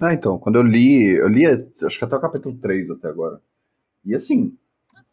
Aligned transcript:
Ah, 0.00 0.14
então, 0.14 0.38
quando 0.38 0.56
eu 0.56 0.62
li, 0.62 1.04
eu 1.10 1.28
li, 1.28 1.46
acho 1.46 1.98
que 1.98 2.04
até 2.04 2.16
o 2.16 2.20
capítulo 2.20 2.56
3 2.56 2.90
até 2.90 3.08
agora. 3.08 3.40
E 4.04 4.14
assim, 4.14 4.56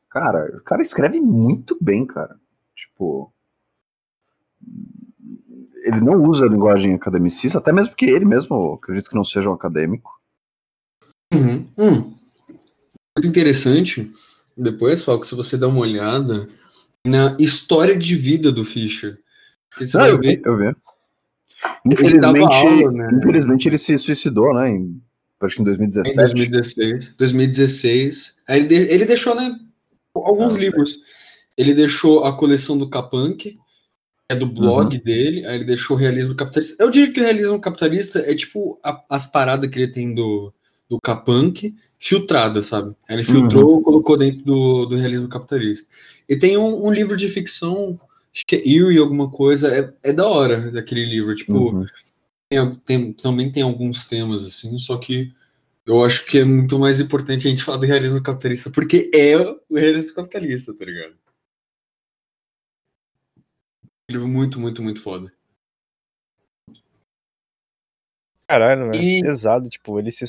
cara, 0.09 0.57
o 0.57 0.61
cara 0.61 0.81
escreve 0.81 1.19
muito 1.19 1.77
bem, 1.81 2.05
cara. 2.05 2.39
Tipo, 2.73 3.33
ele 5.83 5.99
não 5.99 6.23
usa 6.23 6.45
a 6.45 6.49
linguagem 6.49 6.93
academicista, 6.93 7.59
até 7.59 7.73
mesmo 7.73 7.89
porque 7.89 8.05
ele 8.05 8.25
mesmo, 8.25 8.75
acredito 8.75 9.09
que 9.09 9.15
não 9.15 9.23
seja 9.23 9.49
um 9.49 9.53
acadêmico. 9.53 10.17
Uhum. 11.33 11.67
Hum. 11.77 12.17
Muito 13.17 13.27
interessante, 13.27 14.09
depois, 14.55 15.03
Falco, 15.03 15.25
se 15.25 15.35
você 15.35 15.57
dá 15.57 15.67
uma 15.67 15.81
olhada 15.81 16.47
na 17.05 17.35
história 17.39 17.97
de 17.97 18.15
vida 18.15 18.51
do 18.51 18.63
Fischer. 18.63 19.19
Você 19.77 19.97
ah, 19.97 20.01
vai 20.01 20.11
eu 20.11 20.19
ver... 20.19 20.37
vi, 20.37 20.41
eu 20.45 20.57
vi. 20.57 20.75
Infelizmente, 21.85 22.55
ele, 22.65 22.85
aula, 22.85 22.91
né? 22.91 23.09
infelizmente 23.17 23.67
ele 23.67 23.77
se 23.77 23.97
suicidou, 23.97 24.53
né? 24.53 24.69
Em, 24.69 25.01
acho 25.41 25.55
que 25.55 25.61
em 25.61 25.65
2017. 25.65 26.19
Em 26.19 26.23
2016. 26.23 27.13
2016. 27.17 28.35
Aí 28.47 28.61
ele, 28.61 28.75
ele 28.75 29.05
deixou, 29.05 29.35
né? 29.35 29.55
Alguns 30.13 30.55
ah, 30.55 30.59
livros. 30.59 30.99
Ele 31.57 31.73
deixou 31.73 32.25
a 32.25 32.35
coleção 32.35 32.77
do 32.77 32.89
Capunk, 32.89 33.57
é 34.29 34.35
do 34.35 34.45
blog 34.45 34.95
uhum. 34.95 35.03
dele, 35.03 35.45
aí 35.45 35.55
ele 35.55 35.65
deixou 35.65 35.95
o 35.95 35.99
realismo 35.99 36.35
capitalista. 36.35 36.83
Eu 36.83 36.89
diria 36.89 37.11
que 37.11 37.19
o 37.19 37.23
realismo 37.23 37.59
capitalista 37.59 38.19
é 38.19 38.35
tipo 38.35 38.79
a, 38.83 39.03
as 39.09 39.25
paradas 39.25 39.69
que 39.69 39.79
ele 39.79 39.91
tem 39.91 40.13
do, 40.13 40.53
do 40.89 40.99
Capunk 40.99 41.73
filtrada, 41.97 42.61
sabe? 42.61 42.95
Aí 43.07 43.15
ele 43.15 43.23
filtrou 43.23 43.75
uhum. 43.75 43.81
colocou 43.81 44.17
dentro 44.17 44.43
do, 44.43 44.85
do 44.85 44.97
realismo 44.97 45.29
capitalista. 45.29 45.87
E 46.27 46.35
tem 46.35 46.57
um, 46.57 46.85
um 46.85 46.91
livro 46.91 47.15
de 47.15 47.27
ficção 47.27 47.99
acho 48.37 48.45
que 48.45 48.55
é 48.55 48.67
Eerie 48.67 48.99
alguma 48.99 49.31
coisa, 49.31 49.75
é, 49.75 49.91
é 50.03 50.13
da 50.13 50.27
hora 50.27 50.79
aquele 50.79 51.03
livro, 51.03 51.35
tipo, 51.35 51.71
uhum. 51.71 51.85
tem, 52.47 52.75
tem, 52.85 53.13
também 53.13 53.51
tem 53.51 53.63
alguns 53.63 54.05
temas 54.05 54.45
assim, 54.45 54.77
só 54.77 54.97
que 54.97 55.33
eu 55.83 56.03
acho 56.05 56.25
que 56.25 56.37
é 56.37 56.45
muito 56.45 56.77
mais 56.77 56.99
importante 56.99 57.47
a 57.47 57.49
gente 57.49 57.63
falar 57.63 57.77
do 57.79 57.87
realismo 57.87 58.21
capitalista, 58.21 58.69
porque 58.69 59.09
é 59.13 59.35
o 59.37 59.59
realismo 59.71 60.15
capitalista, 60.15 60.73
tá 60.73 60.85
ligado? 60.85 61.15
Livro 64.09 64.27
muito, 64.27 64.59
muito, 64.59 64.83
muito 64.83 65.01
foda. 65.01 65.33
Caralho, 68.47 68.85
né? 68.85 68.91
E... 68.95 69.21
Pesado, 69.21 69.69
tipo, 69.69 69.99
ele 69.99 70.09
se. 70.09 70.25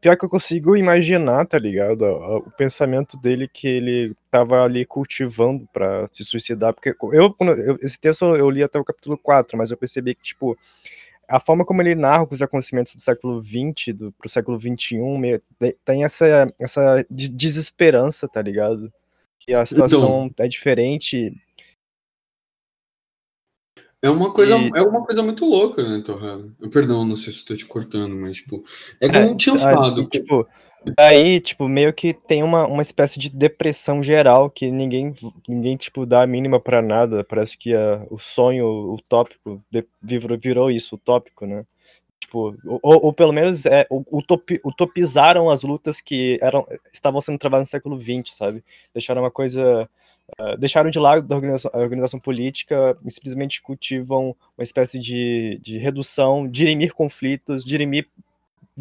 Pior 0.00 0.16
que 0.16 0.24
eu 0.24 0.30
consigo 0.30 0.76
imaginar, 0.76 1.46
tá 1.46 1.58
ligado? 1.58 2.02
O 2.04 2.50
pensamento 2.52 3.18
dele 3.18 3.46
que 3.46 3.68
ele 3.68 4.14
tava 4.30 4.62
ali 4.62 4.86
cultivando 4.86 5.68
para 5.70 6.08
se 6.10 6.24
suicidar. 6.24 6.72
Porque 6.72 6.96
eu, 7.12 7.36
eu, 7.38 7.78
esse 7.82 8.00
texto 8.00 8.24
eu 8.34 8.48
li 8.48 8.62
até 8.62 8.78
o 8.78 8.84
capítulo 8.84 9.18
4, 9.18 9.58
mas 9.58 9.70
eu 9.70 9.76
percebi 9.76 10.14
que, 10.14 10.22
tipo, 10.22 10.56
a 11.28 11.38
forma 11.38 11.64
como 11.64 11.82
ele 11.82 11.94
narra 11.94 12.26
os 12.30 12.40
acontecimentos 12.40 12.94
do 12.96 13.02
século 13.02 13.42
XX 13.42 13.94
do, 13.94 14.12
pro 14.12 14.28
século 14.28 14.58
XXI 14.58 14.98
meio, 15.18 15.42
tem 15.84 16.02
essa, 16.02 16.52
essa 16.58 17.06
desesperança, 17.10 18.26
tá 18.26 18.40
ligado? 18.40 18.90
Que 19.38 19.52
a 19.52 19.66
situação 19.66 20.26
então... 20.26 20.44
é 20.44 20.48
diferente 20.48 21.32
é 24.02 24.08
uma 24.08 24.32
coisa, 24.32 24.56
e... 24.56 24.70
é 24.74 24.82
uma 24.82 25.04
coisa 25.04 25.22
muito 25.22 25.44
louca, 25.44 25.86
né, 25.86 26.02
Torrado? 26.04 26.54
Perdão, 26.72 27.04
não 27.04 27.16
sei 27.16 27.32
se 27.32 27.40
estou 27.40 27.56
te 27.56 27.66
cortando, 27.66 28.16
mas, 28.16 28.38
tipo, 28.38 28.64
é 29.00 29.08
como 29.08 29.24
é, 29.32 29.34
tinha 29.34 29.58
falado. 29.58 30.06
Tipo, 30.06 30.46
aí, 30.98 31.40
tipo, 31.40 31.68
meio 31.68 31.92
que 31.92 32.14
tem 32.14 32.42
uma, 32.42 32.66
uma 32.66 32.82
espécie 32.82 33.18
de 33.18 33.28
depressão 33.28 34.02
geral 34.02 34.48
que 34.48 34.70
ninguém, 34.70 35.12
ninguém 35.46 35.76
tipo, 35.76 36.06
dá 36.06 36.22
a 36.22 36.26
mínima 36.26 36.58
para 36.58 36.80
nada. 36.80 37.22
Parece 37.22 37.58
que 37.58 37.74
a, 37.74 38.06
o 38.10 38.18
sonho 38.18 38.94
utópico 38.94 39.62
de, 39.70 39.84
virou, 40.02 40.38
virou 40.38 40.70
isso, 40.70 40.94
utópico, 40.94 41.44
né? 41.46 41.64
Tipo, 42.18 42.56
ou, 42.64 42.80
ou 42.82 43.12
pelo 43.12 43.32
menos 43.32 43.66
é, 43.66 43.86
utopi, 43.90 44.60
utopizaram 44.64 45.50
as 45.50 45.62
lutas 45.62 46.00
que 46.00 46.38
eram, 46.40 46.66
estavam 46.92 47.20
sendo 47.20 47.38
travadas 47.38 47.68
no 47.68 47.70
século 47.70 47.98
XX, 47.98 48.34
sabe? 48.34 48.64
Deixaram 48.94 49.22
uma 49.22 49.30
coisa 49.30 49.88
Uh, 50.38 50.56
deixaram 50.58 50.90
de 50.90 50.98
lado 50.98 51.22
da 51.22 51.34
organização, 51.34 51.70
a 51.74 51.78
organização 51.78 52.20
política 52.20 52.96
e 53.04 53.10
simplesmente 53.10 53.60
cultivam 53.62 54.36
uma 54.56 54.62
espécie 54.62 54.98
de, 54.98 55.58
de 55.62 55.78
redução, 55.78 56.46
dirimir 56.48 56.94
conflitos, 56.94 57.64
dirimir 57.64 58.06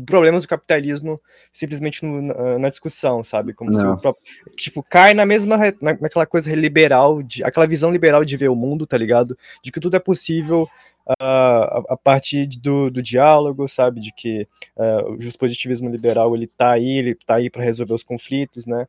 problemas 0.05 0.43
do 0.43 0.49
capitalismo 0.49 1.19
simplesmente 1.51 2.05
no, 2.05 2.21
na, 2.21 2.59
na, 2.59 2.69
discussão, 2.69 3.23
sabe? 3.23 3.53
Como 3.53 3.71
Não. 3.71 3.79
se 3.79 3.85
o 3.85 3.97
próprio, 3.97 4.23
tipo, 4.55 4.83
cai 4.83 5.13
na 5.13 5.25
mesma, 5.25 5.57
na, 5.81 5.97
naquela 5.99 6.25
coisa 6.25 6.53
liberal, 6.55 7.21
de, 7.21 7.43
aquela 7.43 7.67
visão 7.67 7.91
liberal 7.91 8.23
de 8.23 8.37
ver 8.37 8.49
o 8.49 8.55
mundo, 8.55 8.85
tá 8.85 8.97
ligado? 8.97 9.37
De 9.63 9.71
que 9.71 9.79
tudo 9.79 9.95
é 9.95 9.99
possível 9.99 10.63
uh, 11.07 11.15
a, 11.19 11.83
a, 11.89 11.97
partir 11.97 12.45
do, 12.45 12.89
do 12.89 13.01
diálogo, 13.01 13.67
sabe? 13.67 13.99
De 13.99 14.13
que 14.13 14.47
uh, 14.75 15.13
o 15.13 15.37
positivismo 15.37 15.89
liberal, 15.89 16.35
ele 16.35 16.47
tá 16.47 16.71
aí, 16.73 16.97
ele 16.97 17.15
tá 17.15 17.35
aí 17.35 17.49
para 17.49 17.63
resolver 17.63 17.93
os 17.93 18.03
conflitos, 18.03 18.65
né? 18.65 18.87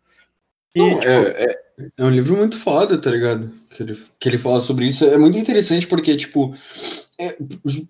E, 0.75 0.79
Não, 0.79 1.01
tipo... 1.01 1.09
é, 1.09 1.45
é, 1.45 1.61
é, 1.99 2.05
um 2.05 2.11
livro 2.11 2.37
muito 2.37 2.59
foda, 2.59 2.99
tá 2.99 3.11
ligado? 3.11 3.51
Que 3.71 3.83
ele, 3.83 3.99
que 4.19 4.29
ele 4.29 4.39
fala 4.39 4.61
sobre 4.61 4.87
isso. 4.87 5.05
É 5.05 5.19
muito 5.19 5.37
interessante 5.37 5.87
porque, 5.87 6.17
tipo, 6.17 6.55
é, 7.19 7.37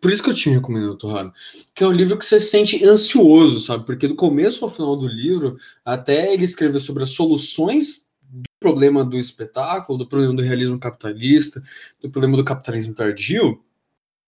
por 0.00 0.10
isso 0.10 0.22
que 0.22 0.30
eu 0.30 0.34
tinha 0.34 0.54
recomendado 0.56 0.92
o 0.92 0.98
Torrado. 0.98 1.32
Que 1.74 1.84
é 1.84 1.86
um 1.86 1.92
livro 1.92 2.16
que 2.16 2.24
você 2.24 2.40
sente 2.40 2.84
ansioso, 2.84 3.60
sabe? 3.60 3.84
Porque 3.84 4.08
do 4.08 4.14
começo 4.14 4.64
ao 4.64 4.70
final 4.70 4.96
do 4.96 5.06
livro, 5.06 5.56
até 5.84 6.32
ele 6.32 6.44
escrever 6.44 6.80
sobre 6.80 7.02
as 7.02 7.10
soluções 7.10 8.08
do 8.22 8.48
problema 8.60 9.04
do 9.04 9.18
espetáculo, 9.18 9.98
do 9.98 10.08
problema 10.08 10.34
do 10.34 10.42
realismo 10.42 10.78
capitalista, 10.78 11.62
do 12.00 12.10
problema 12.10 12.36
do 12.36 12.44
capitalismo 12.44 12.94
tardio, 12.94 13.60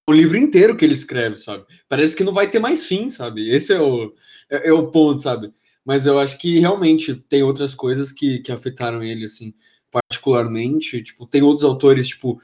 o 0.08 0.12
livro 0.12 0.36
inteiro 0.36 0.76
que 0.76 0.84
ele 0.84 0.94
escreve, 0.94 1.36
sabe? 1.36 1.64
Parece 1.88 2.16
que 2.16 2.24
não 2.24 2.32
vai 2.32 2.50
ter 2.50 2.58
mais 2.58 2.86
fim, 2.86 3.08
sabe? 3.08 3.48
Esse 3.50 3.72
é 3.72 3.80
o, 3.80 4.12
é, 4.50 4.68
é 4.68 4.72
o 4.72 4.88
ponto, 4.88 5.22
sabe? 5.22 5.52
Mas 5.84 6.06
eu 6.06 6.18
acho 6.18 6.38
que 6.38 6.58
realmente 6.58 7.14
tem 7.14 7.42
outras 7.42 7.74
coisas 7.74 8.12
que, 8.12 8.38
que 8.38 8.52
afetaram 8.52 9.02
ele, 9.02 9.24
assim, 9.24 9.52
particularmente. 9.90 11.02
Tipo, 11.02 11.26
tem 11.26 11.42
outros 11.42 11.64
autores, 11.64 12.08
tipo. 12.08 12.40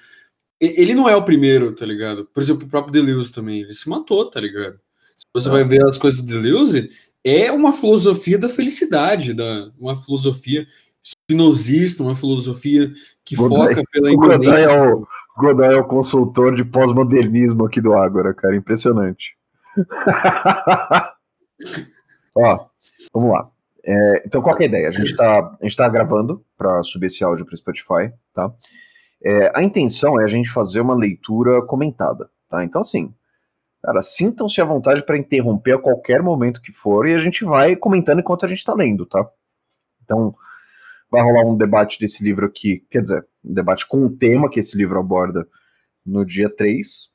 Ele 0.60 0.92
não 0.94 1.08
é 1.08 1.14
o 1.14 1.24
primeiro, 1.24 1.72
tá 1.72 1.86
ligado? 1.86 2.26
Por 2.34 2.42
exemplo, 2.42 2.66
o 2.66 2.70
próprio 2.70 2.92
Deleuze 2.92 3.32
também. 3.32 3.60
Ele 3.60 3.72
se 3.72 3.88
matou, 3.88 4.28
tá 4.28 4.40
ligado? 4.40 4.80
Se 5.16 5.24
você 5.32 5.48
vai 5.48 5.64
ver 5.64 5.84
as 5.84 5.96
coisas 5.96 6.20
do 6.20 6.26
Deleuze, 6.26 6.90
é 7.24 7.50
uma 7.52 7.72
filosofia 7.72 8.38
da 8.38 8.48
felicidade, 8.48 9.34
da, 9.34 9.70
uma 9.78 9.94
filosofia 9.94 10.66
espinosista, 11.02 12.02
uma 12.02 12.16
filosofia 12.16 12.92
que 13.24 13.36
Godoy, 13.36 13.74
foca 13.74 13.82
pela 13.92 14.12
imanência. 14.12 14.50
Godoy 14.50 14.74
é, 14.74 14.94
o, 14.94 15.06
Godoy 15.36 15.74
é 15.74 15.76
o 15.76 15.84
consultor 15.84 16.54
de 16.54 16.64
pós-modernismo 16.64 17.64
aqui 17.66 17.80
do 17.80 17.94
Ágora, 17.94 18.34
cara. 18.34 18.56
Impressionante. 18.56 19.36
Ó, 22.34 22.67
Vamos 23.12 23.30
lá. 23.30 23.50
É, 23.84 24.22
então, 24.26 24.42
qual 24.42 24.56
é 24.58 24.62
a 24.62 24.66
ideia? 24.66 24.88
A 24.88 24.90
gente 24.90 25.10
está 25.10 25.56
tá 25.76 25.88
gravando 25.88 26.44
para 26.56 26.82
subir 26.82 27.06
esse 27.06 27.24
áudio 27.24 27.46
para 27.46 27.54
o 27.54 27.56
Spotify, 27.56 28.12
tá? 28.34 28.52
É, 29.22 29.52
a 29.54 29.62
intenção 29.62 30.20
é 30.20 30.24
a 30.24 30.28
gente 30.28 30.50
fazer 30.50 30.80
uma 30.80 30.94
leitura 30.94 31.62
comentada, 31.62 32.30
tá? 32.48 32.64
Então, 32.64 32.80
assim, 32.80 33.14
cara, 33.82 34.02
sintam-se 34.02 34.60
à 34.60 34.64
vontade 34.64 35.02
para 35.02 35.16
interromper 35.18 35.76
a 35.76 35.80
qualquer 35.80 36.22
momento 36.22 36.60
que 36.60 36.72
for 36.72 37.06
e 37.06 37.14
a 37.14 37.18
gente 37.18 37.44
vai 37.44 37.76
comentando 37.76 38.20
enquanto 38.20 38.44
a 38.44 38.48
gente 38.48 38.58
está 38.58 38.74
lendo, 38.74 39.06
tá? 39.06 39.28
Então, 40.04 40.34
vai 41.10 41.22
rolar 41.22 41.44
um 41.44 41.56
debate 41.56 41.98
desse 41.98 42.22
livro 42.22 42.46
aqui, 42.46 42.84
quer 42.90 43.00
dizer, 43.00 43.26
um 43.44 43.54
debate 43.54 43.86
com 43.86 44.04
o 44.04 44.10
tema 44.16 44.50
que 44.50 44.60
esse 44.60 44.76
livro 44.76 44.98
aborda 44.98 45.48
no 46.04 46.24
dia 46.24 46.48
3, 46.54 47.10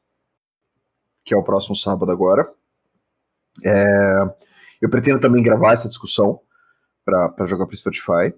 que 1.23 1.33
é 1.33 1.37
o 1.37 1.43
próximo 1.43 1.75
sábado 1.75 2.11
agora. 2.11 2.51
É, 3.63 4.33
eu 4.83 4.89
pretendo 4.89 5.17
também 5.17 5.41
gravar 5.41 5.71
essa 5.71 5.87
discussão 5.87 6.41
para 7.05 7.45
jogar 7.45 7.65
para 7.65 7.75
Spotify. 7.77 8.33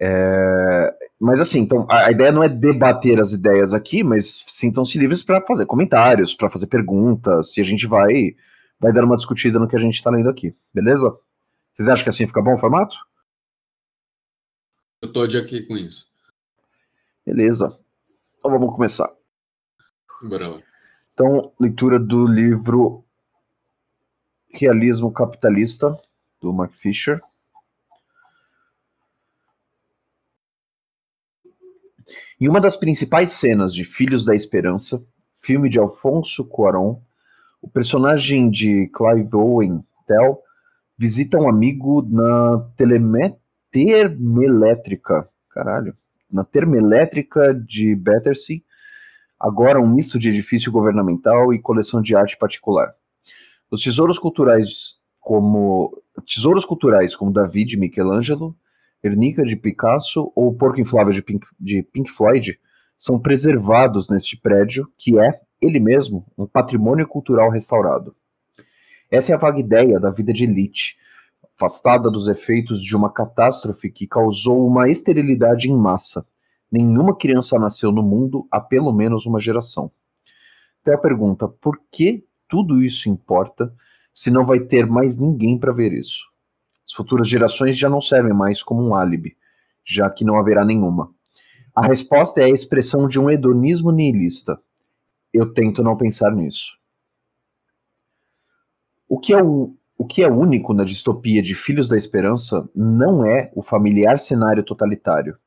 É, 0.00 0.96
mas 1.18 1.40
assim, 1.40 1.58
então 1.58 1.84
a, 1.90 2.06
a, 2.06 2.12
ideia 2.12 2.30
não 2.30 2.44
é 2.44 2.48
debater 2.48 3.18
as 3.18 3.32
ideias 3.32 3.74
aqui, 3.74 4.04
mas 4.04 4.44
sintam-se 4.46 4.96
livres 4.98 5.20
para 5.20 5.40
fazer 5.40 5.66
comentários, 5.66 6.32
para 6.32 6.48
fazer 6.48 6.68
perguntas, 6.68 7.56
e 7.56 7.60
a 7.60 7.64
gente 7.64 7.88
vai 7.88 8.36
vai 8.78 8.92
dar 8.92 9.04
uma 9.04 9.16
discutida 9.16 9.58
no 9.58 9.66
que 9.66 9.74
a 9.74 9.80
gente 9.80 9.94
está 9.94 10.10
lendo 10.10 10.30
aqui, 10.30 10.56
beleza? 10.72 11.12
Vocês 11.72 11.88
acham 11.88 12.04
que 12.04 12.10
assim 12.10 12.26
fica 12.26 12.40
bom 12.40 12.54
o 12.54 12.58
formato? 12.58 12.96
Eu 15.02 15.12
tô 15.12 15.26
de 15.26 15.38
aqui 15.38 15.62
com 15.62 15.76
isso. 15.76 16.06
Beleza. 17.26 17.76
Então 18.38 18.50
vamos 18.50 18.74
começar. 18.74 19.12
Bora 20.22 20.48
lá. 20.48 20.62
Então, 21.12 21.52
leitura 21.60 21.98
do 21.98 22.26
livro 22.26 23.04
Realismo 24.52 25.12
Capitalista, 25.12 25.98
do 26.40 26.52
Mark 26.52 26.74
Fisher. 26.74 27.20
Em 32.40 32.48
uma 32.48 32.60
das 32.60 32.76
principais 32.76 33.32
cenas 33.32 33.72
de 33.72 33.84
Filhos 33.84 34.24
da 34.24 34.34
Esperança, 34.34 35.04
Os 53.72 53.80
tesouros 53.80 54.18
culturais 54.18 54.96
como 55.18 55.98
tesouros 56.26 56.66
culturais 56.66 57.16
como 57.16 57.32
Davi 57.32 57.64
de 57.64 57.78
Michelangelo, 57.78 58.54
Guernica 59.02 59.44
de 59.44 59.56
Picasso 59.56 60.30
ou 60.36 60.48
o 60.48 60.54
Porco 60.54 60.78
Inflável 60.78 61.10
de 61.10 61.22
Pink, 61.22 61.46
de 61.58 61.82
Pink 61.82 62.10
Floyd 62.10 62.60
são 62.98 63.18
preservados 63.18 64.10
neste 64.10 64.36
prédio, 64.36 64.92
que 64.98 65.18
é, 65.18 65.40
ele 65.58 65.80
mesmo, 65.80 66.26
um 66.36 66.46
patrimônio 66.46 67.08
cultural 67.08 67.48
restaurado. 67.48 68.14
Essa 69.10 69.32
é 69.32 69.34
a 69.34 69.38
vaga 69.38 69.58
ideia 69.58 69.98
da 69.98 70.10
vida 70.10 70.34
de 70.34 70.44
elite, 70.44 70.98
afastada 71.56 72.10
dos 72.10 72.28
efeitos 72.28 72.82
de 72.82 72.94
uma 72.94 73.10
catástrofe 73.10 73.90
que 73.90 74.06
causou 74.06 74.66
uma 74.66 74.90
esterilidade 74.90 75.70
em 75.70 75.74
massa. 75.74 76.26
Nenhuma 76.70 77.16
criança 77.16 77.58
nasceu 77.58 77.90
no 77.90 78.02
mundo 78.02 78.46
há 78.50 78.60
pelo 78.60 78.92
menos 78.92 79.24
uma 79.24 79.40
geração. 79.40 79.90
Então 80.82 80.92
a 80.92 80.98
pergunta: 80.98 81.48
por 81.48 81.80
que 81.90 82.22
tudo 82.52 82.84
isso 82.84 83.08
importa 83.08 83.74
se 84.12 84.30
não 84.30 84.44
vai 84.44 84.60
ter 84.60 84.86
mais 84.86 85.16
ninguém 85.16 85.58
para 85.58 85.72
ver 85.72 85.90
isso? 85.90 86.26
As 86.84 86.92
futuras 86.92 87.26
gerações 87.26 87.78
já 87.78 87.88
não 87.88 87.98
servem 87.98 88.34
mais 88.34 88.62
como 88.62 88.86
um 88.86 88.94
álibi, 88.94 89.34
já 89.82 90.10
que 90.10 90.22
não 90.22 90.36
haverá 90.36 90.62
nenhuma. 90.62 91.10
A 91.74 91.86
resposta 91.86 92.42
é 92.42 92.44
a 92.44 92.50
expressão 92.50 93.08
de 93.08 93.18
um 93.18 93.30
hedonismo 93.30 93.90
nihilista. 93.90 94.60
Eu 95.32 95.54
tento 95.54 95.82
não 95.82 95.96
pensar 95.96 96.30
nisso. 96.32 96.76
O 99.08 99.18
que 99.18 99.32
é 99.32 99.42
o, 99.42 99.74
o 99.96 100.04
que 100.04 100.22
é 100.22 100.28
único 100.28 100.74
na 100.74 100.84
distopia 100.84 101.40
de 101.40 101.54
Filhos 101.54 101.88
da 101.88 101.96
Esperança 101.96 102.68
não 102.76 103.24
é 103.24 103.50
o 103.54 103.62
familiar 103.62 104.18
cenário 104.18 104.62
totalitário, 104.62 105.38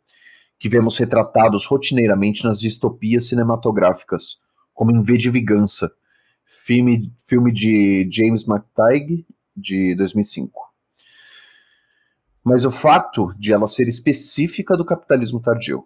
que 0.58 0.68
vemos 0.68 0.98
retratados 0.98 1.68
rotineiramente 1.68 2.44
nas 2.44 2.60
distopias 2.60 3.28
cinematográficas, 3.28 4.40
como 4.74 4.90
em 4.90 5.04
V 5.04 5.18
de 5.18 5.30
Vingança, 5.30 5.92
filme, 6.46 7.14
filme 7.28 7.52
de 7.52 8.08
James 8.12 8.48
McTighe, 8.48 9.26
de 9.56 9.96
2005 9.96 10.66
mas 12.46 12.64
o 12.64 12.70
fato 12.70 13.34
de 13.40 13.52
ela 13.52 13.66
ser 13.66 13.88
específica 13.88 14.78
do 14.78 14.86
capitalismo 14.86 15.40
tardio. 15.40 15.84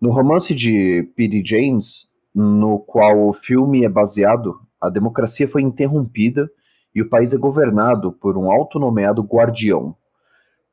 No 0.00 0.10
romance 0.10 0.52
de 0.52 1.04
P.D. 1.14 1.40
James, 1.44 2.10
no 2.34 2.80
qual 2.80 3.28
o 3.28 3.32
filme 3.32 3.84
é 3.84 3.88
baseado, 3.88 4.60
a 4.80 4.90
democracia 4.90 5.46
foi 5.46 5.62
interrompida 5.62 6.50
e 6.92 7.00
o 7.00 7.08
país 7.08 7.32
é 7.32 7.38
governado 7.38 8.10
por 8.10 8.36
um 8.36 8.50
autonomeado 8.50 9.22
guardião. 9.22 9.96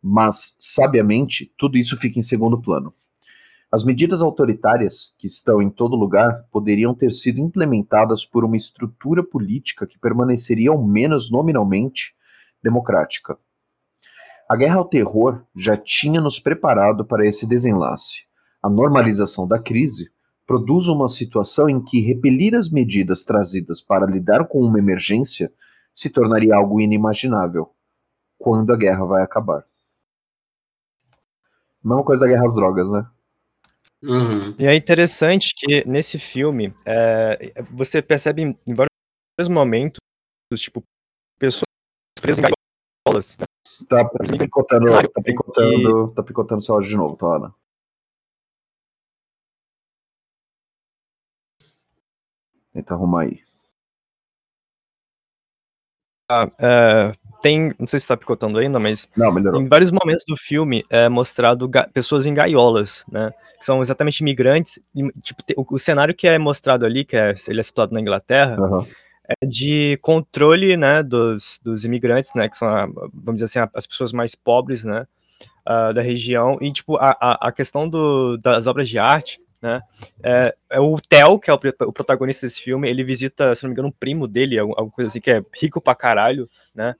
Mas, 0.01 0.57
sabiamente, 0.59 1.53
tudo 1.55 1.77
isso 1.77 1.95
fica 1.97 2.17
em 2.17 2.23
segundo 2.23 2.59
plano. 2.59 2.91
As 3.71 3.83
medidas 3.83 4.21
autoritárias, 4.21 5.13
que 5.17 5.27
estão 5.27 5.61
em 5.61 5.69
todo 5.69 5.95
lugar, 5.95 6.45
poderiam 6.51 6.93
ter 6.93 7.11
sido 7.11 7.39
implementadas 7.39 8.25
por 8.25 8.45
uma 8.45 8.55
estrutura 8.55 9.23
política 9.23 9.87
que 9.87 9.99
permaneceria, 9.99 10.69
ao 10.69 10.81
menos 10.81 11.31
nominalmente, 11.31 12.15
democrática. 12.63 13.37
A 14.47 14.55
guerra 14.55 14.77
ao 14.77 14.87
terror 14.87 15.43
já 15.55 15.75
tinha 15.75 16.21
nos 16.21 16.39
preparado 16.39 17.03
para 17.03 17.25
esse 17.25 17.47
desenlace. 17.47 18.23
A 18.61 18.69
normalização 18.69 19.47
da 19.47 19.59
crise 19.59 20.11
produz 20.45 20.87
uma 20.87 21.07
situação 21.07 21.67
em 21.67 21.83
que 21.83 21.99
repelir 21.99 22.55
as 22.55 22.69
medidas 22.69 23.23
trazidas 23.23 23.81
para 23.81 24.05
lidar 24.05 24.47
com 24.47 24.61
uma 24.61 24.77
emergência 24.77 25.51
se 25.93 26.09
tornaria 26.09 26.55
algo 26.55 26.79
inimaginável 26.79 27.71
quando 28.37 28.71
a 28.71 28.77
guerra 28.77 29.05
vai 29.05 29.23
acabar. 29.23 29.65
Mesma 31.83 32.03
coisa 32.03 32.21
da 32.21 32.27
guerra 32.27 32.43
às 32.43 32.55
drogas, 32.55 32.91
né? 32.91 33.07
Uhum. 34.03 34.55
E 34.59 34.65
é 34.65 34.75
interessante 34.75 35.53
que 35.55 35.87
nesse 35.87 36.19
filme 36.19 36.73
é, 36.85 37.53
você 37.71 38.01
percebe 38.01 38.41
em 38.41 38.73
vários 38.73 39.49
momentos, 39.49 39.99
tipo, 40.55 40.83
pessoas 41.39 41.63
presas 42.21 42.39
em 42.39 42.47
gaiolas, 43.05 43.37
Tá, 43.89 44.01
tá 44.01 44.37
picotando, 44.39 44.85
tá 45.09 45.21
picotando, 45.21 46.13
tá 46.13 46.23
picotando 46.23 46.61
seu 46.61 46.75
áudio 46.75 46.89
de 46.89 46.95
novo, 46.95 47.17
tá, 47.17 47.25
Ana? 47.35 47.53
Tenta 52.71 52.93
arrumar 52.93 53.23
aí. 53.23 53.43
Ah, 56.31 56.49
é, 56.57 57.11
tem, 57.41 57.73
não 57.79 57.87
sei 57.87 57.99
se 57.99 58.05
está 58.05 58.17
picotando 58.17 58.57
ainda, 58.57 58.79
mas 58.79 59.07
não, 59.15 59.31
melhorou. 59.31 59.61
em 59.61 59.67
vários 59.67 59.91
momentos 59.91 60.25
do 60.27 60.35
filme 60.37 60.83
é 60.89 61.09
mostrado 61.09 61.69
pessoas 61.93 62.25
em 62.25 62.33
gaiolas, 62.33 63.03
né, 63.11 63.31
que 63.59 63.65
são 63.65 63.81
exatamente 63.81 64.19
imigrantes, 64.19 64.79
e, 64.95 65.07
tipo, 65.21 65.43
o, 65.57 65.75
o, 65.75 65.79
cenário 65.79 66.13
que 66.13 66.27
é 66.27 66.37
mostrado 66.37 66.85
ali, 66.85 67.05
que 67.05 67.15
é, 67.15 67.33
ele 67.47 67.59
é 67.59 67.63
situado 67.63 67.93
na 67.93 68.01
Inglaterra, 68.01 68.59
uhum 68.59 68.85
é 69.27 69.45
de 69.45 69.97
controle, 70.01 70.77
né, 70.77 71.01
dos, 71.01 71.59
dos 71.63 71.83
imigrantes, 71.83 72.31
né, 72.35 72.47
que 72.47 72.55
são, 72.55 72.67
a, 72.67 72.85
vamos 72.85 73.41
dizer 73.41 73.45
assim, 73.45 73.69
as 73.73 73.87
pessoas 73.87 74.11
mais 74.11 74.35
pobres, 74.35 74.83
né, 74.83 75.07
uh, 75.67 75.93
da 75.93 76.01
região, 76.01 76.57
e, 76.61 76.71
tipo, 76.71 76.95
a, 76.97 77.17
a, 77.19 77.47
a 77.47 77.51
questão 77.51 77.89
do, 77.89 78.37
das 78.37 78.67
obras 78.67 78.87
de 78.87 78.99
arte, 78.99 79.39
né, 79.61 79.81
é, 80.21 80.55
é 80.69 80.79
o 80.79 80.97
Theo, 80.99 81.39
que 81.39 81.49
é 81.49 81.53
o, 81.53 81.59
o, 81.87 81.93
protagonista 81.93 82.45
desse 82.45 82.61
filme, 82.61 82.89
ele 82.89 83.03
visita, 83.03 83.55
se 83.55 83.63
não 83.63 83.69
me 83.69 83.73
engano, 83.73 83.87
um 83.87 83.91
primo 83.99 84.27
dele, 84.27 84.59
alguma 84.59 84.89
coisa 84.91 85.07
assim, 85.07 85.21
que 85.21 85.31
é 85.31 85.43
rico 85.59 85.81
pra 85.81 85.95
caralho, 85.95 86.47
né, 86.73 86.95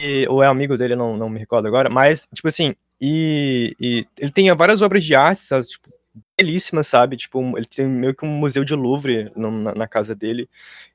e, 0.00 0.26
ou 0.28 0.42
é 0.42 0.46
amigo 0.46 0.76
dele, 0.76 0.96
não, 0.96 1.16
não 1.16 1.28
me 1.28 1.38
recordo 1.38 1.66
agora, 1.66 1.88
mas, 1.88 2.28
tipo 2.34 2.48
assim, 2.48 2.74
e, 3.00 3.76
e 3.80 4.06
ele 4.18 4.32
tem 4.32 4.52
várias 4.54 4.82
obras 4.82 5.04
de 5.04 5.14
arte, 5.14 5.40
sabe, 5.40 5.66
tipo, 5.66 5.90
belíssimas, 6.36 6.86
sabe? 6.86 7.16
Tipo, 7.16 7.56
ele 7.56 7.66
tem 7.66 7.86
meio 7.86 8.14
que 8.14 8.24
um 8.24 8.28
museu 8.28 8.64
de 8.64 8.74
Louvre 8.74 9.30
no, 9.36 9.50
na, 9.50 9.74
na, 9.74 9.88
casa 9.88 10.14
dele. 10.14 10.48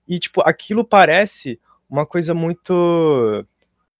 E, 0.08 0.20
tipo, 0.20 0.42
aquilo 0.42 0.84
parece 0.84 1.60
uma 1.90 2.06
coisa 2.06 2.34
muito 2.34 3.46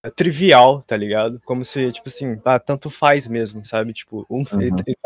eh, 0.04 0.10
trivial, 0.12 0.82
tá 0.82 0.96
ligado? 0.96 1.42
Como 1.46 1.66
se, 1.66 1.92
tipo 1.92 2.10
assim, 2.10 2.40
ah, 2.46 2.60
tanto 2.60 2.90
faz 2.90 3.28
mesmo, 3.28 3.64
sabe? 3.66 3.94
Tipo, 3.94 4.26
um, 4.30 4.38
uhum. 4.38 4.62
ele, 4.62 4.72
ele 4.86 4.98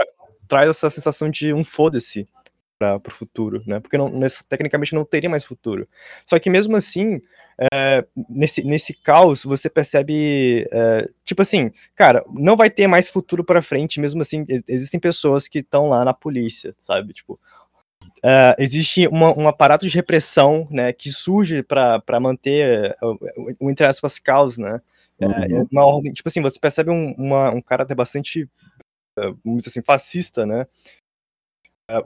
traz 0.47 0.69
essa 0.69 0.89
sensação 0.89 1.29
de 1.29 1.53
um 1.53 1.63
foda-se 1.63 2.27
para 2.77 2.99
o 3.07 3.11
futuro, 3.11 3.63
né? 3.65 3.79
Porque 3.79 3.97
não, 3.97 4.11
tecnicamente 4.47 4.93
não 4.93 5.05
teria 5.05 5.29
mais 5.29 5.43
futuro. 5.43 5.87
Só 6.25 6.37
que 6.37 6.49
mesmo 6.49 6.75
assim, 6.75 7.21
é, 7.71 8.05
nesse, 8.29 8.63
nesse 8.63 8.93
caos, 8.93 9.43
você 9.43 9.69
percebe, 9.69 10.67
é, 10.71 11.09
tipo 11.23 11.41
assim, 11.41 11.71
cara, 11.95 12.23
não 12.33 12.55
vai 12.55 12.69
ter 12.69 12.87
mais 12.87 13.09
futuro 13.09 13.43
para 13.43 13.61
frente, 13.61 13.99
mesmo 13.99 14.21
assim, 14.21 14.45
existem 14.67 14.99
pessoas 14.99 15.47
que 15.47 15.59
estão 15.59 15.89
lá 15.89 16.03
na 16.03 16.13
polícia, 16.13 16.75
sabe? 16.77 17.13
Tipo, 17.13 17.39
é, 18.23 18.55
existe 18.57 19.07
uma, 19.07 19.37
um 19.37 19.47
aparato 19.47 19.87
de 19.87 19.95
repressão, 19.95 20.67
né, 20.71 20.93
que 20.93 21.11
surge 21.11 21.63
para 21.63 22.19
manter 22.19 22.95
o, 23.01 23.17
o, 23.59 23.69
entre 23.69 23.85
aspas, 23.85 24.19
caos, 24.19 24.57
né? 24.57 24.81
É, 25.19 25.25
uhum. 25.25 25.67
uma 25.71 25.85
ordem, 25.85 26.11
tipo 26.11 26.27
assim, 26.27 26.41
você 26.41 26.59
percebe 26.59 26.89
um, 26.89 27.13
uma, 27.13 27.51
um 27.51 27.61
caráter 27.61 27.95
bastante, 27.95 28.49
vamos 29.43 29.59
dizer 29.59 29.69
assim, 29.69 29.81
fascista, 29.81 30.45
né? 30.45 30.65
É, 31.87 32.01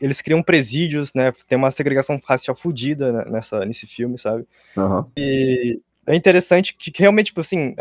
eles 0.00 0.20
criam 0.20 0.42
presídios, 0.42 1.12
né? 1.14 1.32
Tem 1.48 1.56
uma 1.56 1.70
segregação 1.70 2.20
racial 2.24 2.56
fodida 2.56 3.24
nessa, 3.24 3.64
nesse 3.64 3.86
filme, 3.86 4.18
sabe? 4.18 4.46
Uhum. 4.76 5.04
E 5.16 5.80
é 6.06 6.14
interessante 6.14 6.74
que, 6.76 6.92
realmente, 6.96 7.26
tipo 7.26 7.40
assim, 7.40 7.74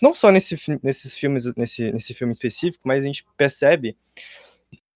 não 0.00 0.14
só 0.14 0.30
nesse, 0.30 0.56
nesses 0.82 1.16
filmes, 1.16 1.54
nesse, 1.54 1.92
nesse 1.92 2.14
filme 2.14 2.32
específico, 2.32 2.82
mas 2.84 3.02
a 3.02 3.06
gente 3.06 3.24
percebe 3.36 3.96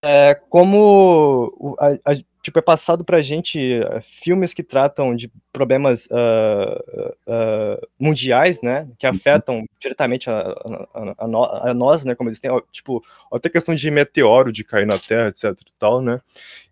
é, 0.03 0.35
como 0.35 1.77
a, 1.79 2.13
a, 2.13 2.17
tipo, 2.47 2.61
é 2.61 2.63
passado 2.63 3.05
pra 3.05 3.21
gente 3.21 3.81
uh, 3.81 4.01
filmes 4.01 4.55
que 4.55 4.63
tratam 4.63 5.17
de 5.17 5.29
problemas 5.53 6.07
uh, 6.07 7.03
uh, 7.27 7.89
mundiais, 7.99 8.63
né, 8.63 8.89
que 8.97 9.05
uhum. 9.05 9.13
afetam 9.13 9.65
diretamente 9.81 10.31
a, 10.31 10.39
a, 10.39 11.25
a, 11.25 11.27
no, 11.27 11.45
a, 11.45 11.75
nós, 11.75 12.05
né, 12.05 12.15
como 12.15 12.29
eles 12.29 12.39
têm, 12.39 12.51
tipo, 12.71 13.03
até 13.33 13.49
questão 13.49 13.75
de 13.75 13.91
meteoro 13.91 14.53
de 14.53 14.63
cair 14.63 14.87
na 14.87 14.97
Terra, 14.97 15.29
etc 15.29 15.45
e 15.45 15.75
tal, 15.77 16.01
né, 16.01 16.21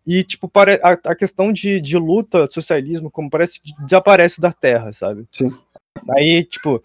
e, 0.07 0.23
tipo, 0.23 0.49
para, 0.49 0.75
a, 0.75 1.16
questão 1.16 1.52
de, 1.52 1.81
de 1.81 1.99
luta, 1.99 2.47
socialismo, 2.49 3.11
como 3.11 3.28
parece 3.28 3.61
que 3.61 3.73
desaparece 3.83 4.40
da 4.40 4.52
Terra, 4.52 4.93
sabe? 4.93 5.26
Sim. 5.33 5.50
Aí, 6.16 6.45
tipo, 6.45 6.85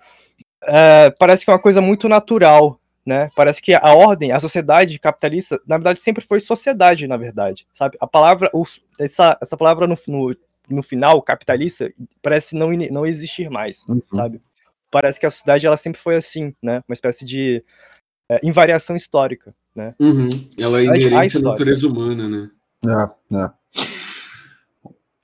é, 0.63 1.13
parece 1.19 1.45
que 1.45 1.51
é 1.51 1.53
uma 1.53 1.61
coisa 1.61 1.79
muito 1.79 2.09
natural, 2.09 2.79
né? 3.09 3.31
Parece 3.35 3.59
que 3.59 3.73
a 3.73 3.91
ordem, 3.95 4.31
a 4.31 4.39
sociedade 4.39 4.99
capitalista, 4.99 5.59
na 5.67 5.77
verdade, 5.77 5.99
sempre 5.99 6.23
foi 6.23 6.39
sociedade, 6.39 7.07
na 7.07 7.17
verdade, 7.17 7.65
sabe? 7.73 7.97
A 7.99 8.05
palavra, 8.05 8.51
o, 8.53 8.63
essa, 8.99 9.35
essa 9.41 9.57
palavra 9.57 9.87
no, 9.87 9.95
no, 10.07 10.35
no, 10.69 10.83
final, 10.83 11.19
capitalista, 11.23 11.89
parece 12.21 12.55
não, 12.55 12.69
não 12.91 13.07
existir 13.07 13.49
mais, 13.49 13.83
uhum. 13.89 13.99
sabe? 14.13 14.39
Parece 14.91 15.19
que 15.19 15.25
a 15.25 15.29
sociedade, 15.31 15.65
ela 15.65 15.75
sempre 15.75 15.99
foi 15.99 16.17
assim, 16.17 16.53
né? 16.61 16.83
Uma 16.87 16.93
espécie 16.93 17.25
de 17.25 17.65
é, 18.29 18.39
invariação 18.43 18.95
histórica, 18.95 19.55
né? 19.75 19.95
Uhum. 19.99 20.29
Ela 20.59 20.79
é 20.79 20.83
inerente 20.83 21.39
à 21.39 21.41
natureza 21.41 21.87
humana, 21.87 22.29
né? 22.29 22.49
É, 22.85 23.37
é. 23.37 23.49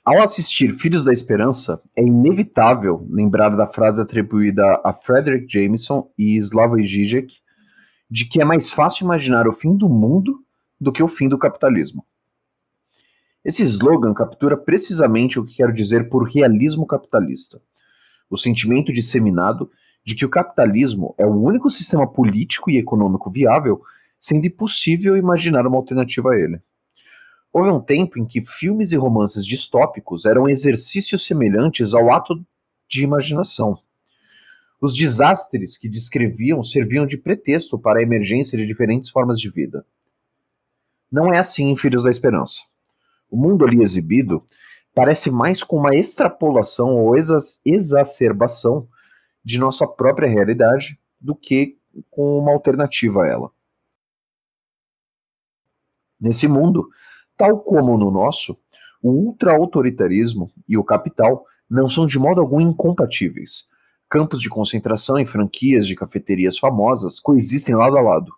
Ao 0.04 0.20
assistir 0.24 0.72
Filhos 0.72 1.06
da 1.06 1.12
Esperança, 1.12 1.80
é 1.96 2.02
inevitável 2.02 3.08
lembrar 3.12 3.50
da 3.50 3.68
frase 3.68 4.02
atribuída 4.02 4.82
a 4.84 4.92
Frederick 4.92 5.46
Jameson 5.48 6.10
e 6.18 6.36
Slavoj 6.38 6.84
Žižek, 6.84 7.45
de 8.16 8.24
que 8.24 8.40
é 8.40 8.46
mais 8.46 8.70
fácil 8.70 9.04
imaginar 9.04 9.46
o 9.46 9.52
fim 9.52 9.76
do 9.76 9.90
mundo 9.90 10.42
do 10.80 10.90
que 10.90 11.04
o 11.04 11.08
fim 11.08 11.28
do 11.28 11.38
capitalismo. 11.38 12.06
Esse 13.44 13.62
slogan 13.64 14.14
captura 14.14 14.56
precisamente 14.56 15.38
o 15.38 15.46
que 15.46 15.58
quero 15.58 15.74
dizer 15.74 16.08
por 16.08 16.24
realismo 16.24 16.88
capitalista. 16.88 17.62
o 18.30 18.38
sentimento 18.38 18.94
disseminado 18.94 19.70
de 20.02 20.16
que 20.16 20.26
o 20.26 20.30
capitalismo 20.30 21.14
é 21.18 21.26
o 21.26 21.36
único 21.36 21.70
sistema 21.70 22.08
político 22.08 22.72
e 22.72 22.78
econômico 22.78 23.30
viável, 23.30 23.82
sendo 24.18 24.48
impossível 24.48 25.18
imaginar 25.18 25.68
uma 25.68 25.76
alternativa 25.76 26.32
a 26.32 26.40
ele. 26.40 26.62
Houve 27.52 27.70
um 27.70 27.82
tempo 27.82 28.18
em 28.18 28.26
que 28.26 28.42
filmes 28.42 28.94
e 28.94 28.96
romances 28.96 29.46
distópicos 29.46 30.26
eram 30.26 30.48
exercícios 30.48 31.26
semelhantes 31.26 31.94
ao 31.94 32.14
ato 32.14 32.42
de 32.88 33.04
imaginação. 33.04 33.78
Os 34.82 34.94
desastres 34.94 35.78
que 35.78 35.90
descreviam 35.90 36.64
serviam 36.64 37.06
de 37.06 37.18
pretexto 37.18 37.80
para 37.80 38.00
a 38.00 38.04
emergência 38.04 38.58
de 38.58 38.68
diferentes 38.68 39.10
formas 39.10 39.40
de 39.40 39.50
vida. 39.50 39.86
Não 41.12 41.34
é 41.34 41.38
assim 41.38 41.76
Filhos 41.76 42.04
da 42.04 42.10
Esperança. 42.10 42.62
O 43.30 43.38
mundo 43.38 43.66
ali 43.66 43.82
exibido 43.82 44.46
parece 44.94 45.30
mais 45.32 45.64
com 45.64 45.78
uma 45.78 45.96
extrapolação 45.96 46.96
ou 46.96 47.16
exa 47.16 47.38
exacerbação 47.66 48.88
de 49.44 49.60
nossa 49.60 49.88
própria 49.88 50.28
realidade 50.28 51.00
do 51.20 51.36
que 51.36 51.78
com 52.10 52.40
uma 52.40 52.52
alternativa 52.52 53.24
a 53.24 53.28
ela. 53.28 53.52
Nesse 56.20 56.48
mundo, 56.48 56.90
tal 57.38 57.60
como 57.60 57.98
no 57.98 58.10
nosso, 58.10 58.58
o 59.02 59.12
ultra-autoritarismo 59.12 60.52
e 60.68 60.78
o 60.78 60.84
capital 60.84 61.46
não 61.70 61.88
são 61.88 62.08
de 62.08 62.18
modo 62.18 62.42
algum 62.42 62.60
incompatíveis. 62.60 63.68
Campos 64.16 64.40
de 64.40 64.48
concentração 64.48 65.20
e 65.20 65.26
franquias 65.26 65.86
de 65.86 65.94
cafeterias 65.94 66.58
famosas 66.58 67.20
coexistem 67.20 67.76
lado 67.76 67.98
a 67.98 68.02
lado. 68.02 68.32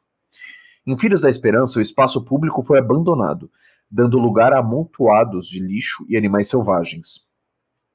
Em 0.88 0.98
Filhos 0.98 1.22
da 1.22 1.30
Esperança, 1.30 1.78
o 1.78 1.82
espaço 1.84 2.26
público 2.26 2.64
foi 2.64 2.80
abandonado, 2.80 3.48
dando 3.88 4.18
lugar 4.18 4.54
a 4.54 4.58
amontoados 4.58 5.46
de 5.46 5.60
lixo 5.60 6.04
e 6.10 6.18
animais 6.18 6.50
selvagens. 6.50 7.20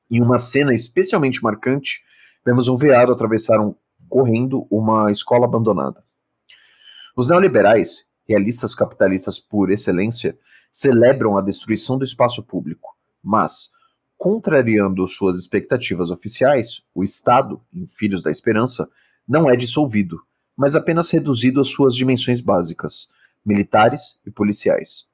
Em 0.08 0.22
uma 0.22 0.38
cena 0.38 0.72
especialmente 0.72 1.42
marcante, 1.42 2.04
vemos 2.46 2.68
um 2.68 2.76
veado 2.76 3.10
atravessar 3.10 3.58
um, 3.58 3.74
correndo 4.08 4.64
uma 4.70 5.10
escola 5.10 5.44
abandonada. 5.44 6.04
Os 7.16 7.30
neoliberais, 7.30 8.04
realistas 8.28 8.76
capitalistas 8.76 9.40
por 9.40 9.72
excelência, 9.72 10.38
celebram 10.70 11.36
a 11.36 11.42
destruição 11.42 11.98
do 11.98 12.04
espaço 12.04 12.44
público, 12.44 12.96
mas, 13.20 13.70
contrariando 14.22 15.04
suas 15.04 15.36
expectativas 15.36 16.08
oficiais, 16.08 16.80
o 16.94 17.02
Estado, 17.02 17.60
em 17.74 17.88
Filhos 17.88 18.22
da 18.22 18.30
Esperança, 18.30 18.88
não 19.26 19.50
é 19.50 19.56
dissolvido, 19.56 20.22
mas 20.56 20.76
apenas 20.76 21.10
reduzido 21.10 21.60
às 21.60 21.66
suas 21.66 21.92
dimensões 21.92 22.40
básicas, 22.40 23.08
militares 23.44 24.20
e 24.24 24.30
policiais. 24.30 25.06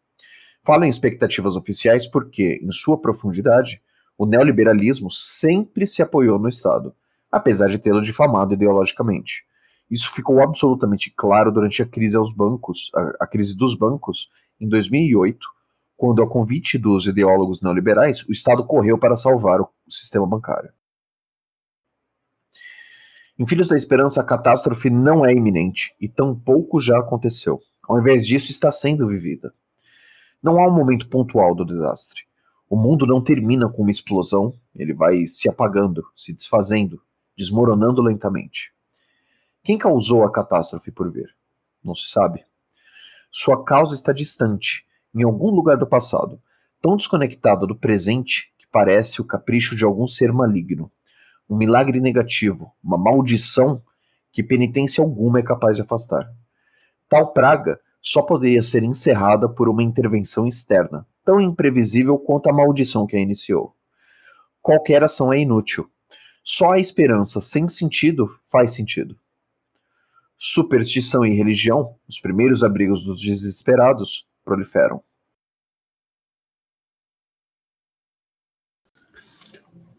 Falo 0.62 0.84
em 0.84 0.90
expectativas 0.90 1.56
oficiais 1.56 2.06
porque, 2.06 2.60
em 2.62 2.70
sua 2.70 3.00
profundidade, 3.00 3.80
o 4.18 4.26
neoliberalismo 4.26 5.10
sempre 5.10 5.86
se 5.86 6.02
apoiou 6.02 6.38
no 6.38 6.46
Estado, 6.50 6.94
apesar 7.32 7.68
de 7.68 7.78
tê-lo 7.78 8.02
difamado 8.02 8.52
ideologicamente. 8.52 9.42
Isso 9.90 10.12
ficou 10.12 10.42
absolutamente 10.42 11.10
claro 11.16 11.50
durante 11.50 11.80
a 11.80 11.86
crise 11.86 12.14
aos 12.14 12.30
bancos, 12.30 12.90
a, 12.94 13.24
a 13.24 13.26
crise 13.26 13.56
dos 13.56 13.74
bancos, 13.74 14.28
em 14.60 14.68
2008, 14.68 15.46
quando, 15.98 16.22
a 16.22 16.28
convite 16.28 16.78
dos 16.78 17.08
ideólogos 17.08 17.60
neoliberais, 17.60 18.22
o 18.28 18.30
Estado 18.30 18.64
correu 18.64 18.96
para 18.96 19.16
salvar 19.16 19.60
o, 19.60 19.68
o 19.84 19.92
sistema 19.92 20.24
bancário. 20.24 20.70
Em 23.36 23.44
Filhos 23.44 23.66
da 23.66 23.74
Esperança, 23.74 24.20
a 24.20 24.24
catástrofe 24.24 24.88
não 24.90 25.26
é 25.26 25.32
iminente 25.32 25.92
e 26.00 26.08
tampouco 26.08 26.80
já 26.80 26.96
aconteceu. 27.00 27.60
Ao 27.82 27.98
invés 27.98 28.24
disso, 28.24 28.52
está 28.52 28.70
sendo 28.70 29.08
vivida. 29.08 29.52
Não 30.40 30.60
há 30.60 30.68
um 30.68 30.72
momento 30.72 31.08
pontual 31.08 31.52
do 31.52 31.64
desastre. 31.64 32.22
O 32.70 32.76
mundo 32.76 33.04
não 33.04 33.20
termina 33.20 33.68
com 33.68 33.82
uma 33.82 33.90
explosão, 33.90 34.54
ele 34.76 34.94
vai 34.94 35.26
se 35.26 35.48
apagando, 35.48 36.04
se 36.14 36.32
desfazendo, 36.32 37.02
desmoronando 37.36 38.00
lentamente. 38.02 38.72
Quem 39.64 39.76
causou 39.76 40.22
a 40.22 40.30
catástrofe 40.30 40.92
por 40.92 41.10
vir? 41.10 41.34
Não 41.82 41.94
se 41.94 42.08
sabe. 42.08 42.44
Sua 43.30 43.64
causa 43.64 43.96
está 43.96 44.12
distante, 44.12 44.86
em 45.14 45.22
algum 45.22 45.50
lugar 45.50 45.76
do 45.76 45.86
passado, 45.86 46.40
tão 46.80 46.96
desconectada 46.96 47.66
do 47.66 47.74
presente 47.74 48.52
que 48.58 48.66
parece 48.70 49.20
o 49.20 49.24
capricho 49.24 49.76
de 49.76 49.84
algum 49.84 50.06
ser 50.06 50.32
maligno. 50.32 50.90
Um 51.48 51.56
milagre 51.56 52.00
negativo, 52.00 52.72
uma 52.82 52.98
maldição 52.98 53.82
que 54.32 54.42
penitência 54.42 55.02
alguma 55.02 55.38
é 55.38 55.42
capaz 55.42 55.76
de 55.76 55.82
afastar. 55.82 56.30
Tal 57.08 57.32
praga 57.32 57.80
só 58.00 58.22
poderia 58.22 58.62
ser 58.62 58.82
encerrada 58.82 59.48
por 59.48 59.68
uma 59.68 59.82
intervenção 59.82 60.46
externa, 60.46 61.06
tão 61.24 61.40
imprevisível 61.40 62.18
quanto 62.18 62.48
a 62.48 62.52
maldição 62.52 63.06
que 63.06 63.16
a 63.16 63.20
iniciou. 63.20 63.74
Qualquer 64.60 65.02
ação 65.02 65.32
é 65.32 65.40
inútil, 65.40 65.90
só 66.44 66.72
a 66.72 66.78
esperança 66.78 67.40
sem 67.40 67.68
sentido 67.68 68.30
faz 68.46 68.72
sentido. 68.72 69.18
Superstição 70.36 71.24
e 71.24 71.34
religião, 71.34 71.96
os 72.08 72.20
primeiros 72.20 72.62
abrigos 72.62 73.04
dos 73.04 73.20
desesperados, 73.20 74.27
proliferam. 74.48 75.02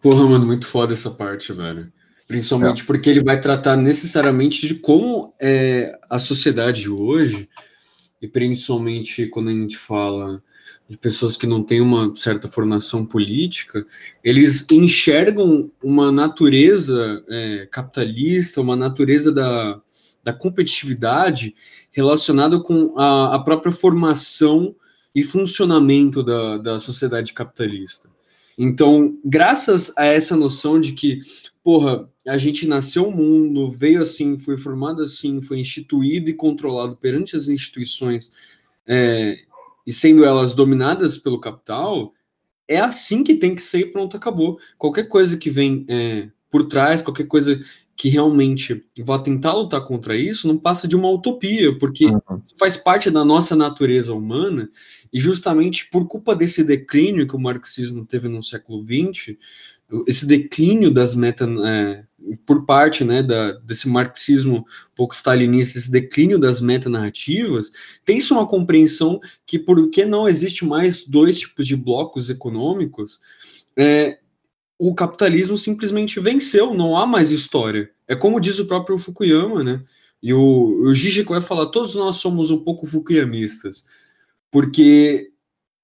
Porra, 0.02 0.26
mano, 0.26 0.46
muito 0.46 0.66
foda 0.66 0.94
essa 0.94 1.12
parte, 1.12 1.54
velho. 1.54 1.92
Principalmente 2.28 2.84
é. 2.84 2.86
porque 2.86 3.10
ele 3.10 3.24
vai 3.24 3.40
tratar 3.40 3.76
necessariamente 3.76 4.68
de 4.68 4.76
como 4.76 5.34
é 5.40 6.00
a 6.10 6.18
sociedade 6.18 6.82
de 6.82 6.90
hoje, 6.90 7.50
e 8.22 8.28
principalmente 8.28 9.28
quando 9.28 9.50
a 9.50 9.54
gente 9.54 9.78
fala 9.78 10.42
de 10.88 10.98
pessoas 10.98 11.38
que 11.38 11.46
não 11.46 11.62
têm 11.62 11.82
uma 11.82 12.16
certa 12.16 12.48
formação 12.48 13.06
política, 13.06 13.86
eles 14.24 14.66
enxergam 14.72 15.70
uma 15.84 16.12
natureza 16.12 17.24
é, 17.30 17.68
capitalista, 17.72 18.62
uma 18.62 18.76
natureza 18.76 19.32
da, 19.32 19.80
da 20.30 20.34
competitividade 20.34 21.56
relacionada 21.92 22.60
com 22.60 22.94
a, 22.96 23.36
a 23.36 23.40
própria 23.40 23.72
formação 23.72 24.76
e 25.14 25.24
funcionamento 25.24 26.24
da, 26.24 26.58
da 26.58 26.80
sociedade 26.80 27.34
capitalista. 27.34 28.08
Então, 28.56 29.18
graças 29.26 29.92
a 29.98 30.06
essa 30.06 30.36
noção 30.36 30.80
de 30.80 30.94
que, 30.94 31.20
porra, 31.64 32.08
a 32.28 32.38
gente 32.38 32.68
nasceu 32.68 33.08
o 33.08 33.12
mundo, 33.12 33.70
veio 33.70 34.02
assim, 34.02 34.38
foi 34.38 34.58
formado 34.58 35.02
assim, 35.02 35.42
foi 35.42 35.60
instituído 35.60 36.30
e 36.30 36.34
controlado 36.34 36.96
perante 36.98 37.36
as 37.36 37.48
instituições 37.48 38.32
é, 38.86 39.36
e 39.88 39.92
sendo 39.92 40.24
elas 40.24 40.54
dominadas 40.54 41.18
pelo 41.18 41.40
capital, 41.40 42.14
é 42.68 42.80
assim 42.80 43.24
que 43.24 43.34
tem 43.34 43.56
que 43.56 43.62
ser 43.64 43.80
e 43.80 43.92
pronto, 43.92 44.16
acabou. 44.16 44.60
Qualquer 44.78 45.08
coisa 45.08 45.38
que 45.38 45.50
vem 45.50 45.86
é, 45.90 46.30
por 46.50 46.66
trás, 46.68 47.02
qualquer 47.02 47.28
coisa 47.28 47.60
que 47.96 48.08
realmente 48.08 48.86
vá 49.00 49.20
tentar 49.20 49.54
lutar 49.54 49.84
contra 49.84 50.16
isso, 50.16 50.48
não 50.48 50.58
passa 50.58 50.88
de 50.88 50.96
uma 50.96 51.10
utopia, 51.10 51.78
porque 51.78 52.06
uhum. 52.06 52.42
faz 52.58 52.78
parte 52.78 53.12
da 53.12 53.26
nossa 53.26 53.58
natureza 53.58 54.14
humana, 54.14 54.70
e 55.12 55.20
justamente 55.20 55.90
por 55.90 56.08
culpa 56.08 56.34
desse 56.34 56.64
declínio 56.64 57.28
que 57.28 57.36
o 57.36 57.40
marxismo 57.40 58.06
teve 58.06 58.30
no 58.30 58.42
século 58.42 58.84
XX, 58.84 59.36
esse 60.08 60.26
declínio 60.26 60.92
das 60.92 61.14
metas, 61.14 61.50
é, 61.66 62.04
por 62.46 62.66
parte 62.66 63.04
né, 63.04 63.24
da, 63.24 63.54
desse 63.60 63.90
marxismo 63.90 64.66
pouco 64.96 65.14
stalinista, 65.14 65.78
esse 65.78 65.92
declínio 65.92 66.40
das 66.40 66.62
metanarrativas, 66.62 67.72
tem-se 68.06 68.32
uma 68.32 68.48
compreensão 68.48 69.20
que 69.46 69.58
porque 69.58 70.06
não 70.06 70.28
existe 70.28 70.64
mais 70.64 71.06
dois 71.06 71.40
tipos 71.40 71.66
de 71.68 71.76
blocos 71.76 72.30
econômicos, 72.30 73.20
é, 73.76 74.20
o 74.80 74.96
capitalismo 74.96 75.58
simplesmente 75.58 76.22
venceu, 76.22 76.74
não 76.74 76.98
há 76.98 77.06
mais 77.06 77.32
história. 77.32 77.92
É 78.08 78.16
como 78.16 78.40
diz 78.40 78.60
o 78.60 78.66
próprio 78.66 78.98
Fukuyama, 78.98 79.62
né? 79.62 79.84
E 80.24 80.34
o, 80.34 80.90
o 80.90 80.94
vai 81.26 81.42
falar, 81.42 81.66
todos 81.68 81.96
nós 81.96 82.16
somos 82.16 82.50
um 82.50 82.64
pouco 82.64 82.88
fukuyamistas, 82.88 83.84
porque 84.50 85.32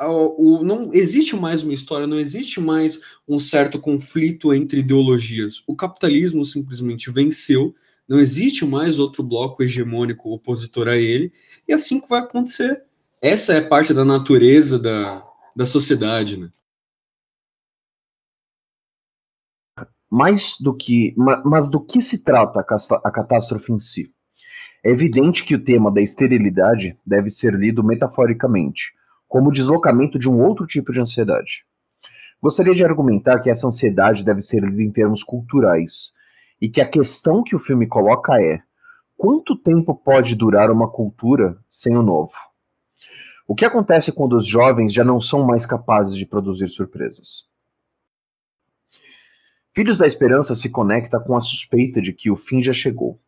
o, 0.02 0.64
não 0.64 0.94
existe 0.94 1.36
mais 1.36 1.62
uma 1.62 1.74
história, 1.74 2.08
não 2.08 2.18
existe 2.18 2.60
mais 2.60 3.02
um 3.28 3.38
certo 3.38 3.80
conflito 3.80 4.54
entre 4.54 4.80
ideologias. 4.80 5.62
O 5.68 5.76
capitalismo 5.76 6.46
simplesmente 6.46 7.12
venceu, 7.12 7.76
não 8.08 8.20
existe 8.20 8.66
mais 8.66 8.98
outro 8.98 9.24
bloco 9.24 9.62
hegemônico 9.62 10.34
opositor 10.34 10.88
a 10.88 10.98
ele, 10.98 11.34
e 11.68 11.74
é 11.74 11.76
assim 11.76 12.00
que 12.00 12.10
vai 12.10 12.22
acontecer. 12.22 12.82
Essa 13.22 13.54
é 13.54 13.62
parte 13.62 13.94
da 13.94 14.06
natureza 14.06 14.80
da, 14.80 15.26
da 15.56 15.66
sociedade, 15.66 16.38
né? 16.38 16.50
Mais 20.18 20.56
do 20.62 20.74
que, 20.74 21.14
mas 21.44 21.68
do 21.68 21.78
que 21.78 22.00
se 22.00 22.24
trata 22.24 22.62
a 22.62 23.12
catástrofe 23.12 23.74
em 23.74 23.78
si? 23.78 24.14
É 24.82 24.90
evidente 24.90 25.44
que 25.44 25.54
o 25.54 25.62
tema 25.62 25.92
da 25.92 26.00
esterilidade 26.00 26.98
deve 27.06 27.30
ser 27.30 27.54
lido 27.54 27.84
metaforicamente 27.84 28.94
como 29.28 29.50
o 29.50 29.52
deslocamento 29.52 30.18
de 30.18 30.30
um 30.30 30.42
outro 30.42 30.66
tipo 30.66 30.94
de 30.94 31.02
ansiedade. 31.02 31.66
Gostaria 32.42 32.74
de 32.74 32.86
argumentar 32.86 33.42
que 33.42 33.50
essa 33.50 33.68
ansiedade 33.68 34.24
deve 34.24 34.40
ser 34.40 34.64
lida 34.64 34.82
em 34.82 34.90
termos 34.90 35.22
culturais, 35.22 36.14
e 36.62 36.70
que 36.70 36.80
a 36.80 36.90
questão 36.90 37.44
que 37.44 37.54
o 37.54 37.60
filme 37.60 37.86
coloca 37.86 38.42
é: 38.42 38.62
quanto 39.18 39.54
tempo 39.58 39.94
pode 39.94 40.34
durar 40.34 40.72
uma 40.72 40.90
cultura 40.90 41.58
sem 41.68 41.98
o 41.98 42.02
novo? 42.02 42.32
O 43.46 43.54
que 43.54 43.66
acontece 43.66 44.14
quando 44.14 44.38
os 44.38 44.48
jovens 44.48 44.94
já 44.94 45.04
não 45.04 45.20
são 45.20 45.46
mais 45.46 45.66
capazes 45.66 46.16
de 46.16 46.26
produzir 46.26 46.70
surpresas? 46.70 47.54
Filhos 49.76 49.98
da 49.98 50.08
Esperança 50.08 50.56
se 50.56 50.70
conecta 50.70 51.20
com 51.20 51.36
a 51.36 51.42
suspeita 51.42 52.02
de 52.02 52.14
que 52.14 52.32
o 52.32 52.38
fim 52.38 52.62
já 52.62 52.72
chegou, 52.72 53.20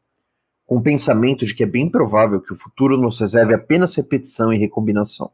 com 0.65 0.77
o 0.77 0.81
pensamento 0.81 1.45
de 1.45 1.53
que 1.53 1.61
é 1.61 1.65
bem 1.65 1.91
provável 1.91 2.39
que 2.39 2.53
o 2.53 2.55
futuro 2.55 2.95
nos 2.95 3.19
reserve 3.19 3.53
apenas 3.53 3.93
repetição 3.97 4.53
e 4.53 4.57
recombinação. 4.57 5.29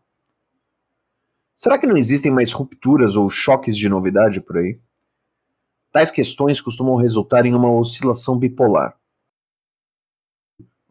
Será 1.54 1.78
que 1.78 1.86
não 1.86 1.96
existem 1.96 2.32
mais 2.32 2.52
rupturas 2.52 3.16
ou 3.16 3.30
choques 3.30 3.78
de 3.78 3.88
novidade 3.88 4.42
por 4.42 4.58
aí? 4.58 4.80
Tais 5.92 6.10
questões 6.10 6.60
costumam 6.60 6.96
resultar 6.96 7.46
em 7.46 7.54
uma 7.54 7.72
oscilação 7.72 8.36
bipolar. 8.36 8.98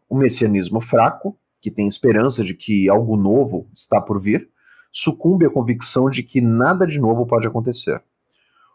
O 0.07 0.15
messianismo 0.15 0.79
fraco, 0.79 1.37
que 1.59 1.69
tem 1.69 1.85
esperança 1.85 2.45
de 2.45 2.53
que 2.53 2.89
algo 2.89 3.17
novo 3.17 3.67
está 3.73 3.99
por 3.99 4.21
vir, 4.21 4.49
sucumbe 4.89 5.45
à 5.45 5.49
convicção 5.49 6.09
de 6.09 6.23
que 6.23 6.39
nada 6.39 6.87
de 6.87 6.97
novo 6.97 7.27
pode 7.27 7.45
acontecer. 7.45 8.01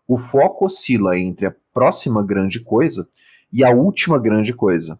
O 0.08 0.16
foco 0.16 0.64
oscila 0.64 1.18
entre 1.18 1.46
a 1.46 1.54
próxima 1.72 2.24
grande 2.24 2.60
coisa 2.60 3.06
e 3.52 3.62
a 3.62 3.68
última 3.68 4.18
grande 4.18 4.54
coisa. 4.54 4.98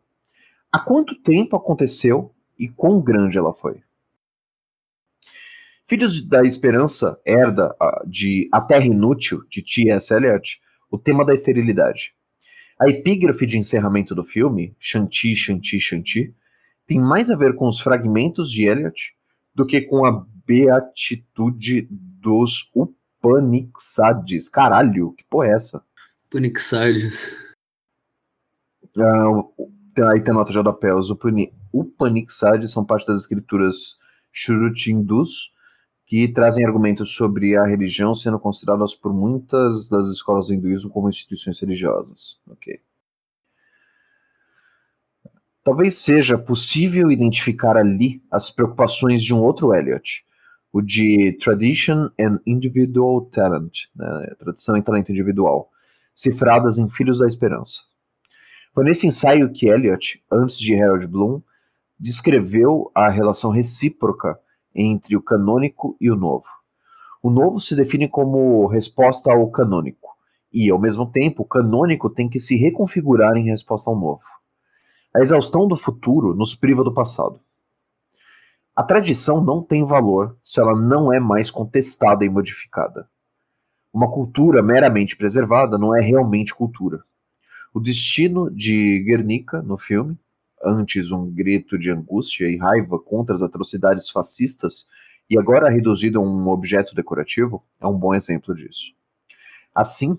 Há 0.71 0.79
quanto 0.79 1.15
tempo 1.23 1.57
aconteceu 1.57 2.31
e 2.59 2.69
quão 2.69 3.01
grande 3.01 3.39
ela 3.39 3.55
foi? 3.55 3.83
Filhos 5.87 6.21
da 6.21 6.43
Esperança 6.43 7.19
herda 7.25 7.75
de 8.07 8.51
A 8.53 8.61
Terra 8.61 8.85
Inútil, 8.85 9.43
de 9.49 9.63
T.S. 9.63 10.13
Eliot, 10.13 10.61
o 10.91 10.99
tema 10.99 11.25
da 11.25 11.33
esterilidade. 11.33 12.13
A 12.79 12.87
epígrafe 12.91 13.47
de 13.47 13.57
encerramento 13.57 14.15
do 14.15 14.23
filme, 14.23 14.77
Shanti, 14.79 15.35
Shanti, 15.35 15.81
Shanti, 15.81 16.35
tem 16.87 17.01
mais 17.01 17.31
a 17.31 17.37
ver 17.37 17.55
com 17.55 17.67
os 17.67 17.81
fragmentos 17.81 18.53
de 18.53 18.69
Eliot 18.69 19.15
do 19.55 19.65
que 19.65 19.81
com 19.81 20.05
a 20.05 20.27
beatitude 20.47 21.89
dos 21.91 22.63
Upanishads. 23.29 24.49
Caralho, 24.49 25.13
que 25.13 25.25
porra 25.25 25.49
é 25.49 25.53
essa? 25.53 25.83
Upanishads. 26.27 27.33
Uh, 28.97 29.53
aí 30.11 30.21
tem 30.21 30.33
a 30.33 30.37
nota 30.37 30.51
de 30.51 30.59
rodapé. 30.59 30.95
Os 30.95 31.11
Upanishads 31.11 32.71
são 32.71 32.85
parte 32.85 33.07
das 33.07 33.19
escrituras 33.19 33.97
Shruti 34.33 34.93
hindus, 34.93 35.55
que 36.07 36.29
trazem 36.29 36.65
argumentos 36.65 37.15
sobre 37.15 37.57
a 37.57 37.67
religião 37.67 38.15
sendo 38.15 38.39
consideradas 38.39 38.95
por 38.95 39.13
muitas 39.13 39.89
das 39.89 40.07
escolas 40.09 40.49
do 40.49 40.55
hinduísmo 40.55 40.91
como 40.91 41.09
instituições 41.09 41.61
religiosas. 41.61 42.39
Ok. 42.49 42.81
Talvez 45.63 45.97
seja 45.97 46.39
possível 46.39 47.11
identificar 47.11 47.77
ali 47.77 48.23
as 48.31 48.49
preocupações 48.49 49.23
de 49.23 49.35
um 49.35 49.43
outro 49.43 49.75
Eliot, 49.75 50.25
o 50.73 50.83
de 50.83 51.37
Tradition 51.41 52.11
and 52.21 52.41
Individual 52.47 53.23
Talent, 53.27 53.73
né, 53.95 54.35
tradição 54.39 54.77
e 54.77 54.83
talento 54.83 55.11
individual, 55.11 55.71
cifradas 56.15 56.79
em 56.79 56.89
Filhos 56.89 57.21
da 57.21 57.27
Esperança. 57.27 57.83
Foi 58.75 58.85
nesse 58.85 59.07
ensaio 59.07 59.53
que 59.53 59.69
Eliot, 59.69 60.23
antes 60.31 60.59
de 60.59 60.81
Harold 60.81 61.07
Bloom, 61.07 61.41
descreveu 61.99 62.91
a 62.95 63.09
relação 63.09 63.51
recíproca 63.51 64.39
entre 64.75 65.17
o 65.17 65.23
canônico 65.23 65.97
e 66.01 66.11
o 66.11 66.17
novo. 66.17 66.47
O 67.23 67.31
novo 67.31 67.59
se 67.59 67.75
define 67.75 68.09
como 68.09 68.67
resposta 68.67 69.33
ao 69.33 69.51
canônico, 69.51 70.09
e, 70.53 70.71
ao 70.71 70.79
mesmo 70.79 71.07
tempo, 71.07 71.43
o 71.43 71.47
canônico 71.47 72.09
tem 72.09 72.29
que 72.29 72.39
se 72.39 72.57
reconfigurar 72.57 73.37
em 73.37 73.45
resposta 73.45 73.91
ao 73.91 73.99
novo. 73.99 74.23
A 75.15 75.21
exaustão 75.21 75.67
do 75.67 75.77
futuro 75.77 76.35
nos 76.35 76.55
priva 76.55 76.85
do 76.85 76.95
passado. 76.95 77.41
A 78.79 78.83
tradição 78.85 79.43
não 79.43 79.61
tem 79.61 79.85
valor 79.85 80.39
se 80.41 80.61
ela 80.61 80.81
não 80.81 81.13
é 81.13 81.19
mais 81.19 81.51
contestada 81.51 82.25
e 82.25 82.29
modificada. 82.29 83.11
Uma 83.93 84.09
cultura 84.09 84.63
meramente 84.63 85.17
preservada 85.17 85.77
não 85.77 85.97
é 85.97 86.01
realmente 86.01 86.55
cultura. 86.55 87.03
O 87.75 87.81
destino 87.81 88.49
de 88.49 89.01
Guernica, 89.01 89.61
no 89.61 89.77
filme, 89.77 90.17
antes 90.65 91.11
um 91.11 91.29
grito 91.29 91.77
de 91.77 91.91
angústia 91.91 92.49
e 92.49 92.57
raiva 92.57 93.01
contra 93.01 93.35
as 93.35 93.43
atrocidades 93.43 94.11
fascistas 94.11 94.87
e 95.29 95.37
agora 95.37 95.69
reduzido 95.69 96.21
a 96.21 96.23
um 96.23 96.47
objeto 96.47 96.95
decorativo, 96.95 97.65
é 97.81 97.87
um 97.89 97.99
bom 97.99 98.15
exemplo 98.15 98.55
disso. 98.55 98.95
Assim, 99.75 100.17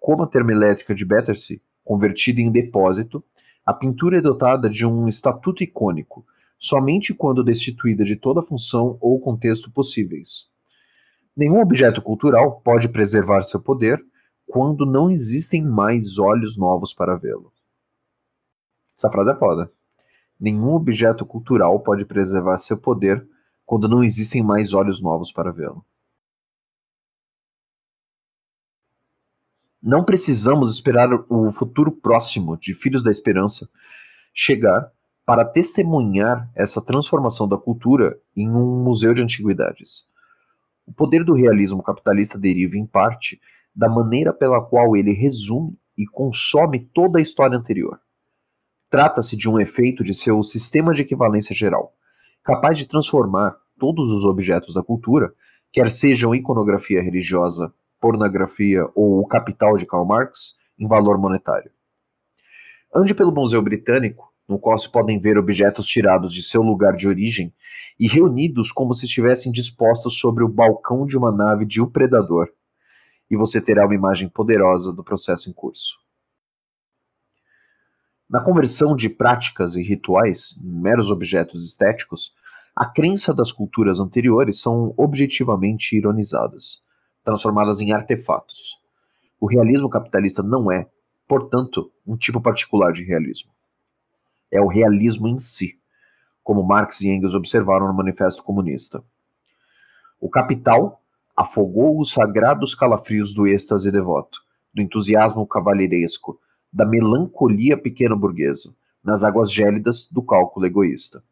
como 0.00 0.22
a 0.22 0.26
termoelétrica 0.26 0.94
de 0.94 1.04
Battersea, 1.04 1.60
convertida 1.84 2.40
em 2.40 2.50
depósito, 2.50 3.22
a 3.66 3.74
pintura 3.74 4.16
é 4.16 4.22
dotada 4.22 4.70
de 4.70 4.86
um 4.86 5.06
estatuto 5.08 5.62
icônico, 5.62 6.24
somente 6.58 7.14
quando 7.14 7.44
destituída 7.44 8.04
de 8.04 8.16
toda 8.16 8.42
função 8.42 8.98
ou 9.00 9.20
contexto 9.20 9.70
possíveis. 9.70 10.48
Nenhum 11.36 11.60
objeto 11.60 12.02
cultural 12.02 12.60
pode 12.60 12.88
preservar 12.88 13.42
seu 13.42 13.62
poder 13.62 14.04
quando 14.46 14.84
não 14.84 15.10
existem 15.10 15.62
mais 15.62 16.18
olhos 16.18 16.56
novos 16.56 16.92
para 16.92 17.16
vê-lo. 17.16 17.52
Essa 18.96 19.10
frase 19.10 19.30
é 19.30 19.36
foda. 19.36 19.70
Nenhum 20.40 20.74
objeto 20.74 21.24
cultural 21.24 21.78
pode 21.80 22.04
preservar 22.04 22.56
seu 22.56 22.76
poder 22.76 23.24
quando 23.64 23.88
não 23.88 24.02
existem 24.02 24.42
mais 24.42 24.74
olhos 24.74 25.00
novos 25.00 25.30
para 25.30 25.52
vê-lo. 25.52 25.84
Não 29.80 30.04
precisamos 30.04 30.74
esperar 30.74 31.08
o 31.28 31.52
futuro 31.52 31.92
próximo 31.92 32.56
de 32.56 32.74
Filhos 32.74 33.02
da 33.02 33.10
Esperança 33.10 33.70
chegar 34.34 34.92
para 35.28 35.44
testemunhar 35.44 36.50
essa 36.56 36.82
transformação 36.82 37.46
da 37.46 37.58
cultura 37.58 38.18
em 38.34 38.48
um 38.48 38.82
museu 38.82 39.12
de 39.12 39.20
antiguidades. 39.20 40.06
O 40.86 40.92
poder 40.94 41.22
do 41.22 41.34
realismo 41.34 41.82
capitalista 41.82 42.38
deriva, 42.38 42.78
em 42.78 42.86
parte, 42.86 43.38
da 43.76 43.90
maneira 43.90 44.32
pela 44.32 44.64
qual 44.64 44.96
ele 44.96 45.12
resume 45.12 45.78
e 45.98 46.06
consome 46.06 46.80
toda 46.94 47.18
a 47.18 47.22
história 47.22 47.58
anterior. 47.58 48.00
Trata-se 48.88 49.36
de 49.36 49.50
um 49.50 49.60
efeito 49.60 50.02
de 50.02 50.14
seu 50.14 50.42
sistema 50.42 50.94
de 50.94 51.02
equivalência 51.02 51.54
geral, 51.54 51.92
capaz 52.42 52.78
de 52.78 52.88
transformar 52.88 53.54
todos 53.78 54.10
os 54.10 54.24
objetos 54.24 54.72
da 54.72 54.82
cultura, 54.82 55.30
quer 55.70 55.90
sejam 55.90 56.34
iconografia 56.34 57.02
religiosa, 57.02 57.70
pornografia 58.00 58.88
ou 58.94 59.20
o 59.20 59.26
capital 59.26 59.76
de 59.76 59.84
Karl 59.84 60.06
Marx, 60.06 60.56
em 60.78 60.88
valor 60.88 61.18
monetário. 61.18 61.70
Ande 62.96 63.14
pelo 63.14 63.30
Museu 63.30 63.60
Britânico 63.60 64.27
no 64.48 64.58
qual 64.58 64.78
se 64.78 64.90
podem 64.90 65.18
ver 65.18 65.36
objetos 65.36 65.86
tirados 65.86 66.32
de 66.32 66.42
seu 66.42 66.62
lugar 66.62 66.96
de 66.96 67.06
origem 67.06 67.52
e 68.00 68.08
reunidos 68.08 68.72
como 68.72 68.94
se 68.94 69.04
estivessem 69.04 69.52
dispostos 69.52 70.18
sobre 70.18 70.42
o 70.42 70.48
balcão 70.48 71.04
de 71.04 71.18
uma 71.18 71.30
nave 71.30 71.66
de 71.66 71.82
O 71.82 71.86
Predador, 71.86 72.48
e 73.30 73.36
você 73.36 73.60
terá 73.60 73.84
uma 73.84 73.94
imagem 73.94 74.28
poderosa 74.28 74.94
do 74.94 75.04
processo 75.04 75.50
em 75.50 75.52
curso. 75.52 75.98
Na 78.30 78.40
conversão 78.40 78.96
de 78.96 79.08
práticas 79.08 79.76
e 79.76 79.82
rituais 79.82 80.58
em 80.62 80.80
meros 80.80 81.10
objetos 81.10 81.66
estéticos, 81.66 82.32
a 82.74 82.86
crença 82.86 83.34
das 83.34 83.52
culturas 83.52 84.00
anteriores 84.00 84.60
são 84.60 84.94
objetivamente 84.96 85.96
ironizadas, 85.96 86.80
transformadas 87.24 87.80
em 87.80 87.92
artefatos. 87.92 88.78
O 89.40 89.46
realismo 89.46 89.90
capitalista 89.90 90.42
não 90.42 90.70
é, 90.70 90.88
portanto, 91.26 91.90
um 92.06 92.16
tipo 92.16 92.40
particular 92.40 92.92
de 92.92 93.04
realismo 93.04 93.50
é 94.50 94.60
o 94.60 94.68
realismo 94.68 95.28
em 95.28 95.38
si, 95.38 95.78
como 96.42 96.62
Marx 96.62 97.00
e 97.00 97.08
Engels 97.08 97.34
observaram 97.34 97.86
no 97.86 97.94
Manifesto 97.94 98.42
Comunista. 98.42 99.02
O 100.20 100.28
capital 100.28 101.02
afogou 101.36 102.00
os 102.00 102.12
sagrados 102.12 102.74
calafrios 102.74 103.32
do 103.32 103.46
êxtase 103.46 103.92
devoto, 103.92 104.40
do 104.74 104.82
entusiasmo 104.82 105.46
cavalheiresco, 105.46 106.40
da 106.72 106.84
melancolia 106.84 107.76
pequeno-burguesa, 107.76 108.74
nas 109.04 109.24
águas 109.24 109.52
gélidas 109.52 110.06
do 110.10 110.22
cálculo 110.22 110.66
egoísta. 110.66 111.22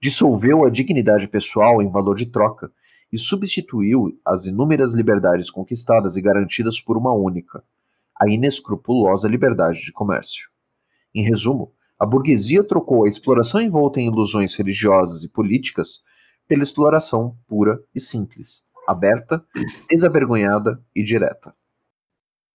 Dissolveu 0.00 0.64
a 0.64 0.70
dignidade 0.70 1.26
pessoal 1.28 1.80
em 1.80 1.88
valor 1.88 2.16
de 2.16 2.26
troca 2.26 2.70
e 3.10 3.18
substituiu 3.18 4.18
as 4.24 4.46
inúmeras 4.46 4.92
liberdades 4.92 5.50
conquistadas 5.50 6.16
e 6.16 6.20
garantidas 6.20 6.80
por 6.80 6.96
uma 6.96 7.14
única, 7.14 7.64
a 8.20 8.28
inescrupulosa 8.28 9.28
liberdade 9.28 9.82
de 9.84 9.92
comércio. 9.92 10.48
Em 11.14 11.24
resumo, 11.24 11.72
a 12.04 12.06
burguesia 12.06 12.62
trocou 12.62 13.06
a 13.06 13.08
exploração 13.08 13.62
envolta 13.62 13.98
em 13.98 14.08
ilusões 14.08 14.54
religiosas 14.54 15.24
e 15.24 15.28
políticas 15.30 16.02
pela 16.46 16.62
exploração 16.62 17.34
pura 17.48 17.82
e 17.94 17.98
simples, 17.98 18.62
aberta, 18.86 19.42
desavergonhada 19.88 20.78
e 20.94 21.02
direta. 21.02 21.54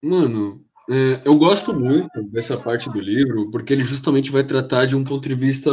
Mano, 0.03 0.63
é, 0.88 1.23
eu 1.25 1.35
gosto 1.35 1.73
muito 1.73 2.21
dessa 2.31 2.57
parte 2.57 2.91
do 2.91 3.01
livro 3.01 3.49
porque 3.49 3.73
ele 3.73 3.83
justamente 3.83 4.29
vai 4.29 4.43
tratar 4.43 4.85
de 4.85 4.95
um 4.95 5.03
ponto 5.03 5.27
de 5.27 5.33
vista 5.33 5.71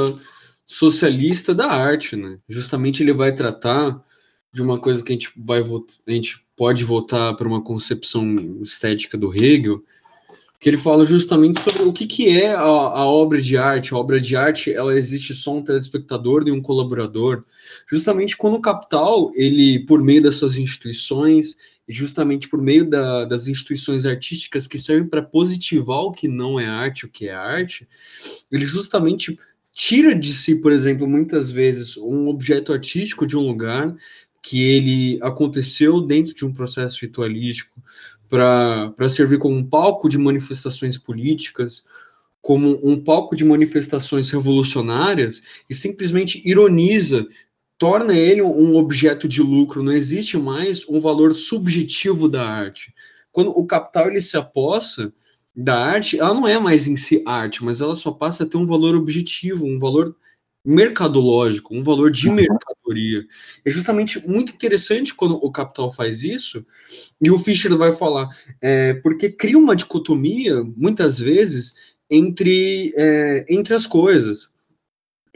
socialista 0.67 1.55
da 1.55 1.71
arte, 1.71 2.17
né? 2.17 2.39
Justamente 2.49 3.03
ele 3.03 3.13
vai 3.13 3.35
tratar 3.35 4.03
de 4.55 4.63
uma 4.63 4.81
coisa 4.81 5.05
que 5.05 5.13
a 5.13 5.15
gente 5.15 5.31
vai 5.37 5.61
a 5.61 6.11
gente 6.11 6.43
pode 6.57 6.83
voltar 6.83 7.35
para 7.35 7.47
uma 7.47 7.63
concepção 7.63 8.25
estética 8.63 9.19
do 9.19 9.35
Hegel, 9.35 9.85
que 10.59 10.69
ele 10.69 10.77
fala 10.77 11.05
justamente 11.05 11.61
sobre 11.61 11.83
o 11.83 11.93
que, 11.93 12.07
que 12.07 12.29
é 12.29 12.55
a, 12.55 12.61
a, 12.61 13.07
obra 13.07 13.41
de 13.41 13.57
arte. 13.57 13.93
A 13.93 13.99
obra 13.99 14.21
de 14.21 14.35
arte, 14.37 14.73
ela 14.73 14.97
existe 14.97 15.35
só 15.35 15.57
um 15.57 15.63
telespectador 15.63 16.47
e 16.47 16.51
um 16.51 16.63
colaborador. 16.63 17.45
Justamente 17.89 18.37
quando 18.37 18.55
o 18.55 18.61
capital, 18.61 19.31
ele, 19.35 19.81
por 19.81 20.03
meio 20.03 20.23
das 20.23 20.37
suas 20.37 20.59
instituições, 20.59 21.57
justamente 21.89 22.49
por 22.49 22.61
meio 22.61 22.89
da, 22.89 23.25
das 23.25 23.49
instituições 23.49 24.07
artísticas 24.07 24.67
que 24.67 24.79
servem 24.79 25.09
para 25.09 25.23
positivar 25.23 26.01
o 26.01 26.13
que 26.13 26.27
não 26.27 26.59
é 26.59 26.67
arte, 26.67 27.07
o 27.07 27.09
que 27.09 27.29
é 27.29 27.35
arte, 27.35 27.87
ele 28.51 28.67
justamente 28.67 29.39
tira 29.73 30.15
de 30.15 30.33
si, 30.33 30.57
por 30.57 30.73
exemplo, 30.73 31.07
muitas 31.07 31.51
vezes 31.51 31.97
um 31.99 32.29
objeto 32.29 32.73
artístico 32.73 33.27
de 33.27 33.37
um 33.37 33.47
lugar 33.47 33.95
que 34.43 34.63
ele 34.63 35.19
aconteceu 35.23 36.01
dentro 36.01 36.33
de 36.33 36.45
um 36.45 36.55
processo 36.55 37.01
ritualístico 37.03 37.83
para 38.29 39.09
servir 39.09 39.39
como 39.39 39.57
um 39.57 39.65
palco 39.65 40.09
de 40.09 40.19
manifestações 40.19 40.99
políticas, 40.99 41.85
como 42.41 42.79
um 42.83 43.03
palco 43.03 43.35
de 43.35 43.45
manifestações 43.45 44.31
revolucionárias 44.31 45.43
e 45.69 45.75
simplesmente 45.75 46.41
ironiza 46.49 47.27
torna 47.79 48.15
ele 48.15 48.41
um 48.43 48.77
objeto 48.77 49.29
de 49.29 49.43
lucro, 49.43 49.83
não 49.83 49.93
existe 49.93 50.39
mais 50.39 50.89
um 50.89 51.01
valor 51.01 51.35
subjetivo 51.35 52.29
da 52.29 52.47
arte. 52.49 52.95
Quando 53.31 53.51
o 53.51 53.67
capital 53.67 54.09
ele 54.09 54.21
se 54.21 54.37
aposta 54.37 55.13
da 55.55 55.79
arte, 55.79 56.19
ela 56.19 56.33
não 56.33 56.47
é 56.47 56.59
mais 56.59 56.87
em 56.87 56.97
si 56.97 57.23
arte, 57.27 57.65
mas 57.65 57.81
ela 57.81 57.97
só 57.97 58.11
passa 58.11 58.45
a 58.45 58.47
ter 58.47 58.57
um 58.57 58.67
valor 58.67 58.95
objetivo, 58.95 59.67
um 59.67 59.79
valor 59.79 60.17
mercadológico, 60.65 61.75
um 61.75 61.83
valor 61.83 62.11
de 62.11 62.29
uhum. 62.29 62.37
É 63.65 63.71
justamente 63.71 64.27
muito 64.27 64.53
interessante 64.53 65.15
quando 65.15 65.35
o 65.35 65.51
capital 65.51 65.93
faz 65.93 66.23
isso, 66.23 66.65
e 67.21 67.31
o 67.31 67.39
Fischer 67.39 67.77
vai 67.77 67.93
falar, 67.93 68.29
é, 68.61 68.95
porque 68.95 69.31
cria 69.31 69.59
uma 69.59 69.77
dicotomia, 69.77 70.63
muitas 70.77 71.19
vezes, 71.19 71.97
entre, 72.11 72.93
é, 72.97 73.47
entre 73.49 73.75
as 73.75 73.87
coisas 73.87 74.55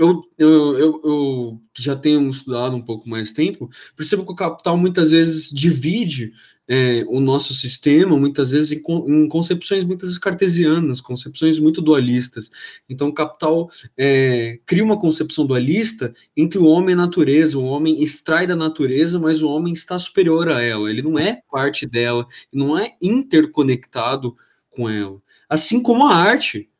eu, 0.00 0.22
eu, 0.38 0.78
eu, 0.78 1.00
eu, 1.04 1.60
que 1.74 1.82
já 1.82 1.94
tenho 1.94 2.30
estudado 2.30 2.74
um 2.74 2.80
pouco 2.80 3.06
mais 3.06 3.32
tempo, 3.32 3.68
percebo 3.94 4.24
que 4.24 4.32
o 4.32 4.34
capital 4.34 4.78
muitas 4.78 5.10
vezes 5.10 5.50
divide 5.50 6.32
é, 6.66 7.04
o 7.06 7.20
nosso 7.20 7.52
sistema, 7.52 8.16
muitas 8.16 8.52
vezes 8.52 8.72
em, 8.72 8.82
em, 9.08 9.28
concepções 9.28 9.84
muitas 9.84 10.08
vezes 10.08 10.18
cartesianas, 10.18 11.02
concepções 11.02 11.58
muito 11.58 11.82
dualistas. 11.82 12.50
Então, 12.88 13.08
o 13.08 13.12
capital 13.12 13.68
é, 13.94 14.58
cria 14.64 14.82
uma 14.82 14.98
concepção 14.98 15.44
dualista 15.44 16.14
entre 16.34 16.58
o 16.58 16.64
homem 16.64 16.90
e 16.90 16.92
a 16.94 17.02
natureza. 17.02 17.58
O 17.58 17.64
homem 17.64 18.02
extrai 18.02 18.46
da 18.46 18.56
natureza, 18.56 19.18
mas 19.18 19.42
o 19.42 19.50
homem 19.50 19.74
está 19.74 19.98
superior 19.98 20.48
a 20.48 20.62
ela. 20.62 20.88
Ele 20.88 21.02
não 21.02 21.18
é 21.18 21.42
parte 21.52 21.86
dela, 21.86 22.26
não 22.50 22.78
é 22.78 22.94
interconectado 23.02 24.34
com 24.70 24.88
ela. 24.88 25.20
Assim 25.46 25.82
como 25.82 26.06
a 26.06 26.14
arte, 26.14 26.70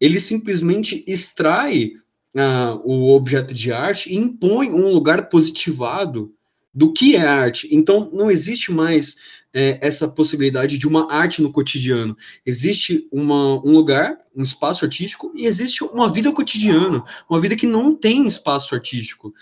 ele 0.00 0.18
simplesmente 0.18 1.04
extrai 1.06 1.92
uh, 2.34 2.80
o 2.84 3.14
objeto 3.14 3.54
de 3.54 3.72
arte 3.72 4.12
e 4.12 4.16
impõe 4.16 4.70
um 4.70 4.92
lugar 4.92 5.28
positivado 5.28 6.32
do 6.74 6.92
que 6.92 7.14
é 7.14 7.24
arte. 7.24 7.68
Então, 7.70 8.10
não 8.12 8.30
existe 8.30 8.72
mais 8.72 9.16
é, 9.52 9.78
essa 9.80 10.08
possibilidade 10.08 10.76
de 10.76 10.88
uma 10.88 11.12
arte 11.12 11.40
no 11.40 11.52
cotidiano. 11.52 12.16
Existe 12.44 13.08
uma, 13.12 13.64
um 13.64 13.72
lugar, 13.72 14.18
um 14.34 14.42
espaço 14.42 14.84
artístico, 14.84 15.32
e 15.36 15.46
existe 15.46 15.84
uma 15.84 16.10
vida 16.10 16.32
cotidiana, 16.32 17.04
uma 17.30 17.40
vida 17.40 17.54
que 17.54 17.66
não 17.66 17.94
tem 17.94 18.26
espaço 18.26 18.74
artístico. 18.74 19.32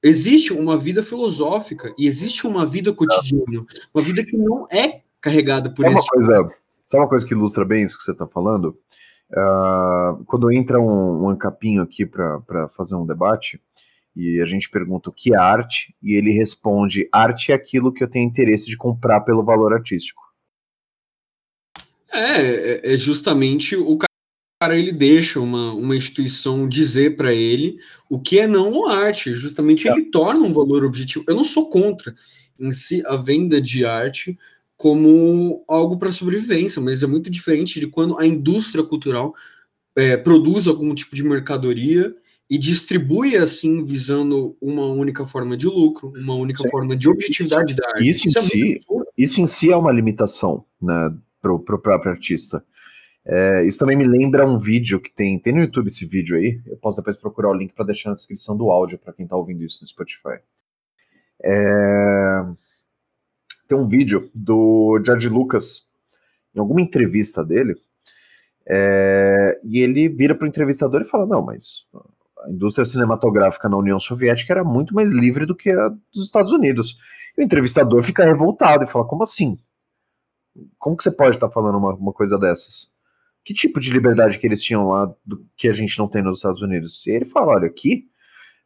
Existe 0.00 0.52
uma 0.52 0.76
vida 0.76 1.02
filosófica 1.02 1.92
e 1.98 2.06
existe 2.06 2.46
uma 2.46 2.64
vida 2.64 2.92
cotidiana, 2.92 3.66
uma 3.92 4.04
vida 4.04 4.24
que 4.24 4.36
não 4.36 4.68
é 4.70 5.00
carregada 5.20 5.68
por 5.70 5.82
sabe 5.82 5.94
esse. 5.94 6.04
Uma 6.04 6.08
coisa, 6.10 6.56
sabe 6.84 7.02
uma 7.02 7.08
coisa 7.08 7.26
que 7.26 7.34
ilustra 7.34 7.64
bem 7.64 7.82
isso 7.82 7.98
que 7.98 8.04
você 8.04 8.12
está 8.12 8.26
falando? 8.28 8.78
Uh, 9.30 10.24
quando 10.26 10.52
entra 10.52 10.80
um, 10.80 11.24
um 11.24 11.28
ancapinho 11.30 11.82
aqui 11.82 12.06
para 12.06 12.68
fazer 12.76 12.94
um 12.94 13.06
debate, 13.06 13.60
e 14.14 14.40
a 14.40 14.44
gente 14.44 14.70
pergunta 14.70 15.10
o 15.10 15.12
que 15.12 15.34
é 15.34 15.36
arte, 15.36 15.94
e 16.02 16.14
ele 16.14 16.30
responde: 16.30 17.08
arte 17.12 17.52
é 17.52 17.54
aquilo 17.54 17.92
que 17.92 18.02
eu 18.02 18.08
tenho 18.08 18.26
interesse 18.26 18.66
de 18.66 18.76
comprar 18.76 19.20
pelo 19.20 19.44
valor 19.44 19.74
artístico. 19.74 20.22
É, 22.12 22.40
é, 22.40 22.94
é 22.94 22.96
justamente 22.96 23.76
o 23.76 23.98
cara 23.98 24.78
ele 24.78 24.92
deixa 24.92 25.38
uma, 25.38 25.72
uma 25.74 25.94
instituição 25.94 26.66
dizer 26.66 27.14
para 27.16 27.34
ele 27.34 27.78
o 28.08 28.18
que 28.18 28.38
é 28.38 28.46
não 28.46 28.88
arte, 28.88 29.34
justamente 29.34 29.86
é. 29.86 29.92
ele 29.92 30.04
torna 30.04 30.40
um 30.40 30.52
valor 30.52 30.84
objetivo. 30.84 31.24
Eu 31.28 31.36
não 31.36 31.44
sou 31.44 31.68
contra 31.68 32.14
em 32.58 32.72
si 32.72 33.02
a 33.06 33.16
venda 33.16 33.60
de 33.60 33.84
arte, 33.84 34.38
como 34.76 35.64
algo 35.68 35.98
para 35.98 36.12
sobrevivência, 36.12 36.80
mas 36.82 37.02
é 37.02 37.06
muito 37.06 37.30
diferente 37.30 37.80
de 37.80 37.86
quando 37.86 38.18
a 38.18 38.26
indústria 38.26 38.84
cultural 38.84 39.34
é, 39.96 40.16
produz 40.16 40.68
algum 40.68 40.94
tipo 40.94 41.16
de 41.16 41.22
mercadoria 41.22 42.14
e 42.48 42.58
distribui 42.58 43.36
assim 43.36 43.84
visando 43.84 44.56
uma 44.60 44.86
única 44.86 45.24
forma 45.24 45.56
de 45.56 45.66
lucro, 45.66 46.12
uma 46.16 46.34
única 46.34 46.62
Sim. 46.62 46.68
forma 46.68 46.94
de 46.94 47.08
objetividade 47.08 47.74
da 47.74 47.88
arte. 47.88 48.08
Isso, 48.08 48.26
isso, 48.26 48.38
em, 48.38 48.42
é 48.42 48.44
si, 48.44 48.80
isso 49.16 49.40
em 49.40 49.46
si 49.46 49.72
é 49.72 49.76
uma 49.76 49.90
limitação 49.90 50.64
né, 50.80 51.12
para 51.40 51.52
o 51.52 51.58
próprio 51.58 52.12
artista. 52.12 52.62
É, 53.24 53.66
isso 53.66 53.78
também 53.78 53.96
me 53.96 54.06
lembra 54.06 54.46
um 54.46 54.58
vídeo 54.58 55.00
que 55.00 55.12
tem, 55.12 55.36
tem 55.38 55.52
no 55.52 55.60
YouTube 55.60 55.86
esse 55.86 56.06
vídeo 56.06 56.36
aí. 56.36 56.60
Eu 56.66 56.76
posso 56.76 56.98
depois 56.98 57.16
procurar 57.16 57.50
o 57.50 57.54
link 57.54 57.72
para 57.72 57.86
deixar 57.86 58.10
na 58.10 58.14
descrição 58.14 58.56
do 58.56 58.70
áudio 58.70 58.98
para 58.98 59.12
quem 59.12 59.24
está 59.24 59.36
ouvindo 59.36 59.64
isso 59.64 59.78
no 59.82 59.88
Spotify. 59.88 60.38
É, 61.42 62.44
tem 63.66 63.76
um 63.76 63.86
vídeo 63.86 64.30
do 64.34 65.00
George 65.04 65.28
Lucas, 65.28 65.86
em 66.54 66.60
alguma 66.60 66.80
entrevista 66.80 67.44
dele, 67.44 67.74
é, 68.68 69.60
e 69.62 69.78
ele 69.78 70.08
vira 70.08 70.34
para 70.34 70.44
o 70.44 70.48
entrevistador 70.48 71.02
e 71.02 71.04
fala: 71.04 71.26
Não, 71.26 71.42
mas 71.42 71.86
a 72.44 72.50
indústria 72.50 72.84
cinematográfica 72.84 73.68
na 73.68 73.76
União 73.76 73.98
Soviética 73.98 74.52
era 74.52 74.64
muito 74.64 74.94
mais 74.94 75.12
livre 75.12 75.46
do 75.46 75.54
que 75.54 75.70
a 75.70 75.88
dos 76.12 76.24
Estados 76.24 76.52
Unidos. 76.52 76.98
E 77.36 77.40
o 77.40 77.44
entrevistador 77.44 78.02
fica 78.02 78.24
revoltado 78.24 78.84
e 78.84 78.88
fala: 78.88 79.06
Como 79.06 79.22
assim? 79.22 79.56
Como 80.78 80.96
que 80.96 81.02
você 81.02 81.10
pode 81.10 81.36
estar 81.36 81.48
tá 81.48 81.52
falando 81.52 81.78
uma, 81.78 81.94
uma 81.94 82.12
coisa 82.12 82.38
dessas? 82.38 82.88
Que 83.44 83.54
tipo 83.54 83.78
de 83.78 83.92
liberdade 83.92 84.38
que 84.38 84.46
eles 84.46 84.62
tinham 84.62 84.88
lá 84.88 85.14
do, 85.24 85.46
que 85.56 85.68
a 85.68 85.72
gente 85.72 85.96
não 85.98 86.08
tem 86.08 86.22
nos 86.22 86.38
Estados 86.38 86.62
Unidos? 86.62 87.06
E 87.06 87.10
ele 87.10 87.24
fala: 87.24 87.52
Olha, 87.52 87.66
aqui 87.68 88.08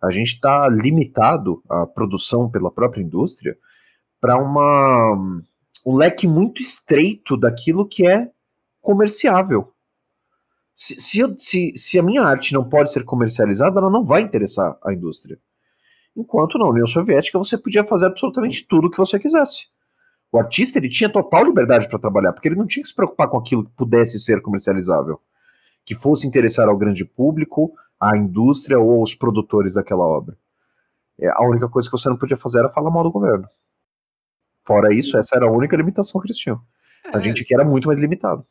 a 0.03 0.09
gente 0.09 0.35
está 0.35 0.67
limitado 0.69 1.63
à 1.69 1.87
produção 1.87 2.49
pela 2.49 2.71
própria 2.71 3.03
indústria 3.03 3.55
para 4.21 4.37
uma 4.37 5.41
um 5.85 5.97
leque 5.97 6.27
muito 6.27 6.61
estreito 6.61 7.37
daquilo 7.37 7.89
que 7.89 8.07
é 8.07 8.31
comerciável. 8.81 9.73
Se, 10.75 11.01
se, 11.01 11.35
se, 11.37 11.73
se, 11.77 11.99
a 11.99 12.03
minha 12.03 12.23
arte 12.23 12.55
não 12.55 12.69
pode 12.69 12.93
ser 12.93 13.05
comercializada, 13.05 13.81
ela 13.81 13.91
não 13.91 14.05
vai 14.05 14.23
interessar 14.23 14.79
a 14.85 14.93
indústria. 14.93 15.39
Enquanto 16.17 16.59
na 16.59 16.69
União 16.69 16.87
Soviética 16.87 17.39
você 17.39 17.57
podia 17.57 17.85
fazer 17.85 18.07
absolutamente 18.07 18.67
tudo 18.67 18.87
o 18.87 18.91
que 18.91 18.99
você 18.99 19.19
quisesse. 19.19 19.69
O 20.33 20.39
artista 20.39 20.79
ele 20.79 20.89
tinha 20.89 21.11
total 21.11 21.45
liberdade 21.45 21.89
para 21.89 21.99
trabalhar, 21.99 22.33
porque 22.33 22.49
ele 22.49 22.57
não 22.57 22.67
tinha 22.67 22.83
que 22.83 22.89
se 22.89 22.95
preocupar 22.95 23.29
com 23.29 23.39
aquilo 23.39 23.65
que 23.65 23.73
pudesse 23.73 24.19
ser 24.19 24.41
comercializável, 24.41 25.21
que 25.85 25.95
fosse 25.95 26.27
interessar 26.27 26.69
ao 26.69 26.79
grande 26.79 27.05
público, 27.05 27.73
à 27.99 28.17
indústria 28.17 28.79
ou 28.79 29.01
aos 29.01 29.15
produtores 29.15 29.75
daquela 29.75 30.05
obra. 30.05 30.37
É, 31.19 31.29
a 31.29 31.43
única 31.47 31.69
coisa 31.69 31.89
que 31.89 31.97
você 31.99 32.09
não 32.09 32.17
podia 32.17 32.37
fazer 32.37 32.61
era 32.61 32.69
falar 32.69 32.91
mal 32.91 33.03
do 33.03 33.11
governo. 33.11 33.47
Fora 34.71 34.95
isso, 34.95 35.19
essa 35.19 35.35
era 35.35 35.47
a 35.47 35.51
única 35.51 35.77
limitação 35.77 36.21
que 36.21 36.29
eles 36.29 36.37
tinham. 36.37 36.61
É. 37.05 37.17
A 37.17 37.19
gente 37.19 37.43
aqui 37.43 37.53
era 37.53 37.65
muito 37.65 37.89
mais 37.89 37.99
limitado. 37.99 38.47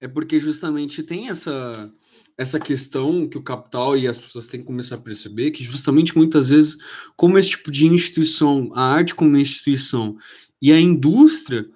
É 0.00 0.06
porque 0.06 0.38
justamente 0.38 1.02
tem 1.02 1.28
essa 1.28 1.92
essa 2.38 2.60
questão 2.60 3.26
que 3.26 3.36
o 3.36 3.42
capital 3.42 3.96
e 3.96 4.06
as 4.06 4.20
pessoas 4.20 4.46
têm 4.46 4.60
que 4.60 4.66
começar 4.66 4.94
a 4.94 5.00
perceber 5.00 5.50
que 5.50 5.64
justamente 5.64 6.16
muitas 6.16 6.50
vezes 6.50 6.76
como 7.16 7.36
esse 7.36 7.50
tipo 7.50 7.72
de 7.72 7.86
instituição, 7.86 8.70
a 8.74 8.94
arte 8.94 9.12
como 9.12 9.36
instituição 9.36 10.16
e 10.62 10.70
a 10.70 10.78
indústria 10.78 11.66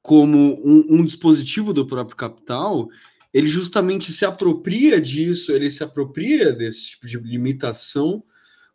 como 0.00 0.54
um, 0.64 1.00
um 1.00 1.04
dispositivo 1.04 1.74
do 1.74 1.86
próprio 1.86 2.16
capital, 2.16 2.88
ele 3.30 3.48
justamente 3.48 4.10
se 4.10 4.24
apropria 4.24 4.98
disso, 4.98 5.52
ele 5.52 5.68
se 5.68 5.84
apropria 5.84 6.50
desse 6.50 6.92
tipo 6.92 7.06
de 7.06 7.18
limitação, 7.18 8.24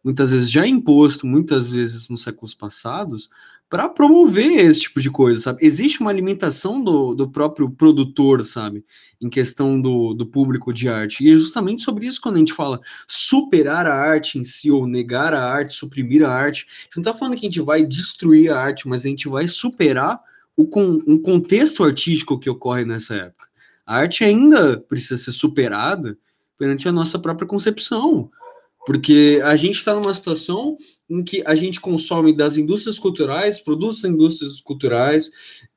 muitas 0.04 0.30
vezes 0.30 0.52
já 0.52 0.68
imposto, 0.68 1.26
muitas 1.26 1.72
vezes 1.72 2.08
nos 2.08 2.22
séculos 2.22 2.54
passados, 2.54 3.30
para 3.70 3.88
promover 3.88 4.66
esse 4.66 4.82
tipo 4.82 5.00
de 5.00 5.12
coisa, 5.12 5.40
sabe? 5.40 5.64
Existe 5.64 6.02
uma 6.02 6.10
alimentação 6.10 6.84
do, 6.84 7.14
do 7.14 7.30
próprio 7.30 7.70
produtor, 7.70 8.44
sabe? 8.44 8.84
Em 9.22 9.30
questão 9.30 9.80
do, 9.80 10.16
do 10.16 10.26
público 10.26 10.74
de 10.74 10.90
arte. 10.90 11.24
E 11.24 11.32
é 11.32 11.36
justamente 11.36 11.84
sobre 11.84 12.08
isso 12.08 12.20
quando 12.20 12.38
a 12.38 12.40
gente 12.40 12.54
fala 12.54 12.82
superar 13.08 13.86
a 13.86 13.94
arte 13.94 14.40
em 14.40 14.44
si, 14.44 14.72
ou 14.72 14.88
negar 14.88 15.36
a 15.36 15.44
arte, 15.44 15.74
suprimir 15.74 16.26
a 16.26 16.34
arte. 16.34 16.66
A 16.68 16.84
gente 16.86 16.98
não 16.98 17.04
tá 17.04 17.14
falando 17.14 17.36
que 17.36 17.46
a 17.46 17.50
gente 17.50 17.62
vai 17.62 17.86
destruir 17.86 18.52
a 18.52 18.60
arte, 18.60 18.88
mas 18.88 19.06
a 19.06 19.10
gente 19.10 19.30
vai 19.30 19.48
superar 19.48 20.20
o 20.58 20.66
com, 20.66 21.04
um 21.06 21.22
contexto 21.22 21.84
artístico 21.84 22.40
que 22.40 22.50
ocorre 22.50 22.84
nessa 22.84 23.14
época. 23.14 23.48
A 23.86 23.98
arte 23.98 24.24
ainda 24.24 24.80
precisa 24.80 25.18
ser 25.18 25.32
superada 25.32 26.18
perante 26.58 26.88
a 26.90 26.92
nossa 26.92 27.20
própria 27.20 27.48
concepção. 27.48 28.32
Porque 28.90 29.40
a 29.46 29.56
gente 29.56 29.76
está 29.76 29.94
numa 29.94 30.12
situação 30.12 30.76
em 31.08 31.24
que 31.24 31.44
a 31.46 31.54
gente 31.54 31.80
consome 31.80 32.36
das 32.36 32.58
indústrias 32.58 32.98
culturais, 32.98 33.60
produtos 33.60 34.02
das 34.02 34.12
indústrias 34.12 34.62
culturais, 34.62 35.30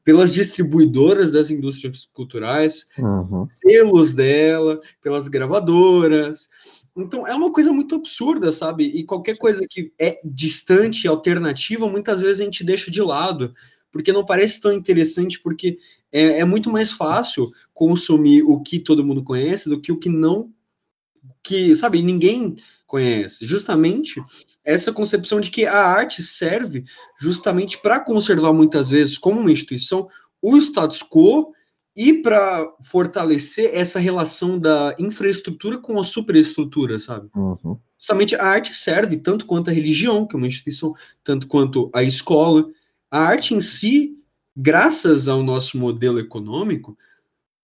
pelas 0.02 0.32
distribuidoras 0.32 1.30
das 1.30 1.50
indústrias 1.50 2.08
culturais, 2.10 2.88
uhum. 2.98 3.46
selos 3.50 4.14
dela, 4.14 4.80
pelas 5.02 5.28
gravadoras. 5.28 6.48
Então 6.96 7.26
é 7.26 7.34
uma 7.34 7.52
coisa 7.52 7.70
muito 7.70 7.96
absurda, 7.96 8.50
sabe? 8.50 8.84
E 8.84 9.04
qualquer 9.04 9.36
coisa 9.36 9.66
que 9.68 9.92
é 10.00 10.18
distante, 10.24 11.06
alternativa, 11.06 11.86
muitas 11.86 12.22
vezes 12.22 12.40
a 12.40 12.44
gente 12.44 12.64
deixa 12.64 12.90
de 12.90 13.02
lado 13.02 13.52
porque 13.90 14.10
não 14.10 14.24
parece 14.24 14.58
tão 14.58 14.72
interessante, 14.72 15.38
porque 15.38 15.76
é, 16.10 16.38
é 16.38 16.44
muito 16.46 16.70
mais 16.70 16.90
fácil 16.90 17.52
consumir 17.74 18.42
o 18.42 18.58
que 18.62 18.78
todo 18.78 19.04
mundo 19.04 19.22
conhece 19.22 19.68
do 19.68 19.78
que 19.78 19.92
o 19.92 19.98
que 19.98 20.08
não 20.08 20.50
que, 21.42 21.74
sabe, 21.74 22.02
ninguém 22.02 22.56
conhece. 22.86 23.46
Justamente 23.46 24.22
essa 24.64 24.92
concepção 24.92 25.40
de 25.40 25.50
que 25.50 25.64
a 25.64 25.84
arte 25.84 26.22
serve 26.22 26.84
justamente 27.20 27.78
para 27.78 27.98
conservar 27.98 28.52
muitas 28.52 28.90
vezes 28.90 29.16
como 29.16 29.40
uma 29.40 29.50
instituição 29.50 30.08
o 30.42 30.56
status 30.56 31.02
quo 31.02 31.52
e 31.94 32.14
para 32.14 32.66
fortalecer 32.82 33.70
essa 33.72 33.98
relação 33.98 34.58
da 34.58 34.94
infraestrutura 34.98 35.78
com 35.78 35.98
a 36.00 36.04
superestrutura, 36.04 36.98
sabe? 36.98 37.28
Uhum. 37.34 37.78
Justamente 37.98 38.34
a 38.34 38.44
arte 38.44 38.74
serve 38.74 39.16
tanto 39.16 39.46
quanto 39.46 39.70
a 39.70 39.72
religião, 39.72 40.26
que 40.26 40.34
é 40.34 40.38
uma 40.38 40.46
instituição, 40.46 40.94
tanto 41.22 41.46
quanto 41.46 41.90
a 41.94 42.02
escola. 42.02 42.66
A 43.10 43.20
arte 43.20 43.54
em 43.54 43.60
si, 43.60 44.16
graças 44.56 45.28
ao 45.28 45.42
nosso 45.42 45.78
modelo 45.78 46.18
econômico, 46.18 46.96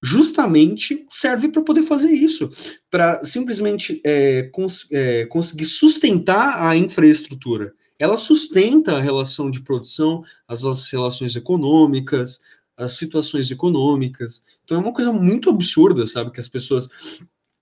justamente 0.03 1.07
serve 1.11 1.49
para 1.49 1.63
poder 1.63 1.83
fazer 1.83 2.13
isso, 2.13 2.49
para 2.91 3.25
simplesmente 3.25 4.01
é, 4.05 4.45
cons 4.53 4.87
é, 4.93 5.27
conseguir 5.27 5.65
sustentar 5.65 6.63
a 6.63 6.77
infraestrutura. 6.77 7.75
Ela 7.99 8.17
sustenta 8.17 8.97
a 8.97 9.01
relação 9.01 9.51
de 9.51 9.61
produção, 9.61 10.23
as 10.47 10.63
nossas 10.63 10.89
relações 10.91 11.35
econômicas, 11.35 12.41
as 12.77 12.93
situações 12.93 13.51
econômicas. 13.51 14.43
Então 14.65 14.77
é 14.77 14.81
uma 14.81 14.93
coisa 14.93 15.13
muito 15.13 15.51
absurda, 15.51 16.07
sabe, 16.07 16.31
que 16.31 16.39
as 16.39 16.49
pessoas 16.49 16.89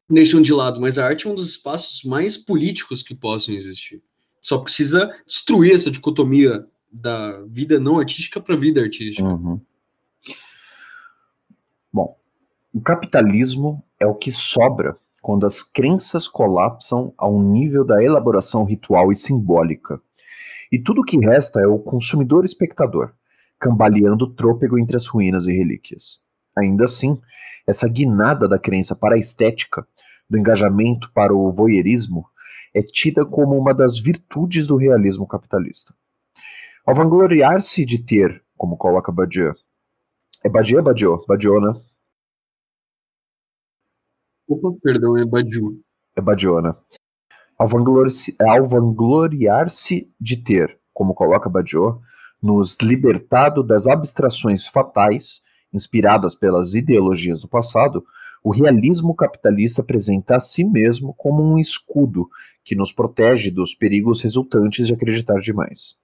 deixam 0.08 0.42
de 0.42 0.52
lado, 0.52 0.80
mas 0.80 0.98
a 0.98 1.06
arte 1.06 1.26
é 1.26 1.30
um 1.30 1.34
dos 1.34 1.50
espaços 1.50 2.04
mais 2.04 2.36
políticos 2.36 3.02
que 3.02 3.14
possam 3.14 3.54
existir. 3.54 4.02
Só 4.42 4.58
precisa 4.58 5.10
destruir 5.26 5.74
essa 5.74 5.90
dicotomia 5.90 6.66
da 6.92 7.42
vida 7.48 7.80
não 7.80 7.98
artística 7.98 8.40
para 8.40 8.54
a 8.54 8.58
vida 8.58 8.80
artística. 8.80 9.26
Uhum. 9.26 9.60
Bom, 11.92 12.16
o 12.76 12.80
capitalismo 12.82 13.82
é 13.98 14.06
o 14.06 14.14
que 14.14 14.30
sobra 14.30 14.98
quando 15.22 15.46
as 15.46 15.62
crenças 15.62 16.28
colapsam 16.28 17.10
ao 17.16 17.40
nível 17.40 17.86
da 17.86 18.04
elaboração 18.04 18.64
ritual 18.64 19.10
e 19.10 19.14
simbólica. 19.14 19.98
E 20.70 20.78
tudo 20.78 21.00
o 21.00 21.04
que 21.04 21.16
resta 21.16 21.58
é 21.58 21.66
o 21.66 21.78
consumidor 21.78 22.44
espectador, 22.44 23.14
cambaleando 23.58 24.28
trôpego 24.28 24.78
entre 24.78 24.94
as 24.94 25.06
ruínas 25.06 25.46
e 25.46 25.56
relíquias. 25.56 26.18
Ainda 26.54 26.84
assim, 26.84 27.18
essa 27.66 27.88
guinada 27.88 28.46
da 28.46 28.58
crença 28.58 28.94
para 28.94 29.14
a 29.14 29.18
estética, 29.18 29.88
do 30.28 30.36
engajamento 30.36 31.10
para 31.14 31.34
o 31.34 31.50
voyeurismo, 31.50 32.26
é 32.74 32.82
tida 32.82 33.24
como 33.24 33.56
uma 33.56 33.72
das 33.72 33.98
virtudes 33.98 34.66
do 34.66 34.76
realismo 34.76 35.26
capitalista. 35.26 35.94
Ao 36.84 36.94
vangloriar-se 36.94 37.86
de 37.86 38.02
ter, 38.02 38.42
como 38.54 38.76
coloca 38.76 39.10
Badiou, 39.10 39.54
é 40.44 40.48
Badiou 40.50 40.80
ou 40.80 40.84
Badiou? 40.84 41.24
Badiou, 41.26 41.58
né? 41.58 41.80
Opa, 44.48 44.76
perdão, 44.82 45.16
é 45.16 45.24
Badiou. 45.24 45.74
É 46.14 46.20
Badiou, 46.20 46.62
né? 46.62 46.74
Ao 47.58 47.66
vangloriar-se 47.66 48.36
vangloriar 48.68 49.66
de 50.20 50.36
ter, 50.36 50.78
como 50.92 51.14
coloca 51.14 51.48
Badiou, 51.48 52.00
nos 52.42 52.76
libertado 52.82 53.62
das 53.62 53.86
abstrações 53.86 54.66
fatais 54.66 55.40
inspiradas 55.72 56.34
pelas 56.34 56.74
ideologias 56.74 57.40
do 57.40 57.48
passado, 57.48 58.04
o 58.42 58.52
realismo 58.52 59.14
capitalista 59.14 59.82
apresenta 59.82 60.36
a 60.36 60.40
si 60.40 60.64
mesmo 60.64 61.12
como 61.14 61.42
um 61.42 61.58
escudo 61.58 62.28
que 62.64 62.76
nos 62.76 62.92
protege 62.92 63.50
dos 63.50 63.74
perigos 63.74 64.22
resultantes 64.22 64.86
de 64.86 64.94
acreditar 64.94 65.38
demais. 65.40 65.96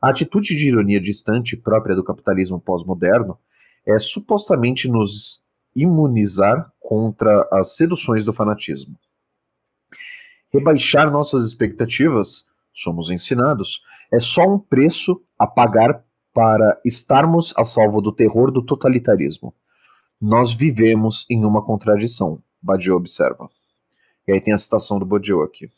A 0.00 0.10
atitude 0.10 0.54
de 0.54 0.68
ironia 0.68 1.00
distante 1.00 1.56
própria 1.56 1.96
do 1.96 2.04
capitalismo 2.04 2.60
pós-moderno 2.60 3.38
é 3.86 3.98
supostamente 3.98 4.88
nos 4.88 5.42
imunizar 5.74 6.72
contra 6.80 7.48
as 7.50 7.76
seduções 7.76 8.24
do 8.24 8.32
fanatismo. 8.32 8.96
Rebaixar 10.52 11.10
nossas 11.10 11.44
expectativas, 11.44 12.46
somos 12.72 13.10
ensinados, 13.10 13.82
é 14.12 14.18
só 14.18 14.42
um 14.42 14.58
preço 14.58 15.22
a 15.38 15.46
pagar 15.46 16.04
para 16.32 16.80
estarmos 16.84 17.54
a 17.56 17.64
salvo 17.64 18.00
do 18.00 18.12
terror 18.12 18.50
do 18.50 18.62
totalitarismo. 18.62 19.54
Nós 20.20 20.52
vivemos 20.52 21.26
em 21.28 21.44
uma 21.44 21.64
contradição, 21.64 22.42
Badiou 22.60 22.96
observa. 22.96 23.50
E 24.26 24.32
aí 24.32 24.40
tem 24.40 24.54
a 24.54 24.58
citação 24.58 24.98
do 24.98 25.06
Badiou 25.06 25.42
aqui. 25.42 25.70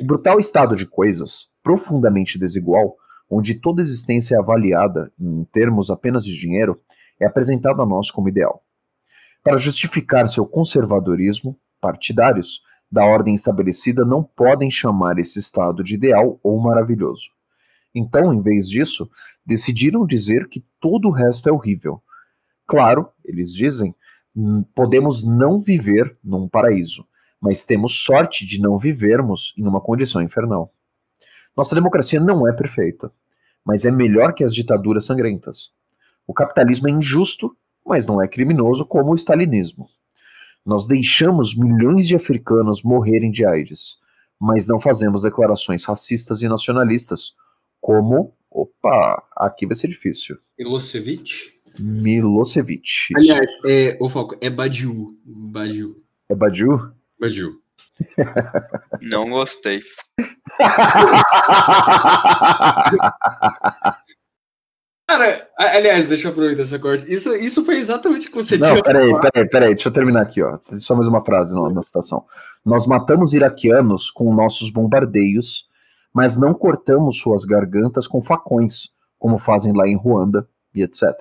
O 0.00 0.04
brutal 0.04 0.38
estado 0.38 0.76
de 0.76 0.86
coisas, 0.86 1.48
profundamente 1.62 2.38
desigual, 2.38 2.96
onde 3.30 3.54
toda 3.54 3.80
existência 3.80 4.36
é 4.36 4.38
avaliada 4.38 5.12
em 5.18 5.44
termos 5.44 5.90
apenas 5.90 6.24
de 6.24 6.38
dinheiro, 6.38 6.80
é 7.20 7.26
apresentado 7.26 7.82
a 7.82 7.86
nós 7.86 8.10
como 8.10 8.28
ideal. 8.28 8.62
Para 9.42 9.56
justificar 9.56 10.26
seu 10.28 10.44
conservadorismo, 10.44 11.58
partidários 11.80 12.62
da 12.90 13.04
ordem 13.04 13.34
estabelecida 13.34 14.04
não 14.04 14.22
podem 14.22 14.70
chamar 14.70 15.18
esse 15.18 15.38
estado 15.38 15.82
de 15.82 15.94
ideal 15.94 16.38
ou 16.42 16.60
maravilhoso. 16.60 17.30
Então, 17.94 18.32
em 18.32 18.40
vez 18.40 18.68
disso, 18.68 19.08
decidiram 19.44 20.06
dizer 20.06 20.48
que 20.48 20.64
todo 20.80 21.08
o 21.08 21.12
resto 21.12 21.48
é 21.48 21.52
horrível. 21.52 22.02
Claro, 22.66 23.08
eles 23.24 23.52
dizem, 23.52 23.94
podemos 24.74 25.24
não 25.24 25.60
viver 25.60 26.16
num 26.22 26.48
paraíso, 26.48 27.06
mas 27.40 27.64
temos 27.64 28.04
sorte 28.04 28.44
de 28.44 28.60
não 28.60 28.76
vivermos 28.76 29.54
em 29.56 29.66
uma 29.66 29.80
condição 29.80 30.20
infernal. 30.20 30.72
Nossa 31.56 31.74
democracia 31.74 32.20
não 32.20 32.46
é 32.46 32.52
perfeita, 32.52 33.10
mas 33.64 33.84
é 33.84 33.90
melhor 33.90 34.34
que 34.34 34.44
as 34.44 34.54
ditaduras 34.54 35.06
sangrentas. 35.06 35.72
O 36.26 36.34
capitalismo 36.34 36.88
é 36.88 36.92
injusto, 36.92 37.56
mas 37.84 38.06
não 38.06 38.20
é 38.20 38.26
criminoso 38.26 38.84
como 38.84 39.12
o 39.12 39.14
stalinismo. 39.14 39.88
Nós 40.64 40.86
deixamos 40.86 41.56
milhões 41.56 42.08
de 42.08 42.16
africanos 42.16 42.82
morrerem 42.82 43.30
de 43.30 43.46
AIDS, 43.46 43.98
mas 44.40 44.66
não 44.66 44.80
fazemos 44.80 45.22
declarações 45.22 45.84
racistas 45.84 46.42
e 46.42 46.48
nacionalistas 46.48 47.32
como. 47.80 48.34
Opa, 48.50 49.22
aqui 49.36 49.66
vai 49.66 49.74
ser 49.74 49.88
difícil. 49.88 50.38
Milosevic? 50.58 51.56
Milosevic. 51.78 53.14
Aliás, 53.16 53.50
é, 53.66 53.96
o 54.00 54.08
Falco, 54.08 54.36
é 54.40 54.50
Badiou. 54.50 55.14
Badiou. 55.24 55.96
É 56.28 56.34
Badiou? 56.34 56.90
Badiou. 57.20 57.52
Não 59.02 59.30
gostei. 59.30 59.80
Aliás, 65.56 66.06
deixa 66.06 66.28
eu 66.28 66.32
aproveitar 66.32 66.62
essa 66.62 66.78
corte. 66.78 67.10
Isso, 67.10 67.34
isso 67.34 67.64
foi 67.64 67.76
exatamente 67.78 68.28
o 68.28 68.30
que 68.30 68.36
você 68.36 68.58
Não, 68.58 68.68
tinha 68.68 68.82
peraí, 68.82 69.10
peraí, 69.20 69.48
peraí, 69.48 69.74
deixa 69.74 69.88
eu 69.88 69.92
terminar 69.92 70.22
aqui, 70.22 70.42
ó. 70.42 70.58
Só 70.60 70.94
mais 70.94 71.08
uma 71.08 71.24
frase 71.24 71.54
na 71.54 71.80
citação. 71.80 72.24
Nós 72.64 72.86
matamos 72.86 73.32
iraquianos 73.32 74.10
com 74.10 74.34
nossos 74.34 74.70
bombardeios 74.70 75.66
mas 76.16 76.34
não 76.34 76.54
cortamos 76.54 77.18
suas 77.18 77.44
gargantas 77.44 78.06
com 78.06 78.22
facões, 78.22 78.88
como 79.18 79.36
fazem 79.36 79.74
lá 79.76 79.86
em 79.86 79.98
Ruanda 79.98 80.48
e 80.74 80.82
etc. 80.82 81.12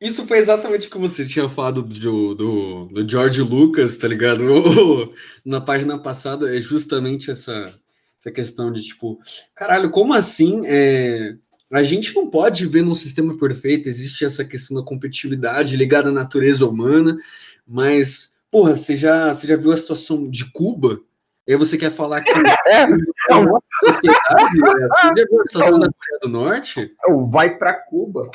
Isso 0.00 0.26
foi 0.26 0.38
exatamente 0.38 0.88
o 0.88 0.90
que 0.90 0.96
você 0.96 1.26
tinha 1.26 1.46
falado 1.46 1.82
do, 1.82 2.34
do, 2.34 2.86
do 2.86 3.06
George 3.06 3.42
Lucas, 3.42 3.98
tá 3.98 4.08
ligado? 4.08 4.42
Na 5.44 5.60
página 5.60 5.98
passada 5.98 6.56
é 6.56 6.58
justamente 6.58 7.30
essa, 7.30 7.78
essa 8.18 8.32
questão 8.32 8.72
de 8.72 8.80
tipo, 8.80 9.18
caralho, 9.54 9.90
como 9.90 10.14
assim? 10.14 10.62
É, 10.64 11.36
a 11.70 11.82
gente 11.82 12.14
não 12.14 12.30
pode 12.30 12.66
ver 12.66 12.82
num 12.82 12.94
sistema 12.94 13.36
perfeito, 13.36 13.88
existe 13.88 14.24
essa 14.24 14.44
questão 14.44 14.76
da 14.76 14.82
competitividade 14.82 15.76
ligada 15.76 16.08
à 16.08 16.12
natureza 16.12 16.66
humana, 16.66 17.18
mas, 17.66 18.34
porra, 18.50 18.74
você 18.74 18.96
já, 18.96 19.32
você 19.32 19.46
já 19.46 19.56
viu 19.56 19.72
a 19.72 19.76
situação 19.76 20.30
de 20.30 20.50
Cuba? 20.50 21.00
E 21.46 21.52
aí 21.52 21.58
você 21.58 21.76
quer 21.76 21.90
falar 21.90 22.22
que 22.22 22.30
é, 22.68 22.82
é 23.30 23.34
uma 23.34 23.60
sociedade? 23.84 24.58
Né? 24.58 24.88
Você 24.88 25.20
já 25.20 25.26
viu 25.28 25.40
a 25.40 25.44
situação 25.44 25.78
da 25.78 25.88
Coreia 25.90 26.20
do 26.22 26.28
Norte? 26.28 26.94
É 27.06 27.12
vai 27.30 27.56
para 27.56 27.74
Cuba. 27.74 28.30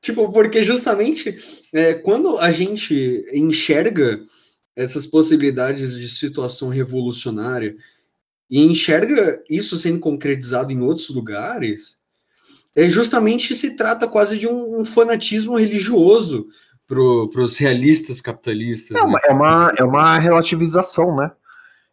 Tipo, 0.00 0.32
porque 0.32 0.62
justamente 0.62 1.66
é, 1.72 1.94
quando 1.94 2.38
a 2.38 2.50
gente 2.50 3.24
enxerga 3.32 4.20
essas 4.76 5.06
possibilidades 5.06 5.98
de 5.98 6.08
situação 6.08 6.68
revolucionária 6.68 7.76
e 8.48 8.62
enxerga 8.62 9.42
isso 9.50 9.76
sendo 9.76 9.98
concretizado 9.98 10.72
em 10.72 10.80
outros 10.80 11.08
lugares, 11.10 11.97
é 12.78 12.86
justamente 12.86 13.56
se 13.56 13.74
trata 13.74 14.06
quase 14.06 14.38
de 14.38 14.46
um, 14.46 14.80
um 14.80 14.84
fanatismo 14.84 15.56
religioso 15.56 16.46
para 16.86 17.42
os 17.42 17.58
realistas 17.58 18.20
capitalistas. 18.20 18.96
É, 18.96 19.00
né? 19.00 19.06
uma, 19.06 19.18
é, 19.24 19.32
uma, 19.32 19.74
é 19.78 19.84
uma 19.84 20.18
relativização, 20.18 21.14
né? 21.16 21.32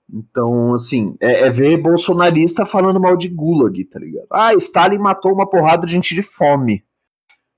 Então, 0.08 0.74
assim, 0.74 1.18
é, 1.20 1.48
é, 1.48 1.50
ver 1.50 1.78
bolsonarista 1.78 2.66
falando 2.66 3.00
mal 3.00 3.18
de 3.18 3.28
Gulag, 3.28 3.84
tá 3.86 4.00
ligado? 4.00 4.28
Ah, 4.32 4.54
Stalin 4.54 5.00
matou 5.00 5.34
uma 5.34 5.50
porrada 5.50 5.88
de 5.88 5.94
gente 5.94 6.14
de 6.14 6.22
fome. 6.22 6.86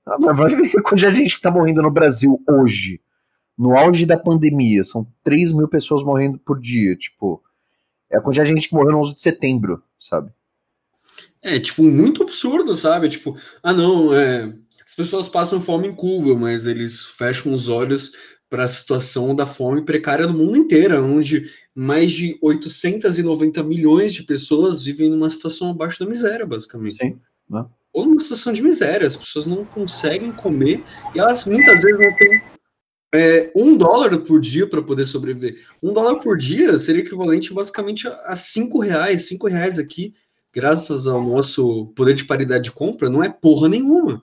Ah, 0.06 0.16
mas 0.18 0.36
vai 0.36 0.48
ver 0.48 0.72
quanta 0.82 1.10
gente 1.10 1.36
que 1.36 1.42
tá 1.42 1.50
morrendo 1.50 1.82
no 1.82 1.90
Brasil 1.90 2.42
hoje, 2.48 2.98
no 3.58 3.76
auge 3.76 4.06
da 4.06 4.16
pandemia. 4.16 4.82
São 4.84 5.06
3 5.22 5.52
mil 5.52 5.68
pessoas 5.68 6.02
morrendo 6.02 6.38
por 6.38 6.58
dia, 6.58 6.96
tipo. 6.96 7.42
É 8.10 8.16
a 8.16 8.22
quantidade 8.22 8.48
de 8.48 8.56
gente 8.56 8.70
que 8.70 8.74
morreu 8.74 8.92
no 8.92 9.00
11 9.00 9.14
de 9.16 9.20
setembro, 9.20 9.82
sabe? 10.00 10.32
É, 11.42 11.58
tipo, 11.58 11.82
muito 11.82 12.22
absurdo, 12.22 12.74
sabe? 12.74 13.08
Tipo, 13.08 13.36
ah, 13.62 13.72
não, 13.72 14.14
é. 14.14 14.52
As 14.84 14.94
pessoas 14.94 15.28
passam 15.28 15.60
fome 15.60 15.88
em 15.88 15.94
Cuba, 15.94 16.34
mas 16.34 16.66
eles 16.66 17.04
fecham 17.04 17.52
os 17.52 17.68
olhos 17.68 18.12
para 18.48 18.64
a 18.64 18.68
situação 18.68 19.34
da 19.34 19.46
fome 19.46 19.84
precária 19.84 20.26
no 20.26 20.32
mundo 20.32 20.56
inteiro, 20.56 21.04
onde 21.04 21.50
mais 21.74 22.10
de 22.10 22.38
890 22.40 23.62
milhões 23.62 24.14
de 24.14 24.22
pessoas 24.22 24.82
vivem 24.82 25.10
numa 25.10 25.28
situação 25.28 25.70
abaixo 25.70 26.00
da 26.00 26.06
miséria, 26.08 26.46
basicamente. 26.46 26.96
Sim. 26.96 27.18
Né? 27.48 27.66
Ou 27.92 28.06
numa 28.06 28.18
situação 28.18 28.52
de 28.52 28.62
miséria, 28.62 29.06
as 29.06 29.16
pessoas 29.16 29.46
não 29.46 29.64
conseguem 29.64 30.32
comer 30.32 30.82
e 31.14 31.18
elas 31.18 31.44
muitas 31.44 31.82
vezes 31.82 31.98
não 31.98 32.16
têm 32.16 32.42
é, 33.14 33.50
um 33.56 33.76
dólar 33.76 34.18
por 34.18 34.40
dia 34.40 34.66
para 34.66 34.82
poder 34.82 35.06
sobreviver. 35.06 35.58
Um 35.82 35.92
dólar 35.92 36.20
por 36.20 36.36
dia 36.36 36.78
seria 36.78 37.02
equivalente 37.02 37.52
basicamente 37.52 38.06
a 38.06 38.36
cinco 38.36 38.80
reais. 38.80 39.26
Cinco 39.26 39.48
reais 39.48 39.78
aqui, 39.78 40.12
graças 40.52 41.06
ao 41.06 41.22
nosso 41.22 41.86
poder 41.96 42.14
de 42.14 42.24
paridade 42.24 42.64
de 42.64 42.72
compra, 42.72 43.10
não 43.10 43.22
é 43.22 43.28
porra 43.28 43.68
nenhuma. 43.68 44.22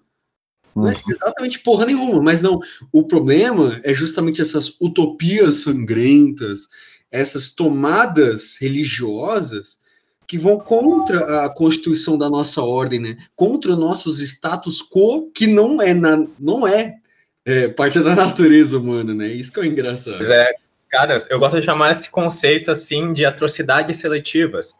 Não 0.76 0.90
é 0.90 0.94
uhum. 0.94 1.00
exatamente 1.08 1.60
porra 1.60 1.86
nenhuma, 1.86 2.22
mas 2.22 2.42
não. 2.42 2.60
O 2.92 3.04
problema 3.04 3.80
é 3.84 3.94
justamente 3.94 4.42
essas 4.42 4.76
utopias 4.82 5.62
sangrentas, 5.62 6.68
essas 7.10 7.50
tomadas 7.50 8.58
religiosas 8.60 9.80
que 10.28 10.38
vão 10.38 10.60
contra 10.60 11.46
a 11.46 11.50
constituição 11.50 12.18
da 12.18 12.30
nossa 12.30 12.62
ordem, 12.62 13.00
né? 13.00 13.18
Contra 13.36 13.76
nossos 13.76 14.20
status 14.20 14.82
quo, 14.82 15.32
que 15.32 15.48
não 15.48 15.82
é, 15.82 15.94
na, 15.94 16.28
não 16.40 16.68
é 16.68 16.96
é, 17.46 17.68
parte 17.68 18.00
da 18.00 18.14
natureza 18.16 18.78
humana, 18.78 19.14
né? 19.14 19.28
Isso 19.28 19.54
que 19.54 19.60
é 19.60 19.66
engraçado. 19.68 20.18
Pois 20.18 20.32
é, 20.32 20.52
cara, 20.90 21.16
eu 21.30 21.40
gosto 21.40 21.60
de 21.60 21.66
chamar 21.66 21.92
esse 21.92 22.10
conceito 22.10 22.72
assim 22.72 23.14
de 23.14 23.24
atrocidades 23.24 23.98
seletivas. 23.98 24.74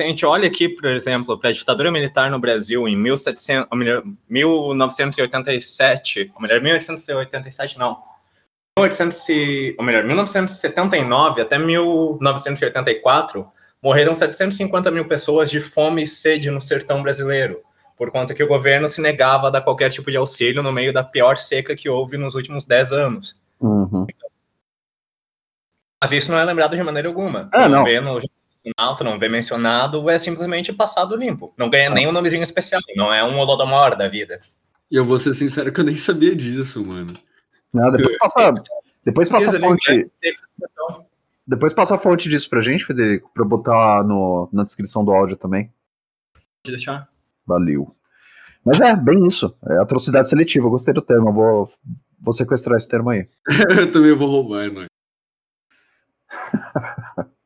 A 0.00 0.06
gente 0.06 0.26
olha 0.26 0.48
aqui, 0.48 0.68
por 0.68 0.86
exemplo, 0.86 1.38
para 1.38 1.50
a 1.50 1.52
ditadura 1.52 1.90
militar 1.90 2.30
no 2.30 2.38
Brasil 2.38 2.86
em 2.88 2.96
1700, 2.96 3.68
1987, 4.28 6.32
ou 6.34 6.42
melhor, 6.42 6.60
1887 6.60 7.78
não, 7.78 7.98
1800, 8.78 9.78
ou 9.78 9.84
melhor, 9.84 10.04
1979 10.04 11.42
até 11.42 11.58
1984, 11.58 13.46
morreram 13.82 14.14
750 14.14 14.90
mil 14.90 15.06
pessoas 15.06 15.50
de 15.50 15.60
fome 15.60 16.04
e 16.04 16.08
sede 16.08 16.50
no 16.50 16.60
sertão 16.60 17.02
brasileiro 17.02 17.62
por 17.98 18.12
conta 18.12 18.32
que 18.32 18.42
o 18.42 18.48
governo 18.48 18.86
se 18.86 19.00
negava 19.00 19.48
a 19.48 19.50
dar 19.50 19.60
qualquer 19.60 19.90
tipo 19.90 20.08
de 20.08 20.16
auxílio 20.16 20.62
no 20.62 20.72
meio 20.72 20.92
da 20.92 21.02
pior 21.02 21.36
seca 21.36 21.74
que 21.74 21.88
houve 21.88 22.16
nos 22.16 22.36
últimos 22.36 22.64
10 22.64 22.92
anos. 22.92 23.42
Uhum. 23.60 24.06
Mas 26.00 26.12
isso 26.12 26.30
não 26.30 26.38
é 26.38 26.44
lembrado 26.44 26.76
de 26.76 26.82
maneira 26.82 27.08
alguma. 27.08 27.50
Ah, 27.52 27.68
não, 27.68 27.78
não 27.78 27.84
vê 27.84 28.00
tu 28.96 29.04
não 29.04 29.18
vê 29.18 29.28
mencionado, 29.28 30.08
é 30.10 30.18
simplesmente 30.18 30.72
passado 30.72 31.16
limpo. 31.16 31.52
Não 31.56 31.70
ganha 31.70 31.90
ah. 31.90 31.94
nem 31.94 32.06
um 32.06 32.12
nomezinho 32.12 32.42
especial, 32.42 32.80
não 32.96 33.12
é 33.12 33.22
um 33.24 33.38
Holodomor 33.38 33.96
da 33.96 34.08
vida. 34.08 34.40
E 34.90 34.96
eu 34.96 35.04
vou 35.04 35.18
ser 35.18 35.34
sincero 35.34 35.72
que 35.72 35.80
eu 35.80 35.84
nem 35.84 35.96
sabia 35.96 36.34
disso, 36.34 36.84
mano. 36.84 37.14
Não, 37.72 37.90
depois 37.90 38.16
passa, 38.18 38.54
depois 39.04 39.28
passa 39.28 39.56
a 39.56 39.60
fonte. 39.60 40.10
Depois 41.46 41.72
passa 41.72 41.94
a 41.94 41.98
fonte 41.98 42.28
disso 42.28 42.48
pra 42.48 42.60
gente, 42.60 42.84
Federico, 42.84 43.30
pra 43.32 43.44
botar 43.44 44.04
no, 44.04 44.48
na 44.52 44.64
descrição 44.64 45.04
do 45.04 45.12
áudio 45.12 45.36
também. 45.36 45.72
Pode 46.62 46.76
deixar. 46.76 47.08
Valeu. 47.46 47.94
Mas 48.64 48.80
é, 48.80 48.94
bem 48.94 49.26
isso. 49.26 49.56
É 49.66 49.78
atrocidade 49.78 50.28
seletiva. 50.28 50.66
Eu 50.66 50.70
gostei 50.70 50.92
do 50.92 51.00
termo. 51.00 51.30
Eu 51.30 51.32
vou, 51.32 51.70
vou 52.20 52.32
sequestrar 52.34 52.76
esse 52.76 52.88
termo 52.88 53.10
aí. 53.10 53.26
eu 53.78 53.90
também 53.90 54.12
vou 54.14 54.28
roubar, 54.28 54.70
não. 54.70 54.86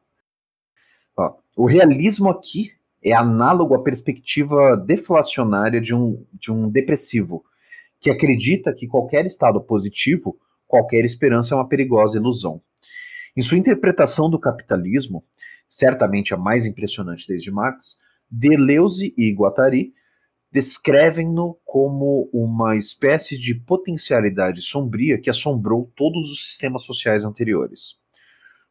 o 1.56 1.66
realismo 1.66 2.30
aqui 2.30 2.72
é 3.02 3.12
análogo 3.12 3.74
à 3.74 3.82
perspectiva 3.82 4.76
deflacionária 4.76 5.80
de 5.80 5.94
um, 5.94 6.24
de 6.32 6.50
um 6.52 6.70
depressivo, 6.70 7.44
que 8.00 8.10
acredita 8.10 8.72
que 8.72 8.86
qualquer 8.86 9.26
estado 9.26 9.60
positivo, 9.60 10.36
qualquer 10.66 11.04
esperança 11.04 11.54
é 11.54 11.56
uma 11.56 11.68
perigosa 11.68 12.18
ilusão. 12.18 12.60
Em 13.36 13.42
sua 13.42 13.58
interpretação 13.58 14.28
do 14.28 14.38
capitalismo, 14.38 15.24
certamente 15.68 16.34
a 16.34 16.36
mais 16.36 16.66
impressionante 16.66 17.26
desde 17.26 17.50
Marx, 17.50 17.98
Deleuze 18.30 19.14
e 19.16 19.32
Guattari 19.32 19.92
descrevem-no 20.50 21.58
como 21.64 22.28
uma 22.32 22.76
espécie 22.76 23.38
de 23.38 23.54
potencialidade 23.54 24.60
sombria 24.60 25.18
que 25.18 25.30
assombrou 25.30 25.90
todos 25.96 26.30
os 26.30 26.46
sistemas 26.46 26.84
sociais 26.84 27.24
anteriores. 27.24 27.96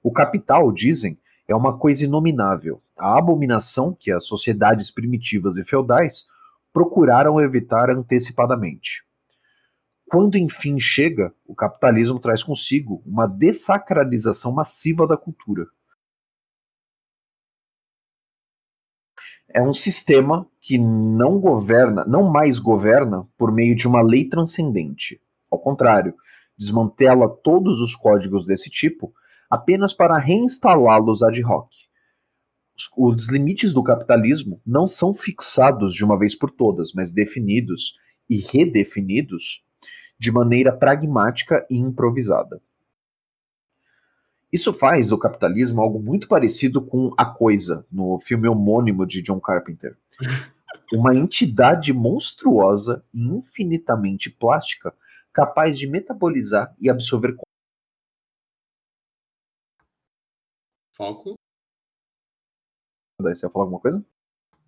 O 0.04 0.12
capital, 0.12 0.72
dizem, 0.72 1.18
é 1.52 1.56
uma 1.56 1.78
coisa 1.78 2.06
inominável, 2.06 2.82
a 2.98 3.18
abominação 3.18 3.94
que 3.94 4.12
as 4.12 4.26
sociedades 4.26 4.90
primitivas 4.90 5.58
e 5.58 5.64
feudais 5.64 6.26
procuraram 6.72 7.42
evitar 7.42 7.90
antecipadamente. 7.90 9.04
Quando 10.10 10.38
enfim 10.38 10.80
chega, 10.80 11.34
o 11.46 11.56
capitalismo 11.56 12.20
traz 12.20 12.44
consigo 12.44 13.02
uma 13.06 13.28
dessacralização 13.28 14.52
massiva 14.52 15.08
da 15.08 15.18
cultura 15.18 15.68
é 19.54 19.62
um 19.62 19.74
sistema 19.74 20.48
que 20.62 20.78
não 20.78 21.40
governa, 21.40 22.06
não 22.06 22.24
mais 22.24 22.58
governa 22.58 23.28
por 23.38 23.52
meio 23.52 23.76
de 23.76 23.88
uma 23.88 24.02
lei 24.02 24.28
transcendente. 24.28 25.20
Ao 25.50 25.60
contrário, 25.60 26.14
desmantela 26.58 27.30
todos 27.30 27.80
os 27.82 27.96
códigos 27.96 28.46
desse 28.46 28.70
tipo 28.70 29.14
apenas 29.52 29.92
para 29.92 30.18
reinstalá-los 30.18 31.22
ad 31.22 31.44
hoc. 31.44 31.70
Os 32.98 33.30
limites 33.30 33.74
do 33.74 33.84
capitalismo 33.84 34.62
não 34.66 34.88
são 34.88 35.14
fixados 35.14 35.94
de 35.94 36.06
uma 36.06 36.18
vez 36.18 36.34
por 36.34 36.50
todas, 36.50 36.94
mas 36.94 37.12
definidos 37.12 37.98
e 38.30 38.38
redefinidos 38.38 39.62
de 40.18 40.32
maneira 40.32 40.72
pragmática 40.72 41.66
e 41.70 41.78
improvisada. 41.78 42.62
Isso 44.52 44.74
faz 44.74 45.10
do 45.10 45.18
capitalismo 45.18 45.82
algo 45.82 46.00
muito 46.00 46.28
parecido 46.28 46.82
com 46.82 47.14
A 47.18 47.26
Coisa, 47.26 47.86
no 47.92 48.20
filme 48.20 48.48
homônimo 48.48 49.06
de 49.06 49.22
John 49.22 49.40
Carpenter. 49.40 49.98
Uma 50.94 51.16
entidade 51.16 51.94
monstruosa 51.94 53.04
e 53.14 53.22
infinitamente 53.22 54.30
plástica, 54.30 54.94
capaz 55.34 55.78
de 55.78 55.88
metabolizar 55.88 56.76
e 56.80 56.90
absorver. 56.90 57.36
Foco? 61.02 61.34
Daí 63.20 63.36
você 63.36 63.48
ia 63.48 63.50
falar 63.50 63.66
alguma 63.66 63.82
coisa? 63.82 64.06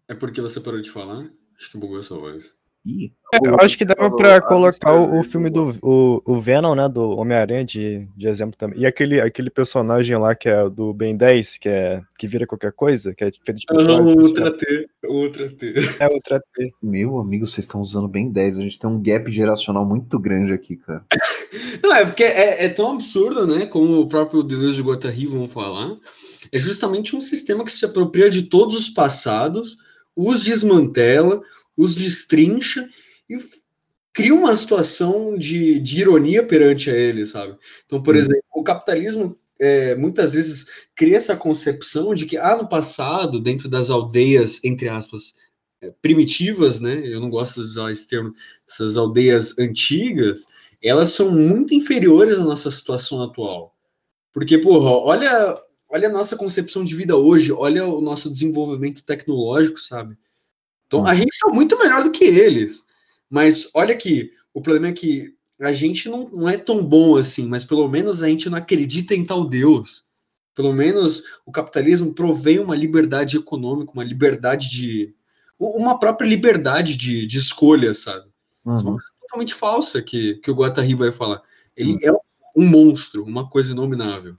É 0.07 0.15
porque 0.15 0.41
você 0.41 0.59
parou 0.59 0.81
de 0.81 0.89
falar? 0.89 1.31
Acho 1.55 1.69
que 1.69 1.77
bugou 1.77 1.99
a 1.99 2.01
sua 2.01 2.17
voz. 2.17 2.57
É, 2.85 3.37
eu 3.47 3.55
acho 3.61 3.77
que 3.77 3.85
dava 3.85 4.13
pra 4.13 4.41
colocar 4.41 4.93
o, 4.93 5.19
o 5.19 5.23
filme 5.23 5.49
do 5.49 5.71
o, 5.81 6.21
o 6.25 6.39
Venom, 6.41 6.75
né, 6.75 6.89
do 6.89 7.11
Homem-Aranha 7.11 7.63
de, 7.63 8.07
de 8.15 8.27
exemplo 8.27 8.57
também. 8.57 8.77
E 8.77 8.85
aquele, 8.85 9.21
aquele 9.21 9.49
personagem 9.49 10.17
lá 10.17 10.35
que 10.35 10.49
é 10.49 10.69
do 10.69 10.93
Ben 10.93 11.15
10, 11.15 11.57
que, 11.57 11.69
é, 11.69 12.01
que 12.17 12.27
vira 12.27 12.45
qualquer 12.45 12.73
coisa, 12.73 13.13
que 13.15 13.23
é 13.23 13.31
feito 13.43 13.59
de 13.59 13.65
ah, 13.69 14.01
o 14.01 14.21
Ultra 14.21 14.51
T, 14.51 14.89
Ultra 15.05 15.49
T. 15.49 15.73
É, 15.99 16.07
Ultra 16.09 16.39
T. 16.53 16.73
Meu 16.83 17.17
amigo, 17.19 17.47
vocês 17.47 17.65
estão 17.65 17.79
usando 17.79 18.07
Ben 18.07 18.29
10, 18.29 18.57
a 18.57 18.61
gente 18.61 18.77
tem 18.77 18.89
um 18.89 19.01
gap 19.01 19.31
geracional 19.31 19.85
muito 19.85 20.19
grande 20.19 20.51
aqui, 20.51 20.75
cara. 20.75 21.05
Não, 21.81 21.95
é 21.95 22.05
porque 22.05 22.23
é, 22.23 22.65
é 22.65 22.69
tão 22.69 22.91
absurdo, 22.91 23.47
né, 23.47 23.65
como 23.65 24.01
o 24.01 24.09
próprio 24.09 24.43
Deleuze 24.43 24.75
de 24.75 24.83
Guattari 24.83 25.25
vão 25.25 25.47
falar, 25.47 25.95
é 26.51 26.59
justamente 26.59 27.15
um 27.15 27.21
sistema 27.21 27.63
que 27.63 27.71
se 27.71 27.85
apropria 27.85 28.29
de 28.29 28.43
todos 28.43 28.75
os 28.75 28.89
passados, 28.89 29.77
os 30.15 30.43
desmantela, 30.43 31.41
os 31.77 31.95
destrincha 31.95 32.87
e 33.29 33.37
cria 34.13 34.33
uma 34.33 34.55
situação 34.55 35.37
de, 35.37 35.79
de 35.79 36.01
ironia 36.01 36.45
perante 36.45 36.89
a 36.89 36.93
ele, 36.95 37.25
sabe? 37.25 37.57
Então, 37.85 38.01
por 38.01 38.13
uhum. 38.13 38.21
exemplo, 38.21 38.43
o 38.53 38.63
capitalismo 38.63 39.35
é, 39.59 39.95
muitas 39.95 40.33
vezes 40.33 40.87
cria 40.95 41.17
essa 41.17 41.35
concepção 41.35 42.13
de 42.13 42.25
que, 42.25 42.37
ah, 42.37 42.55
no 42.55 42.67
passado, 42.67 43.39
dentro 43.39 43.67
das 43.69 43.89
aldeias, 43.89 44.63
entre 44.63 44.89
aspas, 44.89 45.33
é, 45.81 45.91
primitivas, 46.01 46.79
né? 46.79 47.01
Eu 47.05 47.19
não 47.19 47.29
gosto 47.29 47.55
de 47.55 47.67
usar 47.67 47.91
esse 47.91 48.07
termo, 48.07 48.33
essas 48.67 48.97
aldeias 48.97 49.57
antigas, 49.57 50.45
elas 50.81 51.09
são 51.09 51.31
muito 51.31 51.73
inferiores 51.73 52.39
à 52.39 52.43
nossa 52.43 52.69
situação 52.69 53.23
atual. 53.23 53.75
Porque, 54.33 54.57
porra, 54.57 54.91
olha, 54.91 55.61
olha 55.89 56.09
a 56.09 56.11
nossa 56.11 56.35
concepção 56.35 56.83
de 56.83 56.95
vida 56.95 57.15
hoje, 57.15 57.51
olha 57.51 57.85
o 57.85 58.01
nosso 58.01 58.29
desenvolvimento 58.29 59.03
tecnológico, 59.03 59.79
sabe? 59.79 60.17
Então, 60.93 61.07
a 61.07 61.09
uhum. 61.09 61.15
gente 61.15 61.31
está 61.31 61.49
muito 61.49 61.79
melhor 61.79 62.03
do 62.03 62.11
que 62.11 62.23
eles. 62.23 62.85
Mas 63.27 63.67
olha 63.73 63.95
aqui, 63.95 64.31
o 64.53 64.61
problema 64.61 64.89
é 64.89 64.91
que 64.91 65.33
a 65.59 65.71
gente 65.71 66.07
não, 66.07 66.29
não 66.29 66.47
é 66.47 66.55
tão 66.55 66.85
bom 66.85 67.15
assim, 67.15 67.47
mas 67.47 67.65
pelo 67.65 67.87
menos 67.87 68.21
a 68.21 68.29
gente 68.29 68.47
não 68.47 68.59
acredita 68.59 69.15
em 69.15 69.25
tal 69.25 69.43
Deus. 69.43 70.05
Pelo 70.53 70.71
menos 70.71 71.23
o 71.47 71.51
capitalismo 71.51 72.13
provém 72.13 72.59
uma 72.59 72.75
liberdade 72.75 73.37
econômica, 73.37 73.91
uma 73.91 74.03
liberdade 74.03 74.69
de. 74.69 75.15
uma 75.59 75.99
própria 75.99 76.27
liberdade 76.27 76.95
de, 76.95 77.25
de 77.25 77.37
escolha, 77.39 77.91
sabe? 77.95 78.27
Uhum. 78.63 78.75
Isso 78.75 78.83
é 78.83 78.89
uma 78.89 78.97
coisa 78.97 79.13
totalmente 79.21 79.53
falsa 79.55 79.99
que, 79.99 80.35
que 80.35 80.51
o 80.51 80.55
Guattari 80.55 80.93
vai 80.93 81.11
falar. 81.11 81.41
Ele 81.75 81.93
uhum. 81.93 81.99
é 82.03 82.11
um 82.55 82.69
monstro, 82.69 83.23
uma 83.23 83.49
coisa 83.49 83.71
inominável. 83.71 84.37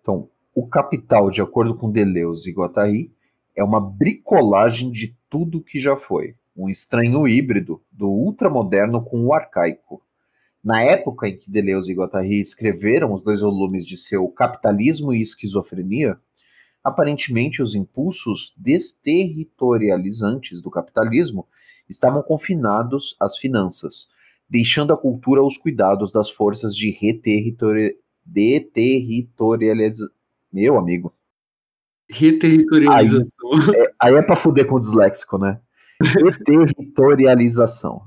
Então, 0.00 0.28
o 0.52 0.66
capital, 0.66 1.30
de 1.30 1.40
acordo 1.40 1.76
com 1.76 1.92
Deleuze 1.92 2.50
e 2.50 2.52
Guattari, 2.52 3.12
é 3.56 3.64
uma 3.64 3.80
bricolagem 3.80 4.90
de 4.90 5.16
tudo 5.28 5.62
que 5.62 5.80
já 5.80 5.96
foi, 5.96 6.34
um 6.56 6.68
estranho 6.68 7.26
híbrido 7.26 7.82
do 7.90 8.08
ultramoderno 8.08 9.04
com 9.04 9.24
o 9.24 9.34
arcaico. 9.34 10.02
Na 10.62 10.82
época 10.82 11.28
em 11.28 11.38
que 11.38 11.50
Deleuze 11.50 11.90
e 11.90 11.94
Guattari 11.94 12.38
escreveram 12.38 13.12
os 13.12 13.22
dois 13.22 13.40
volumes 13.40 13.86
de 13.86 13.96
seu 13.96 14.28
Capitalismo 14.28 15.14
e 15.14 15.20
Esquizofrenia, 15.20 16.18
aparentemente 16.84 17.62
os 17.62 17.74
impulsos 17.74 18.54
desterritorializantes 18.56 20.60
do 20.60 20.70
capitalismo 20.70 21.48
estavam 21.88 22.22
confinados 22.22 23.16
às 23.18 23.36
finanças, 23.36 24.08
deixando 24.48 24.92
a 24.92 24.96
cultura 24.96 25.40
aos 25.40 25.56
cuidados 25.56 26.12
das 26.12 26.30
forças 26.30 26.74
de 26.74 26.90
reterritori... 26.90 27.96
deterritorialização. 28.24 30.14
Meu 30.52 30.76
amigo. 30.76 31.14
Reterritorialização. 32.10 33.52
Aí 33.52 33.76
é, 33.76 33.92
aí 34.00 34.14
é 34.14 34.22
pra 34.22 34.36
fuder 34.36 34.66
com 34.66 34.76
o 34.76 34.80
disléxico, 34.80 35.38
né? 35.38 35.60
Reterritorialização. 36.02 38.02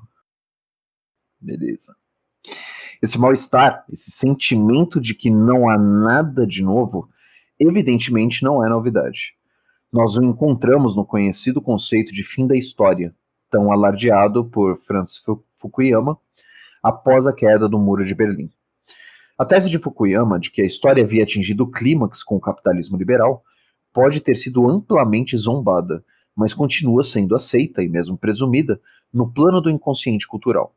Beleza. 1.40 1.96
Esse 3.02 3.20
mal-estar, 3.20 3.86
esse 3.92 4.12
sentimento 4.12 5.00
de 5.00 5.14
que 5.14 5.30
não 5.30 5.70
há 5.70 5.78
nada 5.78 6.48
de 6.48 6.64
novo, 6.64 7.10
evidentemente 7.60 8.44
não 8.44 8.66
é 8.66 8.70
novidade. 8.70 9.36
Nós 9.92 10.16
o 10.16 10.24
encontramos 10.24 10.96
no 10.96 11.06
conhecido 11.06 11.62
conceito 11.62 12.12
de 12.12 12.24
fim 12.24 12.48
da 12.48 12.56
história, 12.56 13.14
tão 13.50 13.72
alardeado 13.72 14.46
por 14.46 14.78
Francis 14.78 15.22
Fukuyama 15.56 16.18
após 16.82 17.28
a 17.28 17.34
queda 17.34 17.70
do 17.70 17.78
Muro 17.78 18.04
de 18.04 18.16
Berlim. 18.16 18.50
A 19.38 19.46
tese 19.46 19.70
de 19.70 19.80
Fukuyama 19.80 20.40
de 20.40 20.50
que 20.50 20.62
a 20.62 20.66
história 20.66 21.04
havia 21.04 21.24
atingido 21.24 21.64
o 21.64 21.72
clímax 21.72 22.24
com 22.24 22.36
o 22.36 22.42
capitalismo 22.42 22.98
liberal 22.98 23.44
pode 23.94 24.20
ter 24.20 24.36
sido 24.36 24.70
amplamente 24.70 25.38
zombada, 25.38 26.04
mas 26.36 26.54
continua 26.54 27.04
sendo 27.04 27.36
aceita 27.36 27.84
e 27.84 27.88
mesmo 27.88 28.18
presumida 28.18 28.82
no 29.14 29.32
plano 29.32 29.62
do 29.62 29.70
inconsciente 29.70 30.28
cultural. 30.28 30.76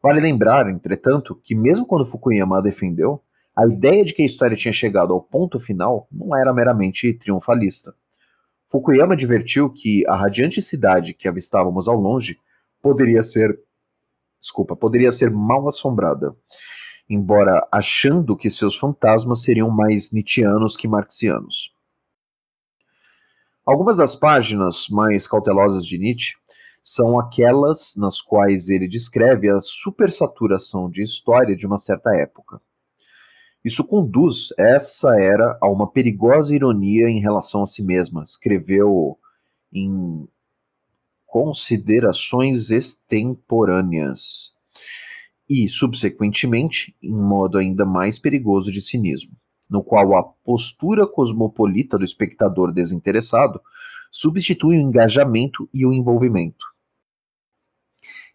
Vale 0.00 0.20
lembrar, 0.20 0.70
entretanto, 0.70 1.34
que 1.42 1.54
mesmo 1.54 1.84
quando 1.84 2.06
Fukuyama 2.06 2.58
a 2.58 2.60
defendeu, 2.60 3.22
a 3.54 3.66
ideia 3.66 4.04
de 4.04 4.14
que 4.14 4.22
a 4.22 4.24
história 4.24 4.56
tinha 4.56 4.72
chegado 4.72 5.12
ao 5.12 5.20
ponto 5.20 5.60
final 5.60 6.08
não 6.10 6.36
era 6.36 6.52
meramente 6.52 7.12
triunfalista. 7.12 7.94
Fukuyama 8.66 9.12
advertiu 9.12 9.68
que 9.68 10.04
a 10.08 10.16
radiante 10.16 10.62
cidade 10.62 11.12
que 11.12 11.28
avistávamos 11.28 11.88
ao 11.88 11.96
longe 11.96 12.38
poderia 12.80 13.22
ser, 13.22 13.60
desculpa, 14.40 14.74
poderia 14.74 15.10
ser 15.10 15.30
mal 15.30 15.68
assombrada, 15.68 16.34
embora 17.08 17.66
achando 17.70 18.36
que 18.36 18.48
seus 18.48 18.76
fantasmas 18.76 19.42
seriam 19.42 19.68
mais 19.70 20.10
nietzschianos 20.10 20.76
que 20.76 20.88
marxianos. 20.88 21.71
Algumas 23.64 23.96
das 23.96 24.16
páginas 24.16 24.88
mais 24.88 25.28
cautelosas 25.28 25.86
de 25.86 25.96
Nietzsche 25.96 26.34
são 26.82 27.18
aquelas 27.18 27.94
nas 27.96 28.20
quais 28.20 28.68
ele 28.68 28.88
descreve 28.88 29.48
a 29.48 29.60
supersaturação 29.60 30.90
de 30.90 31.02
história 31.02 31.54
de 31.54 31.64
uma 31.64 31.78
certa 31.78 32.10
época. 32.16 32.60
Isso 33.64 33.86
conduz 33.86 34.48
essa 34.58 35.16
era 35.20 35.56
a 35.62 35.70
uma 35.70 35.88
perigosa 35.88 36.52
ironia 36.52 37.08
em 37.08 37.20
relação 37.20 37.62
a 37.62 37.66
si 37.66 37.84
mesma, 37.84 38.24
escreveu 38.24 39.16
em 39.72 40.28
Considerações 41.24 42.70
Extemporâneas, 42.70 44.50
e, 45.48 45.68
subsequentemente, 45.68 46.96
em 47.02 47.14
modo 47.14 47.58
ainda 47.58 47.84
mais 47.84 48.18
perigoso 48.18 48.72
de 48.72 48.80
cinismo, 48.80 49.36
no 49.72 49.82
qual 49.82 50.14
a 50.14 50.22
postura 50.22 51.06
cosmopolita 51.06 51.96
do 51.96 52.04
espectador 52.04 52.70
desinteressado 52.70 53.58
substitui 54.10 54.76
o 54.76 54.80
engajamento 54.80 55.66
e 55.72 55.86
o 55.86 55.94
envolvimento. 55.94 56.66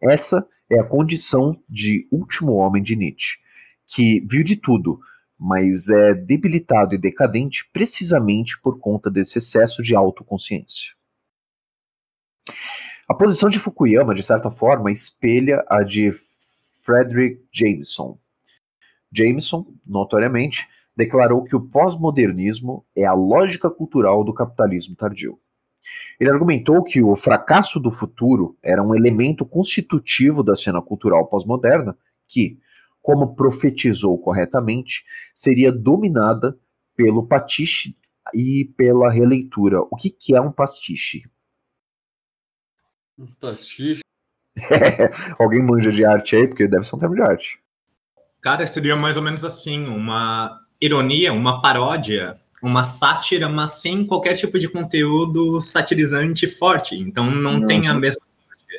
Essa 0.01 0.47
é 0.67 0.79
a 0.79 0.83
condição 0.83 1.61
de 1.69 2.07
último 2.11 2.53
homem 2.53 2.81
de 2.81 2.95
Nietzsche, 2.95 3.37
que 3.85 4.19
viu 4.21 4.43
de 4.43 4.55
tudo, 4.55 4.99
mas 5.37 5.91
é 5.91 6.15
debilitado 6.15 6.95
e 6.95 6.97
decadente 6.97 7.69
precisamente 7.71 8.59
por 8.59 8.79
conta 8.79 9.11
desse 9.11 9.37
excesso 9.37 9.83
de 9.83 9.95
autoconsciência. 9.95 10.95
A 13.07 13.13
posição 13.13 13.47
de 13.47 13.59
Fukuyama, 13.59 14.15
de 14.15 14.23
certa 14.23 14.49
forma, 14.49 14.91
espelha 14.91 15.63
a 15.69 15.83
de 15.83 16.11
Frederick 16.81 17.45
Jameson. 17.51 18.17
Jameson, 19.11 19.67
notoriamente, 19.85 20.67
declarou 20.97 21.43
que 21.43 21.55
o 21.55 21.61
pós-modernismo 21.61 22.83
é 22.95 23.05
a 23.05 23.13
lógica 23.13 23.69
cultural 23.69 24.23
do 24.23 24.33
capitalismo 24.33 24.95
tardio. 24.95 25.39
Ele 26.19 26.31
argumentou 26.31 26.83
que 26.83 27.03
o 27.03 27.15
fracasso 27.15 27.79
do 27.79 27.91
futuro 27.91 28.57
era 28.63 28.81
um 28.81 28.95
elemento 28.95 29.45
constitutivo 29.45 30.41
da 30.41 30.55
cena 30.55 30.81
cultural 30.81 31.27
pós-moderna 31.27 31.95
que, 32.27 32.57
como 32.99 33.35
profetizou 33.35 34.17
corretamente, 34.17 35.05
seria 35.33 35.71
dominada 35.71 36.57
pelo 36.95 37.27
pastiche 37.27 37.95
e 38.33 38.65
pela 38.75 39.11
releitura. 39.11 39.79
O 39.81 39.95
que, 39.95 40.09
que 40.09 40.35
é 40.35 40.41
um 40.41 40.51
pastiche? 40.51 41.21
Um 43.17 43.27
pastiche? 43.39 44.01
Alguém 45.37 45.61
manja 45.61 45.91
de 45.91 46.03
arte 46.03 46.35
aí? 46.35 46.47
Porque 46.47 46.67
deve 46.67 46.85
ser 46.85 46.95
um 46.95 46.99
termo 46.99 47.15
de 47.15 47.21
arte. 47.21 47.59
Cara, 48.41 48.65
seria 48.65 48.95
mais 48.95 49.15
ou 49.15 49.23
menos 49.23 49.45
assim, 49.45 49.85
uma 49.87 50.66
ironia, 50.81 51.33
uma 51.33 51.61
paródia, 51.61 52.37
uma 52.61 52.83
sátira, 52.83 53.49
mas 53.49 53.81
sem 53.81 54.05
qualquer 54.05 54.33
tipo 54.33 54.57
de 54.57 54.67
conteúdo 54.67 55.61
satirizante 55.61 56.47
forte. 56.47 56.95
Então 56.95 57.29
não 57.29 57.59
uhum. 57.59 57.65
tem 57.65 57.87
a 57.87 57.93
mesma. 57.93 58.21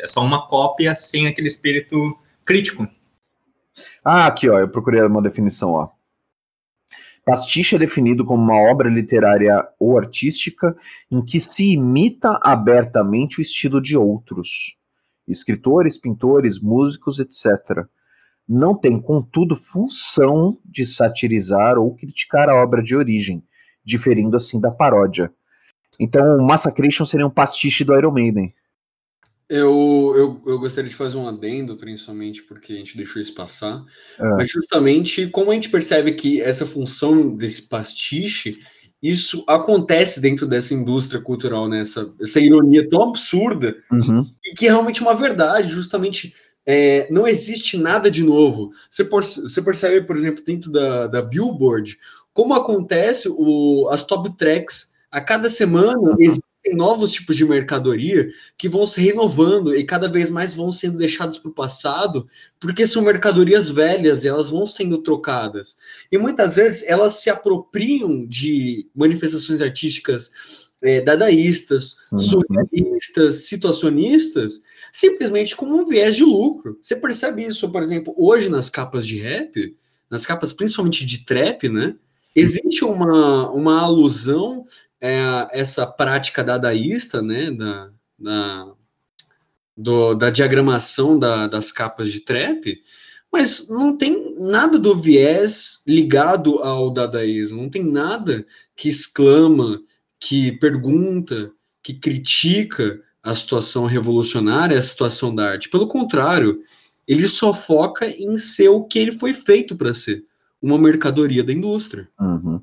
É 0.01 0.07
só 0.07 0.23
uma 0.23 0.47
cópia 0.47 0.95
sem 0.95 1.27
aquele 1.27 1.49
espírito 1.49 2.19
crítico. 2.45 2.87
Ah, 4.05 4.27
aqui, 4.27 4.49
ó, 4.49 4.59
eu 4.59 4.69
procurei 4.69 5.03
uma 5.03 5.23
definição, 5.23 5.73
ó. 5.73 5.89
Pastiche 7.25 7.77
é 7.77 7.79
definido 7.79 8.25
como 8.25 8.43
uma 8.43 8.57
obra 8.71 8.89
literária 8.89 9.63
ou 9.79 9.99
artística 9.99 10.75
em 11.11 11.23
que 11.23 11.39
se 11.39 11.75
imita 11.75 12.39
abertamente 12.43 13.39
o 13.39 13.43
estilo 13.43 13.83
de 13.83 13.99
outros, 13.99 14.79
escritores, 15.27 15.99
pintores, 15.99 16.59
músicos, 16.59 17.19
etc. 17.19 17.87
Não 18.49 18.75
tem, 18.75 19.01
contudo, 19.01 19.55
função 19.55 20.59
de 20.65 20.87
satirizar 20.87 21.79
ou 21.79 21.95
criticar 21.95 22.49
a 22.49 22.55
obra 22.55 22.83
de 22.83 22.97
origem, 22.97 23.43
diferindo 23.85 24.37
assim 24.37 24.61
da 24.61 24.71
paródia. 24.71 25.31
Então, 26.01 26.39
o 26.39 26.47
Massacration 26.47 27.05
seria 27.05 27.27
um 27.27 27.31
pastiche 27.31 27.85
do 27.85 27.95
Iron 27.97 28.13
Maiden. 28.13 28.55
Eu, 29.49 30.13
eu, 30.15 30.43
eu 30.47 30.59
gostaria 30.59 30.91
de 30.91 30.97
fazer 30.97 31.17
um 31.17 31.27
adendo, 31.27 31.77
principalmente 31.77 32.43
porque 32.43 32.75
a 32.75 32.77
gente 32.77 32.97
deixou 32.97 33.21
isso 33.21 33.35
passar. 33.35 33.83
É. 34.19 34.29
Mas 34.31 34.51
justamente 34.51 35.27
como 35.29 35.51
a 35.51 35.55
gente 35.55 35.71
percebe 35.71 36.13
que 36.13 36.41
essa 36.41 36.67
função 36.67 37.35
desse 37.35 37.69
pastiche, 37.69 38.59
isso 39.03 39.45
acontece 39.49 40.21
dentro 40.21 40.47
dessa 40.47 40.75
indústria 40.75 41.21
cultural, 41.21 41.67
né? 41.67 41.81
essa, 41.81 42.13
essa 42.21 42.41
ironia 42.41 42.87
tão 42.89 43.05
absurda, 43.05 43.75
uhum. 43.91 44.27
e 44.45 44.55
que 44.55 44.67
é 44.67 44.71
realmente 44.71 45.01
uma 45.01 45.15
verdade, 45.15 45.71
justamente. 45.71 46.35
É, 46.71 47.09
não 47.11 47.27
existe 47.27 47.79
nada 47.79 48.11
de 48.11 48.23
novo. 48.23 48.73
Você, 48.91 49.03
você 49.03 49.63
percebe, 49.63 50.07
por 50.07 50.15
exemplo, 50.15 50.45
dentro 50.45 50.71
da, 50.71 51.07
da 51.07 51.23
Billboard, 51.23 51.99
como 52.35 52.53
acontece 52.53 53.27
o, 53.31 53.89
as 53.91 54.05
top 54.05 54.37
tracks. 54.37 54.93
A 55.11 55.19
cada 55.23 55.49
semana 55.49 55.99
uhum. 55.99 56.17
existe 56.19 56.43
tem 56.69 56.75
novos 56.75 57.13
tipos 57.13 57.37
de 57.37 57.45
mercadoria 57.45 58.29
que 58.57 58.69
vão 58.69 58.85
se 58.85 59.01
renovando 59.01 59.75
e 59.75 59.85
cada 59.85 60.09
vez 60.09 60.29
mais 60.29 60.55
vão 60.55 60.71
sendo 60.71 60.99
deixados 60.99 61.39
para 61.39 61.51
o 61.51 61.55
passado, 61.55 62.29
porque 62.61 62.87
são 62.87 63.03
mercadorias 63.03 63.71
velhas 63.71 64.25
e 64.25 64.29
elas 64.29 64.51
vão 64.51 64.67
sendo 64.67 64.99
trocadas. 64.99 65.77
E 66.11 66.19
muitas 66.19 66.57
vezes 66.57 66.87
elas 66.87 67.15
se 67.15 67.31
apropriam 67.31 68.27
de 68.27 68.87
manifestações 68.95 69.63
artísticas 69.63 70.31
é, 70.83 71.01
dadaístas, 71.01 71.97
uhum. 72.13 72.19
surrealistas, 72.19 73.47
situacionistas, 73.47 74.61
simplesmente 74.93 75.57
como 75.57 75.77
um 75.77 75.87
viés 75.87 76.17
de 76.17 76.25
lucro. 76.25 76.79
Você 76.83 76.97
percebe 76.97 77.45
isso, 77.45 77.71
por 77.71 77.83
exemplo, 77.83 78.15
hoje 78.17 78.49
nas 78.49 78.71
capas 78.71 79.07
de 79.07 79.21
rap, 79.21 79.77
nas 80.11 80.27
capas 80.27 80.53
principalmente 80.53 81.05
de 81.05 81.25
trap, 81.25 81.69
né? 81.69 81.95
Existe 82.35 82.85
uma, 82.85 83.51
uma 83.51 83.81
alusão 83.83 84.65
é, 85.01 85.49
essa 85.53 85.87
prática 85.87 86.43
dadaísta, 86.43 87.23
né, 87.23 87.51
da, 87.51 87.91
da, 88.19 88.73
do, 89.77 90.15
da 90.15 90.31
diagramação 90.31 91.19
da, 91.19 91.47
das 91.47 91.73
capas 91.73 92.11
de 92.11 92.21
trap, 92.21 92.83
mas 93.31 93.69
não 93.69 93.97
tem 93.97 94.35
nada 94.39 94.79
do 94.79 94.97
viés 94.97 95.83
ligado 95.87 96.59
ao 96.61 96.91
dadaísmo, 96.91 97.63
não 97.63 97.69
tem 97.69 97.85
nada 97.85 98.45
que 98.75 98.89
exclama, 98.89 99.81
que 100.19 100.53
pergunta, 100.53 101.53
que 101.83 101.95
critica 101.95 103.01
a 103.29 103.35
situação 103.35 103.85
revolucionária, 103.85 104.79
a 104.79 104.83
situação 104.83 105.35
da 105.35 105.51
arte. 105.51 105.69
Pelo 105.69 105.87
contrário, 105.87 106.63
ele 107.07 107.29
só 107.29 107.53
foca 107.53 108.09
em 108.09 108.39
ser 108.39 108.71
o 108.71 108.85
que 108.85 108.99
ele 108.99 109.13
foi 109.13 109.35
feito 109.35 109.77
para 109.77 109.93
ser, 109.93 110.25
uma 110.63 110.79
mercadoria 110.79 111.45
da 111.45 111.53
indústria. 111.53 112.09
Uhum. 112.19 112.63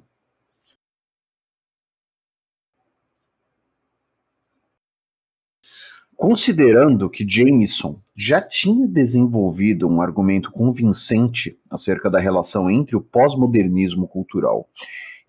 Considerando 6.16 7.12
que 7.12 7.28
Jameson 7.30 8.02
já 8.16 8.42
tinha 8.42 8.88
desenvolvido 8.88 9.88
um 9.88 10.02
argumento 10.02 10.50
convincente 10.50 11.60
acerca 11.70 12.10
da 12.10 12.20
relação 12.20 12.72
entre 12.72 12.96
o 12.96 13.02
pós-modernismo 13.02 14.08
cultural 14.08 14.68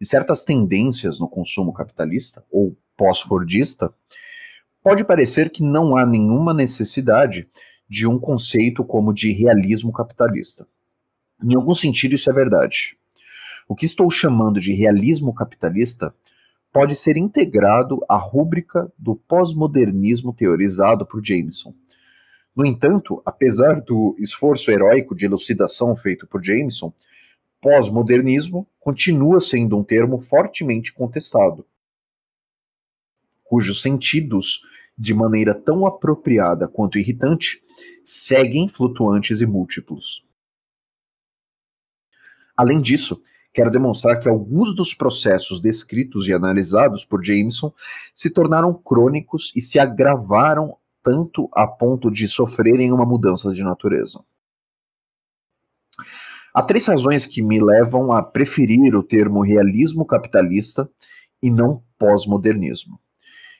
e 0.00 0.06
certas 0.06 0.44
tendências 0.44 1.20
no 1.20 1.28
consumo 1.28 1.74
capitalista, 1.74 2.42
ou 2.50 2.74
pós-fordista, 2.96 3.92
pode 4.86 5.02
parecer 5.02 5.50
que 5.50 5.64
não 5.64 5.96
há 5.96 6.06
nenhuma 6.06 6.54
necessidade 6.54 7.48
de 7.88 8.06
um 8.06 8.20
conceito 8.20 8.84
como 8.84 9.12
de 9.12 9.32
realismo 9.32 9.92
capitalista. 9.92 10.64
Em 11.42 11.56
algum 11.56 11.74
sentido, 11.74 12.14
isso 12.14 12.30
é 12.30 12.32
verdade. 12.32 12.96
O 13.66 13.74
que 13.74 13.84
estou 13.84 14.08
chamando 14.08 14.60
de 14.60 14.72
realismo 14.72 15.34
capitalista 15.34 16.14
pode 16.72 16.94
ser 16.94 17.16
integrado 17.16 17.98
à 18.08 18.16
rúbrica 18.16 18.88
do 18.96 19.16
pós-modernismo 19.16 20.32
teorizado 20.32 21.04
por 21.04 21.20
Jameson. 21.20 21.74
No 22.54 22.64
entanto, 22.64 23.20
apesar 23.26 23.80
do 23.80 24.14
esforço 24.20 24.70
heróico 24.70 25.16
de 25.16 25.26
elucidação 25.26 25.96
feito 25.96 26.28
por 26.28 26.40
Jameson, 26.40 26.92
pós-modernismo 27.60 28.64
continua 28.78 29.40
sendo 29.40 29.76
um 29.76 29.82
termo 29.82 30.20
fortemente 30.20 30.92
contestado, 30.92 31.66
cujos 33.42 33.82
sentidos, 33.82 34.60
de 34.96 35.12
maneira 35.12 35.54
tão 35.54 35.86
apropriada 35.86 36.66
quanto 36.66 36.98
irritante, 36.98 37.62
seguem 38.04 38.68
flutuantes 38.68 39.40
e 39.40 39.46
múltiplos. 39.46 40.24
Além 42.56 42.80
disso, 42.80 43.20
quero 43.52 43.70
demonstrar 43.70 44.18
que 44.18 44.28
alguns 44.28 44.74
dos 44.74 44.94
processos 44.94 45.60
descritos 45.60 46.26
e 46.28 46.32
analisados 46.32 47.04
por 47.04 47.22
Jameson 47.22 47.72
se 48.12 48.30
tornaram 48.30 48.72
crônicos 48.72 49.52
e 49.54 49.60
se 49.60 49.78
agravaram 49.78 50.76
tanto 51.02 51.48
a 51.52 51.66
ponto 51.66 52.10
de 52.10 52.26
sofrerem 52.26 52.92
uma 52.92 53.04
mudança 53.04 53.50
de 53.50 53.62
natureza. 53.62 54.24
Há 56.52 56.62
três 56.62 56.86
razões 56.86 57.26
que 57.26 57.42
me 57.42 57.62
levam 57.62 58.12
a 58.12 58.22
preferir 58.22 58.96
o 58.96 59.02
termo 59.02 59.42
realismo 59.42 60.06
capitalista 60.06 60.90
e 61.42 61.50
não 61.50 61.84
pós-modernismo. 61.98 62.98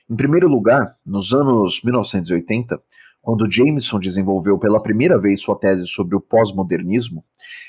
Em 0.09 0.15
primeiro 0.15 0.47
lugar, 0.47 0.97
nos 1.05 1.33
anos 1.33 1.81
1980, 1.83 2.81
quando 3.21 3.51
Jameson 3.51 3.99
desenvolveu 3.99 4.57
pela 4.57 4.81
primeira 4.81 5.19
vez 5.19 5.41
sua 5.41 5.59
tese 5.59 5.85
sobre 5.85 6.15
o 6.15 6.21
pós-modernismo, 6.21 7.25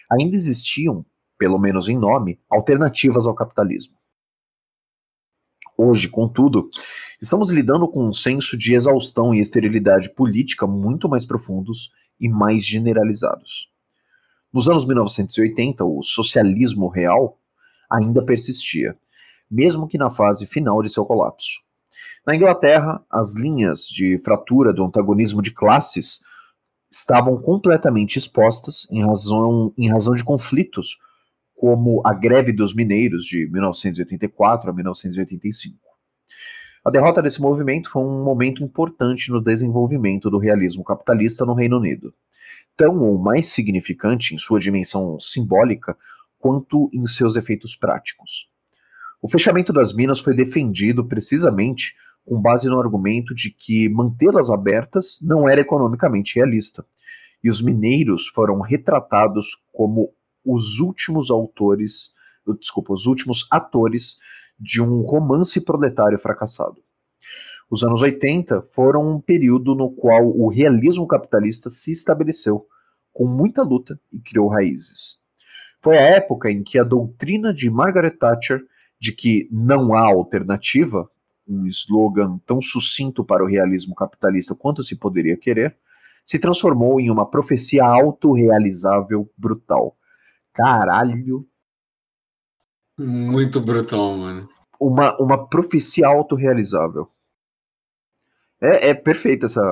ainda 0.09 0.37
existiam, 0.37 1.05
pelo 1.37 1.59
menos 1.59 1.89
em 1.89 1.99
nome, 1.99 2.39
alternativas 2.49 3.27
ao 3.27 3.35
capitalismo. 3.35 3.97
Hoje, 5.77 6.09
contudo, 6.09 6.71
estamos 7.21 7.51
lidando 7.51 7.89
com 7.89 8.07
um 8.07 8.13
senso 8.13 8.57
de 8.57 8.73
exaustão 8.73 9.35
e 9.35 9.41
esterilidade 9.41 10.15
política 10.15 10.65
muito 10.65 11.09
mais 11.09 11.27
profundos 11.27 11.91
e 12.21 12.29
mais 12.29 12.65
generalizados. 12.65 13.69
Nos 14.53 14.69
anos 14.69 14.87
1980, 14.87 15.85
o 15.85 16.03
socialismo 16.03 16.87
real 16.87 17.37
ainda 17.91 18.25
persistia, 18.25 18.97
mesmo 19.51 19.89
que 19.89 19.99
na 19.99 20.09
fase 20.09 20.47
final 20.47 20.81
de 20.83 20.89
seu 20.89 21.05
colapso. 21.05 21.67
Na 22.27 22.35
Inglaterra, 22.35 23.05
as 23.11 23.35
linhas 23.35 23.87
de 23.87 24.19
fratura 24.19 24.73
do 24.73 24.85
antagonismo 24.85 25.41
de 25.41 25.53
classes 25.53 26.21
estavam 26.91 27.41
completamente 27.41 28.17
expostas 28.17 28.87
em 28.91 29.05
razão, 29.05 29.73
em 29.77 29.91
razão 29.91 30.15
de 30.15 30.25
conflitos 30.25 30.99
como 31.55 32.01
a 32.07 32.15
greve 32.15 32.53
dos 32.53 32.75
mineiros 32.75 33.25
de 33.25 33.49
1984 33.51 34.71
a 34.71 34.73
1985. 34.73 35.77
A 36.85 36.91
derrota 36.91 37.21
desse 37.21 37.41
movimento 37.41 37.91
foi 37.91 38.03
um 38.03 38.23
momento 38.25 38.63
importante 38.63 39.31
no 39.31 39.43
desenvolvimento 39.43 40.31
do 40.31 40.39
realismo 40.39 40.85
capitalista 40.85 41.45
no 41.45 41.55
Reino 41.55 41.77
Unido, 41.79 42.15
tão 42.77 43.01
ou 43.03 43.19
mais 43.19 43.47
significante 43.47 44.35
em 44.35 44.39
sua 44.39 44.61
dimensão 44.61 45.19
simbólica 45.19 45.97
quanto 46.39 46.89
em 46.95 47.05
seus 47.05 47.37
efeitos 47.37 47.75
práticos. 47.75 48.49
O 49.21 49.29
fechamento 49.29 49.73
das 49.73 49.93
minas 49.93 50.21
foi 50.21 50.35
defendido 50.35 51.05
precisamente 51.05 51.95
com 52.25 52.41
base 52.41 52.69
no 52.69 52.79
argumento 52.79 53.35
de 53.35 53.51
que 53.51 53.89
mantê-las 53.89 54.51
abertas 54.51 55.19
não 55.23 55.49
era 55.49 55.61
economicamente 55.61 56.37
realista. 56.37 56.85
E 57.43 57.49
os 57.49 57.63
mineiros 57.63 58.29
foram 58.29 58.61
retratados 58.61 59.57
como 59.73 60.13
os 60.45 60.79
últimos 60.79 61.31
autores, 61.31 62.13
desculpa, 62.61 62.93
os 62.93 63.07
últimos 63.07 63.47
atores 63.51 64.19
de 64.59 64.83
um 64.83 65.03
romance 65.03 65.61
proletário 65.65 66.19
fracassado. 66.19 66.83
Os 67.71 67.83
anos 67.83 68.03
80 68.03 68.63
foram 68.75 69.17
um 69.17 69.21
período 69.21 69.75
no 69.75 69.91
qual 69.91 70.27
o 70.27 70.49
realismo 70.49 71.07
capitalista 71.07 71.69
se 71.69 71.91
estabeleceu, 71.91 72.67
com 73.13 73.27
muita 73.27 73.63
luta 73.63 74.01
e 74.13 74.19
criou 74.19 74.49
raízes. 74.49 75.19
Foi 75.81 75.97
a 75.99 76.03
época 76.03 76.51
em 76.51 76.63
que 76.63 76.79
a 76.79 76.85
doutrina 76.85 77.53
de 77.53 77.71
Margaret 77.71 78.13
Thatcher 78.13 78.63
de 79.01 79.13
que 79.13 79.49
não 79.51 79.95
há 79.95 80.07
alternativa 80.07 81.11
um 81.47 81.67
slogan 81.67 82.39
tão 82.45 82.61
sucinto 82.61 83.25
para 83.25 83.43
o 83.43 83.47
realismo 83.47 83.95
capitalista 83.95 84.55
quanto 84.55 84.83
se 84.83 84.97
poderia 84.97 85.37
querer, 85.37 85.77
se 86.25 86.39
transformou 86.39 87.01
em 87.01 87.11
uma 87.11 87.29
profecia 87.29 87.85
autorrealizável 87.85 89.31
brutal. 89.37 89.97
Caralho. 90.53 91.47
Muito 92.99 93.61
brutal, 93.61 94.17
mano. 94.17 94.49
Uma, 94.79 95.17
uma 95.19 95.49
profecia 95.49 96.07
autorrealizável. 96.07 97.09
É, 98.61 98.91
é 98.91 98.95
perfeita 98.95 99.47
essa, 99.47 99.63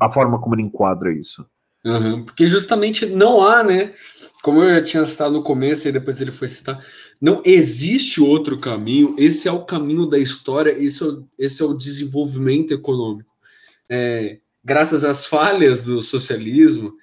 a 0.00 0.10
forma 0.10 0.40
como 0.40 0.54
ele 0.54 0.62
enquadra 0.62 1.12
isso. 1.12 1.48
Uhum, 1.84 2.24
porque 2.24 2.46
justamente 2.46 3.04
não 3.04 3.42
há, 3.42 3.62
né? 3.62 3.92
Como 4.42 4.62
eu 4.62 4.74
já 4.74 4.82
tinha 4.82 5.04
citado 5.04 5.34
no 5.34 5.42
começo 5.42 5.88
e 5.88 5.92
depois 5.92 6.20
ele 6.20 6.30
foi 6.30 6.48
citar, 6.48 6.84
não 7.20 7.42
existe 7.44 8.20
outro 8.20 8.58
caminho, 8.58 9.14
esse 9.18 9.48
é 9.48 9.52
o 9.52 9.64
caminho 9.64 10.06
da 10.06 10.18
história, 10.18 10.70
esse 10.70 11.02
é 11.02 11.06
o, 11.06 11.28
esse 11.38 11.62
é 11.62 11.64
o 11.64 11.74
desenvolvimento 11.74 12.72
econômico. 12.72 13.30
É, 13.88 14.38
graças 14.62 15.04
às 15.04 15.26
falhas 15.26 15.82
do 15.82 16.02
socialismo, 16.02 16.94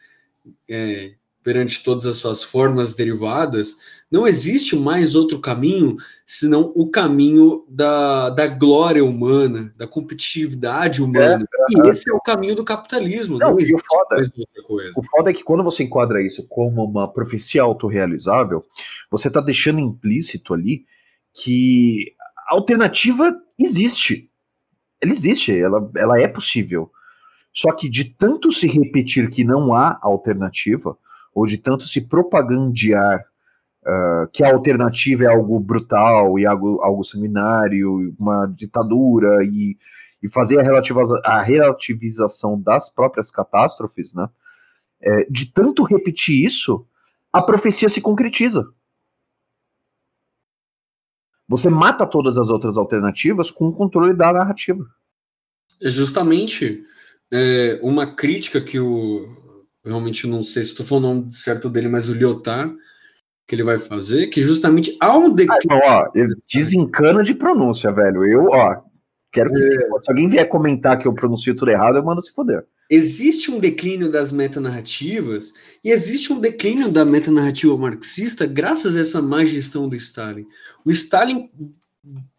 é, 0.70 1.14
perante 1.44 1.84
todas 1.84 2.06
as 2.06 2.18
suas 2.18 2.44
formas 2.44 2.94
derivadas, 2.94 3.78
não 4.12 4.28
existe 4.28 4.76
mais 4.76 5.16
outro 5.16 5.40
caminho 5.40 5.98
senão 6.26 6.72
o 6.76 6.90
caminho 6.90 7.66
da, 7.68 8.30
da 8.30 8.48
glória 8.48 9.04
humana, 9.04 9.74
da 9.78 9.88
competitividade 9.88 11.02
humana. 11.02 11.44
É, 11.44 11.88
e 11.88 11.90
esse 11.90 12.10
é 12.10 12.14
o 12.14 12.20
caminho 12.20 12.56
do 12.56 12.64
capitalismo. 12.64 13.38
Não, 13.40 13.52
não 13.52 13.58
existe 13.58 13.82
foda, 13.88 14.16
mais 14.16 14.30
outra 14.38 14.64
coisa. 14.64 14.92
O 14.96 15.04
foda 15.04 15.32
é 15.32 15.34
que 15.34 15.44
quando 15.44 15.64
você 15.64 15.84
enquadra 15.84 16.22
isso 16.22 16.46
como 16.48 16.84
uma 16.84 17.12
profecia 17.12 17.64
autorrealizável, 17.64 18.64
você 19.10 19.28
está 19.30 19.42
deixando 19.42 19.80
implícito 19.80 20.54
ali 20.54 20.86
que 21.34 22.14
a 22.50 22.56
alternativa 22.56 23.36
existe. 23.60 24.30
Ela 25.02 25.12
existe, 25.12 25.58
ela, 25.58 25.90
ela 25.96 26.20
é 26.20 26.28
possível. 26.28 26.92
Só 27.54 27.72
que 27.74 27.90
de 27.90 28.06
tanto 28.06 28.52
se 28.52 28.68
repetir 28.68 29.30
que 29.30 29.44
não 29.44 29.74
há 29.74 30.00
alternativa, 30.02 30.98
ou 31.34 31.46
de 31.46 31.58
tanto 31.58 31.86
se 31.86 32.08
propagandear 32.08 33.26
uh, 33.84 34.28
que 34.32 34.44
a 34.44 34.52
alternativa 34.54 35.24
é 35.24 35.28
algo 35.28 35.60
brutal 35.60 36.38
e 36.38 36.46
algo, 36.46 36.82
algo 36.82 37.04
sanguinário, 37.04 38.16
uma 38.20 38.46
ditadura, 38.48 39.44
e, 39.44 39.78
e 40.22 40.30
fazer 40.30 40.60
a, 40.60 40.82
a 41.24 41.42
relativização 41.42 42.60
das 42.62 42.94
próprias 42.94 43.32
catástrofes, 43.32 44.14
né? 44.14 44.30
É, 45.04 45.26
de 45.30 45.52
tanto 45.52 45.84
repetir 45.84 46.46
isso, 46.46 46.86
a 47.34 47.42
profecia 47.42 47.90
se 47.90 48.02
concretiza. 48.02 48.72
Você 51.48 51.70
mata 51.70 52.06
todas 52.06 52.38
as 52.38 52.50
outras 52.50 52.78
alternativas 52.78 53.50
com 53.50 53.68
o 53.68 53.74
controle 53.74 54.14
da 54.14 54.32
narrativa. 54.32 54.86
É 55.82 55.90
justamente 55.90 56.84
é, 57.32 57.80
uma 57.82 58.16
crítica 58.16 58.62
que 58.62 58.80
o, 58.80 59.51
realmente 59.86 60.28
não 60.28 60.44
sei 60.44 60.64
se 60.64 60.72
estou 60.72 60.86
falando 60.86 61.06
o 61.06 61.08
nome 61.16 61.34
certo 61.34 61.70
dele, 61.70 61.88
mas 61.88 62.10
o 62.10 62.14
Lyotard, 62.14 62.76
que 63.48 63.56
ele 63.56 63.64
vai 63.64 63.78
fazer, 63.78 64.28
que 64.28 64.42
justamente 64.42 64.96
há 65.00 65.18
um 65.18 65.34
declínio. 65.34 65.84
Ah, 65.84 66.08
ó, 66.08 66.12
ele 66.16 66.36
desencana 66.52 67.24
de 67.24 67.34
pronúncia, 67.34 67.92
velho. 67.92 68.26
Eu, 68.26 68.48
ó, 68.52 68.82
quero 69.32 69.50
que 69.50 69.58
é. 69.58 69.62
se, 69.62 69.70
se 69.70 70.12
alguém 70.12 70.30
vier 70.30 70.48
comentar 70.48 70.98
que 70.98 71.08
eu 71.08 71.14
pronuncio 71.14 71.56
tudo 71.56 71.72
errado, 71.72 71.98
eu 71.98 72.04
mando 72.04 72.22
se 72.22 72.32
foder. 72.32 72.66
Existe 72.90 73.50
um 73.50 73.58
declínio 73.58 74.12
das 74.12 74.34
metanarrativas 74.34 75.54
e 75.82 75.92
existe 75.92 76.34
um 76.34 76.40
declínio 76.42 76.90
da 76.90 77.06
metanarrativa 77.06 77.78
marxista 77.78 78.46
graças 78.46 78.98
a 78.98 79.00
essa 79.00 79.22
má 79.22 79.46
gestão 79.46 79.88
do 79.88 79.96
Stalin. 79.96 80.46
O 80.84 80.92
Stalin 80.92 81.50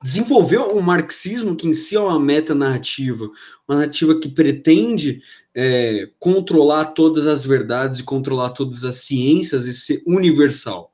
desenvolveu 0.02 0.76
um 0.76 0.80
marxismo 0.80 1.54
que 1.54 1.68
em 1.68 1.72
si 1.72 1.94
é 1.94 2.00
uma 2.00 2.18
meta-narrativa, 2.18 3.30
uma 3.68 3.78
narrativa 3.78 4.18
que 4.18 4.28
pretende 4.28 5.22
é, 5.54 6.10
controlar 6.18 6.86
todas 6.86 7.26
as 7.26 7.44
verdades 7.44 8.00
e 8.00 8.04
controlar 8.04 8.50
todas 8.50 8.84
as 8.84 8.98
ciências 8.98 9.66
e 9.66 9.72
ser 9.72 10.02
universal. 10.06 10.92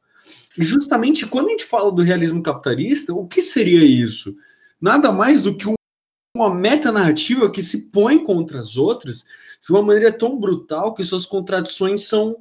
E 0.59 0.63
justamente 0.63 1.27
quando 1.27 1.47
a 1.47 1.51
gente 1.51 1.65
fala 1.65 1.91
do 1.91 2.03
realismo 2.03 2.43
capitalista, 2.43 3.15
o 3.15 3.27
que 3.27 3.41
seria 3.41 3.85
isso? 3.85 4.37
Nada 4.81 5.11
mais 5.11 5.41
do 5.41 5.57
que 5.57 5.67
um 5.67 5.79
uma 6.37 6.55
metanarrativa 6.55 7.51
que 7.51 7.61
se 7.61 7.91
põe 7.91 8.23
contra 8.23 8.61
as 8.61 8.77
outras 8.77 9.25
de 9.61 9.73
uma 9.73 9.83
maneira 9.83 10.13
tão 10.13 10.39
brutal 10.39 10.95
que 10.95 11.05
suas 11.05 11.27
contradições 11.27 12.05
são, 12.05 12.37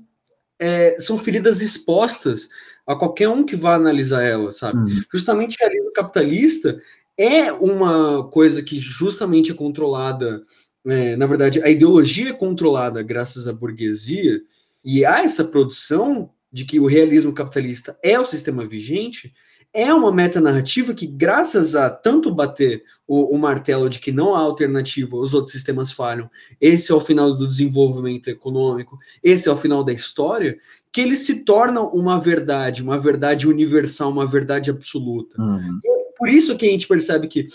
é, 0.60 0.98
são 1.00 1.18
feridas 1.18 1.62
expostas 1.62 2.48
a 2.88 2.96
qualquer 2.96 3.28
um 3.28 3.46
que 3.46 3.56
vá 3.56 3.76
analisar 3.76 4.24
ela, 4.24 4.52
sabe? 4.52 4.80
Uhum. 4.80 5.02
Justamente 5.14 5.62
a 5.62 5.70
livro 5.70 5.92
capitalista 5.92 6.80
é 7.18 7.52
uma 7.52 8.30
coisa 8.30 8.64
que 8.64 8.80
justamente 8.80 9.52
é 9.52 9.56
controlada, 9.56 10.42
é, 10.86 11.18
na 11.18 11.26
verdade, 11.26 11.62
a 11.62 11.70
ideologia 11.70 12.30
é 12.30 12.34
controlada 12.34 13.04
graças 13.04 13.48
à 13.48 13.54
burguesia, 13.54 14.40
e 14.86 15.04
há 15.04 15.22
essa 15.22 15.44
produção 15.44 16.30
de 16.52 16.64
que 16.64 16.80
o 16.80 16.86
realismo 16.86 17.34
capitalista 17.34 17.98
é 18.02 18.18
o 18.18 18.24
sistema 18.24 18.66
vigente, 18.66 19.34
é 19.74 19.94
uma 19.94 20.12
metanarrativa 20.12 20.94
que, 20.94 21.06
graças 21.06 21.76
a 21.76 21.90
tanto 21.90 22.34
bater 22.34 22.84
o, 23.08 23.36
o, 23.36 23.38
martelo 23.38 23.90
de 23.90 24.00
que 24.00 24.12
não 24.12 24.34
há 24.34 24.40
alternativa, 24.40 25.16
os 25.16 25.34
outros 25.34 25.54
sistemas 25.54 25.92
falham, 25.92 26.30
esse 26.60 26.92
é 26.92 26.96
o 26.96 27.00
final 27.00 27.36
do 27.36 27.48
desenvolvimento 27.48 28.28
econômico, 28.28 28.98
esse 29.24 29.48
é 29.48 29.52
o 29.52 29.58
final 29.58 29.84
da 29.84 29.94
história, 29.94 30.58
que 30.92 31.02
eles 31.02 31.20
se 31.20 31.44
tornam 31.44 31.92
uma 31.92 32.20
verdade, 32.20 32.82
uma 32.82 32.98
verdade 32.98 33.48
universal, 33.48 34.10
uma 34.10 34.26
verdade 34.26 34.70
absoluta. 34.70 35.40
Uhum. 35.40 35.80
É 35.86 36.18
por 36.18 36.28
isso 36.28 36.58
que 36.58 36.66
a 36.66 36.70
gente 36.70 36.88
percebe 36.88 37.28
que 37.28 37.48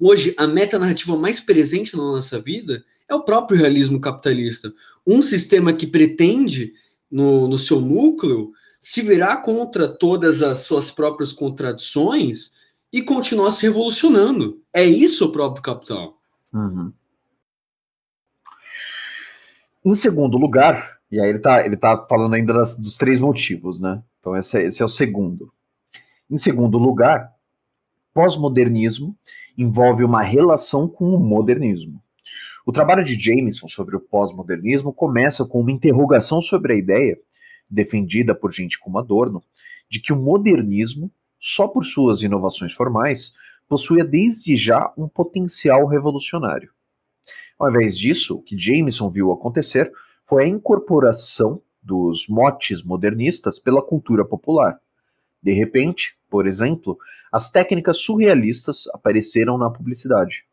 hoje 0.00 0.34
a 0.36 0.46
metanarrativa 0.46 1.16
mais 1.16 1.40
presente 1.40 1.96
na 1.96 2.02
nossa 2.02 2.40
vida 2.40 2.84
é 3.08 3.14
o 3.14 3.22
próprio 3.22 3.58
realismo 3.58 4.00
capitalista. 4.00 4.72
Um 5.06 5.22
sistema 5.22 5.72
que 5.72 5.86
pretende, 5.86 6.72
no, 7.10 7.46
no 7.46 7.58
seu 7.58 7.80
núcleo, 7.80 8.52
se 8.84 9.00
virar 9.00 9.38
contra 9.38 9.88
todas 9.88 10.42
as 10.42 10.58
suas 10.58 10.90
próprias 10.90 11.32
contradições 11.32 12.52
e 12.92 13.00
continuar 13.00 13.50
se 13.50 13.62
revolucionando. 13.62 14.60
É 14.74 14.84
isso 14.84 15.24
o 15.24 15.32
próprio 15.32 15.62
capital. 15.62 16.18
Uhum. 16.52 16.92
Em 19.82 19.94
segundo 19.94 20.36
lugar, 20.36 20.98
e 21.10 21.18
aí 21.18 21.30
ele 21.30 21.38
está 21.38 21.64
ele 21.64 21.78
tá 21.78 22.04
falando 22.06 22.34
ainda 22.34 22.52
das, 22.52 22.76
dos 22.76 22.98
três 22.98 23.18
motivos, 23.20 23.80
né? 23.80 24.02
Então 24.20 24.36
esse 24.36 24.58
é, 24.58 24.64
esse 24.64 24.82
é 24.82 24.84
o 24.84 24.88
segundo. 24.88 25.50
Em 26.30 26.36
segundo 26.36 26.76
lugar, 26.76 27.32
pós-modernismo 28.12 29.16
envolve 29.56 30.04
uma 30.04 30.20
relação 30.20 30.86
com 30.86 31.14
o 31.14 31.18
modernismo. 31.18 32.02
O 32.66 32.72
trabalho 32.72 33.02
de 33.02 33.18
Jameson 33.18 33.66
sobre 33.66 33.96
o 33.96 34.00
pós-modernismo 34.00 34.92
começa 34.92 35.46
com 35.46 35.60
uma 35.60 35.72
interrogação 35.72 36.42
sobre 36.42 36.74
a 36.74 36.76
ideia 36.76 37.18
defendida 37.68 38.34
por 38.34 38.52
gente 38.52 38.78
como 38.78 38.98
Adorno, 38.98 39.42
de 39.88 40.00
que 40.00 40.12
o 40.12 40.16
modernismo, 40.16 41.10
só 41.38 41.68
por 41.68 41.84
suas 41.84 42.22
inovações 42.22 42.72
formais, 42.72 43.34
possuía 43.68 44.04
desde 44.04 44.56
já 44.56 44.92
um 44.96 45.08
potencial 45.08 45.86
revolucionário. 45.86 46.70
Ao 47.58 47.70
invés 47.70 47.96
disso, 47.96 48.36
o 48.36 48.42
que 48.42 48.58
Jameson 48.58 49.10
viu 49.10 49.32
acontecer 49.32 49.92
foi 50.26 50.44
a 50.44 50.48
incorporação 50.48 51.62
dos 51.82 52.28
motes 52.28 52.82
modernistas 52.82 53.58
pela 53.58 53.82
cultura 53.82 54.24
popular. 54.24 54.80
De 55.42 55.52
repente, 55.52 56.16
por 56.30 56.46
exemplo, 56.46 56.98
as 57.30 57.50
técnicas 57.50 57.98
surrealistas 57.98 58.88
apareceram 58.92 59.58
na 59.58 59.70
publicidade. 59.70 60.44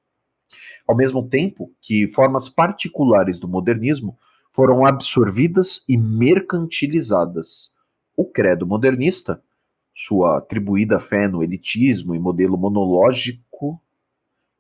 Ao 0.88 0.96
mesmo 0.96 1.28
tempo 1.28 1.72
que 1.82 2.08
formas 2.08 2.50
particulares 2.50 3.40
do 3.40 3.48
modernismo 3.48 4.18
foram 4.52 4.86
absorvidas 4.86 5.84
e 5.88 5.98
mercantilizadas. 5.98 7.72
O 8.16 8.26
credo 8.26 8.68
modernista, 8.68 9.42
sua 9.94 10.38
atribuída 10.38 11.00
fé 11.00 11.28
no 11.28 11.44
elitismo 11.44 12.14
e 12.14 12.20
modelo 12.20 12.58
monológico 12.58 13.82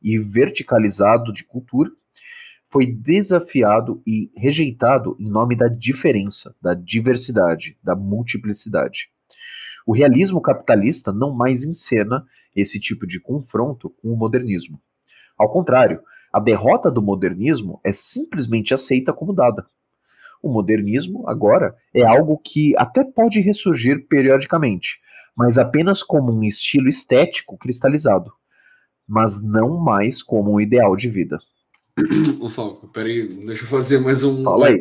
e 0.01 0.17
verticalizado 0.17 1.31
de 1.33 1.43
cultura, 1.43 1.91
foi 2.67 2.85
desafiado 2.85 4.01
e 4.07 4.31
rejeitado 4.35 5.17
em 5.19 5.29
nome 5.29 5.57
da 5.57 5.67
diferença, 5.67 6.55
da 6.61 6.73
diversidade, 6.73 7.77
da 7.83 7.95
multiplicidade. 7.95 9.09
O 9.85 9.93
realismo 9.93 10.41
capitalista 10.41 11.11
não 11.11 11.33
mais 11.33 11.65
encena 11.65 12.25
esse 12.55 12.79
tipo 12.79 13.05
de 13.05 13.19
confronto 13.19 13.89
com 13.89 14.13
o 14.13 14.17
modernismo. 14.17 14.81
Ao 15.37 15.51
contrário, 15.51 16.01
a 16.31 16.39
derrota 16.39 16.89
do 16.89 17.01
modernismo 17.01 17.81
é 17.83 17.91
simplesmente 17.91 18.73
aceita 18.73 19.11
como 19.11 19.33
dada. 19.33 19.65
O 20.41 20.51
modernismo, 20.51 21.27
agora, 21.29 21.75
é 21.93 22.03
algo 22.03 22.37
que 22.43 22.73
até 22.77 23.03
pode 23.03 23.39
ressurgir 23.39 24.07
periodicamente, 24.07 24.99
mas 25.35 25.57
apenas 25.57 26.01
como 26.01 26.31
um 26.31 26.43
estilo 26.43 26.89
estético 26.89 27.57
cristalizado, 27.57 28.31
mas 29.07 29.41
não 29.41 29.77
mais 29.77 30.23
como 30.23 30.53
um 30.53 30.59
ideal 30.59 30.95
de 30.95 31.09
vida. 31.09 31.39
Ô 32.39 32.49
Falco, 32.49 32.87
peraí, 32.87 33.27
deixa 33.45 33.63
eu 33.63 33.67
fazer 33.67 33.99
mais 33.99 34.23
um. 34.23 34.43
Fala 34.43 34.67
aí. 34.67 34.79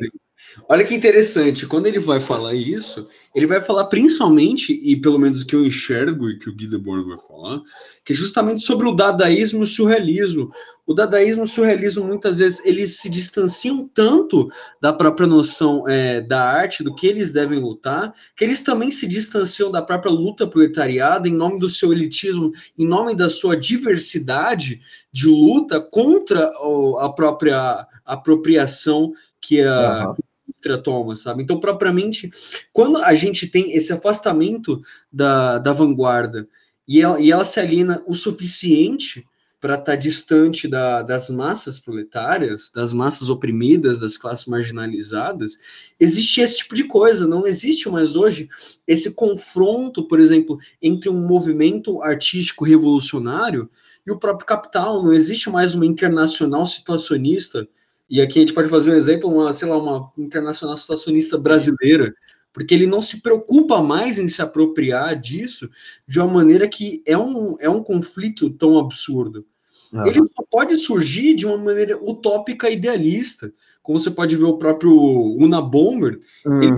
Olha 0.68 0.84
que 0.84 0.95
interessante, 0.95 1.66
quando 1.66 1.86
ele 1.86 1.99
vai 1.99 2.20
falar 2.20 2.55
isso, 2.55 3.09
ele 3.34 3.47
vai 3.47 3.61
falar 3.61 3.84
principalmente, 3.86 4.72
e 4.82 4.97
pelo 4.97 5.18
menos 5.18 5.43
o 5.43 5.47
que 5.47 5.55
eu 5.55 5.64
enxergo 5.64 6.28
e 6.28 6.38
que 6.38 6.49
o 6.49 6.55
Guideborg 6.55 7.09
vai 7.09 7.18
falar, 7.18 7.61
que 8.05 8.12
é 8.12 8.16
justamente 8.16 8.62
sobre 8.62 8.88
o 8.88 8.95
dadaísmo 8.95 9.61
e 9.61 9.62
o 9.62 9.66
surrealismo. 9.66 10.51
O 10.86 10.95
dadaísmo 10.95 11.43
e 11.43 11.45
o 11.45 11.49
surrealismo, 11.49 12.05
muitas 12.05 12.38
vezes, 12.38 12.64
eles 12.64 12.99
se 12.99 13.09
distanciam 13.09 13.88
tanto 13.95 14.51
da 14.80 14.93
própria 14.93 15.26
noção 15.26 15.84
é, 15.88 16.20
da 16.20 16.43
arte, 16.43 16.82
do 16.82 16.95
que 16.95 17.07
eles 17.07 17.32
devem 17.32 17.61
lutar, 17.61 18.12
que 18.36 18.45
eles 18.45 18.61
também 18.61 18.91
se 18.91 19.07
distanciam 19.07 19.70
da 19.70 19.82
própria 19.82 20.11
luta 20.11 20.47
proletariada 20.47 21.28
em 21.28 21.34
nome 21.34 21.61
do 21.61 21.68
seu 21.68 21.93
elitismo, 21.93 22.53
em 22.76 22.86
nome 22.86 23.14
da 23.14 23.28
sua 23.28 23.57
diversidade 23.57 24.80
de 25.12 25.28
luta 25.28 25.80
contra 25.80 26.51
a 26.99 27.09
própria 27.11 27.86
apropriação 28.05 29.12
que 29.41 29.62
a, 29.62 30.09
uhum 30.09 30.29
indústria 30.51 30.78
toma, 30.78 31.16
sabe? 31.16 31.42
Então, 31.42 31.59
propriamente, 31.59 32.30
quando 32.72 32.98
a 32.98 33.14
gente 33.14 33.46
tem 33.46 33.72
esse 33.72 33.92
afastamento 33.92 34.80
da, 35.12 35.59
da 35.59 35.72
vanguarda 35.72 36.46
e 36.86 37.01
ela, 37.01 37.20
e 37.20 37.30
ela 37.30 37.44
se 37.44 37.59
alina 37.59 38.03
o 38.07 38.14
suficiente 38.14 39.24
para 39.61 39.74
estar 39.74 39.92
tá 39.92 39.96
distante 39.96 40.66
da, 40.66 41.03
das 41.03 41.28
massas 41.28 41.78
proletárias, 41.78 42.70
das 42.74 42.94
massas 42.94 43.28
oprimidas, 43.28 43.98
das 43.98 44.16
classes 44.16 44.46
marginalizadas, 44.46 45.59
existe 46.01 46.40
esse 46.40 46.59
tipo 46.59 46.74
de 46.74 46.84
coisa. 46.84 47.26
Não 47.26 47.46
existe 47.46 47.88
mais 47.88 48.16
hoje 48.16 48.48
esse 48.88 49.12
confronto, 49.12 50.09
por 50.09 50.18
exemplo, 50.18 50.59
entre 50.80 51.11
um 51.11 51.26
movimento 51.26 52.03
artístico 52.03 52.64
revolucionário 52.64 53.68
e 54.07 54.11
o 54.11 54.18
próprio 54.18 54.46
capital. 54.46 55.03
Não 55.03 55.12
existe 55.12 55.51
mais 55.51 55.74
uma 55.74 55.84
internacional 55.84 56.66
situacionista 56.66 57.68
e 58.11 58.20
aqui 58.20 58.38
a 58.38 58.42
gente 58.42 58.52
pode 58.52 58.68
fazer 58.68 58.90
um 58.90 58.96
exemplo, 58.96 59.32
uma, 59.32 59.52
sei 59.52 59.68
lá, 59.68 59.78
uma 59.78 60.11
internacional 60.18 60.76
situacionista 60.76 61.38
brasileira, 61.38 62.12
porque 62.52 62.74
ele 62.74 62.86
não 62.86 63.00
se 63.00 63.22
preocupa 63.22 63.80
mais 63.80 64.18
em 64.18 64.26
se 64.26 64.42
apropriar 64.42 65.18
disso 65.18 65.70
de 66.06 66.18
uma 66.18 66.28
maneira 66.28 66.68
que 66.68 67.02
é 67.06 67.16
um, 67.16 67.56
é 67.61 67.70
um 67.70 67.82
conflito 67.82 68.50
tão 68.50 68.78
absurdo. 68.78 69.46
Uhum. 69.92 70.06
Ele 70.06 70.18
só 70.18 70.44
pode 70.50 70.76
surgir 70.76 71.34
de 71.34 71.46
uma 71.46 71.56
maneira 71.56 71.96
utópica 72.02 72.68
idealista, 72.68 73.52
como 73.82 73.98
você 73.98 74.11
pode 74.11 74.34
ver 74.36 74.44
o 74.44 74.58
próprio 74.58 74.92
Una 75.38 75.61
Bomber, 75.61 76.18
uhum. 76.44 76.62
ele 76.62 76.72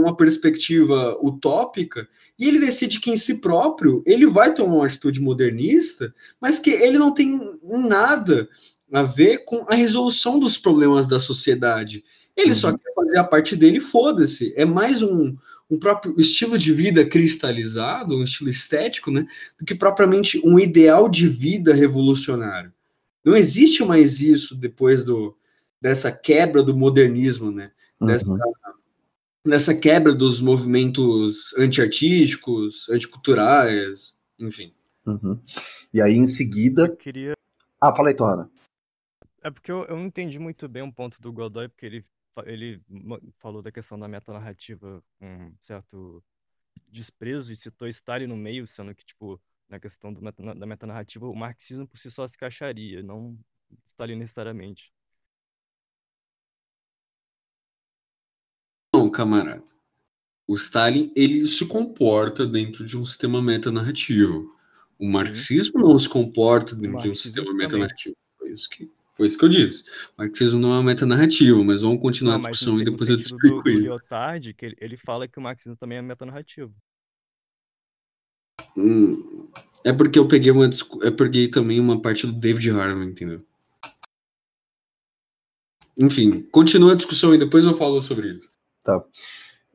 uma 0.00 0.16
perspectiva 0.16 1.18
utópica, 1.22 2.08
e 2.38 2.48
ele 2.48 2.58
decide 2.58 3.00
que 3.00 3.10
em 3.10 3.16
si 3.16 3.40
próprio 3.40 4.02
ele 4.06 4.26
vai 4.26 4.54
tomar 4.54 4.76
uma 4.76 4.86
atitude 4.86 5.20
modernista, 5.20 6.14
mas 6.40 6.58
que 6.58 6.70
ele 6.70 6.98
não 6.98 7.12
tem 7.12 7.38
nada 7.62 8.48
a 8.92 9.02
ver 9.02 9.44
com 9.44 9.64
a 9.68 9.74
resolução 9.74 10.38
dos 10.38 10.58
problemas 10.58 11.06
da 11.06 11.20
sociedade. 11.20 12.04
Ele 12.36 12.48
uhum. 12.48 12.54
só 12.54 12.72
quer 12.72 12.94
fazer 12.94 13.18
a 13.18 13.24
parte 13.24 13.56
dele, 13.56 13.80
foda-se. 13.80 14.52
É 14.56 14.64
mais 14.64 15.02
um, 15.02 15.36
um 15.70 15.78
próprio 15.78 16.14
estilo 16.18 16.58
de 16.58 16.72
vida 16.72 17.04
cristalizado, 17.04 18.16
um 18.16 18.24
estilo 18.24 18.50
estético, 18.50 19.10
né? 19.10 19.26
Do 19.58 19.64
que 19.64 19.74
propriamente 19.74 20.40
um 20.44 20.58
ideal 20.58 21.08
de 21.08 21.28
vida 21.28 21.74
revolucionário. 21.74 22.72
Não 23.24 23.36
existe 23.36 23.84
mais 23.84 24.20
isso 24.20 24.54
depois 24.54 25.04
do, 25.04 25.36
dessa 25.80 26.10
quebra 26.10 26.62
do 26.62 26.76
modernismo, 26.76 27.50
né? 27.50 27.70
Dessa, 28.00 28.28
uhum. 28.28 28.38
dessa 29.44 29.74
quebra 29.74 30.14
dos 30.14 30.40
movimentos 30.40 31.54
antiartísticos, 31.58 32.88
anticulturais, 32.88 34.14
enfim. 34.38 34.72
Uhum. 35.06 35.38
E 35.92 36.00
aí, 36.00 36.16
em 36.16 36.26
seguida. 36.26 36.86
Eu 36.86 36.96
queria. 36.96 37.34
Ah, 37.80 37.94
fala 37.94 38.08
aí. 38.08 38.16
É 39.42 39.50
porque 39.50 39.72
eu, 39.72 39.84
eu 39.84 39.96
não 39.96 40.06
entendi 40.06 40.38
muito 40.38 40.68
bem 40.68 40.82
um 40.82 40.92
ponto 40.92 41.20
do 41.20 41.32
Godoy, 41.32 41.68
porque 41.68 41.86
ele, 41.86 42.06
ele 42.44 42.82
falou 43.38 43.62
da 43.62 43.72
questão 43.72 43.98
da 43.98 44.06
metanarrativa 44.06 45.02
com 45.18 45.52
certo 45.60 46.22
desprezo 46.88 47.52
e 47.52 47.56
citou 47.56 47.88
Stalin 47.88 48.26
no 48.26 48.36
meio, 48.36 48.66
sendo 48.66 48.94
que, 48.94 49.04
tipo, 49.04 49.40
na 49.68 49.78
questão 49.78 50.12
do 50.12 50.20
meta, 50.20 50.42
da 50.54 50.66
metanarrativa, 50.66 51.26
o 51.26 51.34
marxismo 51.34 51.86
por 51.86 51.98
si 51.98 52.10
só 52.10 52.26
se 52.26 52.36
encaixaria, 52.36 53.02
não 53.02 53.38
Stalin 53.86 54.16
necessariamente. 54.16 54.92
Não, 58.94 59.10
camarada. 59.10 59.64
O 60.46 60.54
Stalin, 60.54 61.12
ele 61.14 61.46
se 61.46 61.66
comporta 61.66 62.44
dentro 62.44 62.84
de 62.84 62.98
um 62.98 63.04
sistema 63.04 63.40
metanarrativo. 63.40 64.52
O 64.98 65.08
marxismo 65.08 65.80
não 65.80 65.96
se 65.96 66.08
comporta 66.08 66.74
dentro 66.74 67.00
de 67.00 67.10
um 67.10 67.14
sistema 67.14 67.52
metanarrativo. 67.54 68.16
Foi 68.36 68.50
isso 68.50 68.68
que, 68.68 68.90
foi 69.20 69.26
isso 69.26 69.38
que 69.38 69.44
eu 69.44 69.50
disse. 69.50 69.84
Marxismo 70.16 70.58
não 70.58 70.70
é 70.70 70.76
uma 70.76 70.82
metanarrativa, 70.82 71.62
mas 71.62 71.82
vamos 71.82 72.00
continuar 72.00 72.38
Não, 72.38 72.46
a 72.46 72.50
discussão 72.50 72.76
e 72.76 72.78
no 72.78 72.90
depois 72.90 73.10
eu 73.10 73.18
te 73.18 73.20
do, 73.20 73.26
explico 73.26 73.62
do 73.62 73.68
isso. 73.68 73.82
Lyotard, 73.82 74.54
que 74.54 74.64
ele, 74.64 74.76
ele 74.80 74.96
fala 74.96 75.28
que 75.28 75.38
o 75.38 75.42
marxismo 75.42 75.76
também 75.76 75.98
é 75.98 76.02
metanarrativo. 76.02 76.74
Hum, 78.74 79.46
é 79.84 79.92
porque 79.92 80.18
eu 80.18 80.26
peguei 80.26 80.50
uma 80.50 80.70
eu 81.02 81.14
peguei 81.14 81.48
também 81.48 81.78
uma 81.78 82.00
parte 82.00 82.26
do 82.26 82.32
David 82.32 82.70
Harvey, 82.70 83.08
entendeu? 83.08 83.44
Enfim, 85.98 86.40
continua 86.50 86.92
a 86.92 86.96
discussão 86.96 87.34
e 87.34 87.38
depois 87.38 87.66
eu 87.66 87.74
falo 87.74 88.00
sobre 88.00 88.28
isso. 88.28 88.50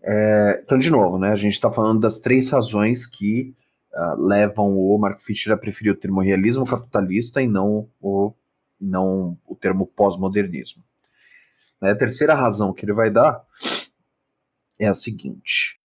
É, 0.01 0.59
então, 0.63 0.79
de 0.79 0.89
novo, 0.89 1.19
né, 1.19 1.29
a 1.29 1.35
gente 1.35 1.53
está 1.53 1.71
falando 1.71 1.99
das 1.99 2.17
três 2.17 2.49
razões 2.49 3.05
que 3.05 3.53
ah, 3.93 4.15
levam 4.17 4.75
o 4.75 4.97
Mark 4.97 5.21
Fisher 5.21 5.53
a 5.53 5.57
preferir 5.57 5.93
o 5.93 5.95
termo 5.95 6.21
realismo 6.21 6.65
capitalista 6.65 7.43
e 7.43 7.47
não 7.47 7.87
o, 8.01 8.33
não 8.80 9.38
o 9.45 9.55
termo 9.55 9.88
pós-modernismo. 9.88 10.84
Né, 11.82 11.91
A 11.91 11.95
terceira 11.95 12.34
razão 12.34 12.73
que 12.73 12.86
ele 12.86 12.93
vai 12.93 13.09
dar 13.09 13.43
é 14.78 14.88
a 14.88 14.93
seguinte. 14.93 15.80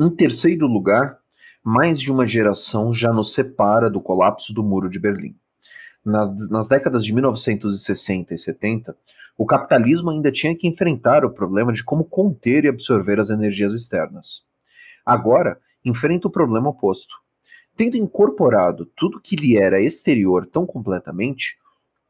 Em 0.00 0.10
terceiro 0.10 0.66
lugar, 0.66 1.20
mais 1.62 2.00
de 2.00 2.10
uma 2.10 2.26
geração 2.26 2.92
já 2.92 3.12
nos 3.12 3.34
separa 3.34 3.90
do 3.90 4.00
colapso 4.00 4.52
do 4.54 4.62
Muro 4.62 4.88
de 4.88 4.98
Berlim. 4.98 5.36
Nas, 6.04 6.48
nas 6.48 6.68
décadas 6.68 7.04
de 7.04 7.12
1960 7.12 8.32
e 8.32 8.38
70, 8.38 8.96
o 9.36 9.44
capitalismo 9.44 10.10
ainda 10.10 10.32
tinha 10.32 10.56
que 10.56 10.66
enfrentar 10.66 11.24
o 11.24 11.30
problema 11.30 11.72
de 11.72 11.84
como 11.84 12.04
conter 12.04 12.64
e 12.64 12.68
absorver 12.68 13.20
as 13.20 13.28
energias 13.28 13.74
externas. 13.74 14.42
Agora, 15.04 15.60
enfrenta 15.84 16.28
o 16.28 16.30
problema 16.30 16.70
oposto. 16.70 17.14
Tendo 17.80 17.96
incorporado 17.96 18.84
tudo 18.94 19.18
que 19.18 19.34
lhe 19.34 19.56
era 19.56 19.80
exterior 19.80 20.44
tão 20.44 20.66
completamente, 20.66 21.56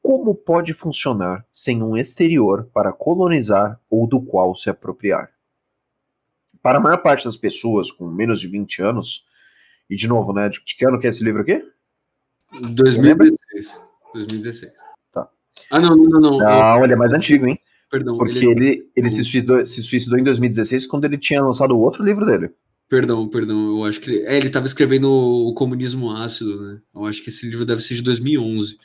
como 0.02 0.34
pode 0.34 0.74
funcionar 0.74 1.46
sem 1.52 1.80
um 1.80 1.96
exterior 1.96 2.68
para 2.74 2.92
colonizar 2.92 3.78
ou 3.88 4.04
do 4.04 4.20
qual 4.20 4.52
se 4.56 4.68
apropriar? 4.68 5.30
Para 6.60 6.78
a 6.78 6.80
maior 6.80 6.96
parte 6.96 7.24
das 7.24 7.36
pessoas 7.36 7.92
com 7.92 8.04
menos 8.08 8.40
de 8.40 8.48
20 8.48 8.82
anos, 8.82 9.24
e 9.88 9.94
de 9.94 10.08
novo, 10.08 10.32
né, 10.32 10.48
de, 10.48 10.60
que 10.60 10.84
ano 10.84 10.98
que 10.98 11.06
é 11.06 11.10
esse 11.10 11.22
livro 11.22 11.42
aqui? 11.42 11.64
2016. 12.50 13.80
2016. 14.12 14.72
Tá. 15.12 15.28
Ah, 15.70 15.78
não, 15.78 15.94
não, 15.94 16.20
não. 16.20 16.20
não. 16.20 16.38
Não, 16.40 16.84
ele 16.84 16.94
é 16.94 16.96
mais 16.96 17.14
antigo, 17.14 17.46
hein? 17.46 17.56
perdão, 17.88 18.18
Porque 18.18 18.38
ele, 18.38 18.50
ele, 18.50 18.90
ele 18.96 19.08
se, 19.08 19.22
suicidou, 19.22 19.64
se 19.64 19.80
suicidou 19.84 20.18
em 20.18 20.24
2016 20.24 20.84
quando 20.88 21.04
ele 21.04 21.16
tinha 21.16 21.40
lançado 21.40 21.76
o 21.76 21.80
outro 21.80 22.02
livro 22.02 22.26
dele. 22.26 22.50
Perdão, 22.91 23.26
perdão. 23.26 23.78
Eu 23.78 23.84
acho 23.84 23.99
que 24.01 24.11
ele, 24.11 24.26
é, 24.26 24.36
ele 24.36 24.51
tava 24.51 24.66
escrevendo 24.66 25.11
o 25.11 25.55
Comunismo 25.55 26.11
Ácido, 26.11 26.61
né? 26.61 26.82
Eu 26.95 27.07
acho 27.07 27.22
que 27.22 27.30
esse 27.30 27.49
livro 27.49 27.64
deve 27.64 27.80
ser 27.80 27.95
de 27.95 28.03
2011. 28.03 28.76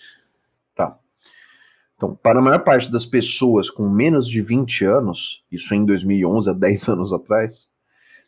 Então, 1.95 2.13
para 2.13 2.39
a 2.39 2.41
maior 2.41 2.63
parte 2.63 2.91
das 2.91 3.05
pessoas 3.05 3.69
com 3.69 3.89
menos 3.89 4.27
de 4.27 4.41
20 4.41 4.83
anos, 4.83 5.43
isso 5.49 5.73
em 5.73 5.85
2011, 5.85 6.49
há 6.49 6.53
10 6.53 6.87
anos 6.89 7.13
atrás, 7.13 7.69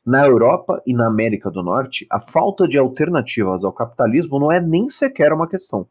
na 0.05 0.25
Europa 0.25 0.82
e 0.86 0.93
na 0.93 1.05
América 1.05 1.51
do 1.51 1.61
Norte, 1.61 2.07
a 2.09 2.19
falta 2.19 2.65
de 2.65 2.78
alternativas 2.78 3.65
ao 3.65 3.73
capitalismo 3.73 4.39
não 4.39 4.49
é 4.49 4.61
nem 4.61 4.88
sequer 4.88 5.34
uma 5.34 5.49
questão. 5.49 5.86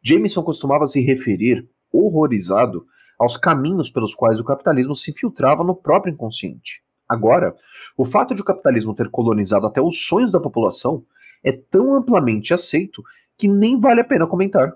Jameson 0.00 0.44
costumava 0.44 0.86
se 0.86 1.00
referir, 1.00 1.68
horrorizado, 1.92 2.86
aos 3.18 3.36
caminhos 3.36 3.90
pelos 3.90 4.14
quais 4.14 4.38
o 4.38 4.44
capitalismo 4.44 4.94
se 4.94 5.10
infiltrava 5.10 5.64
no 5.64 5.74
próprio 5.74 6.12
inconsciente. 6.12 6.82
Agora, 7.12 7.54
o 7.94 8.06
fato 8.06 8.34
de 8.34 8.40
o 8.40 8.44
capitalismo 8.44 8.94
ter 8.94 9.10
colonizado 9.10 9.66
até 9.66 9.82
os 9.82 10.06
sonhos 10.06 10.32
da 10.32 10.40
população 10.40 11.04
é 11.44 11.52
tão 11.52 11.94
amplamente 11.94 12.54
aceito 12.54 13.02
que 13.36 13.46
nem 13.46 13.78
vale 13.78 14.00
a 14.00 14.04
pena 14.04 14.26
comentar. 14.26 14.72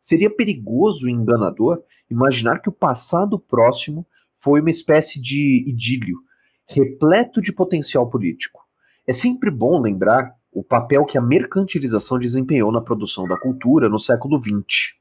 Seria 0.00 0.28
perigoso 0.28 1.08
e 1.08 1.12
enganador 1.12 1.80
imaginar 2.10 2.58
que 2.58 2.68
o 2.68 2.72
passado 2.72 3.38
próximo 3.38 4.04
foi 4.34 4.60
uma 4.60 4.70
espécie 4.70 5.20
de 5.20 5.64
idílio, 5.64 6.18
repleto 6.66 7.40
de 7.40 7.52
potencial 7.52 8.10
político. 8.10 8.60
É 9.06 9.12
sempre 9.12 9.48
bom 9.48 9.80
lembrar 9.80 10.34
o 10.50 10.64
papel 10.64 11.04
que 11.04 11.16
a 11.16 11.22
mercantilização 11.22 12.18
desempenhou 12.18 12.72
na 12.72 12.80
produção 12.80 13.28
da 13.28 13.38
cultura 13.38 13.88
no 13.88 13.98
século 13.98 14.40
XX. 14.42 14.98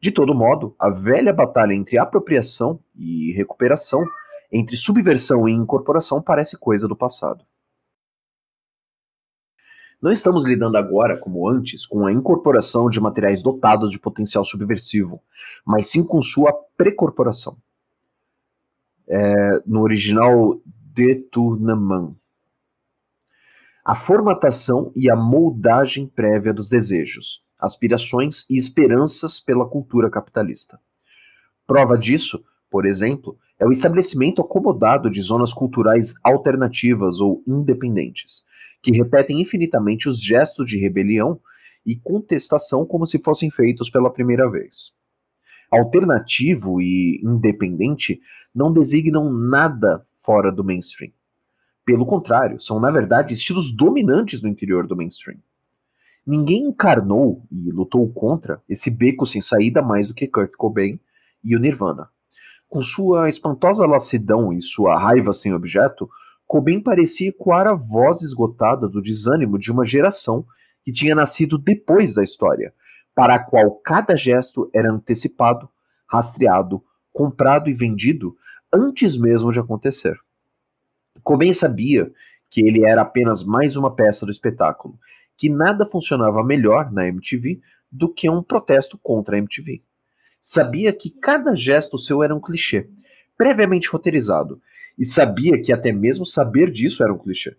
De 0.00 0.10
todo 0.10 0.34
modo, 0.34 0.74
a 0.78 0.88
velha 0.88 1.32
batalha 1.32 1.74
entre 1.74 1.98
apropriação 1.98 2.80
e 2.96 3.32
recuperação, 3.32 4.02
entre 4.54 4.76
subversão 4.76 5.48
e 5.48 5.52
incorporação, 5.52 6.22
parece 6.22 6.56
coisa 6.56 6.86
do 6.86 6.94
passado. 6.94 7.44
Não 10.00 10.12
estamos 10.12 10.44
lidando 10.44 10.76
agora, 10.76 11.18
como 11.18 11.48
antes, 11.48 11.84
com 11.84 12.06
a 12.06 12.12
incorporação 12.12 12.88
de 12.88 13.00
materiais 13.00 13.42
dotados 13.42 13.90
de 13.90 13.98
potencial 13.98 14.44
subversivo, 14.44 15.20
mas 15.66 15.90
sim 15.90 16.04
com 16.04 16.22
sua 16.22 16.52
precorporação. 16.76 17.56
É, 19.08 19.60
no 19.66 19.80
original, 19.80 20.60
détournement. 20.64 22.14
A 23.84 23.94
formatação 23.94 24.92
e 24.94 25.10
a 25.10 25.16
moldagem 25.16 26.06
prévia 26.06 26.54
dos 26.54 26.68
desejos, 26.68 27.44
aspirações 27.58 28.46
e 28.48 28.56
esperanças 28.56 29.40
pela 29.40 29.68
cultura 29.68 30.08
capitalista. 30.08 30.78
Prova 31.66 31.98
disso, 31.98 32.44
por 32.70 32.86
exemplo, 32.86 33.36
é 33.64 33.66
o 33.66 33.72
estabelecimento 33.72 34.42
acomodado 34.42 35.08
de 35.08 35.22
zonas 35.22 35.50
culturais 35.54 36.12
alternativas 36.22 37.18
ou 37.18 37.42
independentes, 37.46 38.44
que 38.82 38.92
repetem 38.92 39.40
infinitamente 39.40 40.06
os 40.06 40.20
gestos 40.20 40.68
de 40.68 40.78
rebelião 40.78 41.40
e 41.86 41.96
contestação 41.96 42.84
como 42.84 43.06
se 43.06 43.18
fossem 43.18 43.50
feitos 43.50 43.88
pela 43.88 44.12
primeira 44.12 44.50
vez. 44.50 44.92
Alternativo 45.70 46.78
e 46.78 47.22
independente 47.24 48.20
não 48.54 48.70
designam 48.70 49.32
nada 49.32 50.06
fora 50.18 50.52
do 50.52 50.62
mainstream. 50.62 51.12
Pelo 51.86 52.04
contrário, 52.04 52.60
são 52.60 52.78
na 52.78 52.90
verdade 52.90 53.32
estilos 53.32 53.74
dominantes 53.74 54.42
no 54.42 54.48
interior 54.50 54.86
do 54.86 54.94
mainstream. 54.94 55.38
Ninguém 56.26 56.64
encarnou 56.66 57.46
e 57.50 57.72
lutou 57.72 58.06
contra 58.12 58.62
esse 58.68 58.90
beco 58.90 59.24
sem 59.24 59.40
saída 59.40 59.80
mais 59.80 60.06
do 60.06 60.12
que 60.12 60.28
Kurt 60.28 60.52
Cobain 60.54 61.00
e 61.42 61.56
o 61.56 61.58
Nirvana. 61.58 62.12
Com 62.74 62.80
sua 62.80 63.28
espantosa 63.28 63.86
lassidão 63.86 64.52
e 64.52 64.60
sua 64.60 64.98
raiva 64.98 65.32
sem 65.32 65.54
objeto, 65.54 66.10
Cobain 66.44 66.82
parecia 66.82 67.28
ecoar 67.28 67.68
a 67.68 67.72
voz 67.72 68.20
esgotada 68.20 68.88
do 68.88 69.00
desânimo 69.00 69.60
de 69.60 69.70
uma 69.70 69.84
geração 69.84 70.44
que 70.82 70.90
tinha 70.90 71.14
nascido 71.14 71.56
depois 71.56 72.14
da 72.14 72.24
história, 72.24 72.74
para 73.14 73.36
a 73.36 73.38
qual 73.38 73.70
cada 73.76 74.16
gesto 74.16 74.68
era 74.74 74.90
antecipado, 74.90 75.68
rastreado, 76.04 76.82
comprado 77.12 77.70
e 77.70 77.72
vendido 77.72 78.36
antes 78.72 79.16
mesmo 79.16 79.52
de 79.52 79.60
acontecer. 79.60 80.18
Cobain 81.22 81.52
sabia 81.52 82.10
que 82.50 82.60
ele 82.60 82.84
era 82.84 83.02
apenas 83.02 83.44
mais 83.44 83.76
uma 83.76 83.94
peça 83.94 84.26
do 84.26 84.32
espetáculo, 84.32 84.98
que 85.36 85.48
nada 85.48 85.86
funcionava 85.86 86.42
melhor 86.42 86.90
na 86.90 87.06
MTV 87.06 87.60
do 87.88 88.12
que 88.12 88.28
um 88.28 88.42
protesto 88.42 88.98
contra 88.98 89.36
a 89.36 89.38
MTV. 89.38 89.80
Sabia 90.46 90.92
que 90.92 91.08
cada 91.08 91.54
gesto 91.54 91.96
seu 91.96 92.22
era 92.22 92.36
um 92.36 92.38
clichê, 92.38 92.86
previamente 93.34 93.88
roteirizado, 93.88 94.60
e 94.98 95.02
sabia 95.02 95.58
que 95.58 95.72
até 95.72 95.90
mesmo 95.90 96.26
saber 96.26 96.70
disso 96.70 97.02
era 97.02 97.10
um 97.10 97.16
clichê. 97.16 97.56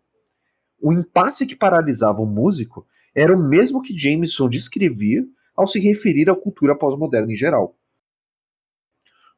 O 0.79 0.93
impasse 0.93 1.47
que 1.47 1.55
paralisava 1.55 2.21
o 2.21 2.27
músico 2.27 2.86
era 3.15 3.36
o 3.36 3.41
mesmo 3.41 3.81
que 3.81 3.97
Jameson 3.97 4.47
descrevia 4.47 5.25
ao 5.55 5.65
se 5.65 5.79
referir 5.79 6.29
à 6.29 6.36
cultura 6.36 6.77
pós-moderna 6.77 7.33
em 7.33 7.36
geral. 7.36 7.75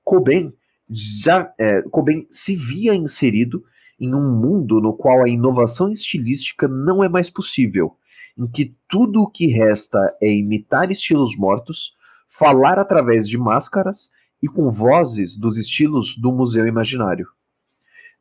Cobain, 0.04 0.52
já, 0.90 1.50
é, 1.58 1.84
Cobain 1.84 2.28
se 2.30 2.54
via 2.54 2.94
inserido 2.94 3.64
em 3.98 4.14
um 4.14 4.30
mundo 4.30 4.82
no 4.82 4.92
qual 4.92 5.24
a 5.24 5.30
inovação 5.30 5.90
estilística 5.90 6.68
não 6.68 7.02
é 7.02 7.08
mais 7.08 7.30
possível, 7.30 7.96
em 8.38 8.46
que 8.46 8.76
tudo 8.90 9.22
o 9.22 9.30
que 9.30 9.48
resta 9.48 9.98
é 10.22 10.30
imitar 10.30 10.92
estilos 10.92 11.38
mortos, 11.38 11.96
falar 12.28 12.80
através 12.80 13.28
de 13.28 13.38
máscaras 13.38 14.10
e 14.42 14.48
com 14.48 14.70
vozes 14.70 15.38
dos 15.38 15.58
estilos 15.58 16.16
do 16.16 16.32
museu 16.32 16.68
imaginário. 16.68 17.28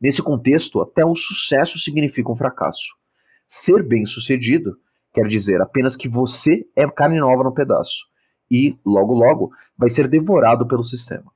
Nesse 0.01 0.23
contexto, 0.23 0.81
até 0.81 1.05
o 1.05 1.15
sucesso 1.15 1.79
significa 1.79 2.31
um 2.31 2.37
fracasso. 2.37 2.95
Ser 3.47 3.83
bem-sucedido 3.83 4.79
quer 5.13 5.27
dizer 5.27 5.61
apenas 5.61 5.97
que 5.97 6.09
você 6.09 6.67
é 6.77 6.87
carne 6.91 7.19
nova 7.19 7.45
no 7.45 7.55
pedaço 7.55 8.05
e, 8.51 8.79
logo 8.85 9.15
logo, 9.15 9.51
vai 9.77 9.89
ser 9.89 10.09
devorado 10.09 10.67
pelo 10.67 10.85
sistema. 10.85 11.33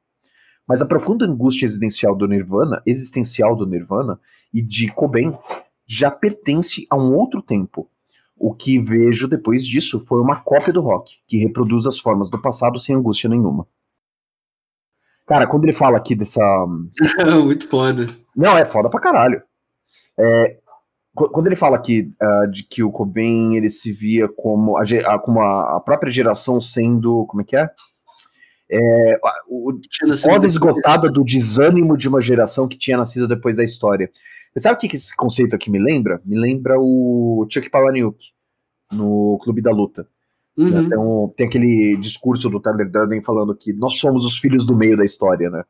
Mas 0.67 0.83
a 0.83 0.87
profunda 0.87 1.25
angústia 1.25 1.65
existencial 1.65 2.15
do 2.15 2.29
Nirvana, 2.29 2.83
existencial 2.87 3.57
do 3.57 3.67
Nirvana 3.67 4.21
e 4.53 4.63
de 4.63 4.93
Cobain 4.93 5.37
já 5.87 6.11
pertence 6.11 6.87
a 6.89 6.97
um 6.97 7.15
outro 7.15 7.43
tempo. 7.43 7.91
O 8.43 8.55
que 8.55 8.79
vejo 8.79 9.29
depois 9.29 9.67
disso 9.67 10.03
foi 10.09 10.19
uma 10.19 10.41
cópia 10.41 10.73
do 10.73 10.81
rock, 10.81 11.19
que 11.29 11.37
reproduz 11.37 11.87
as 11.87 11.99
formas 11.99 12.31
do 12.31 12.41
passado 12.41 12.79
sem 12.79 12.97
angústia 12.97 13.29
nenhuma. 13.29 13.69
Cara, 15.27 15.47
quando 15.47 15.65
ele 15.65 15.75
fala 15.75 15.99
aqui 15.99 16.15
dessa. 16.15 16.41
Muito 17.45 17.69
foda. 17.69 18.09
Não, 18.35 18.57
é 18.57 18.65
foda 18.65 18.89
pra 18.89 18.99
caralho. 18.99 19.43
É, 20.19 20.57
quando 21.15 21.49
ele 21.49 21.57
fala 21.57 21.77
aqui 21.77 22.11
uh, 22.23 22.51
de 22.51 22.63
que 22.65 22.83
o 22.83 22.91
Cobain 22.91 23.57
ele 23.57 23.69
se 23.69 23.93
via 23.93 24.27
como 24.27 24.79
a, 24.79 24.83
a 24.83 25.19
como 25.19 25.41
a, 25.43 25.77
a, 25.77 25.81
própria 25.81 26.11
geração 26.11 26.59
sendo 26.59 27.27
como 27.27 27.43
é 27.43 27.45
que 27.45 27.57
é, 27.57 27.69
é 28.71 29.21
o 29.47 29.79
pós 30.25 30.45
esgotada 30.45 31.11
do 31.11 31.23
desânimo 31.23 31.95
de 31.95 32.09
uma 32.09 32.23
geração 32.23 32.67
que 32.67 32.79
tinha 32.79 32.97
nascido 32.97 33.29
depois 33.29 33.59
da 33.59 33.65
história. 33.65 34.11
Você 34.53 34.61
sabe 34.61 34.77
o 34.77 34.79
que, 34.79 34.89
que 34.89 34.97
esse 34.97 35.17
conceito 35.17 35.55
aqui 35.55 35.71
me 35.71 35.79
lembra? 35.79 36.21
Me 36.25 36.37
lembra 36.37 36.77
o 36.79 37.47
Chuck 37.51 37.71
Palahniuk 37.71 38.19
no 38.93 39.39
Clube 39.43 39.63
da 39.63 39.71
Luta. 39.71 40.07
Uhum. 40.57 40.71
Né? 40.71 40.89
Tem, 40.89 41.35
tem, 41.37 41.47
aquele 41.47 41.97
discurso 41.97 42.51
do 42.51 42.61
Tyler 42.61 42.91
Durden 42.91 43.23
falando 43.23 43.55
que 43.55 43.73
nós 43.73 43.99
somos 43.99 44.25
os 44.25 44.39
filhos 44.39 44.67
do 44.67 44.77
meio 44.77 44.97
da 44.97 45.05
história, 45.05 45.49
né? 45.49 45.63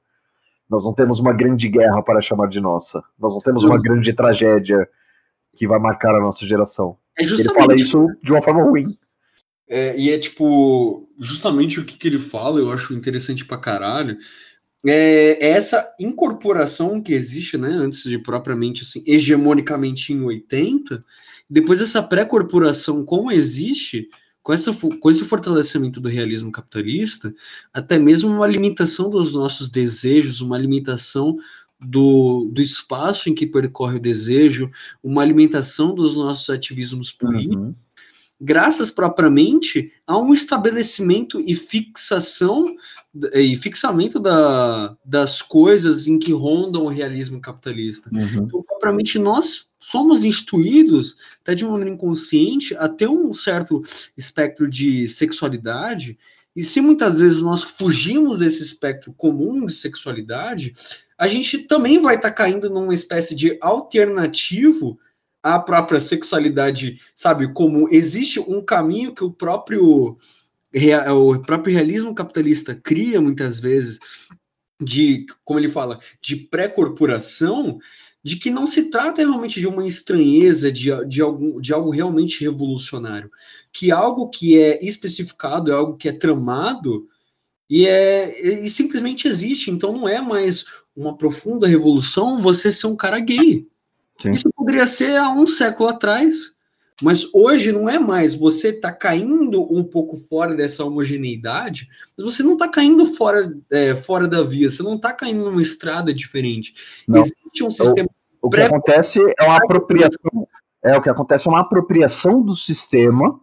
Nós 0.69 0.85
não 0.85 0.95
temos 0.95 1.19
uma 1.21 1.33
grande 1.33 1.69
guerra 1.69 2.03
para 2.03 2.21
chamar 2.21 2.49
de 2.49 2.61
nossa. 2.61 3.03
Nós 3.19 3.35
não 3.35 3.41
temos 3.41 3.65
uma 3.65 3.75
uhum. 3.75 3.83
grande 3.83 4.13
tragédia 4.13 4.89
que 5.57 5.67
vai 5.67 5.79
marcar 5.79 6.15
a 6.15 6.21
nossa 6.21 6.47
geração. 6.47 6.97
É 7.19 7.25
ele 7.25 7.45
fala 7.45 7.75
isso 7.75 8.07
de 8.23 8.33
uma 8.33 8.41
forma 8.41 8.63
ruim. 8.63 8.97
É, 9.69 9.97
e 9.97 10.11
é 10.11 10.19
tipo, 10.19 11.09
justamente 11.19 11.79
o 11.79 11.85
que, 11.85 11.97
que 11.97 12.09
ele 12.09 12.19
fala, 12.19 12.59
eu 12.59 12.73
acho 12.73 12.95
interessante 12.95 13.45
pra 13.45 13.59
caralho, 13.59 14.17
é, 14.87 15.39
é 15.41 15.51
essa 15.51 15.95
incorporação 16.01 17.01
que 17.03 17.13
existe, 17.13 17.59
né, 17.59 17.69
antes 17.69 18.05
de 18.05 18.19
propriamente, 18.19 18.83
assim, 18.83 19.03
hegemonicamente 19.07 20.13
em 20.13 20.23
80, 20.23 21.05
depois 21.49 21.81
essa 21.81 22.03
pré-corporação 22.03 23.05
como 23.05 23.31
existe, 23.31 24.09
com, 24.43 24.53
essa, 24.53 24.73
com 24.73 25.11
esse 25.11 25.25
fortalecimento 25.25 26.01
do 26.01 26.09
realismo 26.09 26.51
capitalista, 26.51 27.35
até 27.73 27.99
mesmo 27.99 28.31
uma 28.31 28.47
limitação 28.47 29.11
dos 29.11 29.33
nossos 29.33 29.69
desejos, 29.69 30.41
uma 30.41 30.57
limitação 30.57 31.37
do, 31.81 32.51
do 32.53 32.61
espaço 32.61 33.29
em 33.29 33.35
que 33.35 33.47
percorre 33.47 33.97
o 33.97 34.01
desejo, 34.01 34.71
uma 35.03 35.23
alimentação 35.23 35.95
dos 35.95 36.15
nossos 36.15 36.49
ativismos 36.51 37.11
políticos, 37.11 37.57
uhum. 37.57 37.75
Graças 38.41 38.91
propriamente 38.91 39.93
a 40.07 40.17
um 40.19 40.33
estabelecimento 40.33 41.41
e 41.41 41.55
fixação 41.55 42.75
e 43.35 43.57
fixamento 43.57 44.19
da, 44.19 44.97
das 45.05 45.43
coisas 45.43 46.07
em 46.07 46.19
que 46.19 46.33
rondam 46.33 46.85
o 46.85 46.89
realismo 46.89 47.41
capitalista. 47.41 48.09
Uhum. 48.13 48.45
Então, 48.45 48.63
propriamente 48.63 49.19
nós 49.19 49.71
somos 49.79 50.25
instituídos, 50.25 51.17
até 51.43 51.55
de 51.55 51.65
maneira 51.65 51.91
inconsciente, 51.91 52.75
a 52.77 52.89
ter 52.89 53.09
um 53.09 53.35
certo 53.35 53.83
espectro 54.17 54.69
de 54.69 55.09
sexualidade, 55.09 56.19
e 56.55 56.65
se 56.65 56.81
muitas 56.81 57.21
vezes 57.21 57.43
nós 57.43 57.63
fugimos 57.63 58.39
desse 58.39 58.63
espectro 58.63 59.13
comum 59.13 59.67
de 59.67 59.73
sexualidade, 59.73 60.75
a 61.17 61.29
gente 61.29 61.59
também 61.59 61.99
vai 61.99 62.17
estar 62.17 62.31
tá 62.31 62.35
caindo 62.35 62.69
numa 62.69 62.95
espécie 62.95 63.35
de 63.35 63.57
alternativo 63.61 64.99
à 65.43 65.59
própria 65.59 66.01
sexualidade, 66.01 67.01
sabe? 67.15 67.53
Como 67.53 67.89
existe 67.91 68.41
um 68.41 68.65
caminho 68.65 69.15
que 69.15 69.25
o 69.25 69.31
próprio, 69.31 70.17
o 70.17 71.39
próprio 71.47 71.75
realismo 71.75 72.15
capitalista 72.15 72.75
cria 72.75 73.21
muitas 73.21 73.59
vezes 73.59 73.99
de, 74.81 75.27
como 75.45 75.59
ele 75.59 75.69
fala, 75.69 75.99
de 76.21 76.37
pré-corporação, 76.37 77.79
de 78.23 78.37
que 78.37 78.51
não 78.51 78.67
se 78.67 78.91
trata 78.91 79.23
realmente 79.23 79.61
de 79.61 79.67
uma 79.67 79.87
estranheza, 79.87 80.71
de, 80.71 80.91
de, 81.07 81.23
algum, 81.23 81.61
de 81.61 81.73
algo 81.73 81.91
realmente 81.91 82.43
revolucionário, 82.43 83.31
que 83.73 83.91
algo 83.91 84.29
que 84.29 84.59
é 84.59 84.85
especificado, 84.85 85.71
é 85.71 85.75
algo 85.75 85.97
que 85.97 86.09
é 86.09 86.13
tramado, 86.13 87.09
e, 87.69 87.87
é, 87.87 88.65
e 88.65 88.69
simplesmente 88.69 89.29
existe. 89.29 89.71
Então 89.71 89.93
não 89.93 90.09
é 90.09 90.21
mais 90.21 90.67
uma 90.95 91.17
profunda 91.17 91.69
revolução 91.69 92.43
você 92.43 92.73
ser 92.73 92.89
um 92.89 92.97
cara 92.97 93.21
gay. 93.21 93.67
Sim. 94.21 94.33
Isso 94.33 94.50
poderia 94.61 94.87
ser 94.87 95.17
há 95.17 95.31
um 95.31 95.47
século 95.47 95.89
atrás. 95.89 96.55
Mas 97.03 97.35
hoje 97.35 97.73
não 97.73 97.89
é 97.89 97.99
mais. 97.99 98.35
Você 98.35 98.69
está 98.69 98.93
caindo 98.93 99.63
um 99.75 99.83
pouco 99.83 100.19
fora 100.29 100.55
dessa 100.55 100.85
homogeneidade, 100.85 101.89
mas 102.15 102.35
você 102.35 102.43
não 102.43 102.53
está 102.53 102.69
caindo 102.69 103.07
fora, 103.07 103.51
é, 103.73 103.95
fora 103.95 104.29
da 104.29 104.43
via, 104.43 104.69
você 104.69 104.83
não 104.83 104.97
está 104.97 105.11
caindo 105.11 105.47
numa 105.47 105.63
estrada 105.63 106.13
diferente. 106.13 106.75
Não. 107.09 107.21
Existe 107.21 107.65
um 107.65 107.71
sistema. 107.71 108.09
O, 108.43 108.49
o 108.49 108.51
que 108.51 108.61
acontece 108.61 109.19
é 109.39 109.45
uma 109.45 109.57
apropriação. 109.57 110.47
É 110.83 110.95
o 110.95 111.01
que 111.01 111.09
acontece 111.09 111.49
é 111.49 111.51
uma 111.51 111.61
apropriação 111.61 112.43
do 112.43 112.55
sistema 112.55 113.41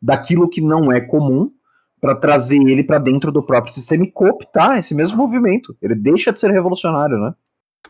daquilo 0.00 0.48
que 0.48 0.60
não 0.60 0.92
é 0.92 1.00
comum 1.00 1.50
para 2.00 2.14
trazer 2.14 2.60
ele 2.62 2.84
para 2.84 2.98
dentro 2.98 3.32
do 3.32 3.42
próprio 3.42 3.72
sistema 3.74 4.04
e 4.04 4.10
cooptar 4.10 4.78
esse 4.78 4.94
mesmo 4.94 5.18
movimento. 5.18 5.76
Ele 5.82 5.96
deixa 5.96 6.32
de 6.32 6.38
ser 6.38 6.50
revolucionário, 6.52 7.18
né? 7.18 7.34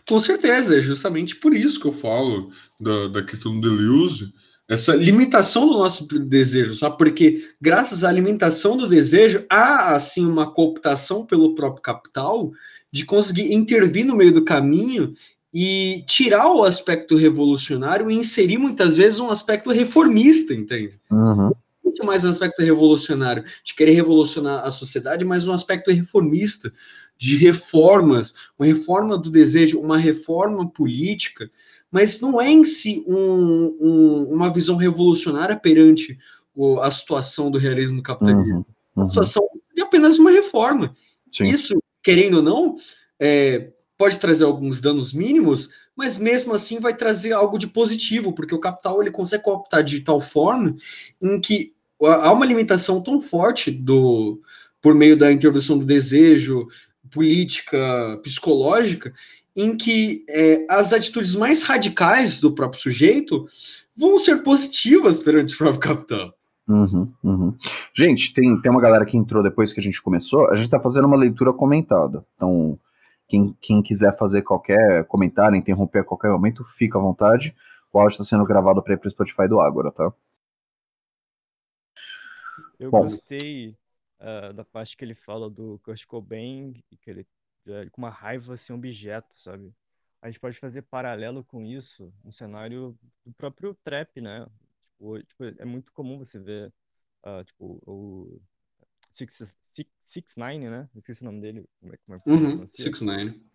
Com 0.09 0.19
certeza, 0.19 0.77
é 0.77 0.81
justamente 0.81 1.37
por 1.37 1.55
isso 1.55 1.81
que 1.81 1.87
eu 1.87 1.93
falo 1.93 2.51
da, 2.81 3.09
da 3.09 3.23
questão 3.23 3.53
do 3.53 3.61
Deleuze, 3.61 4.33
essa 4.69 4.95
limitação 4.95 5.67
do 5.67 5.73
nosso 5.75 6.07
desejo, 6.07 6.77
sabe? 6.77 6.97
Porque 6.97 7.43
graças 7.61 8.05
à 8.05 8.09
alimentação 8.09 8.77
do 8.77 8.87
desejo, 8.87 9.45
há 9.51 9.95
assim 9.95 10.25
uma 10.25 10.51
cooptação 10.51 11.27
pelo 11.27 11.55
próprio 11.55 11.83
capital 11.83 12.53
de 12.93 13.05
conseguir 13.05 13.53
intervir 13.53 14.05
no 14.05 14.17
meio 14.17 14.33
do 14.33 14.45
caminho 14.45 15.13
e 15.53 16.05
tirar 16.07 16.53
o 16.53 16.63
aspecto 16.63 17.17
revolucionário 17.17 18.09
e 18.09 18.15
inserir 18.15 18.59
muitas 18.59 18.97
vezes 18.97 19.19
um 19.19 19.29
aspecto 19.29 19.71
reformista, 19.71 20.55
entende? 20.55 21.01
Uhum 21.11 21.51
muito 21.91 22.07
mais 22.07 22.25
um 22.25 22.29
aspecto 22.29 22.63
revolucionário, 22.63 23.45
de 23.65 23.75
querer 23.75 23.93
revolucionar 23.93 24.65
a 24.65 24.71
sociedade, 24.71 25.25
mas 25.25 25.47
um 25.47 25.53
aspecto 25.53 25.91
reformista, 25.91 26.73
de 27.21 27.37
reformas, 27.37 28.35
uma 28.59 28.67
reforma 28.67 29.19
do 29.19 29.29
desejo, 29.29 29.79
uma 29.79 29.99
reforma 29.99 30.67
política, 30.67 31.51
mas 31.91 32.19
não 32.19 32.41
é 32.41 32.51
em 32.51 32.65
si 32.65 33.05
um, 33.07 33.77
um, 33.79 34.25
uma 34.33 34.51
visão 34.51 34.75
revolucionária 34.75 35.55
perante 35.55 36.19
o, 36.55 36.81
a 36.81 36.91
situação 36.91 37.51
do 37.51 37.59
realismo 37.59 38.03
capitalista. 38.03 38.55
Uhum, 38.55 38.65
uhum. 38.97 39.05
A 39.05 39.09
situação 39.09 39.47
de 39.77 39.83
apenas 39.83 40.19
uma 40.19 40.31
reforma. 40.31 40.95
Sim. 41.31 41.49
Isso, 41.49 41.75
querendo 42.03 42.39
ou 42.39 42.43
não, 42.43 42.75
é, 43.21 43.71
pode 43.99 44.17
trazer 44.17 44.45
alguns 44.45 44.81
danos 44.81 45.13
mínimos, 45.13 45.69
mas 45.95 46.17
mesmo 46.17 46.55
assim 46.55 46.81
vai 46.81 46.97
trazer 46.97 47.33
algo 47.33 47.59
de 47.59 47.67
positivo, 47.67 48.33
porque 48.33 48.55
o 48.55 48.61
capital 48.61 49.03
ele 49.03 49.11
consegue 49.11 49.43
cooptar 49.43 49.85
de 49.85 50.01
tal 50.01 50.23
forma 50.23 50.75
em 51.21 51.39
que 51.39 51.75
há 52.01 52.33
uma 52.33 52.47
limitação 52.47 53.03
tão 53.03 53.21
forte 53.21 53.71
do 53.71 54.41
por 54.81 54.95
meio 54.95 55.17
da 55.17 55.31
intervenção 55.31 55.79
do 55.79 55.85
desejo, 55.85 56.67
política, 57.11 58.19
psicológica, 58.23 59.13
em 59.55 59.77
que 59.77 60.25
é, 60.29 60.67
as 60.71 60.93
atitudes 60.93 61.35
mais 61.35 61.63
radicais 61.63 62.41
do 62.41 62.53
próprio 62.55 62.81
sujeito 62.81 63.47
vão 63.97 64.19
ser 64.19 64.43
positivas 64.43 65.21
perante 65.21 65.55
o 65.55 65.59
próprio 65.59 65.81
capital. 65.81 66.35
Uhum, 66.69 67.13
uhum. 67.25 67.55
Gente, 67.95 68.33
tem, 68.33 68.61
tem 68.61 68.71
uma 68.71 68.81
galera 68.81 69.05
que 69.05 69.17
entrou 69.17 69.43
depois 69.43 69.73
que 69.73 69.81
a 69.81 69.83
gente 69.83 70.01
começou. 70.01 70.49
A 70.49 70.55
gente 70.55 70.67
está 70.67 70.79
fazendo 70.79 71.07
uma 71.07 71.17
leitura 71.17 71.53
comentada. 71.53 72.25
Então, 72.37 72.79
quem, 73.27 73.57
quem 73.61 73.83
quiser 73.83 74.17
fazer 74.17 74.43
qualquer 74.43 75.05
comentário, 75.07 75.57
interromper 75.57 76.01
a 76.01 76.05
qualquer 76.05 76.31
momento, 76.31 76.65
fica 76.65 76.97
à 76.97 77.01
vontade. 77.01 77.55
O 77.93 77.99
áudio 77.99 78.15
está 78.15 78.25
sendo 78.25 78.45
gravado 78.45 78.81
para 78.83 78.95
ir 78.95 78.99
para 78.99 79.09
o 79.09 79.11
Spotify 79.11 79.49
do 79.49 79.61
Ágora, 79.61 79.91
tá? 79.91 80.13
Eu 82.79 82.91
Bom. 82.91 83.03
gostei 83.03 83.75
uh, 84.21 84.53
da 84.53 84.65
parte 84.65 84.97
que 84.97 85.05
ele 85.05 85.15
fala 85.15 85.51
do 85.51 85.79
Kurt 85.81 86.05
Cobain, 86.07 86.73
que 87.01 87.11
ele, 87.11 87.27
uh, 87.67 87.91
com 87.91 88.03
uma 88.03 88.11
raiva 88.11 88.55
assim, 88.55 88.73
objeto, 88.73 89.39
sabe? 89.39 89.75
A 90.23 90.29
gente 90.29 90.41
pode 90.41 90.59
fazer 90.59 90.83
paralelo 90.83 91.43
com 91.43 91.65
isso 91.65 92.13
no 92.23 92.31
cenário 92.31 92.97
do 93.25 93.33
próprio 93.33 93.75
trap, 93.83 94.21
né? 94.21 94.47
Tipo, 94.93 95.23
tipo 95.23 95.45
é 95.45 95.65
muito 95.65 95.93
comum 95.93 96.19
você 96.19 96.39
ver, 96.39 96.73
uh, 97.25 97.43
tipo, 97.45 97.83
o 97.87 98.41
Six, 99.13 99.57
Six, 99.65 99.91
Six 99.99 100.37
Nine, 100.37 100.69
né? 100.69 100.89
Esqueci 100.95 101.23
o 101.23 101.25
nome 101.25 101.41
dele. 101.41 101.69
Como 101.81 101.95
é, 101.95 101.97
como 101.97 102.17
é, 102.17 102.23
uhum, 102.27 102.67
Six 102.67 103.01
Nine. 103.01 103.50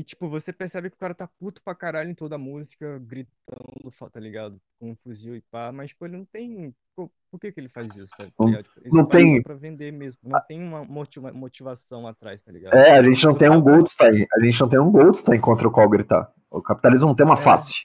E, 0.00 0.02
tipo, 0.02 0.30
você 0.30 0.50
percebe 0.50 0.88
que 0.88 0.96
o 0.96 0.98
cara 0.98 1.14
tá 1.14 1.26
puto 1.26 1.60
pra 1.62 1.74
caralho 1.74 2.08
em 2.08 2.14
toda 2.14 2.36
a 2.36 2.38
música, 2.38 2.98
gritando, 3.00 3.90
tá 4.10 4.18
ligado? 4.18 4.58
Com 4.78 4.92
um 4.92 4.96
fuzil 4.96 5.36
e 5.36 5.42
pá, 5.42 5.70
mas, 5.70 5.90
tipo, 5.90 6.06
ele 6.06 6.16
não 6.16 6.24
tem. 6.24 6.74
Por 6.96 7.38
que 7.38 7.52
que 7.52 7.60
ele 7.60 7.68
faz 7.68 7.94
isso, 7.96 8.16
tá 8.16 8.24
ligado? 8.46 8.64
Tipo, 8.64 8.96
não 8.96 9.04
tem. 9.04 9.42
Pra 9.42 9.54
vender 9.54 9.92
mesmo. 9.92 10.18
Não 10.24 10.40
tem 10.46 10.58
uma 10.58 10.84
motiva... 10.84 11.30
motivação 11.34 12.06
atrás, 12.06 12.42
tá 12.42 12.50
ligado? 12.50 12.72
É, 12.72 12.92
a 12.92 13.02
gente 13.02 13.22
não 13.26 13.36
tem 13.36 13.50
um 13.50 13.60
Goldstein. 13.60 14.26
A 14.32 14.40
gente 14.42 14.58
não 14.58 14.68
tem 14.70 14.80
um 14.80 14.90
Goldstein 14.90 15.38
contra 15.38 15.68
o 15.68 15.70
qual 15.70 15.86
gritar. 15.86 16.32
O 16.50 16.62
capitalismo 16.62 17.08
não 17.08 17.14
tem 17.14 17.26
uma 17.26 17.34
é. 17.34 17.42
face. 17.42 17.84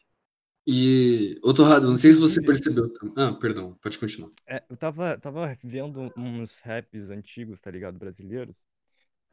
E, 0.66 1.38
ô 1.43 1.53
Torrado, 1.53 1.91
não 1.91 1.97
sei 1.97 2.13
se 2.13 2.22
você 2.22 2.41
percebeu. 2.41 2.93
Ah, 3.18 3.34
perdão, 3.34 3.78
pode 3.82 3.99
continuar. 3.99 4.32
É, 4.47 4.63
eu 4.70 4.78
tava, 4.78 5.18
tava 5.18 5.57
vendo 5.61 6.09
uns 6.16 6.61
raps 6.61 7.09
antigos, 7.09 7.59
tá 7.59 7.70
ligado, 7.70 7.99
brasileiros. 7.99 8.63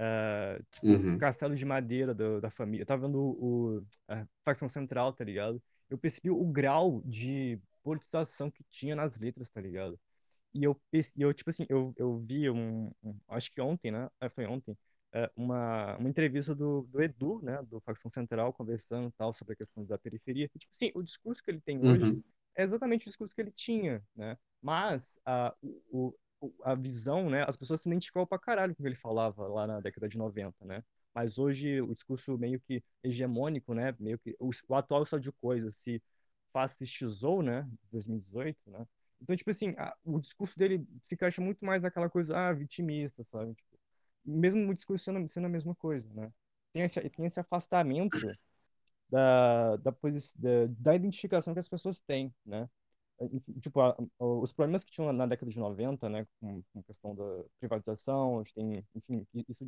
Uh, 0.03 0.65
uhum. 0.83 1.19
Castelo 1.19 1.55
de 1.55 1.65
Madeira 1.65 2.15
do, 2.15 2.41
da 2.41 2.51
família. 2.51 2.83
Eu 2.83 2.87
tava 2.87 3.07
vendo 3.07 3.19
o, 3.21 3.79
o, 3.79 3.87
a 4.09 4.27
facção 4.45 4.69
central, 4.69 5.13
tá 5.13 5.25
ligado? 5.25 5.63
Eu 5.89 5.99
percebi 5.99 6.31
o 6.31 6.45
grau 6.47 7.03
de 7.05 7.61
politização 7.85 8.51
que 8.51 8.65
tinha 8.71 8.97
nas 8.97 9.19
letras, 9.19 9.51
tá 9.51 9.61
ligado? 9.61 9.99
E 10.55 10.65
eu, 10.65 10.81
eu 11.19 11.33
tipo 11.35 11.51
assim, 11.51 11.67
eu, 11.69 11.95
eu 11.97 12.19
vi 12.21 12.51
um, 12.51 12.91
um, 13.03 13.19
Acho 13.29 13.51
que 13.53 13.61
ontem, 13.61 13.91
né? 13.91 14.09
É, 14.21 14.29
foi 14.29 14.47
ontem. 14.47 14.77
é, 15.13 15.31
uma, 15.37 15.97
uma 15.99 16.09
entrevista 16.09 16.55
do, 16.55 16.83
do 16.91 17.03
Edu, 17.03 17.41
né, 17.43 17.63
do 17.65 17.81
Facção 17.81 18.11
Central, 18.11 18.53
conversando 18.53 19.13
tal 19.17 19.33
sobre 19.33 19.55
a 19.55 19.57
questão 19.57 19.85
da 19.85 19.99
periferia. 19.99 20.51
E, 20.55 20.59
tipo 20.59 20.73
assim, 20.73 20.91
o 20.95 21.03
discurso 21.03 21.43
que 21.43 21.51
ele 21.51 21.61
tem 21.61 21.79
hoje 21.85 22.17
Uhum. 22.17 22.23
é 22.57 22.63
exatamente 22.63 23.03
o 23.07 23.11
discurso 23.11 23.35
que 23.35 23.41
ele 23.43 23.51
tinha, 23.53 24.03
né? 24.17 24.37
Mas 24.61 25.19
o, 25.63 25.83
o- 26.09 26.15
a 26.65 26.75
visão, 26.75 27.31
né, 27.31 27.45
as 27.49 27.57
pessoas 27.57 27.81
se 27.83 27.89
identificavam 27.89 28.27
pra 28.27 28.39
caralho 28.39 28.75
com 28.75 28.83
o 28.83 28.85
que 28.85 28.89
ele 28.89 28.97
falava 28.97 29.47
lá 29.49 29.67
na 29.67 29.81
década 29.81 30.09
de 30.09 30.19
90, 30.19 30.65
né? 30.65 30.83
Mas 31.15 31.39
hoje 31.39 31.81
o 31.83 31.95
discurso 31.95 32.37
meio 32.39 32.61
que 32.61 32.83
hegemônico, 33.03 33.75
né, 33.75 33.95
meio 34.01 34.19
que 34.19 34.35
o, 34.41 34.51
o 34.69 34.75
atual 34.75 35.03
estado 35.03 35.21
de 35.23 35.33
coisas 35.33 35.77
se 35.77 36.03
fascistizou, 36.53 37.43
né, 37.43 37.61
em 37.63 37.79
2018, 37.93 38.71
né? 38.71 38.87
Então, 39.21 39.37
tipo 39.37 39.51
assim, 39.51 39.71
a- 39.79 39.95
o 40.05 40.19
discurso 40.21 40.59
dele 40.59 40.87
se 41.03 41.15
encaixa 41.15 41.41
muito 41.41 41.65
mais 41.65 41.83
naquela 41.83 42.11
coisa, 42.11 42.37
ah, 42.37 42.53
vitimista, 42.53 43.23
sabe? 43.25 43.55
Tipo, 43.55 43.79
mesmo 44.25 44.71
o 44.71 44.75
discurso 44.75 45.05
sendo, 45.05 45.29
sendo 45.29 45.47
a 45.47 45.49
mesma 45.51 45.75
coisa, 45.75 46.09
né? 46.15 46.33
Tem 46.73 46.83
esse, 46.83 47.01
tem 47.11 47.27
esse 47.27 47.39
afastamento 47.41 48.37
da, 49.11 49.77
da, 49.79 49.91
da, 49.93 50.67
da 50.79 50.95
identificação 50.95 51.53
que 51.55 51.61
as 51.61 51.69
pessoas 51.69 52.01
têm, 52.01 52.35
né? 52.45 52.69
Tipo, 53.61 53.81
a- 53.81 53.97
os 54.19 54.53
problemas 54.53 54.85
que 54.85 54.91
tinham 54.93 55.13
na 55.13 55.27
década 55.27 55.51
de 55.51 55.59
90, 55.59 56.09
né, 56.09 56.27
com, 56.41 56.63
com 56.73 56.81
a 56.81 56.83
questão 56.83 57.15
da 57.15 57.45
privatização, 57.61 58.37
a 58.41 58.43
gente 58.43 58.55
tem, 58.55 58.87
enfim, 58.95 59.27
isso... 59.49 59.67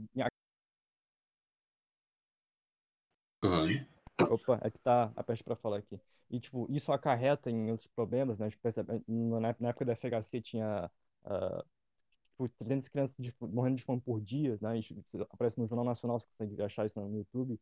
Uhum. 3.44 3.86
Opa, 4.30 4.58
é 4.62 4.70
que 4.70 4.80
tá 4.80 5.12
a 5.16 5.22
peste 5.22 5.44
para 5.44 5.56
falar 5.56 5.78
aqui. 5.78 6.00
E, 6.30 6.40
tipo, 6.40 6.66
isso 6.70 6.92
acarreta 6.92 7.50
em 7.50 7.70
outros 7.70 7.86
problemas, 7.88 8.38
né? 8.38 8.46
A 8.46 8.48
gente 8.48 8.58
percebe, 8.60 9.02
na, 9.06 9.54
na 9.60 9.68
época 9.68 9.84
da 9.84 9.92
FHC 9.92 10.40
tinha 10.40 10.90
ah, 11.24 11.64
tipo, 12.30 12.48
300 12.58 12.88
crianças 12.88 13.16
de- 13.18 13.34
morrendo 13.40 13.76
de 13.76 13.84
fome 13.84 14.00
por 14.00 14.20
dia, 14.20 14.58
né? 14.60 14.78
Isso 14.78 14.94
aparece 15.30 15.58
no 15.60 15.66
Jornal 15.68 15.84
Nacional, 15.86 16.20
você 16.20 16.26
consegue 16.28 16.62
achar 16.62 16.86
isso 16.86 17.00
no 17.00 17.18
YouTube. 17.18 17.60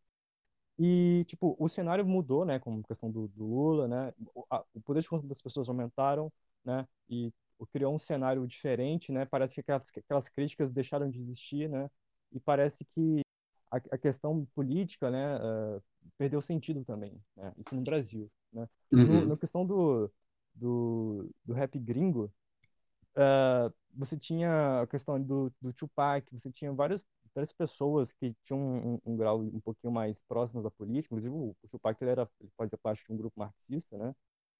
E, 0.79 1.25
tipo, 1.27 1.55
o 1.59 1.69
cenário 1.69 2.05
mudou, 2.07 2.45
né, 2.45 2.59
com 2.59 2.81
a 2.81 2.83
questão 2.89 3.11
do, 3.11 3.29
do 3.29 3.45
Lula, 3.45 3.87
né, 3.89 4.13
o, 4.35 4.45
a- 4.51 4.65
o 4.75 4.81
poder 4.81 5.01
de 5.03 5.09
conta 5.09 5.27
das 5.27 5.41
pessoas 5.41 5.69
aumentaram, 5.69 6.33
né, 6.65 6.87
e 7.09 7.33
criou 7.73 7.95
um 7.95 7.99
cenário 7.99 8.47
diferente, 8.47 9.13
né, 9.13 9.25
parece 9.27 9.55
que 9.55 9.61
aquelas, 9.61 9.91
que 9.91 10.01
aquelas 10.01 10.29
críticas 10.29 10.73
deixaram 10.73 11.09
de 11.11 11.21
existir, 11.21 11.69
né, 11.69 11.89
e 12.33 12.41
parece 12.41 12.85
que 12.87 13.23
a, 13.71 13.77
a 13.93 13.99
questão 13.99 14.45
política, 14.55 15.11
né, 15.11 15.37
eh, 15.37 15.81
perdeu 16.19 16.41
sentido 16.43 16.85
também, 16.85 17.21
né, 17.37 17.53
isso 17.59 17.75
no 17.77 17.83
Brasil, 17.83 18.31
né. 18.53 18.69
Uhum. 18.93 19.29
na 19.29 19.37
questão 19.37 19.65
do, 19.67 20.11
do, 20.55 21.31
do 21.45 21.53
rap 21.55 21.79
gringo, 21.79 22.33
ah, 23.17 23.71
você 23.95 24.17
tinha 24.17 24.83
a 24.83 24.87
questão 24.87 25.21
do, 25.23 25.53
do 25.61 25.73
Tupac, 25.73 26.27
você 26.33 26.51
tinha 26.51 26.73
várias, 27.35 27.53
várias 27.53 27.53
pessoas 27.53 28.13
que 28.13 28.35
tinham 28.45 28.61
um, 28.61 29.13
um 29.13 29.17
grau 29.17 29.41
um 29.41 29.61
pouquinho 29.61 29.93
mais 29.93 30.21
próximo 30.21 30.63
da 30.63 30.71
política, 30.71 31.15
inclusive 31.15 31.35
o, 31.35 31.57
Tupac 31.71 32.03
ele 32.03 32.11
era, 32.11 32.29
ele 32.41 32.51
fazia 32.57 32.79
parte 32.79 33.05
de 33.05 33.13
um 33.13 33.17
grupo 33.17 33.39
marxista, 33.39 33.97
né, 33.97 34.15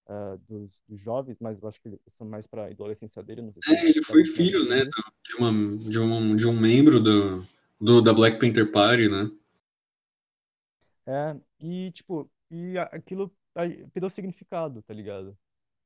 ah, 0.07 0.37
dos, 0.49 0.83
dos 0.89 1.01
jovens, 1.01 1.37
mas 1.41 1.61
eu 1.61 1.69
acho 1.69 1.81
que 1.81 1.89
eles 1.89 2.01
são 2.09 2.27
mais 2.27 2.47
para 2.47 2.65
a 2.65 2.71
adolescência 2.71 3.23
dele, 3.23 3.43
não 3.43 3.53
sei 3.53 3.63
se 3.63 3.75
É, 3.75 3.91
ele 3.91 4.03
foi 4.03 4.25
tá 4.25 4.31
filho, 4.33 4.69
né, 4.69 4.85
de, 4.85 5.37
uma, 5.37 5.79
de, 5.79 5.99
um, 5.99 6.37
de 6.37 6.47
um 6.47 6.53
membro 6.59 7.01
do, 7.01 7.45
do, 7.81 8.03
da 8.03 8.13
Black 8.13 8.39
Panther 8.39 8.71
Party, 8.71 9.09
né? 9.09 9.31
É, 11.07 11.37
e 11.61 11.91
tipo, 11.93 12.31
e 12.51 12.79
aquilo 12.79 13.35
aí 13.55 13.87
perdeu 13.89 14.09
significado, 14.09 14.83
tá 14.83 14.95
ligado? 14.95 15.37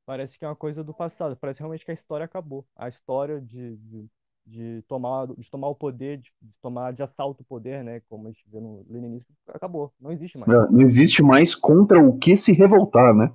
Parece 0.04 0.38
que 0.38 0.44
é 0.44 0.48
uma 0.48 0.56
coisa 0.56 0.84
do 0.84 0.94
passado, 0.94 1.36
parece 1.36 1.60
realmente 1.60 1.84
que 1.84 1.90
a 1.90 1.94
história 1.94 2.24
acabou. 2.24 2.66
A 2.76 2.88
história 2.88 3.40
de, 3.40 3.76
de, 3.78 4.08
de 4.46 4.82
tomar, 4.86 5.26
de 5.26 5.50
tomar 5.50 5.68
o 5.68 5.74
poder, 5.74 6.18
de, 6.18 6.32
de 6.40 6.52
tomar 6.62 6.92
de 6.92 7.02
assalto 7.02 7.42
o 7.42 7.44
poder, 7.44 7.82
né? 7.82 8.00
Como 8.08 8.28
a 8.28 8.30
gente 8.30 8.44
vê 8.50 8.60
no 8.60 8.86
leninismo, 8.88 9.28
acabou, 9.48 9.92
não 10.00 10.12
existe 10.12 10.38
mais. 10.38 10.52
É, 10.52 10.70
Não 10.70 10.80
existe 10.80 11.22
mais 11.22 11.54
contra 11.54 12.00
o 12.00 12.16
que 12.16 12.36
se 12.36 12.52
revoltar, 12.52 13.14
né? 13.14 13.32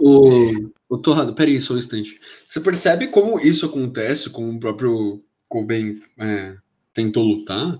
O, 0.00 0.70
o 0.88 0.96
Torrado, 0.96 1.34
peraí, 1.34 1.60
só 1.60 1.74
um 1.74 1.78
instante. 1.78 2.20
Você 2.46 2.60
percebe 2.60 3.08
como 3.08 3.40
isso 3.40 3.66
acontece, 3.66 4.30
como 4.30 4.52
o 4.52 4.60
próprio 4.60 5.24
Cobain 5.48 6.00
é, 6.18 6.56
tentou 6.98 7.22
lutar? 7.22 7.78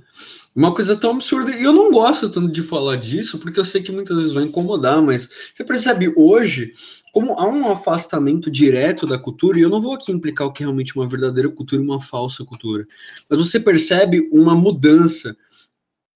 Uma 0.55 0.73
coisa 0.73 0.97
tão 0.97 1.11
absurda. 1.11 1.51
E 1.57 1.63
eu 1.63 1.73
não 1.73 1.91
gosto 1.91 2.29
tanto 2.29 2.53
de 2.53 2.63
falar 2.63 2.97
disso, 2.97 3.39
porque 3.39 3.59
eu 3.59 3.65
sei 3.65 3.83
que 3.83 3.91
muitas 3.91 4.17
vezes 4.17 4.33
vai 4.33 4.45
incomodar, 4.45 5.03
mas 5.03 5.29
você 5.53 5.65
percebe 5.65 6.13
hoje 6.17 6.73
como 7.13 7.33
há 7.33 7.49
um 7.49 7.69
afastamento 7.69 8.49
direto 8.51 9.07
da 9.07 9.19
cultura, 9.19 9.59
e 9.59 9.63
eu 9.63 9.71
não 9.71 9.83
vou 9.83 9.95
aqui 9.95 10.13
implicar 10.13 10.47
o 10.47 10.53
que 10.53 10.63
é 10.63 10.67
realmente 10.67 10.95
uma 10.95 11.09
verdadeira 11.09 11.49
cultura 11.49 11.83
e 11.83 11.85
uma 11.85 12.01
falsa 12.01 12.45
cultura, 12.45 12.87
mas 13.29 13.39
você 13.39 13.59
percebe 13.59 14.29
uma 14.33 14.55
mudança 14.55 15.37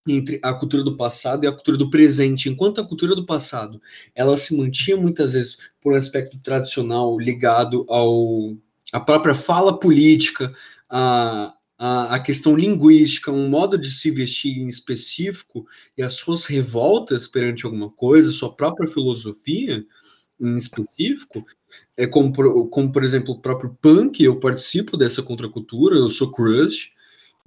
entre 0.07 0.39
a 0.43 0.53
cultura 0.53 0.85
do 0.85 0.97
passado 0.97 1.45
e 1.45 1.47
a 1.47 1.53
cultura 1.53 1.77
do 1.77 1.91
presente. 1.91 2.49
Enquanto 2.49 2.81
a 2.81 2.87
cultura 2.87 3.17
do 3.17 3.25
passado 3.25 3.81
ela 4.15 4.37
se 4.37 4.57
mantinha 4.57 4.97
muitas 4.97 5.33
vezes 5.33 5.59
por 5.81 5.93
um 5.93 5.97
aspecto 5.97 6.39
tradicional 6.39 7.19
ligado 7.19 7.85
ao 7.89 8.57
à 8.93 9.01
própria 9.01 9.35
fala 9.35 9.79
política, 9.79 10.53
a, 10.91 11.55
a, 11.85 12.15
a 12.15 12.21
questão 12.21 12.55
linguística, 12.55 13.33
um 13.33 13.49
modo 13.49 13.77
de 13.77 13.91
se 13.91 14.09
vestir 14.09 14.57
em 14.57 14.69
específico 14.69 15.67
e 15.99 16.03
as 16.03 16.15
suas 16.15 16.45
revoltas 16.45 17.27
perante 17.27 17.67
alguma 17.67 17.91
coisa, 17.91 18.31
sua 18.31 18.55
própria 18.55 18.87
filosofia 18.87 19.85
em 20.41 20.57
específico, 20.57 21.45
é 21.97 22.07
como, 22.07 22.33
como 22.69 22.93
por 22.93 23.03
exemplo 23.03 23.35
o 23.35 23.41
próprio 23.41 23.77
punk, 23.83 24.23
eu 24.23 24.39
participo 24.39 24.97
dessa 24.97 25.25
contracultura, 25.25 25.97
eu 25.97 26.09
sou 26.09 26.31
crush, 26.31 26.93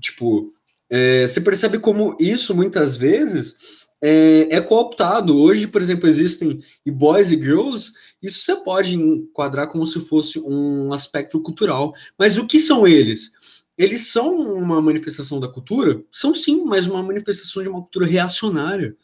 tipo, 0.01 0.51
é, 0.89 1.25
você 1.25 1.39
percebe 1.39 1.79
como 1.79 2.17
isso 2.19 2.53
muitas 2.53 2.97
vezes 2.97 3.85
é, 4.03 4.57
é 4.57 4.59
cooptado. 4.59 5.37
Hoje, 5.37 5.65
por 5.65 5.81
exemplo, 5.81 6.09
existem 6.09 6.61
e 6.85 6.91
boys 6.91 7.31
e 7.31 7.37
girls, 7.37 7.93
isso 8.21 8.41
você 8.41 8.57
pode 8.57 8.95
enquadrar 8.95 9.69
como 9.69 9.87
se 9.87 10.01
fosse 10.01 10.39
um 10.39 10.91
aspecto 10.91 11.39
cultural. 11.39 11.93
Mas 12.19 12.37
o 12.37 12.45
que 12.45 12.59
são 12.59 12.85
eles? 12.85 13.31
Eles 13.77 14.07
são 14.07 14.35
uma 14.37 14.81
manifestação 14.81 15.39
da 15.39 15.47
cultura? 15.47 16.01
São 16.11 16.33
sim, 16.33 16.63
mas 16.65 16.87
uma 16.87 17.03
manifestação 17.03 17.61
de 17.61 17.69
uma 17.69 17.81
cultura 17.81 18.05
reacionária. 18.05 18.95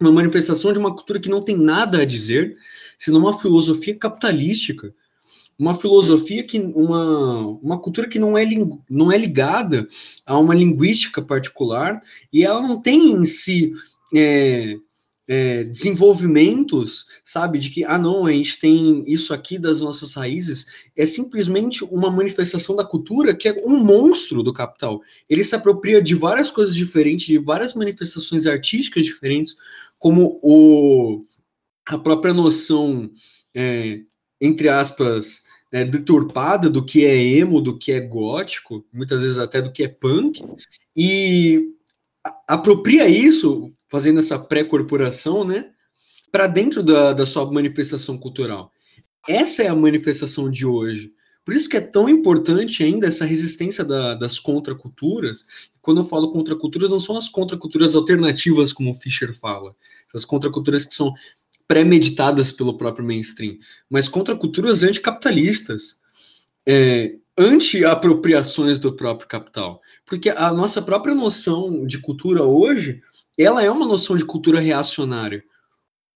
Uma 0.00 0.10
manifestação 0.10 0.72
de 0.72 0.78
uma 0.78 0.94
cultura 0.94 1.20
que 1.20 1.28
não 1.28 1.42
tem 1.42 1.56
nada 1.56 2.00
a 2.00 2.04
dizer, 2.04 2.56
senão 2.98 3.20
uma 3.20 3.38
filosofia 3.38 3.94
capitalística. 3.96 4.94
Uma 5.58 5.74
filosofia 5.74 6.42
que. 6.42 6.58
Uma, 6.58 7.46
uma 7.62 7.78
cultura 7.78 8.08
que 8.08 8.18
não 8.18 8.36
é, 8.36 8.44
não 8.88 9.12
é 9.12 9.18
ligada 9.18 9.86
a 10.24 10.38
uma 10.38 10.54
linguística 10.54 11.20
particular 11.20 12.00
e 12.32 12.42
ela 12.42 12.62
não 12.62 12.80
tem 12.80 13.12
em 13.12 13.24
si 13.24 13.74
é, 14.14 14.76
é, 15.32 15.62
desenvolvimentos, 15.62 17.06
sabe, 17.24 17.60
de 17.60 17.70
que, 17.70 17.84
ah, 17.84 17.96
não, 17.96 18.26
a 18.26 18.32
gente 18.32 18.58
tem 18.58 19.04
isso 19.06 19.32
aqui 19.32 19.60
das 19.60 19.80
nossas 19.80 20.14
raízes, 20.14 20.66
é 20.96 21.06
simplesmente 21.06 21.84
uma 21.84 22.10
manifestação 22.10 22.74
da 22.74 22.84
cultura 22.84 23.32
que 23.32 23.48
é 23.48 23.54
um 23.64 23.78
monstro 23.78 24.42
do 24.42 24.52
capital. 24.52 25.00
Ele 25.28 25.44
se 25.44 25.54
apropria 25.54 26.02
de 26.02 26.16
várias 26.16 26.50
coisas 26.50 26.74
diferentes, 26.74 27.26
de 27.26 27.38
várias 27.38 27.74
manifestações 27.74 28.44
artísticas 28.44 29.04
diferentes, 29.04 29.54
como 30.00 30.40
o, 30.42 31.24
a 31.86 31.96
própria 31.96 32.34
noção, 32.34 33.08
é, 33.54 34.00
entre 34.40 34.68
aspas, 34.68 35.44
é, 35.70 35.84
deturpada 35.84 36.68
do 36.68 36.84
que 36.84 37.06
é 37.06 37.16
emo, 37.16 37.60
do 37.60 37.78
que 37.78 37.92
é 37.92 38.00
gótico, 38.00 38.84
muitas 38.92 39.22
vezes 39.22 39.38
até 39.38 39.62
do 39.62 39.70
que 39.70 39.84
é 39.84 39.88
punk, 39.88 40.42
e 40.96 41.68
apropria 42.48 43.08
isso, 43.08 43.72
fazendo 43.90 44.20
essa 44.20 44.38
pré-corporação, 44.38 45.44
né, 45.44 45.70
para 46.32 46.46
dentro 46.46 46.82
da, 46.82 47.12
da 47.12 47.26
sua 47.26 47.50
manifestação 47.50 48.16
cultural. 48.16 48.72
Essa 49.28 49.64
é 49.64 49.68
a 49.68 49.74
manifestação 49.74 50.50
de 50.50 50.64
hoje. 50.64 51.12
Por 51.44 51.54
isso 51.54 51.68
que 51.68 51.76
é 51.76 51.80
tão 51.80 52.08
importante 52.08 52.84
ainda 52.84 53.06
essa 53.06 53.24
resistência 53.24 53.84
da- 53.84 54.14
das 54.14 54.38
contraculturas. 54.38 55.44
Quando 55.82 56.02
eu 56.02 56.04
falo 56.04 56.30
contraculturas, 56.30 56.88
não 56.88 57.00
são 57.00 57.16
as 57.16 57.28
contraculturas 57.28 57.94
alternativas, 57.96 58.72
como 58.72 58.92
o 58.92 58.94
Fischer 58.94 59.34
fala. 59.34 59.74
Essas 60.08 60.24
contraculturas 60.24 60.84
que 60.84 60.94
são 60.94 61.12
pré-meditadas 61.66 62.52
pelo 62.52 62.76
próprio 62.76 63.04
mainstream, 63.06 63.56
mas 63.88 64.08
contraculturas 64.08 64.82
anticapitalistas, 64.82 66.00
é, 66.66 67.16
anti-apropriações 67.38 68.78
do 68.78 68.92
próprio 68.92 69.28
capital. 69.28 69.80
Porque 70.04 70.30
a 70.30 70.52
nossa 70.52 70.82
própria 70.82 71.14
noção 71.14 71.86
de 71.86 71.98
cultura 71.98 72.42
hoje, 72.42 73.00
ela 73.42 73.62
é 73.62 73.70
uma 73.70 73.86
noção 73.86 74.16
de 74.16 74.24
cultura 74.24 74.60
reacionária. 74.60 75.44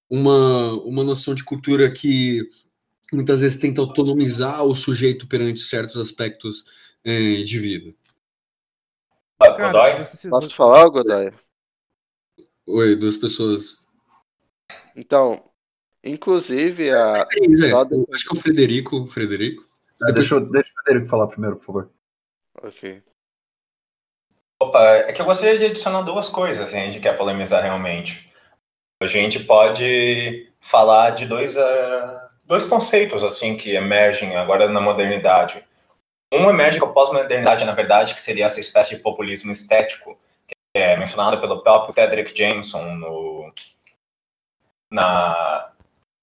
Uma, 0.08 0.72
uma 0.84 1.02
noção 1.02 1.34
de 1.34 1.42
cultura 1.42 1.90
que 1.90 2.46
muitas 3.12 3.40
vezes 3.40 3.58
tenta 3.58 3.80
autonomizar 3.80 4.62
o 4.64 4.74
sujeito 4.74 5.26
perante 5.26 5.60
certos 5.60 5.96
aspectos 5.96 6.64
é, 7.02 7.42
de 7.42 7.58
vida. 7.58 7.94
Cara, 9.38 10.04
se- 10.04 10.28
Posso 10.28 10.54
falar, 10.54 10.88
Godoy? 10.88 11.32
Oi, 12.66 12.96
duas 12.96 13.16
pessoas. 13.16 13.82
Então, 14.96 15.42
inclusive, 16.02 16.90
a. 16.90 17.26
Zé, 17.54 17.68
depois- 17.84 18.06
acho 18.14 18.24
que 18.28 18.36
é 18.36 18.38
o 18.38 18.40
Frederico. 18.40 19.06
Frederico? 19.08 19.62
Ah, 20.02 20.12
deixa, 20.12 20.34
eu- 20.36 20.50
deixa 20.50 20.70
o 20.70 20.84
Federico 20.84 21.10
falar 21.10 21.26
primeiro, 21.28 21.56
por 21.56 21.64
favor. 21.66 21.90
Ok. 22.62 23.02
Opa, 24.64 24.82
é 24.82 25.12
que 25.12 25.20
eu 25.20 25.26
gostaria 25.26 25.58
de 25.58 25.66
adicionar 25.66 26.00
duas 26.00 26.26
coisas, 26.26 26.70
se 26.70 26.74
a 26.74 26.80
gente 26.80 26.98
quer 26.98 27.18
polemizar 27.18 27.62
realmente. 27.62 28.32
A 29.02 29.06
gente 29.06 29.40
pode 29.40 30.50
falar 30.58 31.10
de 31.10 31.26
dois, 31.26 31.54
uh, 31.58 32.20
dois 32.46 32.64
conceitos 32.64 33.22
assim 33.22 33.58
que 33.58 33.74
emergem 33.74 34.36
agora 34.36 34.66
na 34.66 34.80
modernidade. 34.80 35.62
Um 36.32 36.48
emerge 36.48 36.80
com 36.80 36.86
a 36.86 36.92
pós-modernidade, 36.92 37.64
na 37.66 37.74
verdade, 37.74 38.14
que 38.14 38.20
seria 38.20 38.46
essa 38.46 38.58
espécie 38.58 38.96
de 38.96 39.02
populismo 39.02 39.52
estético, 39.52 40.18
que 40.48 40.54
é 40.74 40.96
mencionado 40.96 41.38
pelo 41.40 41.62
próprio 41.62 41.92
Frederick 41.92 42.34
Jameson 42.34 42.82
no, 42.94 43.52
na, 44.90 45.72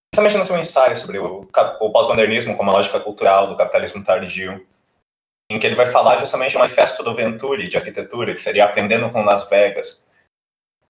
principalmente 0.10 0.38
no 0.38 0.44
seu 0.44 0.58
ensaio 0.58 0.98
sobre 0.98 1.20
o, 1.20 1.48
o 1.80 1.92
pós-modernismo 1.92 2.58
como 2.58 2.72
a 2.72 2.74
lógica 2.74 3.00
cultural 3.00 3.48
do 3.48 3.56
capitalismo 3.56 4.04
tardio, 4.04 4.66
em 5.52 5.60
que 5.60 5.68
ele 5.68 5.76
vai 5.76 5.88
falar 5.88 6.18
justamente 6.18 6.54
do 6.54 6.60
manifesto 6.60 7.04
do 7.04 7.16
Venturi 7.16 7.68
de 7.68 7.78
arquitetura, 7.78 8.34
que 8.34 8.42
seria 8.42 8.66
Aprendendo 8.66 9.10
com 9.12 9.24
Las 9.24 9.50
Vegas, 9.50 10.10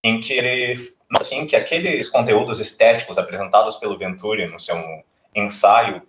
em 0.04 0.20
que 0.20 0.34
ele 0.34 0.74
assim 1.18 1.46
que 1.46 1.56
aqueles 1.56 2.08
conteúdos 2.08 2.60
estéticos 2.60 3.18
apresentados 3.18 3.76
pelo 3.76 3.98
Venturi 3.98 4.48
no 4.48 4.60
seu 4.60 4.78
ensaio 5.36 6.02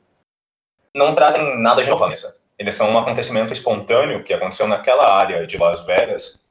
não 0.94 1.14
trazem 1.14 1.58
nada 1.58 1.82
de 1.82 1.90
novo 1.90 2.04
à 2.04 2.08
mesa. 2.08 2.36
Eles 2.58 2.74
são 2.74 2.90
um 2.90 2.98
acontecimento 2.98 3.52
espontâneo 3.52 4.22
que 4.22 4.32
aconteceu 4.32 4.68
naquela 4.68 5.12
área 5.12 5.46
de 5.46 5.56
Las 5.56 5.84
Vegas 5.84 6.48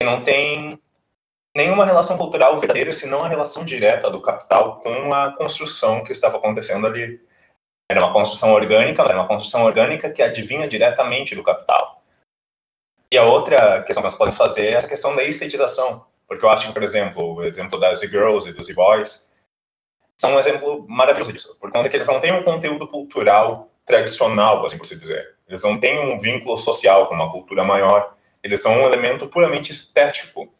e 0.00 0.04
não 0.04 0.22
tem 0.22 0.80
nenhuma 1.54 1.84
relação 1.84 2.16
cultural 2.16 2.56
verdadeira, 2.56 2.92
senão 2.92 3.22
a 3.22 3.28
relação 3.28 3.64
direta 3.64 4.10
do 4.10 4.20
capital 4.20 4.80
com 4.80 5.12
a 5.12 5.32
construção 5.32 6.02
que 6.02 6.12
estava 6.12 6.36
acontecendo 6.36 6.86
ali. 6.86 7.20
Era 7.90 8.00
uma 8.02 8.12
construção 8.12 8.52
orgânica, 8.52 9.02
era 9.02 9.14
uma 9.14 9.28
construção 9.28 9.64
orgânica 9.64 10.10
que 10.10 10.22
adivinha 10.22 10.66
diretamente 10.66 11.34
do 11.34 11.42
capital. 11.42 12.02
E 13.12 13.18
a 13.18 13.24
outra 13.24 13.82
questão 13.82 14.02
que 14.02 14.08
nós 14.08 14.16
podemos 14.16 14.36
fazer 14.36 14.66
é 14.66 14.72
essa 14.72 14.88
questão 14.88 15.14
da 15.14 15.22
estetização. 15.22 16.04
Porque 16.26 16.44
eu 16.44 16.50
acho 16.50 16.66
que, 16.66 16.72
por 16.72 16.82
exemplo, 16.82 17.34
o 17.34 17.44
exemplo 17.44 17.78
das 17.78 18.00
Z-Girls 18.00 18.48
e 18.48 18.52
dos 18.52 18.66
Z-Boys 18.66 19.30
são 20.16 20.34
um 20.34 20.38
exemplo 20.38 20.84
maravilhoso 20.88 21.32
disso. 21.32 21.56
Por 21.60 21.70
conta 21.70 21.88
que 21.88 21.96
eles 21.96 22.08
não 22.08 22.20
têm 22.20 22.32
um 22.32 22.42
conteúdo 22.42 22.88
cultural 22.88 23.70
tradicional, 23.84 24.64
assim 24.64 24.78
por 24.78 24.86
se 24.86 24.98
dizer. 24.98 25.34
Eles 25.46 25.62
não 25.62 25.78
têm 25.78 25.98
um 25.98 26.18
vínculo 26.18 26.56
social 26.56 27.06
com 27.06 27.14
uma 27.14 27.30
cultura 27.30 27.62
maior. 27.62 28.16
Eles 28.42 28.62
são 28.62 28.72
um 28.72 28.84
elemento 28.84 29.28
puramente 29.28 29.70
estético. 29.70 30.52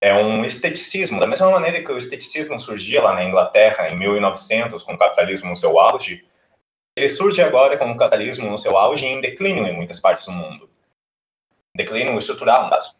É 0.00 0.12
um 0.12 0.44
esteticismo. 0.44 1.20
Da 1.20 1.26
mesma 1.26 1.50
maneira 1.50 1.82
que 1.82 1.92
o 1.92 1.96
esteticismo 1.96 2.58
surgia 2.58 3.00
lá 3.00 3.14
na 3.14 3.24
Inglaterra 3.24 3.88
em 3.88 3.96
1900, 3.96 4.82
com 4.82 4.94
o 4.94 4.98
capitalismo 4.98 5.48
no 5.48 5.56
seu 5.56 5.78
auge, 5.78 6.24
ele 6.96 7.08
surge 7.08 7.42
agora 7.42 7.76
com 7.76 7.90
o 7.90 7.96
capitalismo 7.96 8.50
no 8.50 8.58
seu 8.58 8.76
auge 8.76 9.04
em 9.04 9.20
declínio 9.20 9.66
em 9.66 9.74
muitas 9.74 9.98
partes 9.98 10.26
do 10.26 10.32
mundo. 10.32 10.68
Declínio 11.76 12.16
estrutural, 12.16 12.64
no 12.64 12.70
caso. 12.70 12.94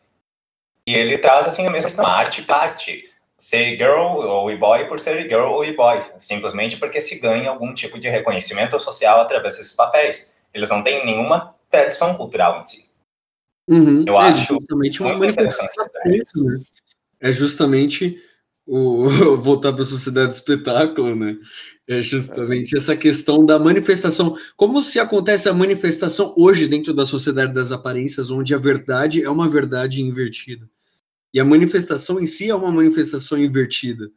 E 0.86 0.94
ele 0.94 1.16
traz 1.18 1.46
assim 1.46 1.66
a 1.66 1.70
mesma 1.70 1.88
questão, 1.88 2.06
arte 2.06 2.42
parte. 2.42 3.10
Ser 3.38 3.76
girl 3.76 4.20
ou 4.20 4.50
e-boy 4.50 4.86
por 4.86 4.98
ser 4.98 5.22
girl 5.28 5.50
ou 5.50 5.64
e-boy, 5.64 6.02
simplesmente 6.18 6.76
porque 6.76 7.00
se 7.00 7.18
ganha 7.18 7.50
algum 7.50 7.74
tipo 7.74 7.98
de 7.98 8.08
reconhecimento 8.08 8.78
social 8.78 9.20
através 9.20 9.56
desses 9.56 9.72
papéis. 9.72 10.34
Eles 10.52 10.70
não 10.70 10.82
têm 10.82 11.04
nenhuma 11.04 11.54
tradição 11.68 12.14
cultural 12.16 12.60
em 12.60 12.62
si. 12.62 12.90
Uhum. 13.68 14.04
Eu 14.06 14.14
é, 14.16 14.28
acho 14.28 14.54
justamente 14.54 15.02
uma 15.02 15.14
manifestação 15.14 15.66
né? 16.04 16.60
É 17.20 17.32
justamente 17.32 18.22
o 18.66 19.08
voltar 19.36 19.72
para 19.72 19.82
a 19.82 19.86
sociedade 19.86 20.28
do 20.28 20.34
espetáculo, 20.34 21.14
né? 21.14 21.36
É 21.86 22.00
justamente 22.00 22.76
essa 22.76 22.96
questão 22.96 23.44
da 23.44 23.58
manifestação. 23.58 24.36
Como 24.56 24.80
se 24.80 24.98
acontece 24.98 25.48
a 25.48 25.54
manifestação 25.54 26.34
hoje 26.36 26.66
dentro 26.66 26.94
da 26.94 27.04
sociedade 27.04 27.52
das 27.52 27.72
aparências, 27.72 28.30
onde 28.30 28.54
a 28.54 28.58
verdade 28.58 29.22
é 29.22 29.28
uma 29.28 29.48
verdade 29.48 30.00
invertida. 30.00 30.68
E 31.32 31.38
a 31.38 31.44
manifestação 31.44 32.18
em 32.18 32.26
si 32.26 32.48
é 32.48 32.54
uma 32.54 32.70
manifestação 32.70 33.38
invertida. 33.38 34.10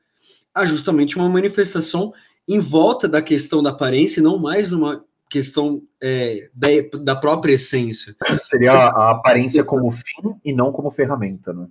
Há 0.53 0.65
justamente 0.65 1.17
uma 1.17 1.27
manifestação 1.27 2.13
em 2.47 2.59
volta 2.59 3.07
da 3.07 3.21
questão 3.21 3.61
da 3.61 3.71
aparência, 3.71 4.21
e 4.21 4.23
não 4.23 4.39
mais 4.39 4.71
uma 4.71 5.03
questão 5.29 5.81
é, 6.01 6.49
da, 6.53 6.67
da 6.99 7.15
própria 7.17 7.53
essência. 7.53 8.15
Seria 8.43 8.71
a 8.71 9.11
aparência 9.11 9.63
como 9.63 9.91
fim 9.91 10.35
e 10.45 10.53
não 10.53 10.71
como 10.71 10.89
ferramenta, 10.89 11.53
né? 11.53 11.67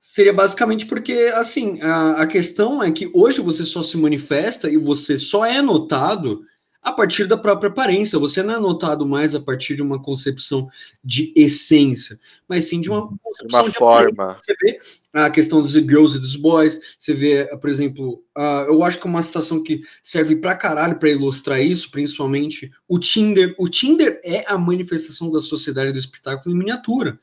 Seria 0.00 0.32
basicamente 0.32 0.86
porque, 0.86 1.32
assim, 1.34 1.80
a, 1.82 2.22
a 2.22 2.26
questão 2.26 2.82
é 2.82 2.90
que 2.90 3.10
hoje 3.12 3.40
você 3.40 3.64
só 3.64 3.82
se 3.82 3.96
manifesta 3.96 4.70
e 4.70 4.76
você 4.76 5.18
só 5.18 5.44
é 5.44 5.60
notado 5.60 6.44
a 6.80 6.92
partir 6.92 7.26
da 7.26 7.36
própria 7.36 7.68
aparência. 7.68 8.18
Você 8.18 8.42
não 8.42 8.54
é 8.54 8.58
notado 8.58 9.06
mais 9.06 9.34
a 9.34 9.40
partir 9.40 9.74
de 9.74 9.82
uma 9.82 10.00
concepção 10.00 10.68
de 11.04 11.32
essência, 11.36 12.18
mas 12.48 12.66
sim 12.66 12.80
de 12.80 12.88
uma 12.88 13.02
uhum. 13.02 13.16
concepção 13.22 13.60
uma 13.60 13.70
de 13.70 13.76
forma. 13.76 14.24
Aparência. 14.24 14.40
Você 14.40 14.56
vê 14.62 14.78
a 15.12 15.30
questão 15.30 15.60
dos 15.60 15.72
girls 15.72 16.16
e 16.16 16.20
dos 16.20 16.36
boys. 16.36 16.80
Você 16.98 17.12
vê, 17.12 17.46
por 17.58 17.68
exemplo, 17.68 18.22
uh, 18.36 18.68
eu 18.68 18.82
acho 18.82 18.98
que 18.98 19.06
é 19.06 19.10
uma 19.10 19.22
situação 19.22 19.62
que 19.62 19.82
serve 20.02 20.36
pra 20.36 20.54
caralho 20.54 20.98
para 20.98 21.10
ilustrar 21.10 21.60
isso, 21.60 21.90
principalmente 21.90 22.70
o 22.86 22.98
Tinder. 22.98 23.54
O 23.58 23.68
Tinder 23.68 24.20
é 24.24 24.44
a 24.46 24.56
manifestação 24.56 25.30
da 25.30 25.40
sociedade 25.40 25.92
do 25.92 25.98
espetáculo 25.98 26.54
em 26.54 26.58
miniatura. 26.58 27.18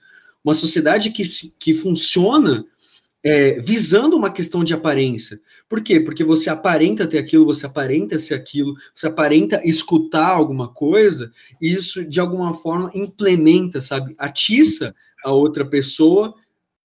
Uma 0.46 0.54
sociedade 0.54 1.10
que, 1.10 1.24
que 1.60 1.74
funciona 1.74 2.64
é, 3.26 3.60
visando 3.60 4.16
uma 4.16 4.32
questão 4.32 4.64
de 4.64 4.72
aparência. 4.72 5.41
Por 5.68 5.82
quê? 5.82 6.00
Porque 6.00 6.24
você 6.24 6.48
aparenta 6.48 7.08
ter 7.08 7.18
aquilo, 7.18 7.43
você 7.43 7.66
aparenta 7.66 8.20
ser 8.20 8.36
aquilo, 8.36 8.76
você 8.93 9.08
aparenta 9.08 9.60
escutar 9.68 10.28
alguma 10.28 10.68
coisa, 10.72 11.34
e 11.60 11.74
isso 11.74 12.06
de 12.06 12.20
alguma 12.20 12.54
forma 12.54 12.91
implementa, 12.93 13.82
sabe? 13.82 14.14
Atiça 14.20 14.96
a 15.24 15.32
outra 15.32 15.66
pessoa, 15.66 16.36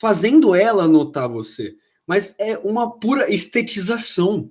fazendo 0.00 0.54
ela 0.54 0.88
notar 0.88 1.28
você. 1.28 1.76
Mas 2.06 2.34
é 2.40 2.56
uma 2.58 2.98
pura 2.98 3.30
estetização. 3.30 4.50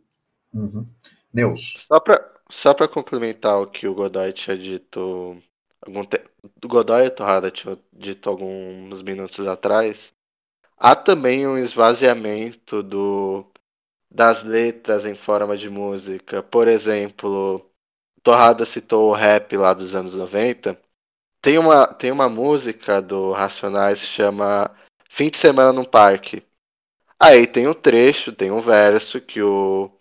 Uhum. 0.54 0.86
Neus. 1.34 1.86
Só 1.88 2.00
para 2.00 2.30
só 2.50 2.74
complementar 2.88 3.60
o 3.60 3.68
que 3.68 3.88
o 3.88 3.96
Godoy 3.96 4.32
tinha 4.32 4.56
dito. 4.56 5.38
Algum 5.82 6.04
te... 6.04 6.22
Godoy 6.66 7.06
e 7.06 7.10
Torrada 7.10 7.52
tinham 7.52 7.78
dito 7.94 8.30
alguns 8.30 9.02
minutos 9.02 9.48
atrás 9.48 10.14
Há 10.80 10.96
também 10.96 11.46
um 11.46 11.58
esvaziamento 11.58 12.82
do, 12.82 13.46
das 14.10 14.44
letras 14.44 15.06
em 15.06 15.14
forma 15.14 15.58
de 15.58 15.70
música. 15.70 16.42
Por 16.42 16.70
exemplo, 16.70 17.70
Torrada 18.24 18.66
citou 18.66 19.10
o 19.10 19.14
rap 19.14 19.58
lá 19.58 19.74
dos 19.74 19.94
anos 19.94 20.16
90. 20.16 20.80
Tem 21.42 21.58
uma, 21.58 21.86
tem 21.86 22.12
uma 22.12 22.30
música 22.30 23.02
do 23.02 23.34
Racionais 23.34 24.00
que 24.02 24.08
chama 24.08 24.72
Fim 25.10 25.30
de 25.30 25.38
Semana 25.38 25.74
no 25.74 25.88
Parque. 25.88 26.44
Aí 27.20 27.46
tem 27.46 27.68
um 27.68 27.74
trecho, 27.74 28.32
tem 28.32 28.50
um 28.50 28.62
verso 28.62 29.20
que 29.20 29.42
o 29.42 29.92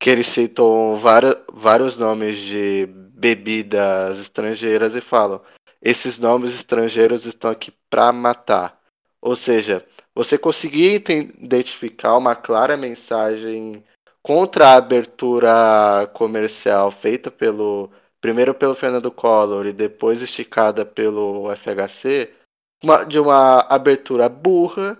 que 0.00 0.10
eles 0.10 0.26
citam 0.26 0.96
vários, 0.96 1.36
vários 1.52 1.96
nomes 1.96 2.38
de 2.38 2.88
bebidas 3.24 4.20
estrangeiras 4.20 4.94
e 4.94 5.00
falam: 5.00 5.40
esses 5.80 6.18
nomes 6.18 6.54
estrangeiros 6.54 7.24
estão 7.24 7.50
aqui 7.50 7.72
para 7.88 8.12
matar. 8.12 8.78
Ou 9.18 9.34
seja, 9.34 9.82
você 10.14 10.36
conseguir 10.36 11.02
identificar 11.38 12.18
uma 12.18 12.36
clara 12.36 12.76
mensagem 12.76 13.82
contra 14.22 14.68
a 14.68 14.76
abertura 14.76 16.06
comercial 16.12 16.90
feita 16.90 17.30
pelo 17.30 17.90
primeiro 18.20 18.54
pelo 18.54 18.74
Fernando 18.74 19.10
Collor 19.10 19.66
e 19.66 19.72
depois 19.72 20.20
esticada 20.20 20.84
pelo 20.84 21.50
FHC, 21.56 22.30
uma, 22.82 23.04
de 23.04 23.18
uma 23.18 23.60
abertura 23.60 24.28
burra 24.28 24.98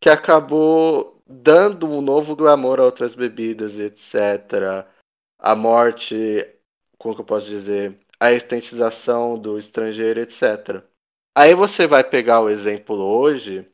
que 0.00 0.08
acabou 0.08 1.20
dando 1.26 1.88
um 1.90 2.00
novo 2.00 2.36
glamour 2.36 2.78
a 2.78 2.84
outras 2.84 3.16
bebidas, 3.16 3.80
etc. 3.80 4.86
A 5.40 5.54
morte, 5.56 6.53
como 6.98 7.14
que 7.14 7.20
eu 7.20 7.26
posso 7.26 7.46
dizer, 7.46 7.98
a 8.18 8.32
estetização 8.32 9.38
do 9.38 9.58
estrangeiro, 9.58 10.20
etc. 10.20 10.82
Aí 11.34 11.54
você 11.54 11.86
vai 11.86 12.04
pegar 12.04 12.40
o 12.40 12.48
exemplo 12.48 12.96
hoje 12.96 13.66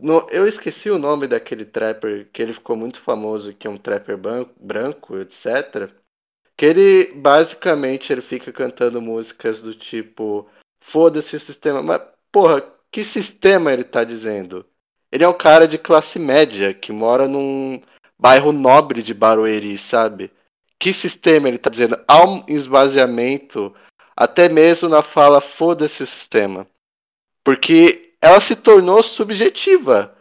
no, 0.00 0.26
eu 0.30 0.48
esqueci 0.48 0.88
o 0.90 0.98
nome 0.98 1.28
daquele 1.28 1.64
trapper 1.64 2.28
que 2.32 2.40
ele 2.40 2.54
ficou 2.54 2.74
muito 2.74 3.00
famoso, 3.02 3.52
que 3.52 3.66
é 3.66 3.70
um 3.70 3.76
trapper 3.76 4.16
branco, 4.16 4.52
branco, 4.58 5.18
etc. 5.18 5.92
Que 6.56 6.66
ele 6.66 7.12
basicamente 7.12 8.12
ele 8.12 8.22
fica 8.22 8.50
cantando 8.52 9.00
músicas 9.00 9.60
do 9.60 9.74
tipo 9.74 10.48
foda-se 10.80 11.36
o 11.36 11.40
sistema. 11.40 11.82
Mas, 11.82 12.00
porra, 12.32 12.62
que 12.90 13.04
sistema 13.04 13.72
ele 13.72 13.84
tá 13.84 14.02
dizendo? 14.02 14.64
Ele 15.12 15.24
é 15.24 15.28
um 15.28 15.36
cara 15.36 15.68
de 15.68 15.76
classe 15.76 16.18
média 16.18 16.72
que 16.72 16.92
mora 16.92 17.28
num 17.28 17.80
bairro 18.18 18.52
nobre 18.52 19.02
de 19.02 19.12
Barueri, 19.12 19.76
sabe? 19.76 20.32
Que 20.80 20.94
sistema 20.94 21.46
ele 21.46 21.58
tá 21.58 21.68
dizendo? 21.68 22.02
Há 22.08 22.26
um 22.26 22.42
esvaziamento, 22.48 23.74
até 24.16 24.48
mesmo 24.48 24.88
na 24.88 25.02
fala 25.02 25.38
foda-se 25.40 26.02
o 26.02 26.06
sistema. 26.06 26.66
Porque 27.44 28.14
ela 28.20 28.40
se 28.40 28.56
tornou 28.56 29.02
subjetiva. 29.02 30.16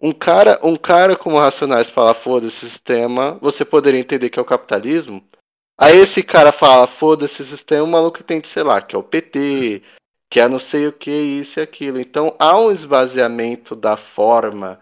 Um 0.00 0.10
cara, 0.10 0.58
um 0.62 0.76
cara 0.76 1.14
como 1.14 1.38
Racionais 1.38 1.90
fala 1.90 2.14
foda-se 2.14 2.64
o 2.64 2.68
sistema, 2.68 3.38
você 3.42 3.66
poderia 3.66 4.00
entender 4.00 4.30
que 4.30 4.38
é 4.38 4.42
o 4.42 4.46
capitalismo. 4.46 5.22
Aí 5.78 5.98
esse 5.98 6.22
cara 6.22 6.52
fala 6.52 6.86
foda-se 6.86 7.42
o 7.42 7.46
sistema, 7.46 7.84
o 7.84 7.88
maluco 7.88 8.24
tem, 8.24 8.42
sei 8.42 8.62
lá, 8.62 8.80
que 8.80 8.96
é 8.96 8.98
o 8.98 9.02
PT, 9.02 9.82
que 10.30 10.40
é 10.40 10.48
não 10.48 10.58
sei 10.58 10.86
o 10.86 10.92
que, 10.92 11.10
isso 11.10 11.60
e 11.60 11.62
aquilo. 11.62 12.00
Então 12.00 12.34
há 12.38 12.58
um 12.58 12.72
esvaziamento 12.72 13.76
da 13.76 13.96
forma 13.96 14.80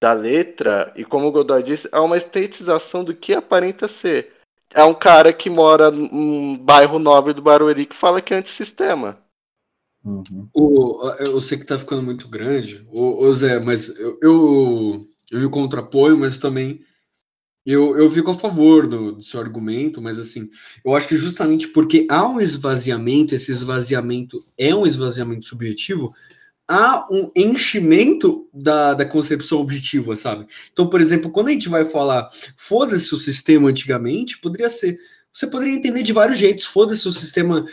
da 0.00 0.12
letra, 0.12 0.92
e 0.96 1.04
como 1.04 1.28
o 1.28 1.32
Godoy 1.32 1.62
disse, 1.62 1.88
há 1.90 2.00
uma 2.00 2.16
estetização 2.16 3.02
do 3.04 3.14
que 3.14 3.34
aparenta 3.34 3.88
ser. 3.88 4.41
É 4.74 4.82
um 4.84 4.94
cara 4.94 5.32
que 5.32 5.50
mora 5.50 5.90
num 5.90 6.56
bairro 6.58 6.98
nobre 6.98 7.32
do 7.32 7.42
Barueri 7.42 7.86
que 7.86 7.96
fala 7.96 8.22
que 8.22 8.32
é 8.32 8.38
antissistema. 8.38 9.18
Uhum. 10.04 10.48
O, 10.52 11.08
eu 11.20 11.40
sei 11.40 11.58
que 11.58 11.66
tá 11.66 11.78
ficando 11.78 12.02
muito 12.02 12.26
grande, 12.28 12.84
o, 12.90 13.24
o 13.24 13.32
Zé, 13.32 13.60
mas 13.60 13.88
eu, 13.98 14.18
eu, 14.20 15.06
eu 15.30 15.40
me 15.40 15.48
contraponho, 15.48 16.18
mas 16.18 16.38
também 16.38 16.80
eu, 17.64 17.96
eu 17.96 18.10
fico 18.10 18.30
a 18.30 18.34
favor 18.34 18.88
do, 18.88 19.12
do, 19.12 19.22
seu 19.22 19.40
argumento, 19.40 20.02
mas 20.02 20.18
assim, 20.18 20.50
eu 20.84 20.96
acho 20.96 21.06
que 21.06 21.14
justamente 21.14 21.68
porque 21.68 22.06
há 22.10 22.26
um 22.28 22.40
esvaziamento, 22.40 23.34
esse 23.34 23.52
esvaziamento 23.52 24.44
é 24.58 24.74
um 24.74 24.84
esvaziamento 24.84 25.46
subjetivo, 25.46 26.12
há 26.72 27.06
um 27.10 27.30
enchimento 27.36 28.48
da, 28.50 28.94
da 28.94 29.04
concepção 29.04 29.60
objetiva, 29.60 30.16
sabe? 30.16 30.46
Então, 30.72 30.88
por 30.88 31.02
exemplo, 31.02 31.30
quando 31.30 31.48
a 31.48 31.52
gente 31.52 31.68
vai 31.68 31.84
falar 31.84 32.30
foda-se 32.56 33.14
o 33.14 33.18
sistema 33.18 33.68
antigamente, 33.68 34.38
poderia 34.38 34.70
ser 34.70 34.98
você 35.34 35.46
poderia 35.46 35.74
entender 35.74 36.02
de 36.02 36.12
vários 36.12 36.38
jeitos. 36.38 36.66
Foda-se 36.66 37.08
o 37.08 37.12
sistema 37.12 37.66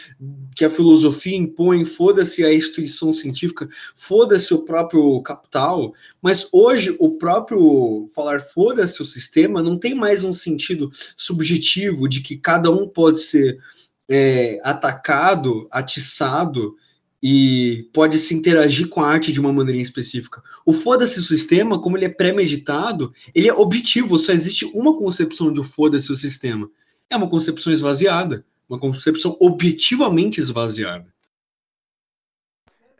que 0.55 0.63
a 0.63 0.69
filosofia 0.69 1.35
impõe, 1.35 1.83
foda-se 1.83 2.41
a 2.45 2.53
instituição 2.53 3.11
científica, 3.11 3.67
foda-se 3.97 4.53
o 4.53 4.63
próprio 4.63 5.21
capital. 5.21 5.93
Mas 6.21 6.47
hoje, 6.53 6.95
o 6.97 7.17
próprio 7.17 8.07
falar 8.15 8.39
foda-se 8.39 9.01
o 9.01 9.05
sistema 9.05 9.61
não 9.61 9.77
tem 9.77 9.93
mais 9.93 10.23
um 10.23 10.31
sentido 10.31 10.89
subjetivo 11.17 12.07
de 12.07 12.21
que 12.21 12.37
cada 12.37 12.71
um 12.71 12.87
pode 12.87 13.19
ser 13.19 13.59
é, 14.07 14.57
atacado, 14.63 15.67
atiçado 15.69 16.77
e 17.21 17.89
pode 17.93 18.17
se 18.17 18.33
interagir 18.33 18.87
com 18.89 19.01
a 19.01 19.07
arte 19.07 19.31
de 19.31 19.39
uma 19.39 19.51
maneira 19.51 19.81
específica. 19.81 20.41
O 20.65 20.73
foda-se 20.73 21.19
o 21.19 21.23
sistema, 21.23 21.81
como 21.81 21.97
ele 21.97 22.05
é 22.05 22.09
premeditado, 22.09 23.13
ele 23.35 23.49
é 23.49 23.53
objetivo, 23.53 24.17
só 24.17 24.31
existe 24.31 24.65
uma 24.65 24.97
concepção 24.97 25.53
de 25.53 25.63
foda-se 25.63 26.11
o 26.11 26.15
sistema 26.15 26.69
é 27.09 27.17
uma 27.17 27.29
concepção 27.29 27.73
esvaziada, 27.73 28.45
uma 28.69 28.79
concepção 28.79 29.35
objetivamente 29.41 30.39
esvaziada. 30.39 31.11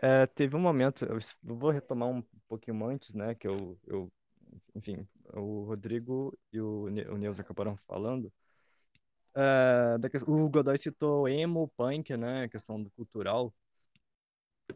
É, 0.02 0.26
teve 0.26 0.56
um 0.56 0.60
momento, 0.60 1.06
eu 1.06 1.20
vou 1.44 1.70
retomar 1.70 2.10
um 2.10 2.24
pouquinho 2.48 2.84
antes, 2.86 3.14
né, 3.14 3.36
que 3.36 3.48
eu, 3.48 3.78
eu 3.86 4.12
enfim, 4.74 5.06
o 5.34 5.64
Rodrigo 5.66 6.36
e 6.52 6.60
o, 6.60 6.86
o 6.86 7.18
Neuza 7.18 7.42
acabaram 7.42 7.78
falando, 7.86 8.32
é, 9.36 9.98
da, 10.00 10.10
o 10.26 10.50
Godoy 10.50 10.78
citou 10.78 11.28
emo, 11.28 11.68
punk, 11.78 12.16
né, 12.18 12.48
questão 12.48 12.82
do 12.82 12.90
cultural, 12.92 13.54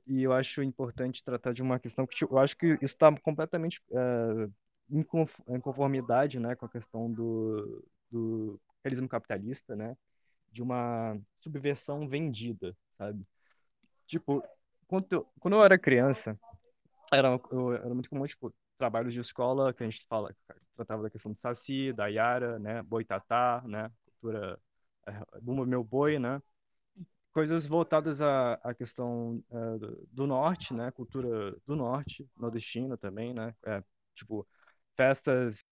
e 0.05 0.23
eu 0.23 0.33
acho 0.33 0.61
importante 0.61 1.23
tratar 1.23 1.53
de 1.53 1.61
uma 1.61 1.79
questão 1.79 2.05
que 2.05 2.23
eu 2.23 2.37
acho 2.37 2.57
que 2.57 2.73
isso 2.81 2.93
está 2.93 3.11
completamente 3.21 3.81
é, 3.91 4.49
em 4.89 5.59
conformidade, 5.59 6.39
né, 6.39 6.55
com 6.55 6.65
a 6.65 6.69
questão 6.69 7.11
do, 7.11 7.83
do 8.11 8.59
capitalismo 8.67 9.07
capitalista, 9.07 9.75
né? 9.75 9.95
De 10.51 10.61
uma 10.61 11.17
subversão 11.39 12.07
vendida, 12.07 12.75
sabe? 12.91 13.25
Tipo, 14.05 14.43
quando 14.87 15.07
eu, 15.11 15.27
quando 15.39 15.55
eu 15.55 15.63
era 15.63 15.79
criança, 15.79 16.37
era, 17.11 17.39
eu, 17.51 17.73
era 17.73 17.93
muito 17.93 18.09
comum, 18.09 18.27
tipo, 18.27 18.53
trabalhos 18.77 19.13
de 19.13 19.19
escola 19.19 19.73
que 19.73 19.83
a 19.83 19.89
gente 19.89 20.05
fala, 20.05 20.35
tratava 20.75 21.03
da 21.03 21.09
questão 21.09 21.31
do 21.31 21.37
Saci, 21.39 21.93
da 21.93 22.07
Yara, 22.07 22.59
né? 22.59 22.83
Boitatá, 22.83 23.63
né? 23.65 23.89
Cultura 24.05 24.59
é, 25.07 25.39
Bumba 25.41 25.65
Meu 25.65 25.83
Boi, 25.83 26.19
né? 26.19 26.41
Coisas 27.33 27.65
voltadas 27.65 28.21
à, 28.21 28.53
à 28.63 28.73
questão 28.73 29.43
uh, 29.49 30.07
do, 30.11 30.27
norte, 30.27 30.73
né? 30.73 30.91
Cultura 30.91 31.55
do 31.65 31.75
norte, 31.75 32.27
nordestina 32.37 32.95
também, 32.97 33.33
né? 33.33 33.55
É, 33.65 33.83
tipo, 34.13 34.47
festas 34.95 35.63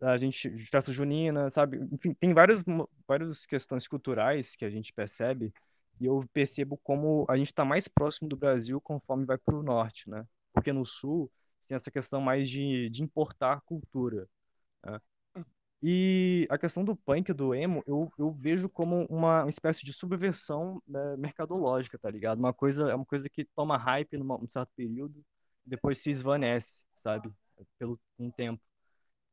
a 0.00 0.16
gente 0.16 0.50
festa 0.58 0.92
junina, 0.92 1.48
sabe? 1.50 1.78
Enfim, 1.92 2.12
tem 2.14 2.34
várias 2.34 2.62
várias 3.06 3.46
questões 3.46 3.88
culturais 3.88 4.54
que 4.54 4.64
a 4.64 4.70
gente 4.70 4.92
percebe 4.92 5.52
e 6.00 6.06
eu 6.06 6.24
percebo 6.32 6.76
como 6.78 7.24
a 7.28 7.36
gente 7.36 7.48
está 7.48 7.64
mais 7.64 7.88
próximo 7.88 8.28
do 8.28 8.36
Brasil 8.36 8.80
conforme 8.80 9.24
vai 9.24 9.38
para 9.38 9.54
o 9.54 9.62
norte, 9.62 10.08
né? 10.10 10.26
Porque 10.52 10.72
no 10.72 10.84
sul 10.84 11.30
tem 11.66 11.76
essa 11.76 11.90
questão 11.90 12.20
mais 12.20 12.48
de, 12.50 12.90
de 12.90 13.02
importar 13.02 13.60
cultura. 13.62 14.28
Né? 14.84 15.00
E 15.86 16.46
a 16.48 16.56
questão 16.56 16.82
do 16.82 16.96
punk, 16.96 17.30
do 17.34 17.54
emo, 17.54 17.84
eu, 17.86 18.10
eu 18.16 18.32
vejo 18.32 18.70
como 18.70 19.04
uma, 19.04 19.46
espécie 19.50 19.84
de 19.84 19.92
subversão 19.92 20.82
né, 20.88 21.14
mercadológica, 21.18 21.98
tá 21.98 22.10
ligado? 22.10 22.38
Uma 22.38 22.54
coisa, 22.54 22.90
é 22.90 22.94
uma 22.94 23.04
coisa 23.04 23.28
que 23.28 23.44
toma 23.44 23.76
hype 23.76 24.16
num 24.16 24.48
certo 24.48 24.70
período, 24.74 25.22
depois 25.62 25.98
se 25.98 26.08
esvanece, 26.08 26.86
sabe? 26.94 27.30
Pelo 27.78 28.00
um 28.18 28.30
tempo. 28.30 28.62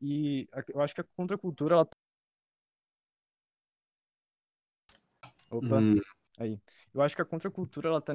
E 0.02 0.45
eu 0.73 0.82
acho 0.82 0.94
que 0.94 0.99
a 0.99 1.06
contracultura, 1.15 1.76
ela... 1.76 1.90
Opa, 5.49 5.80
hum. 5.80 5.95
aí. 6.38 6.60
Eu 6.94 7.02
acho 7.02 7.15
que 7.15 7.22
a 7.22 7.26
contracultura, 7.26 7.88
ela 7.88 8.02
tá 8.02 8.14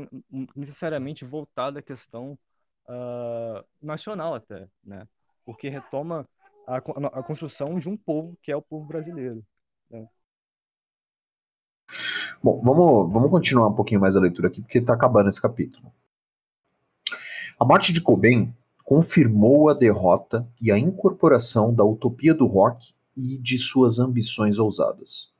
necessariamente 0.55 1.25
voltada 1.25 1.79
à 1.79 1.83
questão 1.83 2.39
uh, 2.87 3.65
nacional 3.81 4.35
até, 4.35 4.69
né? 4.85 5.09
Porque 5.43 5.71
retoma 5.71 6.29
a, 6.67 6.77
a, 6.77 7.23
construção 7.23 7.79
de 7.79 7.89
um 7.89 7.97
povo, 7.97 8.37
que 8.43 8.51
é 8.51 8.57
o 8.57 8.63
povo 8.63 8.85
brasileiro. 8.85 9.45
Né? 9.91 10.07
Bom, 12.43 12.61
vamos, 12.63 13.13
vamos 13.13 13.31
continuar 13.31 13.69
um 13.69 13.75
pouquinho 13.75 14.01
mais 14.01 14.17
a 14.17 14.21
leitura 14.21 14.49
aqui, 14.49 14.61
porque 14.61 14.79
está 14.79 14.95
acabando 14.95 15.29
esse 15.29 15.41
capítulo. 15.41 15.93
A 17.59 17.65
morte 17.65 17.93
de 17.93 18.01
Cobain 18.01 18.53
confirmou 18.85 19.69
a 19.69 19.75
derrota 19.75 20.47
e 20.61 20.71
a 20.71 20.79
incorporação 20.79 21.73
da 21.73 21.85
utopia 21.85 22.35
do 22.35 22.47
rock 22.47 22.95
e 23.17 23.39
de 23.39 23.57
suas 23.57 23.99
ambições 23.99 24.59
ousadas. 24.59 25.31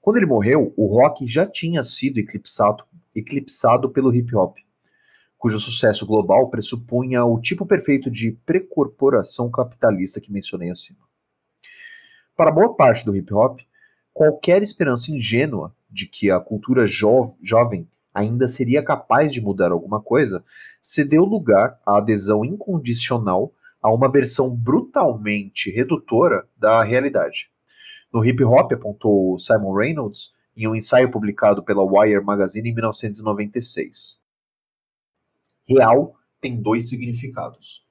Quando 0.00 0.16
ele 0.16 0.26
morreu, 0.26 0.72
o 0.76 0.86
rock 0.86 1.26
já 1.26 1.46
tinha 1.46 1.82
sido 1.82 2.18
eclipsado, 2.18 2.84
eclipsado 3.14 3.90
pelo 3.90 4.14
hip 4.14 4.34
hop, 4.34 4.58
cujo 5.38 5.58
sucesso 5.58 6.04
global 6.04 6.50
pressupunha 6.50 7.24
o 7.24 7.40
tipo 7.40 7.64
perfeito 7.64 8.10
de 8.10 8.32
precorporação 8.44 9.48
capitalista 9.50 10.20
que 10.20 10.32
mencionei 10.32 10.70
acima. 10.70 10.98
Para 12.36 12.50
boa 12.50 12.74
parte 12.74 13.04
do 13.04 13.16
hip 13.16 13.32
hop, 13.32 13.60
qualquer 14.12 14.62
esperança 14.62 15.12
ingênua 15.12 15.74
de 15.88 16.06
que 16.06 16.30
a 16.30 16.40
cultura 16.40 16.86
jo 16.86 17.34
jovem 17.42 17.88
ainda 18.12 18.48
seria 18.48 18.82
capaz 18.82 19.32
de 19.32 19.40
mudar 19.40 19.70
alguma 19.70 20.00
coisa, 20.00 20.44
cedeu 20.80 21.24
lugar 21.24 21.80
à 21.86 21.98
adesão 21.98 22.44
incondicional 22.44 23.52
a 23.80 23.92
uma 23.92 24.10
versão 24.10 24.50
brutalmente 24.50 25.70
redutora 25.70 26.46
da 26.56 26.82
realidade. 26.82 27.48
No 28.12 28.24
hip 28.24 28.42
hop, 28.42 28.72
apontou 28.72 29.38
Simon 29.38 29.72
Reynolds 29.72 30.32
em 30.56 30.66
um 30.66 30.74
ensaio 30.74 31.10
publicado 31.10 31.62
pela 31.62 31.84
Wire 31.84 32.24
Magazine 32.24 32.70
em 32.70 32.74
1996. 32.74 34.17
Real 35.68 36.16
tem 36.40 36.60
dois 36.60 36.88
significados. 36.88 37.84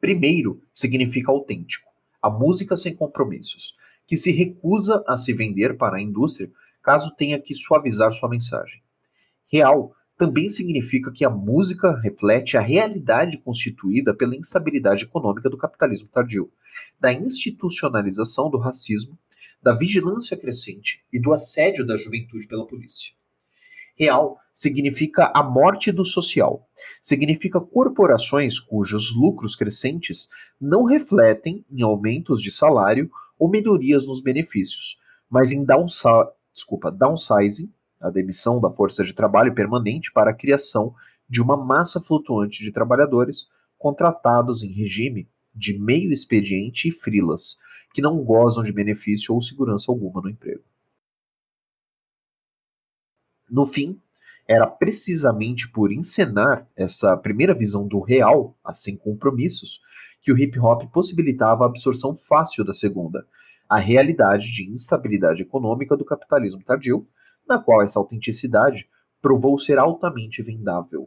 Primeiro, 0.00 0.60
significa 0.72 1.30
autêntico, 1.30 1.88
a 2.20 2.28
música 2.28 2.74
sem 2.74 2.96
compromissos, 2.96 3.76
que 4.08 4.16
se 4.16 4.32
recusa 4.32 5.04
a 5.06 5.16
se 5.16 5.32
vender 5.32 5.76
para 5.76 5.98
a 5.98 6.02
indústria 6.02 6.50
caso 6.82 7.14
tenha 7.14 7.38
que 7.40 7.54
suavizar 7.54 8.12
sua 8.12 8.28
mensagem. 8.28 8.82
Real 9.46 9.94
também 10.16 10.48
significa 10.48 11.12
que 11.12 11.24
a 11.24 11.30
música 11.30 11.96
reflete 12.00 12.56
a 12.56 12.60
realidade 12.60 13.38
constituída 13.38 14.12
pela 14.12 14.34
instabilidade 14.34 15.04
econômica 15.04 15.48
do 15.48 15.56
capitalismo 15.56 16.08
tardio, 16.08 16.50
da 16.98 17.12
institucionalização 17.12 18.50
do 18.50 18.58
racismo, 18.58 19.16
da 19.62 19.72
vigilância 19.72 20.36
crescente 20.36 21.04
e 21.12 21.20
do 21.20 21.32
assédio 21.32 21.86
da 21.86 21.96
juventude 21.96 22.48
pela 22.48 22.66
polícia. 22.66 23.12
Real 23.94 24.38
significa 24.52 25.30
a 25.34 25.42
morte 25.42 25.90
do 25.90 26.04
social, 26.04 26.68
significa 27.00 27.60
corporações 27.60 28.58
cujos 28.60 29.14
lucros 29.14 29.56
crescentes 29.56 30.28
não 30.60 30.84
refletem 30.84 31.64
em 31.70 31.82
aumentos 31.82 32.40
de 32.40 32.50
salário 32.50 33.10
ou 33.38 33.48
melhorias 33.48 34.06
nos 34.06 34.22
benefícios, 34.22 34.98
mas 35.28 35.52
em 35.52 35.64
desculpa, 36.52 36.90
downsizing 36.90 37.72
a 38.00 38.10
demissão 38.10 38.60
da 38.60 38.70
força 38.70 39.04
de 39.04 39.14
trabalho 39.14 39.54
permanente 39.54 40.12
para 40.12 40.30
a 40.30 40.34
criação 40.34 40.94
de 41.28 41.40
uma 41.40 41.56
massa 41.56 42.00
flutuante 42.00 42.62
de 42.62 42.72
trabalhadores 42.72 43.46
contratados 43.78 44.62
em 44.62 44.72
regime 44.72 45.28
de 45.54 45.78
meio 45.78 46.12
expediente 46.12 46.88
e 46.88 46.92
frilas, 46.92 47.56
que 47.94 48.02
não 48.02 48.22
gozam 48.22 48.62
de 48.62 48.72
benefício 48.72 49.34
ou 49.34 49.40
segurança 49.40 49.90
alguma 49.90 50.20
no 50.20 50.30
emprego. 50.30 50.62
No 53.52 53.66
fim, 53.66 54.00
era 54.48 54.66
precisamente 54.66 55.70
por 55.70 55.92
encenar 55.92 56.66
essa 56.74 57.14
primeira 57.18 57.52
visão 57.52 57.86
do 57.86 58.00
real, 58.00 58.56
a 58.64 58.72
sem 58.72 58.96
compromissos, 58.96 59.78
que 60.22 60.32
o 60.32 60.38
hip 60.38 60.58
hop 60.58 60.90
possibilitava 60.90 61.64
a 61.64 61.66
absorção 61.66 62.16
fácil 62.16 62.64
da 62.64 62.72
segunda, 62.72 63.26
a 63.68 63.78
realidade 63.78 64.50
de 64.50 64.70
instabilidade 64.70 65.42
econômica 65.42 65.94
do 65.94 66.04
capitalismo 66.04 66.62
tardio, 66.64 67.06
na 67.46 67.58
qual 67.58 67.82
essa 67.82 67.98
autenticidade 67.98 68.88
provou 69.20 69.58
ser 69.58 69.78
altamente 69.78 70.42
vendável. 70.42 71.06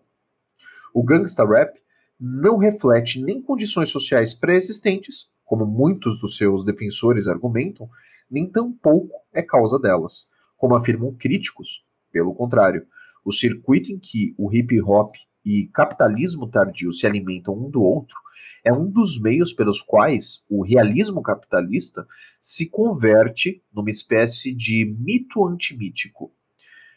O 0.93 1.03
gangsta 1.03 1.43
rap 1.43 1.81
não 2.19 2.57
reflete 2.57 3.23
nem 3.23 3.41
condições 3.41 3.89
sociais 3.89 4.35
pré-existentes, 4.35 5.31
como 5.43 5.65
muitos 5.65 6.19
dos 6.19 6.37
seus 6.37 6.63
defensores 6.63 7.27
argumentam, 7.27 7.89
nem 8.29 8.47
tampouco 8.47 9.19
é 9.33 9.41
causa 9.41 9.79
delas, 9.79 10.29
como 10.55 10.75
afirmam 10.75 11.11
críticos. 11.11 11.84
Pelo 12.15 12.33
contrário, 12.33 12.87
o 13.25 13.31
circuito 13.33 13.91
em 13.91 13.99
que 13.99 14.33
o 14.37 14.49
hip 14.49 14.81
hop 14.81 15.15
e 15.43 15.67
capitalismo 15.67 16.47
tardio 16.47 16.93
se 16.93 17.05
alimentam 17.05 17.53
um 17.53 17.69
do 17.69 17.81
outro 17.81 18.15
é 18.63 18.71
um 18.71 18.89
dos 18.89 19.19
meios 19.19 19.51
pelos 19.51 19.81
quais 19.81 20.45
o 20.49 20.63
realismo 20.63 21.21
capitalista 21.21 22.07
se 22.39 22.69
converte 22.69 23.61
numa 23.73 23.89
espécie 23.89 24.55
de 24.55 24.95
mito 24.97 25.45
antimítico. 25.45 26.31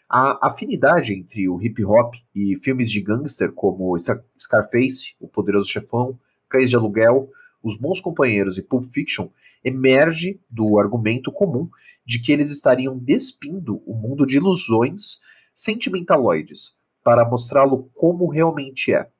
A 0.08 0.46
afinidade 0.46 1.12
entre 1.12 1.48
o 1.48 1.60
hip 1.60 1.84
hop 1.84 2.14
e 2.32 2.56
filmes 2.62 2.88
de 2.88 3.00
gangster 3.00 3.50
como 3.50 3.92
Scarface, 3.98 5.16
O 5.18 5.26
Poderoso 5.26 5.68
Chefão, 5.68 6.16
Cães 6.48 6.70
de 6.70 6.76
Aluguel, 6.76 7.28
Os 7.62 7.78
Bons 7.78 8.00
Companheiros 8.00 8.56
e 8.56 8.62
Pulp 8.62 8.86
Fiction 8.86 9.28
emerge 9.64 10.40
do 10.48 10.78
argumento 10.78 11.32
comum 11.32 11.68
de 12.04 12.20
que 12.20 12.32
eles 12.32 12.50
estariam 12.50 12.98
despindo 12.98 13.82
o 13.84 13.94
mundo 13.94 14.26
de 14.26 14.36
ilusões 14.36 15.20
sentimentaloides 15.52 16.76
para 17.02 17.28
mostrá-lo 17.28 17.90
como 17.94 18.28
realmente 18.28 18.92
é. 18.92 19.10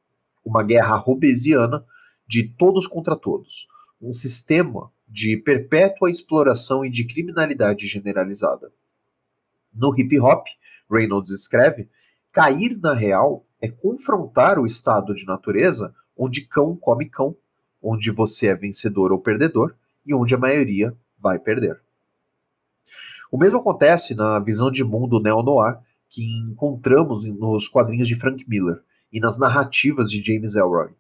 Uma 0.45 0.63
guerra 0.63 0.97
robesiana 0.97 1.85
de 2.27 2.49
todos 2.49 2.87
contra 2.87 3.17
todos, 3.17 3.67
um 4.01 4.13
sistema 4.13 4.91
de 5.09 5.37
perpétua 5.37 6.11
exploração 6.11 6.85
e 6.85 6.91
de 6.91 7.05
criminalidade 7.05 7.87
generalizada. 7.87 8.71
No 9.75 9.99
hip 9.99 10.19
hop, 10.21 10.47
Reynolds 10.91 11.31
escreve, 11.31 11.89
cair 12.31 12.79
na 12.79 12.95
real 12.95 13.47
é 13.61 13.69
confrontar 13.69 14.59
o 14.59 14.67
estado 14.67 15.15
de 15.15 15.25
natureza 15.25 15.95
onde 16.17 16.43
cão 16.43 16.77
come 16.77 17.09
cão, 17.09 17.37
onde 17.83 18.11
você 18.11 18.49
é 18.49 18.55
vencedor 18.55 19.13
ou 19.13 19.19
perdedor 19.19 19.75
e 20.05 20.15
onde 20.15 20.35
a 20.35 20.39
maioria 20.39 20.97
vai 21.19 21.39
perder. 21.39 21.81
O 23.31 23.37
mesmo 23.37 23.59
acontece 23.59 24.15
na 24.15 24.39
visão 24.39 24.71
de 24.71 24.83
mundo 24.83 25.21
neo-noir 25.21 25.79
que 26.09 26.25
encontramos 26.25 27.25
nos 27.25 27.69
quadrinhos 27.69 28.09
de 28.09 28.17
Frank 28.17 28.45
Miller 28.49 28.81
e 29.13 29.21
nas 29.21 29.39
narrativas 29.39 30.11
de 30.11 30.23
James 30.23 30.55
Elroy 30.55 30.91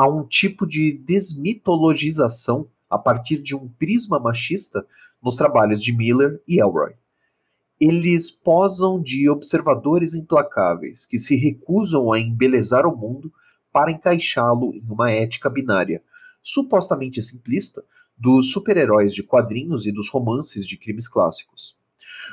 há 0.00 0.08
um 0.08 0.24
tipo 0.24 0.66
de 0.66 0.92
desmitologização 0.92 2.66
a 2.88 2.96
partir 2.96 3.36
de 3.36 3.54
um 3.54 3.68
prisma 3.68 4.18
machista 4.18 4.86
nos 5.22 5.36
trabalhos 5.36 5.82
de 5.82 5.94
Miller 5.94 6.40
e 6.48 6.58
Elroy. 6.58 6.94
Eles 7.78 8.30
posam 8.30 8.98
de 8.98 9.28
observadores 9.28 10.14
implacáveis 10.14 11.04
que 11.04 11.18
se 11.18 11.36
recusam 11.36 12.10
a 12.10 12.18
embelezar 12.18 12.86
o 12.86 12.96
mundo 12.96 13.30
para 13.72 13.90
encaixá-lo 13.90 14.74
em 14.74 14.84
uma 14.88 15.10
ética 15.10 15.48
binária, 15.48 16.02
supostamente 16.42 17.20
simplista, 17.22 17.84
dos 18.16 18.52
super-heróis 18.52 19.14
de 19.14 19.22
quadrinhos 19.22 19.86
e 19.86 19.92
dos 19.92 20.10
romances 20.10 20.66
de 20.66 20.76
crimes 20.76 21.08
clássicos. 21.08 21.76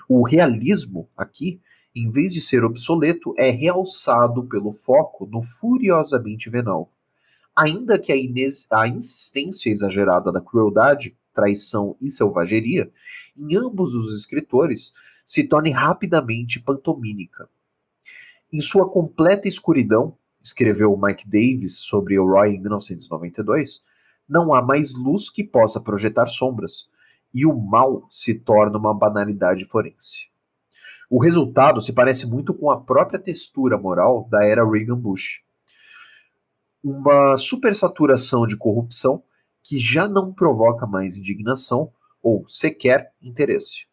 O 0.07 0.23
realismo, 0.25 1.09
aqui, 1.15 1.61
em 1.95 2.09
vez 2.11 2.33
de 2.33 2.41
ser 2.41 2.63
obsoleto, 2.63 3.33
é 3.37 3.49
realçado 3.49 4.43
pelo 4.45 4.73
foco 4.73 5.25
no 5.25 5.41
furiosamente 5.41 6.49
venal 6.49 6.91
ainda 7.57 7.97
que 7.97 8.11
a, 8.11 8.79
a 8.79 8.87
insistência 8.87 9.71
exagerada 9.71 10.31
da 10.31 10.39
crueldade, 10.39 11.17
traição 11.33 11.97
e 11.99 12.07
selvageria, 12.07 12.91
em 13.35 13.55
ambos 13.55 13.95
os 13.95 14.15
escritores, 14.15 14.93
se 15.25 15.43
torne 15.43 15.71
rapidamente 15.71 16.59
pantomínica. 16.59 17.49
Em 18.53 18.61
sua 18.61 18.87
completa 18.87 19.47
escuridão, 19.47 20.15
escreveu 20.41 20.97
Mike 20.97 21.27
Davis 21.27 21.77
sobre 21.79 22.17
o 22.17 22.25
Roy 22.25 22.55
em 22.55 22.61
1992, 22.61 23.83
não 24.27 24.53
há 24.53 24.61
mais 24.61 24.93
luz 24.93 25.29
que 25.29 25.43
possa 25.43 25.79
projetar 25.79 26.27
sombras, 26.27 26.89
e 27.33 27.45
o 27.45 27.55
mal 27.55 28.07
se 28.09 28.33
torna 28.33 28.77
uma 28.77 28.93
banalidade 28.93 29.65
forense. 29.65 30.27
O 31.09 31.21
resultado 31.21 31.79
se 31.81 31.93
parece 31.93 32.27
muito 32.27 32.53
com 32.53 32.69
a 32.69 32.79
própria 32.79 33.19
textura 33.19 33.77
moral 33.77 34.27
da 34.29 34.43
era 34.43 34.69
Reagan-Bush 34.69 35.45
uma 36.83 37.35
supersaturação 37.35 38.47
de 38.47 38.55
corrupção 38.55 39.21
que 39.61 39.77
já 39.77 40.07
não 40.07 40.33
provoca 40.33 40.85
mais 40.87 41.17
indignação 41.17 41.91
ou 42.21 42.47
sequer 42.47 43.11
interesse. 43.21 43.85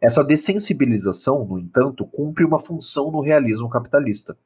Essa 0.00 0.24
dessensibilização, 0.24 1.44
no 1.44 1.58
entanto, 1.58 2.06
cumpre 2.06 2.44
uma 2.44 2.58
função 2.58 3.10
no 3.10 3.20
realismo 3.20 3.68
capitalista. 3.68 4.36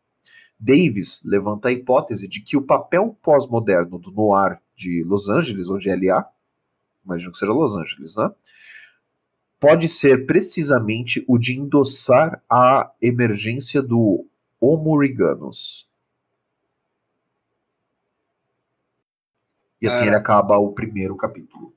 Davis 0.59 1.23
levanta 1.25 1.69
a 1.69 1.73
hipótese 1.73 2.29
de 2.29 2.41
que 2.41 2.57
o 2.57 2.63
papel 2.63 3.17
pós-moderno 3.23 3.99
do 3.99 4.11
noir 4.11 4.61
de 4.77 5.05
Los 5.05 5.29
Angeles, 5.29 5.69
ou 5.69 5.79
de 5.79 5.89
LA, 5.89 6.29
imagino 7.05 7.33
que 7.33 7.39
seja 7.39 7.53
Los 7.53 7.75
Angeles, 7.77 8.17
né? 8.17 8.31
Pode 9.61 9.89
ser 9.89 10.27
precisamente 10.27 11.25
o 11.27 11.37
de 11.37 11.59
endossar 11.59 12.43
a 12.49 12.93
emergência 13.01 13.83
do 13.83 14.27
Homo 14.61 15.01
Riganus, 15.01 15.89
E 19.81 19.87
assim 19.87 20.07
ele 20.07 20.17
acaba 20.17 20.59
o 20.59 20.73
primeiro 20.73 21.17
capítulo. 21.17 21.73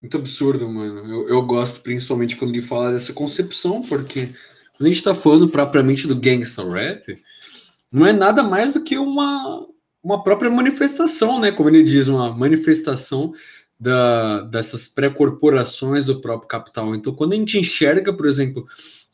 Muito 0.00 0.18
absurdo, 0.18 0.68
mano. 0.68 1.10
Eu, 1.10 1.28
eu 1.28 1.42
gosto 1.42 1.80
principalmente 1.80 2.36
quando 2.36 2.50
ele 2.50 2.60
fala 2.60 2.92
dessa 2.92 3.14
concepção, 3.14 3.80
porque 3.82 4.34
quando 4.76 4.88
a 4.88 4.92
gente 4.92 5.02
tá 5.02 5.14
falando 5.14 5.48
propriamente 5.48 6.06
do 6.06 6.16
gangsta 6.16 6.68
rap, 6.68 7.16
não 7.90 8.06
é 8.06 8.12
nada 8.12 8.42
mais 8.42 8.72
do 8.72 8.82
que 8.82 8.98
uma, 8.98 9.66
uma 10.02 10.22
própria 10.22 10.50
manifestação, 10.50 11.38
né? 11.38 11.52
Como 11.52 11.68
ele 11.68 11.82
diz, 11.82 12.08
uma 12.08 12.34
manifestação 12.36 13.32
da, 13.78 14.42
dessas 14.42 14.88
pré-corporações 14.88 16.04
do 16.04 16.20
próprio 16.20 16.48
capital. 16.48 16.94
Então, 16.94 17.14
quando 17.14 17.34
a 17.34 17.36
gente 17.36 17.58
enxerga, 17.58 18.12
por 18.12 18.26
exemplo, 18.26 18.66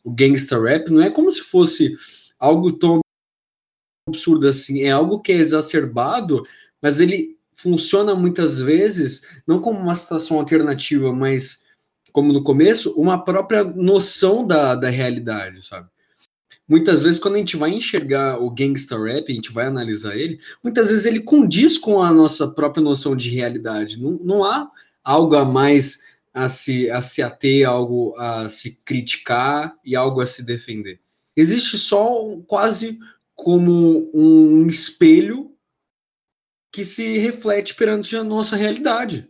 o 0.03 0.11
gangsta 0.11 0.59
rap, 0.59 0.89
não 0.89 1.01
é 1.01 1.09
como 1.09 1.31
se 1.31 1.41
fosse 1.41 1.95
algo 2.39 2.71
tão 2.71 2.99
absurdo 4.09 4.47
assim, 4.47 4.81
é 4.81 4.91
algo 4.91 5.21
que 5.21 5.31
é 5.31 5.35
exacerbado, 5.35 6.43
mas 6.81 6.99
ele 6.99 7.37
funciona 7.53 8.15
muitas 8.15 8.59
vezes 8.59 9.41
não 9.45 9.61
como 9.61 9.79
uma 9.79 9.93
situação 9.93 10.37
alternativa, 10.37 11.13
mas 11.13 11.63
como 12.11 12.33
no 12.33 12.43
começo, 12.43 12.93
uma 12.93 13.23
própria 13.23 13.63
noção 13.63 14.45
da, 14.45 14.75
da 14.75 14.89
realidade, 14.89 15.65
sabe? 15.65 15.87
Muitas 16.67 17.03
vezes, 17.03 17.19
quando 17.19 17.35
a 17.35 17.37
gente 17.39 17.57
vai 17.57 17.71
enxergar 17.71 18.41
o 18.41 18.49
gangsta 18.49 18.97
rap, 18.97 19.29
a 19.29 19.35
gente 19.35 19.51
vai 19.51 19.65
analisar 19.65 20.15
ele, 20.15 20.39
muitas 20.63 20.89
vezes 20.89 21.05
ele 21.05 21.19
condiz 21.19 21.77
com 21.77 22.01
a 22.01 22.13
nossa 22.13 22.47
própria 22.47 22.81
noção 22.81 23.15
de 23.15 23.29
realidade. 23.29 24.01
Não, 24.01 24.11
não 24.23 24.43
há 24.43 24.71
algo 25.03 25.35
a 25.35 25.43
mais 25.43 25.99
a 26.33 26.47
se, 26.47 26.89
a 26.89 27.01
se 27.01 27.21
ater, 27.21 27.67
algo 27.67 28.15
a 28.17 28.47
se 28.47 28.81
criticar 28.85 29.75
e 29.83 29.95
algo 29.95 30.21
a 30.21 30.25
se 30.25 30.45
defender. 30.45 30.99
Existe 31.35 31.77
só 31.77 32.23
quase 32.47 32.99
como 33.35 34.09
um 34.13 34.67
espelho 34.67 35.51
que 36.71 36.85
se 36.85 37.17
reflete 37.17 37.75
perante 37.75 38.15
a 38.15 38.23
nossa 38.23 38.55
realidade. 38.55 39.29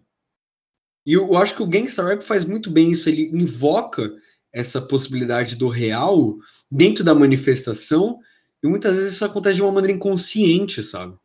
E 1.05 1.13
eu 1.13 1.35
acho 1.35 1.55
que 1.55 1.63
o 1.63 1.67
Gangsta 1.67 2.03
Rap 2.03 2.21
faz 2.21 2.45
muito 2.45 2.69
bem 2.69 2.91
isso, 2.91 3.09
ele 3.09 3.29
invoca 3.33 4.11
essa 4.53 4.81
possibilidade 4.81 5.55
do 5.55 5.67
real 5.67 6.37
dentro 6.69 7.03
da 7.03 7.15
manifestação, 7.15 8.19
e 8.63 8.67
muitas 8.67 8.95
vezes 8.95 9.13
isso 9.13 9.25
acontece 9.25 9.55
de 9.55 9.61
uma 9.61 9.71
maneira 9.71 9.95
inconsciente, 9.95 10.83
sabe? 10.83 11.15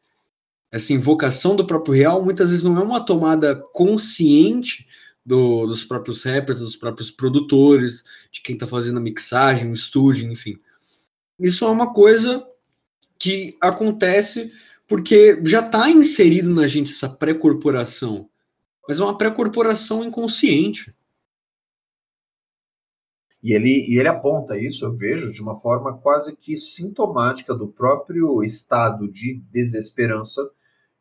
Essa 0.71 0.93
invocação 0.93 1.55
do 1.55 1.67
próprio 1.67 1.95
real 1.95 2.25
muitas 2.25 2.51
vezes 2.51 2.65
não 2.65 2.77
é 2.79 2.83
uma 2.83 3.05
tomada 3.05 3.55
consciente 3.73 4.87
do, 5.25 5.67
dos 5.67 5.85
próprios 5.85 6.23
rappers, 6.23 6.59
dos 6.59 6.77
próprios 6.77 7.11
produtores, 7.11 8.05
de 8.31 8.41
quem 8.41 8.55
está 8.55 8.67
fazendo 8.67 8.99
a 8.99 9.03
mixagem, 9.03 9.71
o 9.71 9.75
estúdio, 9.75 10.31
enfim. 10.31 10.59
Isso 11.39 11.65
é 11.65 11.69
uma 11.69 11.93
coisa 11.93 12.47
que 13.19 13.57
acontece 13.61 14.53
porque 14.89 15.41
já 15.45 15.61
está 15.61 15.91
inserido 15.91 16.49
na 16.49 16.67
gente 16.67 16.93
essa 16.93 17.09
pré-corporação, 17.09 18.29
mas 18.89 19.01
é 19.01 19.05
uma 19.05 19.17
pré-corporação 19.17 20.05
inconsciente. 20.05 20.95
E 23.43 23.53
ele, 23.53 23.87
e 23.89 23.99
ele 23.99 24.09
aponta 24.09 24.59
isso, 24.59 24.85
eu 24.85 24.93
vejo, 24.93 25.33
de 25.33 25.41
uma 25.41 25.59
forma 25.61 25.97
quase 25.99 26.37
que 26.37 26.57
sintomática 26.57 27.55
do 27.55 27.69
próprio 27.69 28.43
estado 28.43 29.11
de 29.11 29.41
desesperança 29.53 30.51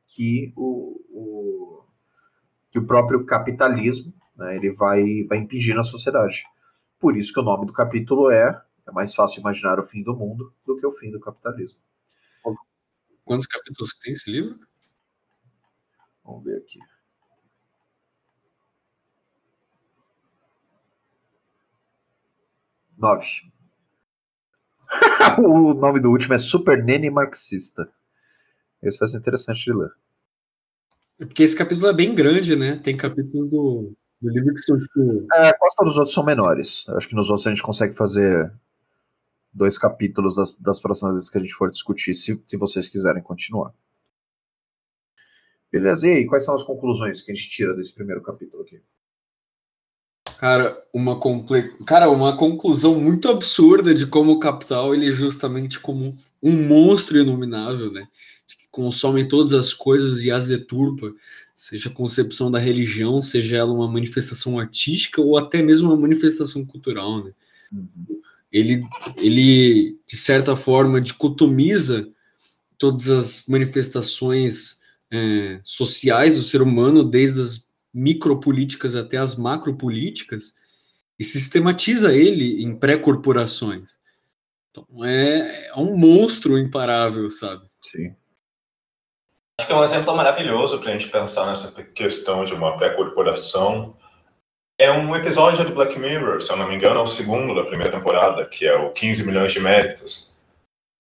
que 0.08 0.54
o, 0.56 1.02
o 1.10 1.86
que 2.72 2.80
o 2.80 2.86
próprio 2.86 3.26
capitalismo 3.26 4.14
né, 4.36 4.58
ele 4.58 4.72
vai, 4.72 5.24
vai 5.30 5.40
impingir 5.40 5.76
na 5.76 5.84
sociedade. 5.84 6.44
Por 7.00 7.18
isso 7.18 7.34
que 7.34 7.40
o 7.40 7.44
nome 7.44 7.66
do 7.66 7.74
capítulo 7.74 8.30
é 8.30 8.62
é 8.88 8.92
mais 8.92 9.16
fácil 9.16 9.40
imaginar 9.40 9.80
o 9.80 9.84
fim 9.84 10.04
do 10.04 10.16
mundo 10.16 10.54
do 10.66 10.78
que 10.78 10.86
o 10.86 10.92
fim 10.92 11.10
do 11.10 11.20
capitalismo. 11.20 11.80
Quantos 13.24 13.48
capítulos 13.48 13.98
tem 13.98 14.14
esse 14.14 14.30
livro? 14.30 14.60
Vamos 16.24 16.44
ver 16.44 16.58
aqui. 16.58 16.80
Nove. 22.98 23.28
o 25.46 25.74
nome 25.74 26.00
do 26.00 26.12
último 26.12 26.34
é 26.34 26.40
Super 26.40 26.84
Nene 26.84 27.10
Marxista. 27.10 27.90
Esse 28.82 29.00
vai 29.00 29.08
ser 29.08 29.18
interessante 29.18 29.64
de 29.64 29.74
ler. 29.74 29.92
É 31.20 31.26
porque 31.26 31.44
esse 31.44 31.56
capítulo 31.56 31.88
é 31.88 31.94
bem 31.94 32.14
grande, 32.14 32.56
né? 32.56 32.78
Tem 32.78 32.96
capítulos 32.96 33.50
do, 33.50 33.94
do 34.22 34.30
livro 34.30 34.54
que 34.54 34.62
são 34.62 34.78
tipo. 34.78 35.26
É, 35.34 35.54
quase 35.54 35.76
todos 35.76 35.94
os 35.94 35.98
outros 35.98 36.14
são 36.14 36.26
menores. 36.26 36.86
Eu 36.88 36.98
acho 36.98 37.08
que 37.08 37.16
nos 37.16 37.30
outros 37.30 37.48
a 37.48 37.50
gente 37.50 37.64
consegue 37.64 37.96
fazer 37.96 38.52
dois 39.54 39.78
capítulos 39.78 40.36
das, 40.36 40.54
das 40.56 40.80
próximas 40.80 41.16
vezes 41.16 41.30
que 41.30 41.38
a 41.38 41.42
gente 41.42 41.54
for 41.54 41.72
discutir, 41.72 42.14
se, 42.14 42.42
se 42.46 42.58
vocês 42.58 42.90
quiserem 42.90 43.24
continuar. 43.24 43.74
Beleza, 45.72 46.08
e 46.08 46.12
aí, 46.12 46.26
quais 46.26 46.44
são 46.44 46.56
as 46.56 46.64
conclusões 46.64 47.22
que 47.22 47.32
a 47.32 47.36
gente 47.36 47.50
tira 47.50 47.74
desse 47.74 47.94
primeiro 47.94 48.22
capítulo 48.22 48.64
aqui? 48.64 48.82
Cara, 50.38 50.78
uma, 50.94 51.18
comple... 51.18 51.70
Cara, 51.86 52.10
uma 52.10 52.38
conclusão 52.38 53.00
muito 53.00 53.30
absurda 53.30 53.94
de 53.94 54.06
como 54.06 54.34
o 54.34 54.40
capital 54.40 54.94
ele 54.94 55.10
é 55.10 55.12
justamente 55.12 55.80
como 55.80 56.18
um 56.42 56.68
monstro 56.68 57.20
inominável, 57.20 57.92
né? 57.92 58.08
Que 58.48 58.68
consome 58.70 59.28
todas 59.28 59.54
as 59.54 59.74
coisas 59.74 60.24
e 60.24 60.32
as 60.32 60.48
deturpa, 60.48 61.14
seja 61.56 61.90
a 61.90 61.94
concepção 61.94 62.52
da 62.52 62.60
religião, 62.60 63.22
seja 63.22 63.58
ela 63.58 63.72
uma 63.72 63.88
manifestação 63.88 64.60
artística 64.60 65.22
ou 65.22 65.38
até 65.38 65.62
mesmo 65.62 65.90
uma 65.90 65.98
manifestação 65.98 66.66
cultural, 66.66 67.24
né? 67.24 67.32
Uhum. 67.72 68.22
Ele, 68.52 68.86
ele, 69.18 69.98
de 70.08 70.16
certa 70.16 70.56
forma, 70.56 71.02
dicotomiza 71.02 72.08
todas 72.78 73.10
as 73.10 73.46
manifestações 73.48 74.78
é, 75.12 75.60
sociais 75.64 76.38
do 76.38 76.44
ser 76.44 76.62
humano, 76.62 77.04
desde 77.04 77.42
as 77.42 77.68
micropolíticas 77.96 78.94
até 78.94 79.16
as 79.16 79.38
macropolíticas, 79.38 80.54
e 81.18 81.24
sistematiza 81.24 82.14
ele 82.14 82.62
em 82.62 82.78
pré-corporações. 82.78 84.00
Então 84.70 85.06
é, 85.06 85.70
é 85.70 85.76
um 85.78 85.98
monstro 85.98 86.60
imparável, 86.60 87.32
sabe? 87.32 87.66
Sim. 87.82 88.14
Acho 89.58 89.68
que 89.68 89.74
é 89.74 89.76
um 89.78 89.84
exemplo 89.84 90.14
maravilhoso 90.14 90.78
para 90.80 90.90
a 90.90 90.94
gente 90.94 91.08
pensar 91.08 91.46
nessa 91.46 91.72
questão 91.72 92.44
de 92.44 92.54
uma 92.54 92.78
pré-corporação. 92.78 93.96
É 94.78 94.92
um 94.92 95.16
episódio 95.16 95.66
de 95.66 95.72
Black 95.72 95.98
Mirror, 95.98 96.42
se 96.42 96.52
eu 96.52 96.58
não 96.58 96.68
me 96.68 96.76
engano, 96.76 97.00
é 97.00 97.02
o 97.04 97.08
segundo 97.08 97.56
da 97.56 97.64
primeira 97.64 97.90
temporada, 97.90 98.46
que 98.46 98.66
é 98.66 98.76
o 98.76 98.92
15 98.92 99.26
milhões 99.26 99.54
de 99.54 99.62
méritos. 99.62 100.35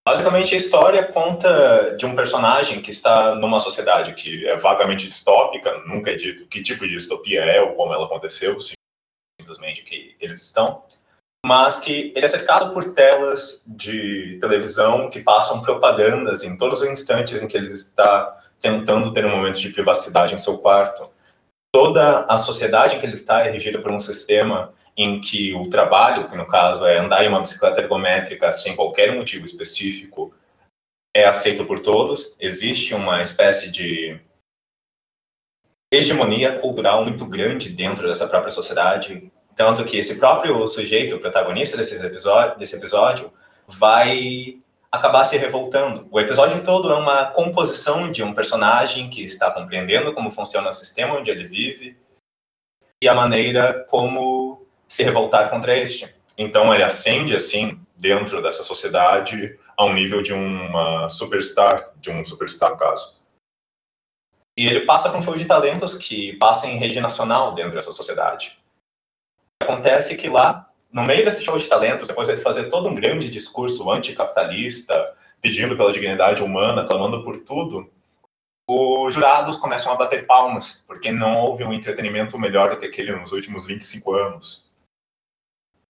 Basicamente, 0.08 0.54
a 0.54 0.58
história 0.58 1.04
conta 1.12 1.96
de 1.98 2.06
um 2.06 2.14
personagem 2.14 2.80
que 2.80 2.92
está 2.92 3.34
numa 3.34 3.60
sociedade 3.60 4.14
que 4.14 4.48
é 4.48 4.56
vagamente 4.56 5.10
distópica, 5.10 5.80
nunca 5.80 6.12
é 6.12 6.16
dito 6.16 6.46
que 6.46 6.62
tipo 6.62 6.86
de 6.86 6.94
distopia 6.94 7.44
é 7.44 7.60
ou 7.60 7.74
como 7.74 7.92
ela 7.92 8.06
aconteceu, 8.06 8.56
simplesmente 9.42 9.82
que 9.82 10.16
eles 10.22 10.40
estão, 10.40 10.84
mas 11.44 11.78
que 11.78 12.14
ele 12.16 12.24
é 12.24 12.28
cercado 12.28 12.72
por 12.72 12.94
telas 12.94 13.64
de 13.66 14.38
televisão 14.40 15.10
que 15.10 15.22
passam 15.22 15.60
propagandas 15.60 16.44
em 16.44 16.56
todos 16.56 16.84
os 16.84 16.88
instantes 16.88 17.42
em 17.42 17.48
que 17.48 17.58
ele 17.58 17.66
está 17.66 18.44
tentando 18.60 19.12
ter 19.12 19.26
um 19.26 19.36
momento 19.36 19.60
de 19.60 19.70
privacidade 19.70 20.36
em 20.36 20.40
seu 20.40 20.60
quarto. 20.60 21.10
Toda 21.74 22.26
a 22.26 22.38
sociedade 22.38 22.96
em 22.96 23.00
que 23.00 23.06
ele 23.08 23.16
está 23.16 23.44
é 23.44 23.50
regida 23.50 23.80
por 23.80 23.92
um 23.92 24.00
sistema 24.00 24.72
em 24.98 25.20
que 25.20 25.54
o 25.54 25.70
trabalho, 25.70 26.30
que 26.30 26.38
no 26.38 26.48
caso 26.48 26.86
é 26.86 26.98
andar 26.98 27.24
em 27.24 27.28
uma 27.28 27.42
bicicleta 27.42 27.82
ergométrica 27.82 28.52
sem 28.52 28.76
qualquer 28.76 29.14
motivo 29.14 29.46
específico, 29.46 30.34
é 31.14 31.26
aceito 31.26 31.66
por 31.66 31.80
todos. 31.80 32.38
Existe 32.40 32.94
uma 32.94 33.22
espécie 33.22 33.70
de 33.70 34.20
hegemonia 35.92 36.60
cultural 36.60 37.04
muito 37.04 37.26
grande 37.26 37.70
dentro 37.70 38.08
dessa 38.08 38.28
própria 38.28 38.52
sociedade, 38.52 39.32
tanto 39.56 39.86
que 39.86 39.98
esse 39.98 40.18
próprio 40.20 40.66
sujeito, 40.68 41.16
o 41.16 41.20
protagonista 41.20 41.78
desse 41.78 42.04
episódio, 42.06 42.58
desse 42.58 42.76
episódio 42.76 43.32
vai 43.68 44.60
acabar 44.92 45.26
se 45.26 45.38
revoltando. 45.38 46.08
O 46.12 46.20
episódio 46.20 46.64
todo 46.64 46.92
é 46.92 46.96
uma 46.96 47.28
composição 47.28 48.12
de 48.12 48.24
um 48.24 48.34
personagem 48.34 49.10
que 49.10 49.24
está 49.24 49.52
compreendendo 49.52 50.14
como 50.14 50.32
funciona 50.32 50.70
o 50.70 50.74
sistema 50.74 51.16
onde 51.16 51.32
ele 51.32 51.46
vive 51.46 51.98
e 53.02 53.08
a 53.08 53.14
maneira 53.14 53.86
como 53.90 54.65
se 54.88 55.04
revoltar 55.04 55.50
contra 55.50 55.78
este. 55.78 56.14
Então 56.38 56.74
ele 56.74 56.84
ascende 56.84 57.36
assim 57.36 57.80
dentro 57.96 58.42
dessa 58.42 58.64
sociedade 58.64 59.58
a 59.78 59.86
um 59.86 59.94
nível 59.94 60.22
de 60.22 60.34
uma 60.34 61.10
superstar, 61.10 61.92
de 61.98 62.10
um 62.10 62.24
superstar 62.24 62.72
no 62.72 62.78
caso. 62.78 63.20
E 64.58 64.68
ele 64.68 64.86
passa 64.86 65.10
por 65.10 65.18
um 65.18 65.22
show 65.22 65.36
de 65.36 65.46
talentos 65.46 65.96
que 65.96 66.34
passa 66.38 66.68
em 66.68 66.78
rede 66.78 67.00
nacional 67.02 67.54
dentro 67.54 67.74
dessa 67.74 67.92
sociedade. 67.92 68.58
Acontece 69.62 70.16
que 70.16 70.30
lá, 70.30 70.70
no 70.92 71.04
meio 71.04 71.26
desse 71.26 71.44
show 71.44 71.58
de 71.58 71.68
talentos, 71.68 72.08
depois 72.08 72.28
de 72.28 72.38
fazer 72.38 72.70
todo 72.70 72.88
um 72.88 72.96
grande 72.96 73.30
discurso 73.30 73.90
anticapitalista, 73.90 75.14
pedindo 75.42 75.76
pela 75.76 75.92
dignidade 75.92 76.42
humana, 76.42 76.86
clamando 76.86 77.22
por 77.22 77.44
tudo, 77.44 77.90
os 78.68 79.14
jurados 79.14 79.58
começam 79.58 79.92
a 79.92 79.96
bater 79.96 80.26
palmas, 80.26 80.86
porque 80.88 81.12
não 81.12 81.36
houve 81.38 81.64
um 81.64 81.74
entretenimento 81.74 82.38
melhor 82.40 82.70
do 82.70 82.80
que 82.80 82.86
aquele 82.86 83.16
nos 83.16 83.32
últimos 83.32 83.66
25 83.66 84.14
anos. 84.14 84.72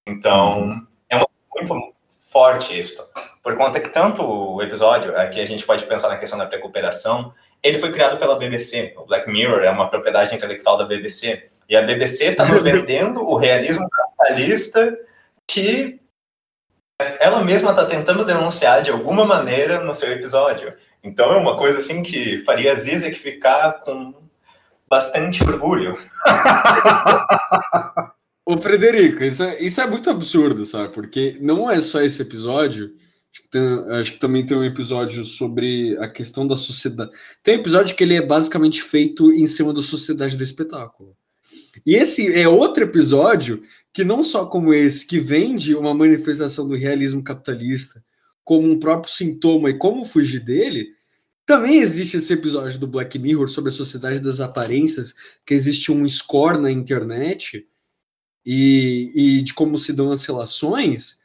Então, 0.07 0.85
é 1.09 1.17
muito 1.17 1.93
forte 2.31 2.79
isso. 2.79 3.03
Por 3.41 3.55
conta 3.55 3.79
que 3.79 3.89
tanto 3.89 4.23
o 4.23 4.61
episódio, 4.61 5.17
aqui 5.17 5.39
a 5.39 5.45
gente 5.45 5.65
pode 5.65 5.85
pensar 5.85 6.09
na 6.09 6.17
questão 6.17 6.37
da 6.37 6.47
recuperação, 6.47 7.33
ele 7.61 7.79
foi 7.79 7.91
criado 7.91 8.17
pela 8.17 8.37
BBC. 8.37 8.93
O 8.97 9.05
Black 9.05 9.29
Mirror 9.29 9.63
é 9.63 9.69
uma 9.69 9.89
propriedade 9.89 10.33
intelectual 10.33 10.77
da 10.77 10.85
BBC. 10.85 11.47
E 11.67 11.75
a 11.75 11.81
BBC 11.81 12.25
está 12.25 12.45
nos 12.45 12.61
vendendo 12.63 13.21
o 13.21 13.37
realismo 13.37 13.89
capitalista 13.89 14.97
que 15.47 15.99
ela 17.19 17.43
mesma 17.43 17.71
está 17.71 17.85
tentando 17.85 18.23
denunciar 18.23 18.81
de 18.81 18.91
alguma 18.91 19.25
maneira 19.25 19.83
no 19.83 19.93
seu 19.93 20.11
episódio. 20.11 20.73
Então 21.03 21.31
é 21.33 21.37
uma 21.37 21.57
coisa 21.57 21.79
assim 21.79 22.01
que 22.01 22.37
faria 22.39 22.71
a 22.71 22.75
Zizek 22.75 23.15
ficar 23.15 23.79
com 23.81 24.13
bastante 24.87 25.43
orgulho. 25.43 25.97
Ô, 28.47 28.57
Frederico, 28.57 29.23
isso 29.23 29.43
é, 29.43 29.59
isso 29.59 29.81
é 29.81 29.89
muito 29.89 30.07
absurdo, 30.07 30.65
sabe? 30.67 30.93
Porque 30.93 31.35
não 31.41 31.69
é 31.69 31.81
só 31.81 32.01
esse 32.01 32.21
episódio. 32.21 32.93
Acho 33.33 33.41
que, 33.43 33.49
tem, 33.49 33.61
acho 33.99 34.13
que 34.13 34.19
também 34.19 34.45
tem 34.45 34.55
um 34.55 34.63
episódio 34.63 35.25
sobre 35.25 35.97
a 35.97 36.07
questão 36.07 36.45
da 36.45 36.55
sociedade. 36.55 37.11
Tem 37.41 37.57
um 37.57 37.59
episódio 37.59 37.95
que 37.95 38.03
ele 38.03 38.13
é 38.13 38.25
basicamente 38.25 38.83
feito 38.83 39.33
em 39.33 39.47
cima 39.47 39.73
da 39.73 39.81
sociedade 39.81 40.37
do 40.37 40.43
espetáculo. 40.43 41.17
E 41.85 41.95
esse 41.95 42.33
é 42.33 42.47
outro 42.47 42.83
episódio 42.83 43.61
que 43.91 44.03
não 44.03 44.23
só 44.23 44.45
como 44.45 44.73
esse, 44.73 45.05
que 45.07 45.19
vende 45.19 45.75
uma 45.75 45.93
manifestação 45.93 46.67
do 46.67 46.75
realismo 46.75 47.23
capitalista 47.23 48.03
como 48.43 48.69
um 48.69 48.79
próprio 48.79 49.11
sintoma 49.11 49.71
e 49.71 49.77
como 49.77 50.05
fugir 50.05 50.39
dele, 50.39 50.87
também 51.45 51.79
existe 51.79 52.17
esse 52.17 52.31
episódio 52.31 52.79
do 52.79 52.87
Black 52.87 53.17
Mirror 53.17 53.47
sobre 53.47 53.69
a 53.69 53.73
sociedade 53.73 54.19
das 54.19 54.39
aparências, 54.39 55.15
que 55.45 55.53
existe 55.53 55.91
um 55.91 56.07
score 56.07 56.59
na 56.59 56.71
internet 56.71 57.65
e, 58.45 59.11
e 59.15 59.41
de 59.41 59.53
como 59.53 59.79
se 59.79 59.91
dão 59.91 60.11
as 60.11 60.23
relações, 60.25 61.19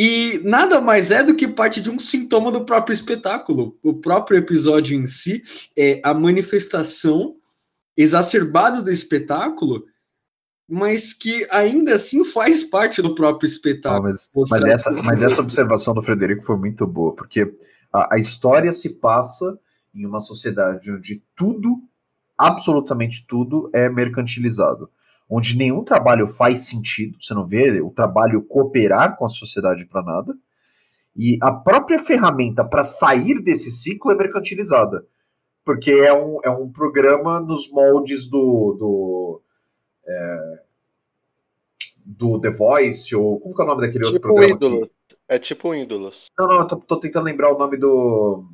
e 0.00 0.40
nada 0.44 0.80
mais 0.80 1.10
é 1.10 1.24
do 1.24 1.34
que 1.34 1.48
parte 1.48 1.80
de 1.80 1.90
um 1.90 1.98
sintoma 1.98 2.52
do 2.52 2.64
próprio 2.64 2.92
espetáculo. 2.94 3.76
O 3.82 3.94
próprio 3.94 4.38
episódio 4.38 4.96
em 4.96 5.08
si 5.08 5.42
é 5.76 6.00
a 6.04 6.14
manifestação 6.14 7.36
exacerbada 7.96 8.80
do 8.80 8.92
espetáculo, 8.92 9.84
mas 10.68 11.12
que 11.12 11.44
ainda 11.50 11.94
assim 11.94 12.24
faz 12.24 12.62
parte 12.62 13.02
do 13.02 13.12
próprio 13.12 13.48
espetáculo. 13.48 13.98
Ah, 13.98 14.02
mas, 14.02 14.30
mas, 14.48 14.66
essa, 14.68 14.92
mas 14.92 15.20
essa 15.20 15.40
observação 15.40 15.92
do 15.94 16.02
Frederico 16.02 16.44
foi 16.44 16.56
muito 16.56 16.86
boa, 16.86 17.12
porque 17.12 17.52
a, 17.92 18.14
a 18.14 18.18
história 18.18 18.70
se 18.70 18.90
passa 18.90 19.58
em 19.92 20.06
uma 20.06 20.20
sociedade 20.20 20.92
onde 20.92 21.24
tudo, 21.34 21.82
absolutamente 22.36 23.26
tudo, 23.26 23.68
é 23.74 23.88
mercantilizado 23.88 24.88
onde 25.28 25.56
nenhum 25.56 25.84
trabalho 25.84 26.26
faz 26.26 26.66
sentido, 26.66 27.18
você 27.20 27.34
não 27.34 27.46
vê 27.46 27.80
o 27.80 27.90
trabalho 27.90 28.42
cooperar 28.42 29.16
com 29.16 29.24
a 29.24 29.28
sociedade 29.28 29.84
para 29.84 30.02
nada, 30.02 30.34
e 31.14 31.38
a 31.42 31.50
própria 31.50 31.98
ferramenta 31.98 32.64
para 32.64 32.84
sair 32.84 33.42
desse 33.42 33.70
ciclo 33.70 34.10
é 34.10 34.14
mercantilizada, 34.14 35.04
porque 35.64 35.90
é 35.90 36.12
um, 36.12 36.38
é 36.44 36.50
um 36.50 36.70
programa 36.70 37.40
nos 37.40 37.70
moldes 37.70 38.28
do, 38.28 38.76
do, 38.78 39.42
é, 40.06 40.62
do 42.06 42.40
The 42.40 42.50
Voice, 42.50 43.14
ou 43.14 43.38
como 43.40 43.54
que 43.54 43.60
é 43.60 43.64
o 43.64 43.68
nome 43.68 43.80
daquele 43.82 44.04
tipo 44.04 44.06
outro 44.06 44.20
programa? 44.20 44.54
Ídolos. 44.54 44.88
É 45.28 45.38
tipo 45.38 45.74
Ídolos. 45.74 46.30
Não, 46.38 46.46
não, 46.46 46.60
eu 46.60 46.66
tô, 46.66 46.76
tô 46.76 47.00
tentando 47.00 47.24
lembrar 47.24 47.52
o 47.52 47.58
nome 47.58 47.76
do 47.76 48.46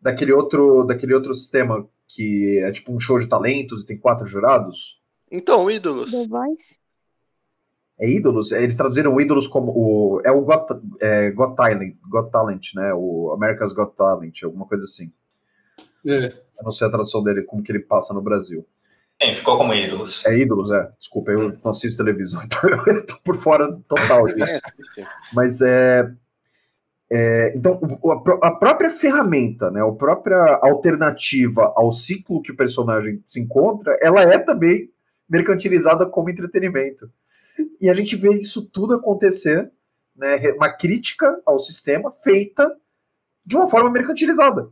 daquele 0.00 0.32
outro, 0.32 0.84
daquele 0.84 1.12
outro 1.12 1.34
sistema 1.34 1.86
que 2.06 2.60
é 2.64 2.72
tipo 2.72 2.92
um 2.92 3.00
show 3.00 3.18
de 3.18 3.28
talentos 3.28 3.82
e 3.82 3.86
tem 3.86 3.98
quatro 3.98 4.26
jurados. 4.26 4.97
Então, 5.30 5.70
ídolos. 5.70 6.10
The 6.10 6.26
Voice? 6.26 6.76
É 7.98 8.08
ídolos? 8.08 8.52
Eles 8.52 8.76
traduziram 8.76 9.20
ídolos 9.20 9.48
como 9.48 9.72
o. 9.72 10.20
É 10.24 10.30
o 10.30 10.42
Got, 10.42 10.80
é, 11.00 11.30
Got, 11.32 11.56
Talent, 11.56 11.96
Got 12.08 12.30
Talent, 12.30 12.74
né? 12.74 12.92
O 12.94 13.32
America's 13.34 13.72
Got 13.72 13.96
Talent, 13.96 14.42
alguma 14.44 14.66
coisa 14.66 14.84
assim. 14.84 15.12
É. 16.06 16.26
Eu 16.58 16.64
não 16.64 16.70
sei 16.70 16.86
a 16.86 16.90
tradução 16.90 17.22
dele, 17.22 17.42
como 17.42 17.62
que 17.62 17.72
ele 17.72 17.80
passa 17.80 18.14
no 18.14 18.22
Brasil. 18.22 18.64
Sim, 19.20 19.34
ficou 19.34 19.58
como 19.58 19.74
ídolos. 19.74 20.24
É 20.24 20.38
ídolos, 20.38 20.70
é. 20.70 20.88
Desculpa, 20.96 21.32
eu 21.32 21.58
não 21.62 21.70
assisto 21.70 22.02
televisão, 22.04 22.40
então 22.46 22.70
eu 22.86 23.04
tô 23.04 23.16
por 23.24 23.36
fora 23.36 23.66
total 23.88 24.26
disso. 24.32 24.60
Mas 25.32 25.60
é. 25.60 26.12
É, 27.10 27.56
então, 27.56 27.80
a, 28.42 28.54
própria 28.56 28.90
ferramenta, 28.90 29.70
né, 29.70 29.80
a 29.80 29.90
própria 29.92 30.60
alternativa 30.62 31.72
ao 31.74 31.90
ciclo 31.90 32.42
que 32.42 32.52
o 32.52 32.56
personagem 32.56 33.22
se 33.24 33.40
encontra, 33.40 33.96
ela 34.02 34.20
é 34.20 34.38
também 34.38 34.90
mercantilizada 35.28 36.08
como 36.08 36.30
entretenimento. 36.30 37.10
E 37.80 37.88
a 37.88 37.94
gente 37.94 38.16
vê 38.16 38.30
isso 38.40 38.64
tudo 38.66 38.94
acontecer, 38.94 39.70
né, 40.14 40.36
uma 40.52 40.72
crítica 40.72 41.40
ao 41.44 41.58
sistema 41.58 42.10
feita 42.10 42.76
de 43.44 43.56
uma 43.56 43.68
forma 43.68 43.90
mercantilizada. 43.90 44.70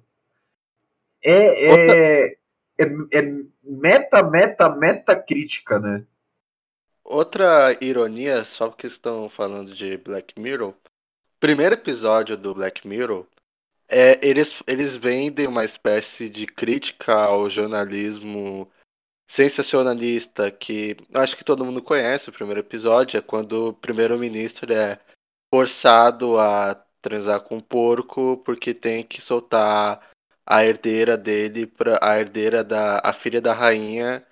É, 1.25 1.71
é, 1.71 2.39
é, 2.79 2.85
é 3.13 3.23
meta, 3.63 4.23
meta, 4.23 4.69
meta 4.77 5.17
crítica, 5.17 5.79
né? 5.79 6.05
Outra 7.03 7.77
ironia, 7.81 8.45
só 8.45 8.69
porque 8.69 8.87
estão 8.87 9.29
falando 9.29 9.75
de 9.75 9.97
Black 9.97 10.39
Mirror, 10.39 10.75
primeiro 11.39 11.75
episódio 11.75 12.37
do 12.37 12.55
Black 12.55 12.87
Mirror, 12.87 13.27
é, 13.89 14.19
eles, 14.21 14.55
eles 14.67 14.97
vendem 14.97 15.47
uma 15.47 15.65
espécie 15.65 16.29
de 16.29 16.47
crítica 16.47 17.15
ao 17.15 17.49
jornalismo 17.49 18.69
sensacionalista 19.29 20.51
que 20.51 20.97
acho 21.15 21.37
que 21.37 21.45
todo 21.45 21.65
mundo 21.65 21.83
conhece. 21.83 22.31
O 22.31 22.33
primeiro 22.33 22.61
episódio 22.61 23.19
é 23.19 23.21
quando 23.21 23.69
o 23.69 23.73
primeiro-ministro 23.73 24.73
é 24.73 24.99
forçado 25.53 26.39
a 26.39 26.75
transar 27.03 27.41
com 27.41 27.57
um 27.57 27.61
porco 27.61 28.39
porque 28.45 28.75
tem 28.75 29.05
que 29.05 29.21
soltar 29.21 30.01
a 30.45 30.65
herdeira 30.65 31.17
dele 31.17 31.67
para 31.67 31.99
a 32.03 32.19
herdeira 32.19 32.63
da 32.63 33.01
a 33.03 33.13
filha 33.13 33.41
da 33.41 33.53
rainha 33.53 34.25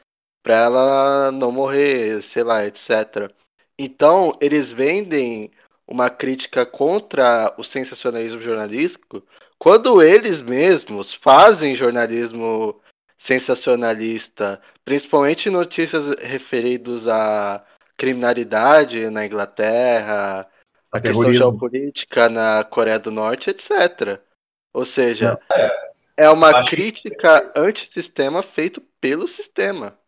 para 0.43 0.57
ela 0.57 1.33
não 1.33 1.51
morrer, 1.51 2.23
sei 2.23 2.43
lá, 2.43 2.67
etc. 2.67 3.33
Então, 3.79 4.37
eles 4.41 4.71
vendem 4.71 5.51
uma 5.87 6.11
crítica 6.11 6.67
contra 6.67 7.55
o 7.59 7.65
sensacionalismo 7.65 8.41
jornalístico 8.41 9.23
quando 9.59 10.03
eles 10.03 10.43
mesmos 10.43 11.15
fazem 11.15 11.75
jornalismo 11.75 12.79
sensacionalista, 13.17 14.61
principalmente 14.85 15.51
notícias 15.51 16.09
referidas 16.21 17.09
à 17.09 17.65
criminalidade 17.97 19.09
na 19.11 19.25
Inglaterra, 19.25 20.49
a, 20.93 20.99
a 20.99 21.01
questão 21.01 21.33
geopolítica 21.33 22.29
na 22.29 22.65
Coreia 22.65 22.99
do 22.99 23.11
Norte, 23.11 23.51
etc. 23.51 24.21
Ou 24.73 24.85
seja, 24.85 25.39
é, 25.53 26.25
é 26.27 26.31
uma 26.31 26.65
crítica 26.65 27.41
que... 27.41 27.61
antissistema 27.61 28.43
feito 28.43 28.81
pelo 29.01 29.27
sistema. 29.27 29.99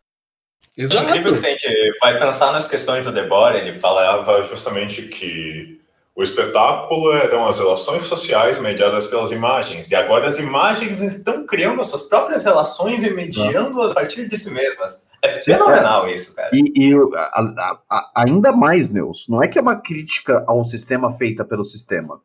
Exato. 0.77 1.07
É 1.07 1.09
incrível 1.09 1.41
que 1.41 1.47
a 1.47 1.49
gente 1.49 1.99
vai 1.99 2.19
pensar 2.19 2.51
nas 2.51 2.67
questões 2.67 3.05
do 3.05 3.11
Debord, 3.11 3.57
ele 3.57 3.79
falava 3.79 4.43
justamente 4.43 5.03
que 5.07 5.81
o 6.17 6.23
espetáculo 6.23 7.13
eram 7.13 7.47
as 7.47 7.59
relações 7.59 8.07
sociais 8.07 8.59
mediadas 8.59 9.05
pelas 9.05 9.29
imagens, 9.29 9.91
e 9.91 9.95
agora 9.95 10.27
as 10.27 10.39
imagens 10.39 10.99
estão 10.99 11.45
criando 11.45 11.83
suas 11.83 12.01
próprias 12.01 12.43
relações 12.43 13.03
e 13.03 13.11
mediando-as 13.11 13.91
a 13.91 13.93
partir 13.93 14.25
de 14.25 14.35
si 14.35 14.49
mesmas. 14.49 15.07
É 15.21 15.29
fenomenal 15.29 16.09
isso, 16.09 16.33
cara. 16.33 16.49
E, 16.51 16.73
e 16.75 16.95
a, 17.15 17.19
a, 17.19 17.81
a, 17.87 18.11
ainda 18.15 18.51
mais, 18.51 18.91
Neus, 18.91 19.27
não 19.29 19.43
é 19.43 19.47
que 19.47 19.59
é 19.59 19.61
uma 19.61 19.79
crítica 19.79 20.43
ao 20.47 20.65
sistema 20.65 21.13
feita 21.13 21.45
pelo 21.45 21.63
sistema. 21.63 22.19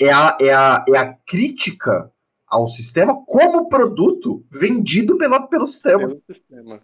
É 0.00 0.10
a, 0.10 0.36
é 0.40 0.52
a, 0.52 0.84
é 0.92 0.98
a 0.98 1.14
crítica 1.24 2.10
ao 2.48 2.66
sistema 2.66 3.24
como 3.24 3.68
produto 3.68 4.44
vendido 4.50 5.16
pela, 5.16 5.46
pelo 5.46 5.68
sistema. 5.68 6.08
Pelo 6.08 6.22
sistema. 6.26 6.80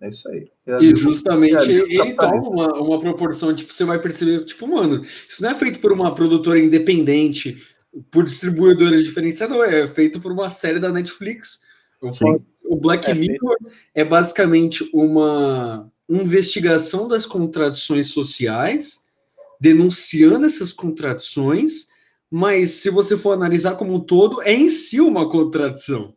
É 0.00 0.08
isso 0.08 0.28
aí. 0.28 0.50
e 0.80 0.96
justamente 0.96 1.70
ele 1.70 2.14
toma 2.14 2.38
uma, 2.48 2.74
uma 2.80 2.98
proporção, 2.98 3.54
tipo, 3.54 3.72
você 3.72 3.84
vai 3.84 3.98
perceber, 3.98 4.44
tipo, 4.44 4.66
mano, 4.66 5.02
isso 5.02 5.42
não 5.42 5.50
é 5.50 5.54
feito 5.54 5.78
por 5.78 5.92
uma 5.92 6.14
produtora 6.14 6.58
independente, 6.58 7.58
por 8.10 8.24
distribuidoras 8.24 9.04
diferentes, 9.04 9.40
não, 9.40 9.62
é 9.62 9.86
feito 9.86 10.18
por 10.20 10.32
uma 10.32 10.48
série 10.48 10.78
da 10.78 10.90
Netflix. 10.90 11.60
Falo, 12.18 12.42
o 12.64 12.76
Black 12.76 13.10
é 13.10 13.14
Mirror 13.14 13.58
feito. 13.58 13.76
é 13.94 14.04
basicamente 14.04 14.88
uma 14.92 15.90
investigação 16.08 17.06
das 17.06 17.26
contradições 17.26 18.08
sociais, 18.08 19.00
denunciando 19.60 20.46
essas 20.46 20.72
contradições, 20.72 21.88
mas 22.30 22.70
se 22.70 22.88
você 22.88 23.18
for 23.18 23.32
analisar 23.32 23.74
como 23.74 23.94
um 23.94 24.00
todo, 24.00 24.40
é 24.42 24.52
em 24.52 24.68
si 24.68 25.00
uma 25.00 25.28
contradição. 25.28 26.14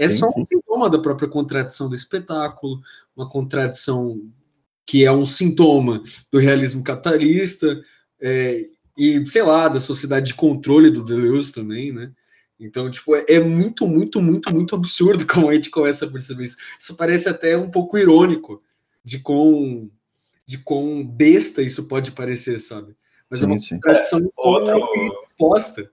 É 0.00 0.08
sim, 0.08 0.16
só 0.16 0.28
um 0.28 0.32
sim. 0.32 0.46
sintoma 0.46 0.88
da 0.88 0.98
própria 0.98 1.28
contradição 1.28 1.86
do 1.86 1.94
espetáculo, 1.94 2.80
uma 3.14 3.28
contradição 3.28 4.18
que 4.86 5.04
é 5.04 5.12
um 5.12 5.26
sintoma 5.26 6.02
do 6.32 6.38
realismo 6.38 6.82
capitalista 6.82 7.78
é, 8.18 8.66
e, 8.96 9.26
sei 9.26 9.42
lá, 9.42 9.68
da 9.68 9.78
sociedade 9.78 10.28
de 10.28 10.34
controle 10.34 10.90
do 10.90 11.04
Deleuze 11.04 11.52
também, 11.52 11.92
né? 11.92 12.10
Então, 12.58 12.90
tipo, 12.90 13.14
é, 13.14 13.26
é 13.28 13.40
muito, 13.40 13.86
muito, 13.86 14.22
muito, 14.22 14.54
muito 14.54 14.74
absurdo 14.74 15.26
como 15.28 15.50
a 15.50 15.54
gente 15.54 15.68
começa 15.68 16.06
a 16.06 16.10
perceber 16.10 16.44
isso. 16.44 16.56
Isso 16.78 16.96
parece 16.96 17.28
até 17.28 17.56
um 17.58 17.70
pouco 17.70 17.98
irônico 17.98 18.62
de 19.04 19.18
quão, 19.18 19.86
de 20.46 20.56
quão 20.58 21.06
besta 21.06 21.60
isso 21.60 21.86
pode 21.86 22.12
parecer, 22.12 22.58
sabe? 22.58 22.96
Mas 23.28 23.40
sim, 23.40 23.44
é 23.44 23.48
uma 23.48 23.58
contradição 23.58 24.18
é, 24.18 24.28
outro... 24.36 25.20
exposta. 25.22 25.90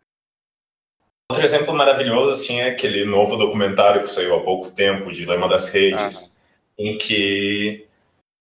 Outro 1.30 1.44
exemplo 1.44 1.74
maravilhoso 1.74 2.32
assim, 2.32 2.62
é 2.62 2.70
aquele 2.70 3.04
novo 3.04 3.36
documentário 3.36 4.02
que 4.02 4.10
saiu 4.10 4.36
há 4.36 4.40
pouco 4.40 4.72
tempo, 4.72 5.12
Dilema 5.12 5.50
das 5.50 5.68
Redes, 5.68 6.34
ah. 6.34 6.42
em 6.80 6.98
que 6.98 7.86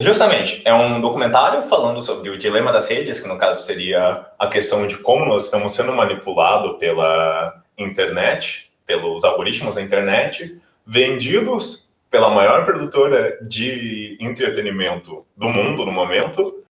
justamente 0.00 0.62
é 0.64 0.72
um 0.72 1.00
documentário 1.00 1.62
falando 1.62 2.00
sobre 2.00 2.30
o 2.30 2.38
dilema 2.38 2.72
das 2.72 2.88
redes, 2.88 3.18
que 3.18 3.26
no 3.26 3.38
caso 3.38 3.64
seria 3.64 4.26
a 4.38 4.46
questão 4.46 4.86
de 4.86 4.98
como 4.98 5.24
nós 5.24 5.44
estamos 5.44 5.72
sendo 5.72 5.92
manipulados 5.92 6.78
pela 6.78 7.62
internet, 7.78 8.70
pelos 8.84 9.24
algoritmos 9.24 9.74
da 9.74 9.82
internet, 9.82 10.60
vendidos 10.86 11.90
pela 12.10 12.30
maior 12.30 12.64
produtora 12.64 13.38
de 13.42 14.16
entretenimento 14.20 15.26
do 15.36 15.48
mundo 15.48 15.84
no 15.84 15.92
momento 15.92 16.62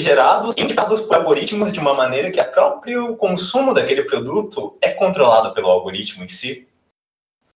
gerados 0.00 0.54
e 0.56 0.62
indicados 0.62 1.00
por 1.00 1.16
algoritmos 1.16 1.72
de 1.72 1.78
uma 1.78 1.94
maneira 1.94 2.30
que 2.30 2.40
o 2.40 2.50
próprio 2.50 3.16
consumo 3.16 3.72
daquele 3.72 4.04
produto 4.04 4.76
é 4.80 4.90
controlado 4.90 5.54
pelo 5.54 5.68
algoritmo 5.68 6.24
em 6.24 6.28
si. 6.28 6.68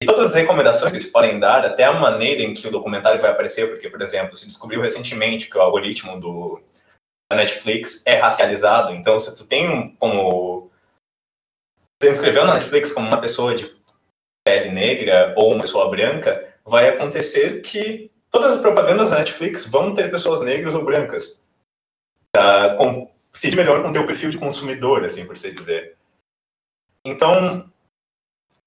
E 0.01 0.07
todas 0.07 0.27
as 0.27 0.35
recomendações 0.35 0.91
que 0.91 0.99
eles 0.99 1.11
podem 1.11 1.39
dar, 1.39 1.65
até 1.65 1.85
a 1.85 1.93
maneira 1.93 2.43
em 2.43 2.53
que 2.53 2.67
o 2.67 2.71
documentário 2.71 3.21
vai 3.21 3.31
aparecer, 3.31 3.71
porque, 3.71 3.89
por 3.89 4.03
exemplo, 4.03 4.37
se 4.37 4.47
descobriu 4.47 4.81
recentemente 4.81 5.49
que 5.49 5.57
o 5.57 5.61
algoritmo 5.61 6.21
do, 6.21 6.61
da 7.31 7.37
Netflix 7.37 8.03
é 8.05 8.17
racializado, 8.17 8.93
então 8.93 9.19
se 9.19 9.35
tu 9.37 9.45
tem 9.45 9.69
um, 9.69 9.95
como... 9.97 10.71
Se 12.03 12.11
inscreveu 12.11 12.45
na 12.45 12.55
Netflix 12.55 12.93
como 12.93 13.07
uma 13.07 13.21
pessoa 13.21 13.55
de 13.55 13.75
pele 14.45 14.71
negra 14.71 15.33
ou 15.37 15.53
uma 15.53 15.63
pessoa 15.63 15.89
branca, 15.89 16.55
vai 16.65 16.89
acontecer 16.89 17.63
que 17.63 18.11
todas 18.31 18.55
as 18.55 18.61
propagandas 18.61 19.11
da 19.11 19.19
Netflix 19.19 19.65
vão 19.65 19.95
ter 19.95 20.11
pessoas 20.11 20.41
negras 20.43 20.75
ou 20.75 20.85
brancas 20.85 21.44
uh, 22.37 22.77
com, 22.77 23.11
se 23.33 23.55
melhor 23.55 23.83
com 23.83 23.91
o 23.91 23.93
teu 23.93 24.07
perfil 24.07 24.31
de 24.31 24.39
consumidor, 24.39 25.05
assim 25.05 25.27
por 25.27 25.37
se 25.37 25.51
dizer. 25.53 25.97
Então, 27.05 27.71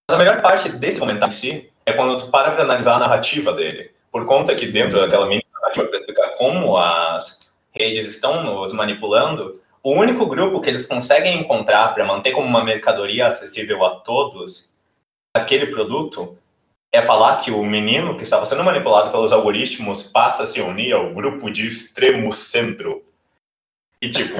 a 0.09 0.17
melhor 0.17 0.41
parte 0.41 0.69
desse 0.69 0.99
comentário 0.99 1.33
em 1.33 1.35
si 1.35 1.69
é 1.85 1.93
quando 1.93 2.17
tu 2.17 2.29
para 2.29 2.51
para 2.51 2.63
analisar 2.63 2.95
a 2.95 2.99
narrativa 2.99 3.53
dele. 3.53 3.91
Por 4.11 4.25
conta 4.25 4.55
que 4.55 4.67
dentro 4.67 4.99
daquela 4.99 5.27
mini 5.27 5.45
narrativa 5.53 5.85
para 5.85 5.97
explicar 5.97 6.35
como 6.37 6.77
as 6.77 7.39
redes 7.71 8.05
estão 8.05 8.43
nos 8.43 8.73
manipulando, 8.73 9.61
o 9.83 9.91
único 9.93 10.25
grupo 10.25 10.59
que 10.59 10.69
eles 10.69 10.85
conseguem 10.85 11.39
encontrar 11.39 11.93
para 11.93 12.05
manter 12.05 12.31
como 12.31 12.47
uma 12.47 12.63
mercadoria 12.63 13.27
acessível 13.27 13.85
a 13.85 13.95
todos 14.01 14.75
aquele 15.33 15.67
produto 15.67 16.37
é 16.91 17.01
falar 17.01 17.37
que 17.37 17.51
o 17.51 17.63
menino 17.63 18.15
que 18.17 18.23
estava 18.23 18.45
sendo 18.45 18.63
manipulado 18.63 19.11
pelos 19.11 19.31
algoritmos 19.31 20.03
passa 20.03 20.43
a 20.43 20.45
se 20.47 20.59
unir 20.61 20.93
ao 20.93 21.13
grupo 21.13 21.49
de 21.51 21.67
extremo 21.67 22.31
centro, 22.31 23.03
e, 24.01 24.09
tipo, 24.09 24.35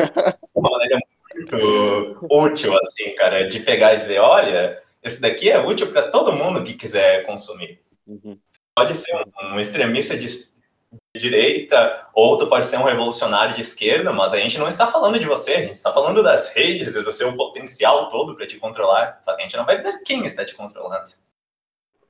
uma 0.54 0.70
maneira 0.70 1.00
muito 1.36 2.28
útil, 2.30 2.78
assim, 2.78 3.14
cara, 3.16 3.48
de 3.48 3.60
pegar 3.60 3.94
e 3.94 4.00
dizer: 4.00 4.20
olha, 4.20 4.82
esse 5.04 5.22
daqui 5.22 5.50
é 5.50 5.60
útil 5.60 5.92
para 5.92 6.10
todo 6.10 6.34
mundo 6.34 6.64
que 6.64 6.74
quiser 6.74 7.26
consumir. 7.26 7.82
Uhum. 8.06 8.38
Pode 8.76 8.96
ser 8.96 9.16
um, 9.16 9.56
um 9.56 9.60
extremista 9.60 10.16
de, 10.16 10.28
de 10.28 11.20
direita, 11.20 12.08
ou 12.14 12.38
tu 12.38 12.48
pode 12.48 12.66
ser 12.66 12.78
um 12.78 12.84
revolucionário 12.84 13.56
de 13.56 13.62
esquerda, 13.62 14.12
mas 14.14 14.34
a 14.34 14.40
gente 14.40 14.58
não 14.58 14.68
está 14.68 14.88
falando 14.88 15.20
de 15.20 15.26
você, 15.26 15.54
a 15.54 15.62
gente 15.62 15.76
está 15.76 15.92
falando 15.92 16.22
das 16.22 16.50
redes, 16.50 16.94
do 16.94 17.12
seu 17.12 17.36
potencial 17.36 18.10
todo 18.10 18.36
para 18.36 18.48
te 18.48 18.58
controlar. 18.58 19.18
Só 19.22 19.36
que 19.36 19.42
a 19.42 19.44
gente 19.44 19.58
não 19.58 19.66
vai 19.66 19.76
dizer 19.76 20.02
quem 20.04 20.26
está 20.26 20.46
te 20.46 20.56
controlando. 20.56 21.10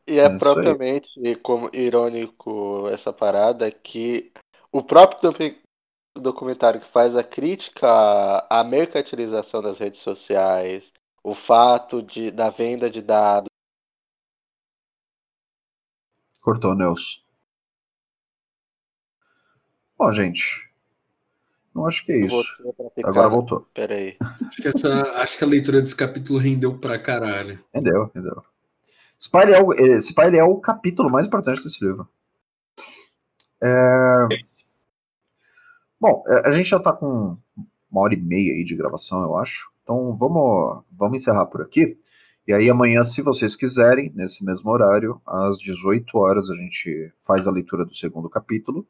E 0.05 0.19
é, 0.19 0.23
é 0.23 0.37
propriamente 0.37 1.35
como 1.43 1.69
irônico 1.73 2.87
essa 2.89 3.11
parada 3.11 3.69
que 3.69 4.31
o 4.71 4.81
próprio 4.81 5.33
documentário 6.19 6.81
que 6.81 6.91
faz 6.91 7.15
a 7.15 7.23
crítica 7.23 7.87
à 8.49 8.63
mercantilização 8.63 9.61
das 9.61 9.77
redes 9.79 10.01
sociais, 10.01 10.91
o 11.23 11.33
fato 11.33 12.01
de, 12.01 12.31
da 12.31 12.49
venda 12.49 12.89
de 12.89 13.01
dados. 13.01 13.47
Cortou, 16.41 16.73
Nelson. 16.73 17.19
Bom, 19.97 20.11
gente, 20.11 20.69
Não 21.73 21.85
acho 21.85 22.05
que 22.05 22.11
é 22.11 22.25
isso. 22.25 22.43
Agora 23.03 23.29
voltou. 23.29 23.67
Pera 23.73 23.95
aí. 23.95 24.17
Acho 24.47 24.61
que, 24.61 24.67
essa, 24.67 25.21
acho 25.21 25.37
que 25.37 25.43
a 25.43 25.47
leitura 25.47 25.81
desse 25.81 25.95
capítulo 25.95 26.39
rendeu 26.39 26.77
pra 26.77 26.97
caralho. 26.97 27.63
Entendeu, 27.73 28.05
entendeu. 28.05 28.43
Spy 29.19 29.51
é, 29.51 29.61
o, 29.61 29.73
eh, 29.73 30.37
é 30.37 30.43
o 30.43 30.59
capítulo 30.59 31.09
mais 31.09 31.27
importante 31.27 31.63
desse 31.63 31.83
livro. 31.83 32.07
É... 33.61 34.27
Bom, 35.99 36.23
eh, 36.27 36.41
a 36.45 36.51
gente 36.51 36.69
já 36.69 36.79
tá 36.79 36.93
com 36.93 37.37
uma 37.91 38.01
hora 38.01 38.13
e 38.13 38.17
meia 38.17 38.53
aí 38.53 38.63
de 38.63 38.75
gravação, 38.75 39.21
eu 39.23 39.37
acho. 39.37 39.71
Então 39.83 40.15
vamos, 40.15 40.83
vamos 40.91 41.21
encerrar 41.21 41.45
por 41.47 41.61
aqui. 41.61 41.97
E 42.47 42.53
aí 42.53 42.69
amanhã, 42.69 43.03
se 43.03 43.21
vocês 43.21 43.55
quiserem, 43.55 44.11
nesse 44.15 44.45
mesmo 44.45 44.69
horário, 44.69 45.21
às 45.25 45.57
18 45.57 46.17
horas, 46.17 46.49
a 46.49 46.55
gente 46.55 47.11
faz 47.25 47.47
a 47.47 47.51
leitura 47.51 47.83
do 47.83 47.95
segundo 47.95 48.29
capítulo. 48.29 48.87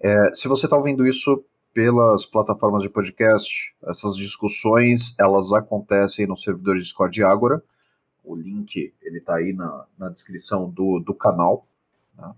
É, 0.00 0.32
se 0.34 0.48
você 0.48 0.66
está 0.66 0.76
ouvindo 0.76 1.06
isso 1.06 1.44
pelas 1.72 2.26
plataformas 2.26 2.82
de 2.82 2.90
podcast, 2.90 3.74
essas 3.86 4.16
discussões, 4.16 5.14
elas 5.18 5.52
acontecem 5.52 6.26
no 6.26 6.36
servidor 6.36 6.76
Discord 6.76 7.22
Ágora. 7.22 7.62
O 8.24 8.34
link, 8.34 8.92
ele 9.00 9.20
tá 9.20 9.36
aí 9.36 9.52
na, 9.52 9.86
na 9.96 10.08
descrição 10.10 10.68
do, 10.68 10.98
do 10.98 11.14
canal. 11.14 11.66
Tá? 12.16 12.34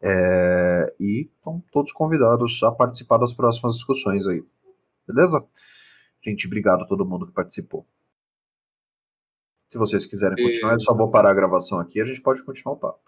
É, 0.00 0.94
e 1.00 1.22
estão 1.22 1.62
todos 1.72 1.92
convidados 1.92 2.62
a 2.62 2.70
participar 2.70 3.18
das 3.18 3.32
próximas 3.32 3.74
discussões 3.74 4.26
aí. 4.26 4.44
Beleza? 5.06 5.44
Gente, 6.22 6.46
obrigado 6.46 6.82
a 6.82 6.86
todo 6.86 7.04
mundo 7.04 7.26
que 7.26 7.32
participou. 7.32 7.86
Se 9.68 9.76
vocês 9.76 10.06
quiserem 10.06 10.42
continuar, 10.42 10.74
eu 10.74 10.80
só 10.80 10.94
vou 10.94 11.10
parar 11.10 11.30
a 11.30 11.34
gravação 11.34 11.78
aqui 11.78 11.98
e 11.98 12.02
a 12.02 12.04
gente 12.04 12.22
pode 12.22 12.42
continuar 12.42 12.74
o 12.74 12.78
papo. 12.78 13.00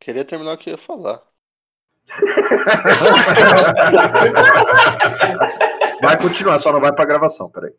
Queria 0.00 0.24
terminar 0.24 0.54
o 0.54 0.58
que 0.58 0.70
eu 0.70 0.74
ia 0.74 0.78
falar. 0.78 1.22
Vai 6.00 6.20
continuar, 6.20 6.58
só 6.58 6.72
não 6.72 6.80
vai 6.80 6.94
pra 6.94 7.04
gravação, 7.04 7.50
peraí. 7.50 7.74